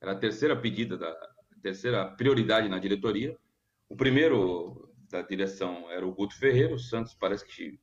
era 0.00 0.12
a 0.12 0.16
terceira 0.16 0.56
pedida 0.56 0.96
da 0.96 1.14
terceira 1.62 2.06
prioridade 2.16 2.68
na 2.68 2.78
diretoria. 2.78 3.36
O 3.88 3.96
primeiro 3.96 4.89
da 5.10 5.22
direção 5.22 5.90
era 5.90 6.06
o 6.06 6.14
Guto 6.14 6.36
Ferreira. 6.38 6.74
O 6.74 6.78
Santos 6.78 7.14
parece 7.14 7.44
que 7.44 7.78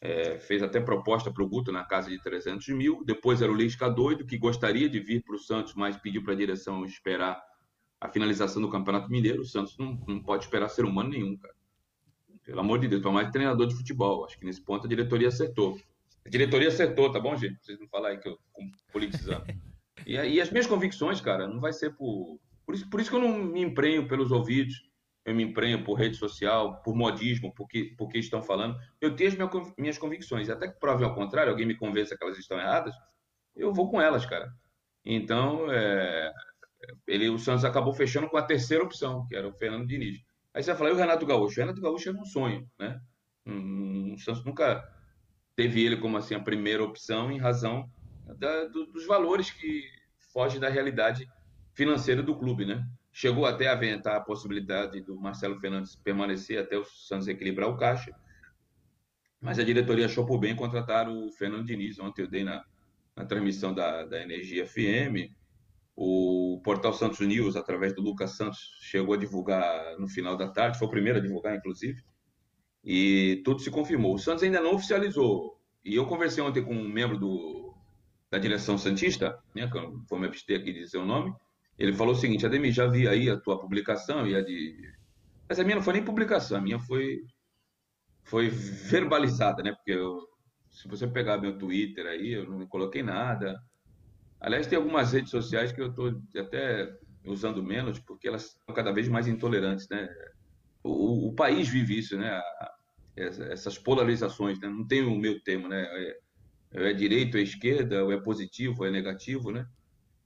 é, 0.00 0.38
fez 0.38 0.62
até 0.62 0.80
proposta 0.80 1.32
para 1.32 1.42
o 1.42 1.48
Guto 1.48 1.72
na 1.72 1.84
casa 1.84 2.10
de 2.10 2.22
300 2.22 2.68
mil. 2.68 3.02
Depois 3.04 3.40
era 3.40 3.50
o 3.50 3.54
Lisca 3.54 3.88
doido 3.88 4.26
que 4.26 4.36
gostaria 4.36 4.88
de 4.88 5.00
vir 5.00 5.22
para 5.22 5.36
o 5.36 5.38
Santos, 5.38 5.74
mas 5.74 5.96
pediu 5.96 6.22
para 6.22 6.34
a 6.34 6.36
direção 6.36 6.84
esperar 6.84 7.42
a 8.00 8.08
finalização 8.08 8.60
do 8.60 8.68
Campeonato 8.68 9.10
Mineiro. 9.10 9.42
O 9.42 9.46
Santos 9.46 9.78
não, 9.78 9.98
não 10.06 10.22
pode 10.22 10.44
esperar 10.44 10.68
ser 10.68 10.84
humano 10.84 11.10
nenhum, 11.10 11.36
cara. 11.36 11.54
Pelo 12.44 12.60
amor 12.60 12.80
de 12.80 12.88
Deus, 12.88 13.00
para 13.00 13.12
mais 13.12 13.30
treinador 13.30 13.66
de 13.68 13.76
futebol. 13.76 14.24
Acho 14.24 14.38
que 14.38 14.44
nesse 14.44 14.60
ponto 14.60 14.86
a 14.86 14.88
diretoria 14.88 15.28
acertou. 15.28 15.78
A 16.24 16.28
diretoria 16.28 16.68
acertou, 16.68 17.10
tá 17.10 17.20
bom, 17.20 17.36
gente? 17.36 17.64
Vocês 17.64 17.78
não 17.78 17.88
falarem 17.88 18.18
que 18.18 18.28
eu 18.28 18.36
politizando. 18.92 19.44
E, 20.04 20.14
e 20.14 20.40
as 20.40 20.50
minhas 20.50 20.66
convicções, 20.66 21.20
cara, 21.20 21.46
não 21.46 21.60
vai 21.60 21.72
ser 21.72 21.90
por. 21.94 22.40
Por 22.66 22.74
isso, 22.74 22.90
por 22.90 23.00
isso 23.00 23.10
que 23.10 23.16
eu 23.16 23.20
não 23.20 23.38
me 23.38 23.60
emprenho 23.60 24.08
pelos 24.08 24.30
ouvidos, 24.30 24.82
eu 25.24 25.34
me 25.34 25.44
emprenho 25.44 25.84
por 25.84 25.94
rede 25.94 26.16
social, 26.16 26.82
por 26.82 26.96
modismo, 26.96 27.54
porque, 27.54 27.94
porque 27.96 28.18
estão 28.18 28.42
falando. 28.42 28.76
Eu 29.00 29.14
tenho 29.14 29.30
as 29.30 29.74
minhas 29.78 29.98
convicções. 29.98 30.50
Até 30.50 30.68
que 30.68 30.80
prove 30.80 31.04
ao 31.04 31.14
contrário, 31.14 31.50
alguém 31.50 31.66
me 31.66 31.76
convença 31.76 32.16
que 32.16 32.24
elas 32.24 32.38
estão 32.38 32.58
erradas, 32.58 32.94
eu 33.54 33.72
vou 33.72 33.90
com 33.90 34.00
elas, 34.00 34.26
cara. 34.26 34.52
Então, 35.04 35.70
é, 35.70 36.32
ele, 37.06 37.28
o 37.28 37.38
Santos 37.38 37.64
acabou 37.64 37.92
fechando 37.92 38.28
com 38.28 38.36
a 38.36 38.42
terceira 38.42 38.82
opção, 38.82 39.26
que 39.26 39.36
era 39.36 39.46
o 39.46 39.52
Fernando 39.52 39.86
Diniz. 39.86 40.18
Aí 40.54 40.62
você 40.62 40.70
vai 40.70 40.78
falar, 40.78 40.90
e 40.90 40.92
o 40.94 40.96
Renato 40.96 41.26
Gaúcho? 41.26 41.58
O 41.58 41.64
Renato 41.64 41.80
Gaúcho 41.80 42.08
era 42.08 42.18
um 42.18 42.24
sonho, 42.24 42.68
né? 42.78 43.00
o 43.44 44.16
Santos 44.18 44.44
nunca 44.44 44.88
teve 45.56 45.84
ele 45.84 45.96
como 45.96 46.16
assim 46.16 46.34
a 46.34 46.40
primeira 46.40 46.84
opção 46.84 47.32
em 47.32 47.38
razão 47.38 47.90
da, 48.38 48.66
do, 48.66 48.86
dos 48.86 49.04
valores 49.04 49.50
que 49.50 49.82
fogem 50.32 50.60
da 50.60 50.68
realidade 50.68 51.28
financeira 51.74 52.22
do 52.22 52.36
clube, 52.36 52.64
né? 52.64 52.86
Chegou 53.12 53.44
até 53.44 53.68
a 53.68 53.72
aventar 53.72 54.16
a 54.16 54.20
possibilidade 54.20 55.00
do 55.02 55.20
Marcelo 55.20 55.60
Fernandes 55.60 55.94
permanecer 55.96 56.58
até 56.58 56.78
o 56.78 56.84
Santos 56.84 57.28
equilibrar 57.28 57.68
o 57.68 57.76
caixa, 57.76 58.10
mas 59.40 59.58
a 59.58 59.64
diretoria 59.64 60.06
achou 60.06 60.24
por 60.24 60.38
bem 60.38 60.56
contratar 60.56 61.08
o 61.08 61.30
Fernando 61.32 61.66
Diniz. 61.66 61.98
Ontem 61.98 62.22
eu 62.22 62.28
dei 62.28 62.42
na, 62.42 62.64
na 63.14 63.26
transmissão 63.26 63.74
da, 63.74 64.04
da 64.04 64.22
Energia 64.22 64.66
FM, 64.66 65.30
o 65.94 66.60
portal 66.64 66.92
Santos 66.92 67.20
News, 67.20 67.54
através 67.54 67.94
do 67.94 68.00
Lucas 68.00 68.36
Santos, 68.36 68.58
chegou 68.80 69.14
a 69.14 69.18
divulgar 69.18 69.98
no 69.98 70.08
final 70.08 70.36
da 70.36 70.48
tarde, 70.48 70.78
foi 70.78 70.88
o 70.88 70.90
primeiro 70.90 71.18
a 71.18 71.22
divulgar, 71.22 71.54
inclusive, 71.54 72.02
e 72.82 73.42
tudo 73.44 73.60
se 73.60 73.70
confirmou. 73.70 74.14
O 74.14 74.18
Santos 74.18 74.42
ainda 74.42 74.60
não 74.60 74.74
oficializou. 74.74 75.60
E 75.84 75.94
eu 75.94 76.06
conversei 76.06 76.42
ontem 76.42 76.64
com 76.64 76.74
um 76.74 76.88
membro 76.88 77.18
do, 77.18 77.74
da 78.30 78.38
direção 78.38 78.78
Santista, 78.78 79.38
né, 79.54 79.68
vou 80.08 80.18
me 80.18 80.26
abster 80.26 80.60
aqui 80.60 80.72
de 80.72 80.80
dizer 80.80 80.98
o 80.98 81.04
nome. 81.04 81.34
Ele 81.78 81.92
falou 81.92 82.14
o 82.14 82.16
seguinte: 82.16 82.46
Ademir, 82.46 82.72
já 82.72 82.86
vi 82.86 83.08
aí 83.08 83.30
a 83.30 83.38
tua 83.38 83.58
publicação 83.58 84.26
e 84.26 84.34
a 84.34 84.42
de. 84.42 84.92
Mas 85.48 85.58
a 85.58 85.64
minha 85.64 85.76
não 85.76 85.82
foi 85.82 85.94
nem 85.94 86.04
publicação, 86.04 86.58
a 86.58 86.60
minha 86.60 86.78
foi, 86.78 87.20
foi 88.24 88.48
verbalizada, 88.48 89.62
né? 89.62 89.72
Porque 89.72 89.92
eu, 89.92 90.20
se 90.70 90.88
você 90.88 91.06
pegar 91.06 91.38
meu 91.38 91.58
Twitter 91.58 92.06
aí, 92.06 92.32
eu 92.32 92.48
não 92.48 92.66
coloquei 92.66 93.02
nada 93.02 93.60
Aliás, 94.42 94.66
tem 94.66 94.76
algumas 94.76 95.12
redes 95.12 95.30
sociais 95.30 95.70
que 95.70 95.80
eu 95.80 95.90
estou 95.90 96.20
até 96.36 96.92
usando 97.24 97.62
menos, 97.62 98.00
porque 98.00 98.26
elas 98.26 98.58
são 98.66 98.74
cada 98.74 98.90
vez 98.90 99.06
mais 99.06 99.28
intolerantes, 99.28 99.88
né? 99.88 100.08
O, 100.82 101.28
o 101.28 101.34
país 101.34 101.68
vive 101.68 101.96
isso, 101.96 102.18
né? 102.18 102.42
Essas 103.16 103.78
polarizações, 103.78 104.58
né? 104.58 104.68
Não 104.68 104.84
tem 104.84 105.04
o 105.04 105.16
meu 105.16 105.40
termo, 105.44 105.68
né? 105.68 105.84
É, 106.72 106.90
é 106.90 106.92
direito, 106.92 107.36
é 107.36 107.40
esquerda, 107.40 108.02
ou 108.02 108.10
é 108.10 108.20
positivo, 108.20 108.80
ou 108.80 108.86
é 108.86 108.90
negativo, 108.90 109.52
né? 109.52 109.64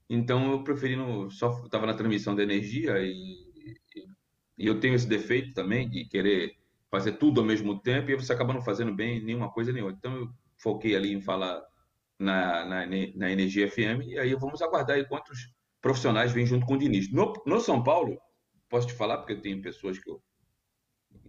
Então 0.08 0.52
eu 0.52 0.62
preferi 0.62 0.96
no, 0.96 1.30
só 1.30 1.64
estava 1.64 1.86
na 1.86 1.94
transmissão 1.94 2.34
da 2.34 2.42
energia 2.42 2.98
e, 3.00 3.10
e, 4.58 4.66
eu 4.66 4.80
tenho 4.80 4.94
esse 4.94 5.06
defeito 5.06 5.52
também 5.52 5.88
de 5.88 6.04
querer 6.06 6.56
fazer 6.90 7.12
tudo 7.12 7.40
ao 7.40 7.46
mesmo 7.46 7.80
tempo 7.80 8.10
e 8.10 8.14
você 8.14 8.32
acaba 8.32 8.54
não 8.54 8.62
fazendo 8.62 8.94
bem 8.94 9.22
nenhuma 9.22 9.50
coisa 9.50 9.72
nem 9.72 9.82
outra. 9.82 9.98
Então 9.98 10.16
eu 10.16 10.28
foquei 10.58 10.96
ali 10.96 11.12
em 11.12 11.20
falar 11.20 11.62
na, 12.18 12.64
na, 12.64 12.86
na 12.86 13.30
Energia 13.30 13.70
FM, 13.70 14.06
e 14.06 14.18
aí 14.18 14.34
vamos 14.34 14.62
aguardar 14.62 14.96
aí 14.96 15.04
quantos 15.04 15.52
profissionais 15.80 16.32
vêm 16.32 16.46
junto 16.46 16.66
com 16.66 16.74
o 16.74 16.78
Diniz. 16.78 17.12
No, 17.12 17.32
no 17.44 17.60
São 17.60 17.82
Paulo, 17.82 18.18
posso 18.68 18.86
te 18.86 18.94
falar, 18.94 19.18
porque 19.18 19.36
tem 19.36 19.60
pessoas 19.60 19.98
que 19.98 20.10
eu, 20.10 20.22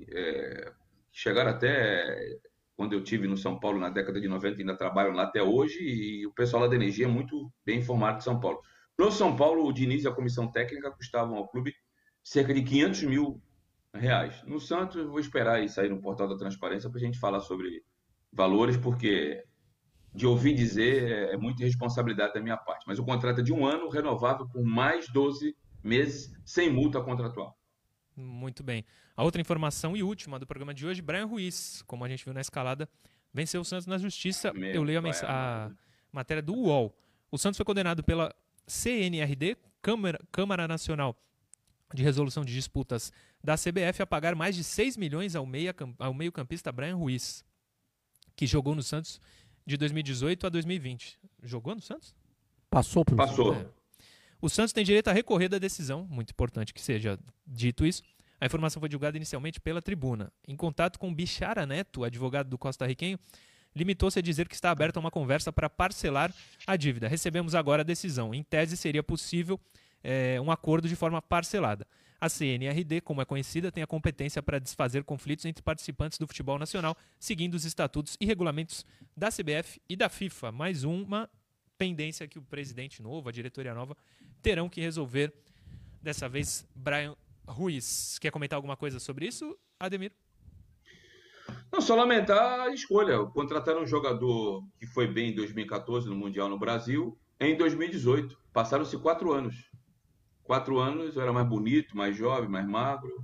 é, 0.09 0.71
chegaram 1.11 1.51
até 1.51 2.39
quando 2.77 2.93
eu 2.93 3.03
tive 3.03 3.27
no 3.27 3.35
São 3.35 3.59
Paulo 3.59 3.79
na 3.79 3.89
década 3.89 4.21
de 4.21 4.27
90, 4.27 4.61
ainda 4.61 4.77
trabalham 4.77 5.13
lá 5.13 5.23
até 5.23 5.41
hoje, 5.41 5.79
e 5.81 6.27
o 6.27 6.31
pessoal 6.31 6.61
lá 6.61 6.69
da 6.69 6.75
Energia 6.75 7.05
é 7.05 7.09
muito 7.09 7.51
bem 7.65 7.79
informado 7.79 8.19
de 8.19 8.23
São 8.23 8.39
Paulo. 8.39 8.61
No 8.97 9.11
São 9.11 9.35
Paulo, 9.35 9.65
o 9.65 9.73
Diniz 9.73 10.03
e 10.03 10.07
a 10.07 10.11
comissão 10.13 10.49
técnica 10.51 10.91
custavam 10.91 11.35
ao 11.37 11.47
clube 11.47 11.73
cerca 12.23 12.53
de 12.53 12.61
500 12.61 13.03
mil 13.03 13.41
reais. 13.93 14.43
No 14.45 14.59
Santos, 14.59 14.97
eu 14.97 15.09
vou 15.09 15.19
esperar 15.19 15.55
aí 15.55 15.67
sair 15.67 15.89
no 15.89 15.99
portal 15.99 16.27
da 16.27 16.37
transparência 16.37 16.87
para 16.87 16.99
a 16.99 17.03
gente 17.03 17.17
falar 17.17 17.39
sobre 17.39 17.83
valores, 18.31 18.77
porque 18.77 19.43
de 20.13 20.27
ouvir 20.27 20.53
dizer 20.53 21.11
é, 21.11 21.33
é 21.33 21.37
muita 21.37 21.63
responsabilidade 21.63 22.35
da 22.35 22.41
minha 22.41 22.57
parte. 22.57 22.85
Mas 22.85 22.99
o 22.99 23.03
contrato 23.03 23.41
é 23.41 23.43
de 23.43 23.51
um 23.51 23.65
ano, 23.65 23.89
renovável 23.89 24.47
por 24.47 24.63
mais 24.63 25.07
12 25.11 25.55
meses, 25.83 26.31
sem 26.45 26.71
multa 26.71 27.01
contratual. 27.01 27.56
Muito 28.17 28.63
bem. 28.63 28.83
A 29.15 29.23
outra 29.23 29.39
informação 29.39 29.95
e 29.95 30.01
última 30.01 30.39
do 30.39 30.47
programa 30.47 30.73
de 30.73 30.87
hoje, 30.87 31.03
Brian 31.03 31.25
Ruiz, 31.25 31.83
como 31.85 32.03
a 32.03 32.09
gente 32.09 32.25
viu 32.25 32.33
na 32.33 32.41
escalada, 32.41 32.89
venceu 33.31 33.61
o 33.61 33.65
Santos 33.65 33.85
na 33.85 33.99
justiça. 33.99 34.51
Meu 34.53 34.73
Eu 34.73 34.83
leio 34.83 34.99
a, 34.99 35.65
a 35.67 35.71
matéria 36.11 36.41
do 36.41 36.55
UOL. 36.55 36.97
O 37.29 37.37
Santos 37.37 37.57
foi 37.57 37.65
condenado 37.65 38.03
pela 38.03 38.35
CNRD, 38.65 39.55
Câmara, 39.83 40.19
Câmara 40.31 40.67
Nacional 40.67 41.15
de 41.93 42.01
Resolução 42.01 42.43
de 42.43 42.53
Disputas 42.53 43.13
da 43.43 43.55
CBF, 43.55 44.01
a 44.01 44.07
pagar 44.07 44.35
mais 44.35 44.55
de 44.55 44.63
6 44.63 44.97
milhões 44.97 45.35
ao, 45.35 45.45
meia, 45.45 45.73
ao 45.99 46.13
meio-campista 46.13 46.71
Brian 46.71 46.95
Ruiz, 46.95 47.45
que 48.35 48.47
jogou 48.47 48.73
no 48.73 48.81
Santos 48.81 49.21
de 49.65 49.77
2018 49.77 50.47
a 50.47 50.49
2020. 50.49 51.19
Jogou 51.43 51.75
no 51.75 51.81
Santos? 51.81 52.15
Passou 52.69 53.05
por 53.05 53.15
Passou. 53.15 53.53
É. 53.53 53.65
O 54.41 54.49
Santos 54.49 54.71
tem 54.71 54.83
direito 54.83 55.07
à 55.07 55.13
recorrer 55.13 55.49
da 55.49 55.57
decisão, 55.57 56.05
muito 56.09 56.31
importante 56.31 56.73
que 56.73 56.81
seja 56.81 57.17
dito 57.45 57.85
isso. 57.85 58.03
A 58.39 58.45
informação 58.45 58.79
foi 58.79 58.87
divulgada 58.87 59.17
inicialmente 59.17 59.59
pela 59.59 59.81
tribuna. 59.81 60.31
Em 60.47 60.55
contato 60.55 60.99
com 60.99 61.13
Bichara 61.13 61.65
Neto, 61.65 62.03
advogado 62.03 62.47
do 62.47 62.57
Costa 62.57 62.85
Riquenho, 62.85 63.17
limitou-se 63.75 64.19
a 64.19 64.21
dizer 64.21 64.47
que 64.47 64.53
está 64.53 64.69
aberta 64.69 64.99
uma 64.99 65.09
conversa 65.09 65.51
para 65.51 65.69
parcelar 65.69 66.31
a 66.65 66.75
dívida. 66.75 67.07
Recebemos 67.07 67.55
agora 67.55 67.81
a 67.81 67.85
decisão. 67.85 68.33
Em 68.33 68.43
tese, 68.43 68.77
seria 68.77 69.01
possível 69.01 69.59
é, 70.03 70.39
um 70.39 70.51
acordo 70.51 70.87
de 70.87 70.95
forma 70.95 71.19
parcelada. 71.19 71.87
A 72.19 72.29
CNRD, 72.29 73.01
como 73.01 73.21
é 73.21 73.25
conhecida, 73.25 73.71
tem 73.71 73.83
a 73.83 73.87
competência 73.87 74.41
para 74.41 74.59
desfazer 74.59 75.03
conflitos 75.03 75.45
entre 75.45 75.63
participantes 75.63 76.17
do 76.17 76.27
futebol 76.27 76.57
nacional, 76.57 76.95
seguindo 77.19 77.53
os 77.53 77.65
estatutos 77.65 78.17
e 78.19 78.25
regulamentos 78.25 78.85
da 79.15 79.29
CBF 79.29 79.79
e 79.87 79.95
da 79.95 80.09
FIFA. 80.09 80.51
Mais 80.51 80.83
uma 80.83 81.29
pendência 81.77 82.27
que 82.27 82.39
o 82.39 82.41
presidente 82.41 83.01
novo, 83.01 83.29
a 83.29 83.31
diretoria 83.31 83.73
nova, 83.73 83.95
terão 84.41 84.69
que 84.69 84.81
resolver. 84.81 85.33
Dessa 86.01 86.29
vez, 86.29 86.65
Brian 86.75 87.15
Ruiz. 87.47 88.17
Quer 88.19 88.31
comentar 88.31 88.57
alguma 88.57 88.77
coisa 88.77 88.99
sobre 88.99 89.27
isso, 89.27 89.57
Ademir? 89.79 90.11
Não, 91.71 91.81
só 91.81 91.95
lamentar 91.95 92.61
a 92.61 92.73
escolha. 92.73 93.25
Contrataram 93.25 93.81
um 93.81 93.87
jogador 93.87 94.63
que 94.79 94.85
foi 94.85 95.07
bem 95.07 95.31
em 95.31 95.35
2014 95.35 96.07
no 96.07 96.15
Mundial 96.15 96.49
no 96.49 96.59
Brasil, 96.59 97.17
em 97.39 97.57
2018. 97.57 98.37
Passaram-se 98.53 98.97
quatro 98.97 99.31
anos. 99.33 99.69
Quatro 100.43 100.79
anos 100.79 101.15
eu 101.15 101.21
era 101.21 101.33
mais 101.33 101.47
bonito, 101.47 101.95
mais 101.95 102.15
jovem, 102.15 102.49
mais 102.49 102.65
magro. 102.65 103.23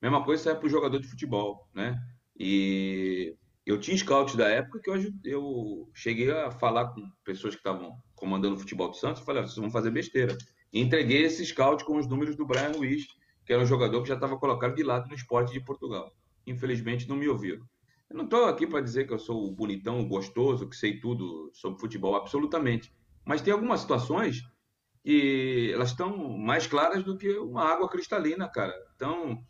Mesma 0.00 0.24
coisa 0.24 0.42
serve 0.42 0.60
para 0.60 0.66
o 0.66 0.70
jogador 0.70 1.00
de 1.00 1.08
futebol, 1.08 1.68
né? 1.74 2.00
E 2.38 3.36
eu 3.66 3.78
tinha 3.78 3.96
scout 3.96 4.36
da 4.36 4.48
época 4.48 4.80
que 4.80 4.88
eu, 4.88 4.96
eu 5.24 5.90
cheguei 5.94 6.30
a 6.30 6.50
falar 6.50 6.88
com 6.88 7.02
pessoas 7.24 7.54
que 7.54 7.60
estavam 7.60 7.98
comandando 8.20 8.54
o 8.54 8.58
futebol 8.58 8.88
do 8.88 8.96
Santos. 8.96 9.20
Eu 9.20 9.26
falei, 9.26 9.42
ah, 9.42 9.46
vocês 9.46 9.56
vão 9.56 9.70
fazer 9.70 9.90
besteira. 9.90 10.36
E 10.72 10.80
entreguei 10.80 11.24
esse 11.24 11.44
scout 11.44 11.84
com 11.84 11.96
os 11.96 12.06
números 12.06 12.36
do 12.36 12.46
Brian 12.46 12.72
Ruiz, 12.72 13.06
que 13.44 13.52
era 13.52 13.62
um 13.62 13.66
jogador 13.66 14.02
que 14.02 14.08
já 14.08 14.14
estava 14.14 14.38
colocado 14.38 14.76
de 14.76 14.82
lado 14.84 15.08
no 15.08 15.14
esporte 15.14 15.52
de 15.52 15.60
Portugal. 15.60 16.14
Infelizmente 16.46 17.08
não 17.08 17.16
me 17.16 17.26
ouviram. 17.26 17.66
Eu 18.08 18.16
não 18.16 18.24
estou 18.24 18.44
aqui 18.44 18.66
para 18.66 18.80
dizer 18.80 19.06
que 19.06 19.12
eu 19.12 19.18
sou 19.18 19.48
o 19.48 19.52
bonitão, 19.52 20.00
o 20.00 20.06
gostoso, 20.06 20.68
que 20.68 20.76
sei 20.76 21.00
tudo 21.00 21.50
sobre 21.54 21.80
futebol, 21.80 22.14
absolutamente. 22.14 22.92
Mas 23.24 23.40
tem 23.40 23.52
algumas 23.52 23.80
situações 23.80 24.42
e 25.04 25.70
elas 25.72 25.90
estão 25.90 26.36
mais 26.36 26.66
claras 26.66 27.02
do 27.02 27.16
que 27.16 27.38
uma 27.38 27.64
água 27.64 27.88
cristalina, 27.88 28.48
cara. 28.48 28.74
Então, 28.94 29.42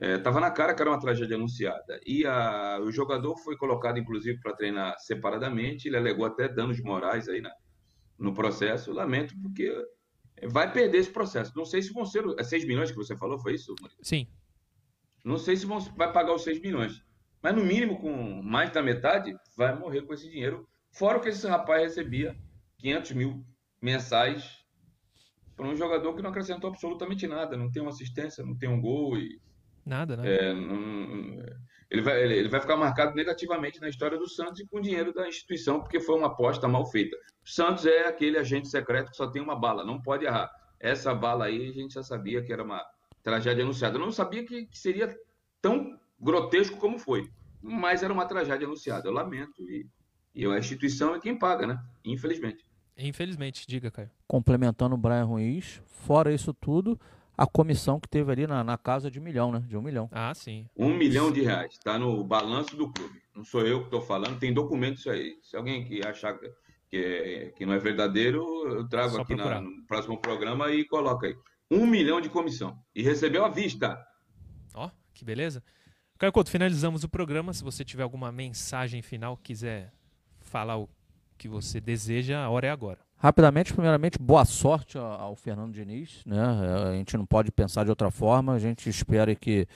estava 0.00 0.38
é, 0.38 0.40
na 0.40 0.50
cara 0.50 0.74
que 0.74 0.80
era 0.80 0.90
uma 0.90 1.00
tragédia 1.00 1.36
anunciada. 1.36 2.00
E 2.06 2.24
a, 2.24 2.80
o 2.80 2.90
jogador 2.90 3.36
foi 3.38 3.56
colocado, 3.56 3.98
inclusive, 3.98 4.40
para 4.40 4.54
treinar 4.54 4.98
separadamente. 4.98 5.88
Ele 5.88 5.96
alegou 5.96 6.24
até 6.24 6.48
danos 6.48 6.80
morais 6.80 7.28
aí 7.28 7.40
na, 7.40 7.50
no 8.18 8.34
processo. 8.34 8.92
Lamento, 8.92 9.34
porque 9.40 9.72
vai 10.50 10.70
perder 10.72 10.98
esse 10.98 11.10
processo. 11.10 11.52
Não 11.56 11.64
sei 11.64 11.82
se 11.82 11.92
vão 11.92 12.04
ser. 12.04 12.24
É 12.38 12.44
6 12.44 12.66
milhões 12.66 12.90
que 12.90 12.96
você 12.96 13.16
falou, 13.16 13.38
foi 13.38 13.54
isso? 13.54 13.74
Sim. 14.02 14.26
Não 15.24 15.38
sei 15.38 15.56
se 15.56 15.66
vão, 15.66 15.80
vai 15.80 16.12
pagar 16.12 16.34
os 16.34 16.42
6 16.42 16.60
milhões. 16.60 17.02
Mas 17.42 17.54
no 17.54 17.64
mínimo, 17.64 18.00
com 18.00 18.42
mais 18.42 18.70
da 18.70 18.82
metade, 18.82 19.34
vai 19.56 19.76
morrer 19.78 20.02
com 20.02 20.14
esse 20.14 20.28
dinheiro. 20.28 20.68
Fora 20.90 21.18
o 21.18 21.20
que 21.20 21.28
esse 21.28 21.46
rapaz 21.46 21.82
recebia, 21.82 22.36
500 22.78 23.12
mil 23.12 23.44
mensais, 23.80 24.64
para 25.56 25.66
um 25.66 25.76
jogador 25.76 26.14
que 26.14 26.22
não 26.22 26.30
acrescentou 26.30 26.70
absolutamente 26.70 27.26
nada. 27.26 27.56
Não 27.56 27.70
tem 27.70 27.82
uma 27.82 27.90
assistência, 27.90 28.44
não 28.44 28.56
tem 28.56 28.68
um 28.68 28.80
gol. 28.80 29.16
E, 29.16 29.40
nada, 29.84 30.16
né? 30.16 30.36
É, 30.36 30.54
não, 30.54 31.42
ele, 31.90 32.02
vai, 32.02 32.22
ele 32.22 32.48
vai 32.48 32.60
ficar 32.60 32.76
marcado 32.76 33.14
negativamente 33.14 33.80
na 33.80 33.88
história 33.88 34.18
do 34.18 34.28
Santos 34.28 34.60
e 34.60 34.66
com 34.66 34.78
o 34.78 34.82
dinheiro 34.82 35.12
da 35.12 35.28
instituição, 35.28 35.80
porque 35.80 36.00
foi 36.00 36.16
uma 36.16 36.28
aposta 36.28 36.68
mal 36.68 36.86
feita. 36.86 37.16
O 37.48 37.50
Santos 37.50 37.86
é 37.86 38.06
aquele 38.06 38.36
agente 38.36 38.68
secreto 38.68 39.10
que 39.10 39.16
só 39.16 39.26
tem 39.26 39.40
uma 39.40 39.56
bala, 39.56 39.82
não 39.82 39.98
pode 39.98 40.26
errar. 40.26 40.50
Essa 40.78 41.14
bala 41.14 41.46
aí 41.46 41.70
a 41.70 41.72
gente 41.72 41.94
já 41.94 42.02
sabia 42.02 42.42
que 42.42 42.52
era 42.52 42.62
uma 42.62 42.84
tragédia 43.22 43.64
anunciada. 43.64 43.96
Eu 43.96 44.00
não 44.00 44.12
sabia 44.12 44.44
que, 44.44 44.66
que 44.66 44.78
seria 44.78 45.16
tão 45.62 45.98
grotesco 46.20 46.76
como 46.76 46.98
foi, 46.98 47.26
mas 47.62 48.02
era 48.02 48.12
uma 48.12 48.26
tragédia 48.26 48.66
anunciada. 48.66 49.08
Eu 49.08 49.12
lamento. 49.12 49.62
E, 49.62 49.86
e 50.34 50.44
a 50.44 50.58
instituição 50.58 51.14
é 51.14 51.20
quem 51.20 51.38
paga, 51.38 51.66
né? 51.66 51.82
Infelizmente. 52.04 52.66
Infelizmente, 52.98 53.66
diga, 53.66 53.90
Caio. 53.90 54.10
Complementando 54.26 54.94
o 54.94 54.98
Brian 54.98 55.24
Ruiz, 55.24 55.80
fora 55.86 56.30
isso 56.30 56.52
tudo, 56.52 57.00
a 57.34 57.46
comissão 57.46 57.98
que 57.98 58.08
teve 58.10 58.30
ali 58.30 58.46
na, 58.46 58.62
na, 58.62 58.76
casa 58.76 59.10
de 59.10 59.18
um 59.18 59.22
milhão, 59.22 59.50
né? 59.50 59.64
De 59.66 59.74
um 59.74 59.80
milhão. 59.80 60.06
Ah, 60.12 60.34
sim. 60.34 60.66
Um 60.76 60.94
milhão 60.94 61.32
de 61.32 61.40
reais. 61.40 61.72
Está 61.72 61.98
no 61.98 62.22
balanço 62.22 62.76
do 62.76 62.92
clube. 62.92 63.22
Não 63.34 63.42
sou 63.42 63.62
eu 63.62 63.78
que 63.78 63.86
estou 63.86 64.02
falando, 64.02 64.38
tem 64.38 64.52
documento 64.52 64.98
isso 64.98 65.08
aí. 65.08 65.38
Se 65.42 65.56
alguém 65.56 65.82
que 65.86 66.06
achar 66.06 66.38
que, 66.90 66.96
é, 66.96 67.50
que 67.50 67.66
não 67.66 67.72
é 67.74 67.78
verdadeiro, 67.78 68.42
eu 68.68 68.88
trago 68.88 69.16
Só 69.16 69.22
aqui 69.22 69.34
na, 69.34 69.60
no 69.60 69.84
próximo 69.86 70.18
programa 70.20 70.70
e 70.70 70.84
coloca 70.84 71.26
aí. 71.26 71.36
Um 71.70 71.86
milhão 71.86 72.20
de 72.20 72.30
comissão. 72.30 72.78
E 72.94 73.02
recebeu 73.02 73.44
à 73.44 73.48
vista. 73.48 74.02
Ó, 74.74 74.86
oh, 74.86 74.90
que 75.12 75.24
beleza. 75.24 75.62
Caio 76.18 76.32
Couto, 76.32 76.50
finalizamos 76.50 77.04
o 77.04 77.08
programa. 77.08 77.52
Se 77.52 77.62
você 77.62 77.84
tiver 77.84 78.02
alguma 78.02 78.32
mensagem 78.32 79.02
final, 79.02 79.36
quiser 79.36 79.92
falar 80.40 80.78
o 80.78 80.88
que 81.36 81.46
você 81.46 81.80
deseja, 81.80 82.42
a 82.42 82.50
hora 82.50 82.66
é 82.66 82.70
agora. 82.70 82.98
Rapidamente, 83.16 83.72
primeiramente, 83.72 84.18
boa 84.18 84.44
sorte 84.44 84.96
ao 84.96 85.36
Fernando 85.36 85.72
Diniz. 85.72 86.22
Né? 86.24 86.40
A 86.40 86.92
gente 86.92 87.16
não 87.16 87.26
pode 87.26 87.50
pensar 87.50 87.84
de 87.84 87.90
outra 87.90 88.10
forma. 88.10 88.54
A 88.54 88.58
gente 88.58 88.88
espera 88.88 89.34
que, 89.34 89.66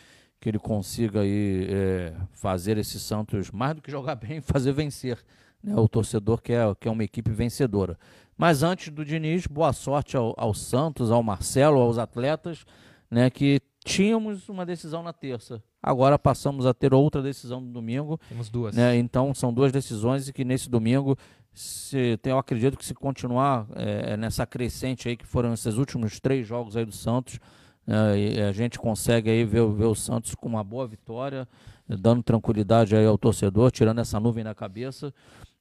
que 0.41 0.49
ele 0.49 0.59
consiga 0.59 1.21
aí, 1.21 1.67
é, 1.69 2.15
fazer 2.33 2.79
esse 2.79 2.99
Santos, 2.99 3.51
mais 3.51 3.75
do 3.77 3.83
que 3.83 3.91
jogar 3.91 4.15
bem, 4.15 4.41
fazer 4.43 4.73
vencer. 4.73 5.19
Né? 5.63 5.75
O 5.77 5.89
torcedor 5.89 6.41
quer, 6.41 6.75
quer 6.77 6.91
uma 6.91 7.05
equipe 7.05 7.31
vencedora. 7.31 7.99
Mas 8.37 8.63
antes 8.63 8.93
do 8.93 9.05
Diniz, 9.05 9.47
boa 9.47 9.73
sorte 9.73 10.17
ao, 10.17 10.35
ao 10.37 10.53
Santos, 10.55 11.11
ao 11.11 11.23
Marcelo, 11.23 11.81
aos 11.81 11.99
atletas, 11.99 12.65
né? 13.11 13.31
que 13.31 13.61
tínhamos 13.85 14.49
uma 14.49 14.67
decisão 14.67 15.03
na 15.03 15.13
terça. 15.13 15.63
Agora 15.83 16.19
passamos 16.19 16.65
a 16.67 16.73
ter 16.73 16.95
outra 16.95 17.21
decisão 17.21 17.61
no 17.61 17.73
domingo. 17.73 18.19
Temos 18.29 18.49
duas. 18.49 18.75
Né? 18.75 18.97
Então 18.97 19.35
são 19.35 19.53
duas 19.53 19.73
decisões 19.73 20.29
e 20.29 20.33
que 20.33 20.45
nesse 20.45 20.71
domingo, 20.71 21.17
se, 21.53 22.19
eu 22.25 22.39
acredito 22.39 22.79
que 22.79 22.85
se 22.85 22.95
continuar 22.95 23.67
é, 23.75 24.17
nessa 24.17 24.47
crescente 24.47 25.09
aí 25.09 25.17
que 25.17 25.27
foram 25.27 25.53
esses 25.53 25.77
últimos 25.77 26.21
três 26.21 26.47
jogos 26.47 26.77
aí 26.77 26.85
do 26.85 26.93
Santos, 26.93 27.39
é, 27.87 28.49
a 28.49 28.53
gente 28.53 28.79
consegue 28.79 29.29
aí 29.29 29.45
ver, 29.45 29.69
ver 29.73 29.87
o 29.87 29.95
Santos 29.95 30.35
com 30.37 30.49
uma 30.49 30.63
boa 30.63 30.87
vitória, 30.87 31.49
dando 31.89 32.23
tranquilidade 32.23 32.95
aí 32.95 33.05
ao 33.05 33.19
torcedor, 33.19 33.73
tirando 33.73 34.01
essa 34.01 34.21
nuvem 34.21 34.45
da 34.45 34.55
cabeça. 34.55 35.13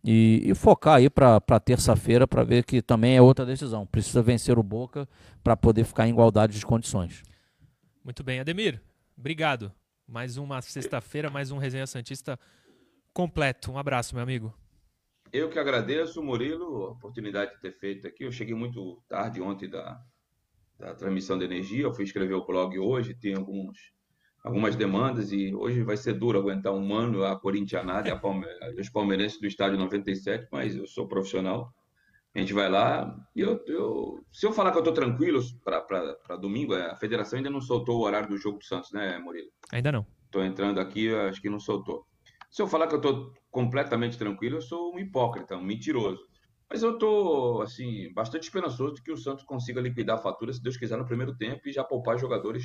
E, 0.04 0.42
e, 0.46 0.56
focar 0.56 0.96
aí 0.96 1.10
para 1.10 1.60
terça-feira 1.60 2.26
para 2.26 2.44
ver 2.44 2.64
que 2.64 2.82
também 2.82 3.16
é 3.16 3.22
outra 3.22 3.46
decisão. 3.46 3.86
Precisa 3.86 4.22
vencer 4.22 4.58
o 4.58 4.64
Boca 4.64 5.08
para 5.44 5.56
poder 5.56 5.84
ficar 5.84 6.08
em 6.08 6.12
igualdade 6.12 6.58
de 6.58 6.66
condições. 6.66 7.22
Muito 8.04 8.24
bem, 8.24 8.40
Ademir. 8.40 8.82
Obrigado. 9.16 9.72
Mais 10.08 10.38
uma 10.38 10.62
sexta-feira, 10.62 11.30
mais 11.30 11.52
um 11.52 11.58
Resenha 11.58 11.86
Santista 11.86 12.40
completo. 13.14 13.72
Um 13.72 13.78
abraço, 13.78 14.16
meu 14.16 14.24
amigo. 14.24 14.54
Eu 15.32 15.50
que 15.50 15.60
agradeço, 15.60 16.22
Murilo, 16.22 16.86
a 16.86 16.92
oportunidade 16.92 17.54
de 17.54 17.62
ter 17.62 17.72
feito 17.72 18.08
aqui. 18.08 18.26
Eu 18.26 18.32
cheguei 18.32 18.54
muito 18.54 19.02
tarde 19.08 19.42
ontem 19.42 19.70
da, 19.70 20.04
da 20.78 20.94
transmissão 20.94 21.38
de 21.38 21.46
energia. 21.46 21.84
Eu 21.84 21.94
fui 21.94 22.04
escrever 22.04 22.34
o 22.34 22.46
blog 22.46 22.78
hoje, 22.78 23.14
tem 23.14 23.36
alguns, 23.36 23.78
algumas 24.44 24.76
demandas 24.76 25.32
e 25.32 25.54
hoje 25.54 25.84
vai 25.84 25.98
ser 25.98 26.14
duro 26.14 26.40
aguentar 26.40 26.74
um 26.74 26.94
ano 26.94 27.24
a 27.24 27.40
corintianada 27.40 28.08
e 28.08 28.12
a 28.12 28.16
Palme 28.16 28.46
os 28.80 28.90
palmeirenses 28.90 29.40
do 29.40 29.48
estádio 29.48 29.78
97, 29.78 30.48
mas 30.52 30.76
eu 30.76 30.88
sou 30.88 31.08
profissional 31.08 31.74
a 32.34 32.40
gente 32.40 32.54
vai 32.54 32.70
lá 32.70 33.14
e 33.36 33.42
eu, 33.42 33.62
eu 33.68 34.26
se 34.32 34.46
eu 34.46 34.54
falar 34.54 34.72
que 34.72 34.78
eu 34.78 34.82
estou 34.82 34.94
tranquilo 34.94 35.42
para 35.64 36.38
domingo, 36.38 36.74
a 36.74 36.96
federação 36.96 37.38
ainda 37.38 37.50
não 37.50 37.60
soltou 37.60 38.00
o 38.00 38.04
horário 38.04 38.30
do 38.30 38.38
jogo 38.38 38.58
do 38.58 38.64
Santos, 38.64 38.92
né, 38.94 39.20
Murilo? 39.20 39.50
Ainda 39.72 39.92
não. 39.92 40.06
Estou 40.26 40.44
entrando 40.44 40.80
aqui, 40.80 41.14
acho 41.14 41.42
que 41.42 41.50
não 41.50 41.60
soltou. 41.60 42.06
Se 42.50 42.62
eu 42.62 42.68
falar 42.68 42.88
que 42.88 42.96
eu 42.96 43.00
estou 43.00 43.34
completamente 43.50 44.18
tranquilo, 44.18 44.58
eu 44.58 44.62
sou 44.62 44.96
um 44.96 45.00
hipócrita, 45.00 45.58
um 45.58 45.64
mentiroso. 45.64 46.26
Mas 46.70 46.84
eu 46.84 46.94
estou, 46.94 47.62
assim, 47.62 48.14
bastante 48.14 48.44
esperançoso 48.44 48.96
de 48.96 49.04
que 49.04 49.12
o 49.12 49.18
Santos 49.18 49.44
consiga 49.44 49.82
liquidar 49.82 50.18
a 50.18 50.22
fatura, 50.22 50.54
se 50.54 50.64
Deus 50.64 50.78
quiser, 50.78 50.98
no 50.98 51.06
primeiro 51.06 51.36
tempo 51.36 51.68
e 51.68 51.74
já 51.74 51.84
poupar 51.84 52.18
jogadores 52.18 52.64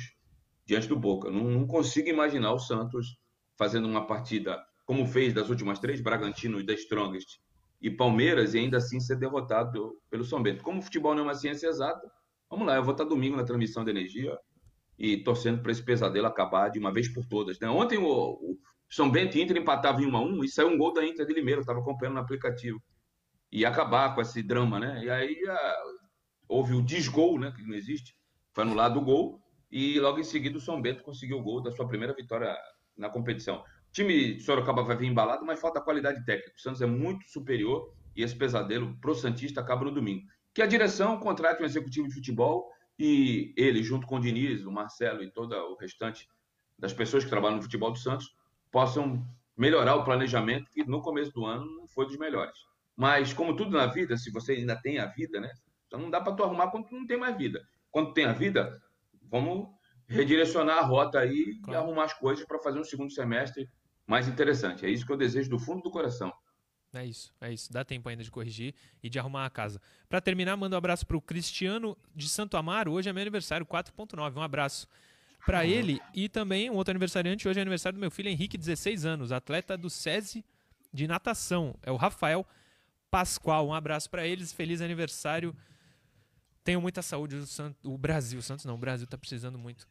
diante 0.67 0.87
do 0.87 0.99
Boca. 0.99 1.31
Não, 1.31 1.45
não 1.45 1.65
consigo 1.65 2.09
imaginar 2.09 2.51
o 2.51 2.59
Santos 2.59 3.17
fazendo 3.57 3.87
uma 3.87 4.05
partida 4.05 4.61
como 4.85 5.05
fez 5.05 5.33
das 5.33 5.49
últimas 5.49 5.79
três, 5.79 5.99
Bragantino 5.99 6.59
e 6.59 6.63
da 6.63 6.73
Strongest, 6.73 7.39
e 7.81 7.89
Palmeiras 7.89 8.53
e 8.53 8.59
ainda 8.59 8.77
assim 8.77 8.99
ser 8.99 9.17
derrotado 9.17 9.97
pelo 10.09 10.23
São 10.23 10.41
Bento. 10.41 10.63
Como 10.63 10.79
o 10.79 10.81
futebol 10.81 11.15
não 11.15 11.21
é 11.21 11.25
uma 11.25 11.35
ciência 11.35 11.67
exata, 11.67 12.09
vamos 12.49 12.67
lá, 12.67 12.75
eu 12.75 12.83
vou 12.83 12.91
estar 12.91 13.03
domingo 13.03 13.35
na 13.35 13.43
transmissão 13.43 13.83
de 13.83 13.91
energia 13.91 14.37
e 14.97 15.17
torcendo 15.17 15.61
para 15.61 15.71
esse 15.71 15.83
pesadelo 15.83 16.27
acabar 16.27 16.69
de 16.69 16.79
uma 16.79 16.91
vez 16.91 17.07
por 17.07 17.25
todas. 17.25 17.59
Né? 17.59 17.69
Ontem 17.69 17.97
o, 17.97 18.05
o, 18.05 18.57
São 18.89 19.09
Bento 19.09 19.37
e 19.37 19.41
Inter 19.41 19.57
empatavam 19.57 20.01
em 20.01 20.07
1 20.07 20.17
a 20.17 20.21
1 20.21 20.43
e 20.43 20.49
saiu 20.49 20.69
um 20.69 20.77
gol 20.77 20.93
da 20.93 21.05
Inter 21.05 21.25
de 21.25 21.33
Limeira, 21.33 21.59
eu 21.59 21.61
estava 21.61 21.79
acompanhando 21.79 22.15
no 22.15 22.21
aplicativo. 22.21 22.81
E 23.51 23.65
acabar 23.65 24.13
com 24.13 24.21
esse 24.21 24.43
drama, 24.43 24.79
né? 24.79 25.03
E 25.03 25.09
aí 25.09 25.37
a, 25.47 25.83
houve 26.49 26.73
o 26.73 26.81
desgol, 26.81 27.39
né? 27.39 27.53
Que 27.55 27.63
não 27.63 27.75
existe. 27.75 28.13
Foi 28.53 28.63
anulado 28.63 28.99
o 28.99 29.01
gol 29.01 29.41
e 29.71 29.99
logo 29.99 30.19
em 30.19 30.23
seguida 30.23 30.57
o 30.57 30.61
São 30.61 30.81
Bento 30.81 31.03
conseguiu 31.03 31.39
o 31.39 31.43
gol 31.43 31.61
da 31.61 31.71
sua 31.71 31.87
primeira 31.87 32.13
vitória 32.13 32.55
na 32.95 33.09
competição 33.09 33.63
time 33.97 34.35
de 34.35 34.43
Sorocaba 34.43 34.83
vai 34.83 34.95
vir 34.95 35.07
embalado, 35.07 35.45
mas 35.45 35.59
falta 35.59 35.81
qualidade 35.81 36.23
técnica. 36.23 36.53
O 36.55 36.61
Santos 36.61 36.81
é 36.81 36.85
muito 36.85 37.27
superior 37.29 37.91
e 38.15 38.21
esse 38.21 38.35
pesadelo 38.35 38.95
pro 39.01 39.15
Santista 39.15 39.61
acaba 39.61 39.85
no 39.85 39.91
domingo. 39.91 40.25
Que 40.53 40.61
a 40.61 40.67
direção 40.67 41.19
contrate 41.19 41.61
um 41.61 41.65
executivo 41.65 42.07
de 42.07 42.13
futebol 42.13 42.71
e 42.99 43.53
ele, 43.57 43.83
junto 43.83 44.05
com 44.05 44.17
o 44.17 44.19
Diniz, 44.19 44.65
o 44.65 44.71
Marcelo 44.71 45.23
e 45.23 45.31
todo 45.31 45.53
o 45.53 45.75
restante 45.77 46.27
das 46.77 46.93
pessoas 46.93 47.23
que 47.23 47.29
trabalham 47.29 47.57
no 47.57 47.63
futebol 47.63 47.91
do 47.91 47.97
Santos, 47.97 48.35
possam 48.71 49.25
melhorar 49.55 49.95
o 49.95 50.03
planejamento, 50.03 50.69
que 50.71 50.83
no 50.83 51.01
começo 51.01 51.31
do 51.31 51.45
ano 51.45 51.65
não 51.77 51.87
foi 51.87 52.05
dos 52.05 52.17
melhores. 52.17 52.57
Mas, 52.95 53.33
como 53.33 53.55
tudo 53.55 53.75
na 53.75 53.87
vida, 53.87 54.15
se 54.15 54.31
você 54.31 54.53
ainda 54.53 54.75
tem 54.75 54.99
a 54.99 55.07
vida, 55.07 55.39
né? 55.39 55.51
Então 55.87 55.99
não 55.99 56.11
dá 56.11 56.21
para 56.21 56.33
tu 56.33 56.43
arrumar 56.43 56.67
quando 56.67 56.87
tu 56.87 56.95
não 56.95 57.07
tem 57.07 57.17
mais 57.17 57.35
vida. 57.35 57.67
Quando 57.89 58.13
tem 58.13 58.25
a 58.25 58.33
vida, 58.33 58.79
vamos 59.29 59.67
redirecionar 60.07 60.77
a 60.77 60.81
rota 60.81 61.19
aí 61.19 61.59
claro. 61.61 61.71
e 61.71 61.75
arrumar 61.75 62.05
as 62.05 62.13
coisas 62.13 62.45
para 62.45 62.59
fazer 62.59 62.79
um 62.79 62.83
segundo 62.83 63.11
semestre 63.11 63.69
mais 64.05 64.27
interessante. 64.27 64.85
É 64.85 64.89
isso 64.89 65.05
que 65.05 65.11
eu 65.11 65.17
desejo 65.17 65.49
do 65.49 65.59
fundo 65.59 65.81
do 65.81 65.91
coração. 65.91 66.33
É 66.93 67.05
isso, 67.05 67.33
é 67.41 67.51
isso. 67.51 67.71
Dá 67.71 67.83
tempo 67.83 68.07
ainda 68.07 68.23
de 68.23 68.31
corrigir 68.31 68.73
e 69.03 69.09
de 69.09 69.19
arrumar 69.19 69.45
a 69.45 69.49
casa. 69.49 69.81
Para 70.07 70.21
terminar, 70.21 70.55
mando 70.55 70.75
um 70.75 70.77
abraço 70.77 71.05
para 71.05 71.17
o 71.17 71.21
Cristiano 71.21 71.97
de 72.15 72.29
Santo 72.29 72.55
Amaro. 72.55 72.93
Hoje 72.93 73.09
é 73.09 73.13
meu 73.13 73.21
aniversário, 73.21 73.65
4.9. 73.65 74.37
Um 74.37 74.41
abraço 74.41 74.87
para 75.45 75.65
ele 75.65 76.01
e 76.13 76.29
também 76.29 76.69
um 76.69 76.75
outro 76.75 76.91
aniversariante. 76.91 77.47
Hoje 77.47 77.59
é 77.59 77.61
aniversário 77.61 77.97
do 77.97 77.99
meu 77.99 78.09
filho 78.09 78.29
Henrique, 78.29 78.57
16 78.57 79.05
anos, 79.05 79.31
atleta 79.31 79.77
do 79.77 79.89
SESI 79.89 80.43
de 80.93 81.07
natação. 81.07 81.75
É 81.83 81.91
o 81.91 81.97
Rafael 81.97 82.45
Pascoal. 83.11 83.67
Um 83.67 83.73
abraço 83.73 84.09
para 84.09 84.25
eles. 84.25 84.53
Feliz 84.53 84.81
aniversário. 84.81 85.55
Tenham 86.67 86.81
muita 86.81 87.01
saúde. 87.01 87.37
O, 87.37 87.93
o 87.93 87.97
Brasil, 87.97 88.39
o 88.39 88.41
Santos 88.41 88.65
não, 88.65 88.75
o 88.75 88.77
Brasil 88.77 89.05
está 89.05 89.17
precisando 89.17 89.57
muito 89.57 89.87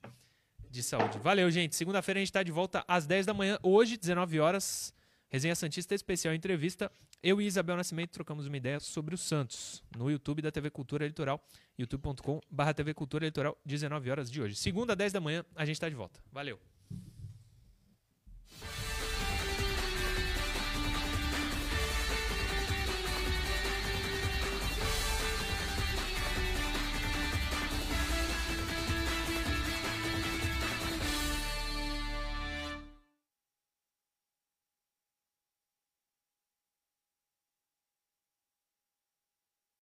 de 0.68 0.82
saúde. 0.82 1.18
Valeu, 1.20 1.50
gente. 1.50 1.74
Segunda-feira 1.74 2.18
a 2.18 2.20
gente 2.20 2.28
está 2.28 2.42
de 2.42 2.52
volta 2.52 2.84
às 2.86 3.06
10 3.06 3.24
da 3.24 3.32
manhã. 3.32 3.58
Hoje, 3.62 3.96
19 3.96 4.38
horas, 4.40 4.92
Resenha 5.30 5.54
Santista 5.54 5.94
Especial 5.94 6.34
Entrevista. 6.34 6.92
Eu 7.22 7.40
e 7.40 7.46
Isabel 7.46 7.78
Nascimento 7.78 8.10
trocamos 8.10 8.46
uma 8.46 8.58
ideia 8.58 8.78
sobre 8.78 9.14
o 9.14 9.18
Santos 9.18 9.82
no 9.96 10.10
YouTube 10.10 10.42
da 10.42 10.52
TV 10.52 10.68
Cultura 10.68 11.06
Litoral, 11.06 11.42
youtube.com/barra 11.78 12.74
TV 12.74 12.92
Cultura 12.92 13.24
Litoral, 13.24 13.56
19 13.64 14.10
horas 14.10 14.30
de 14.30 14.42
hoje. 14.42 14.54
Segunda, 14.54 14.94
10 14.94 15.14
da 15.14 15.20
manhã, 15.20 15.46
a 15.54 15.64
gente 15.64 15.76
está 15.76 15.88
de 15.88 15.94
volta. 15.94 16.20
Valeu. 16.30 16.60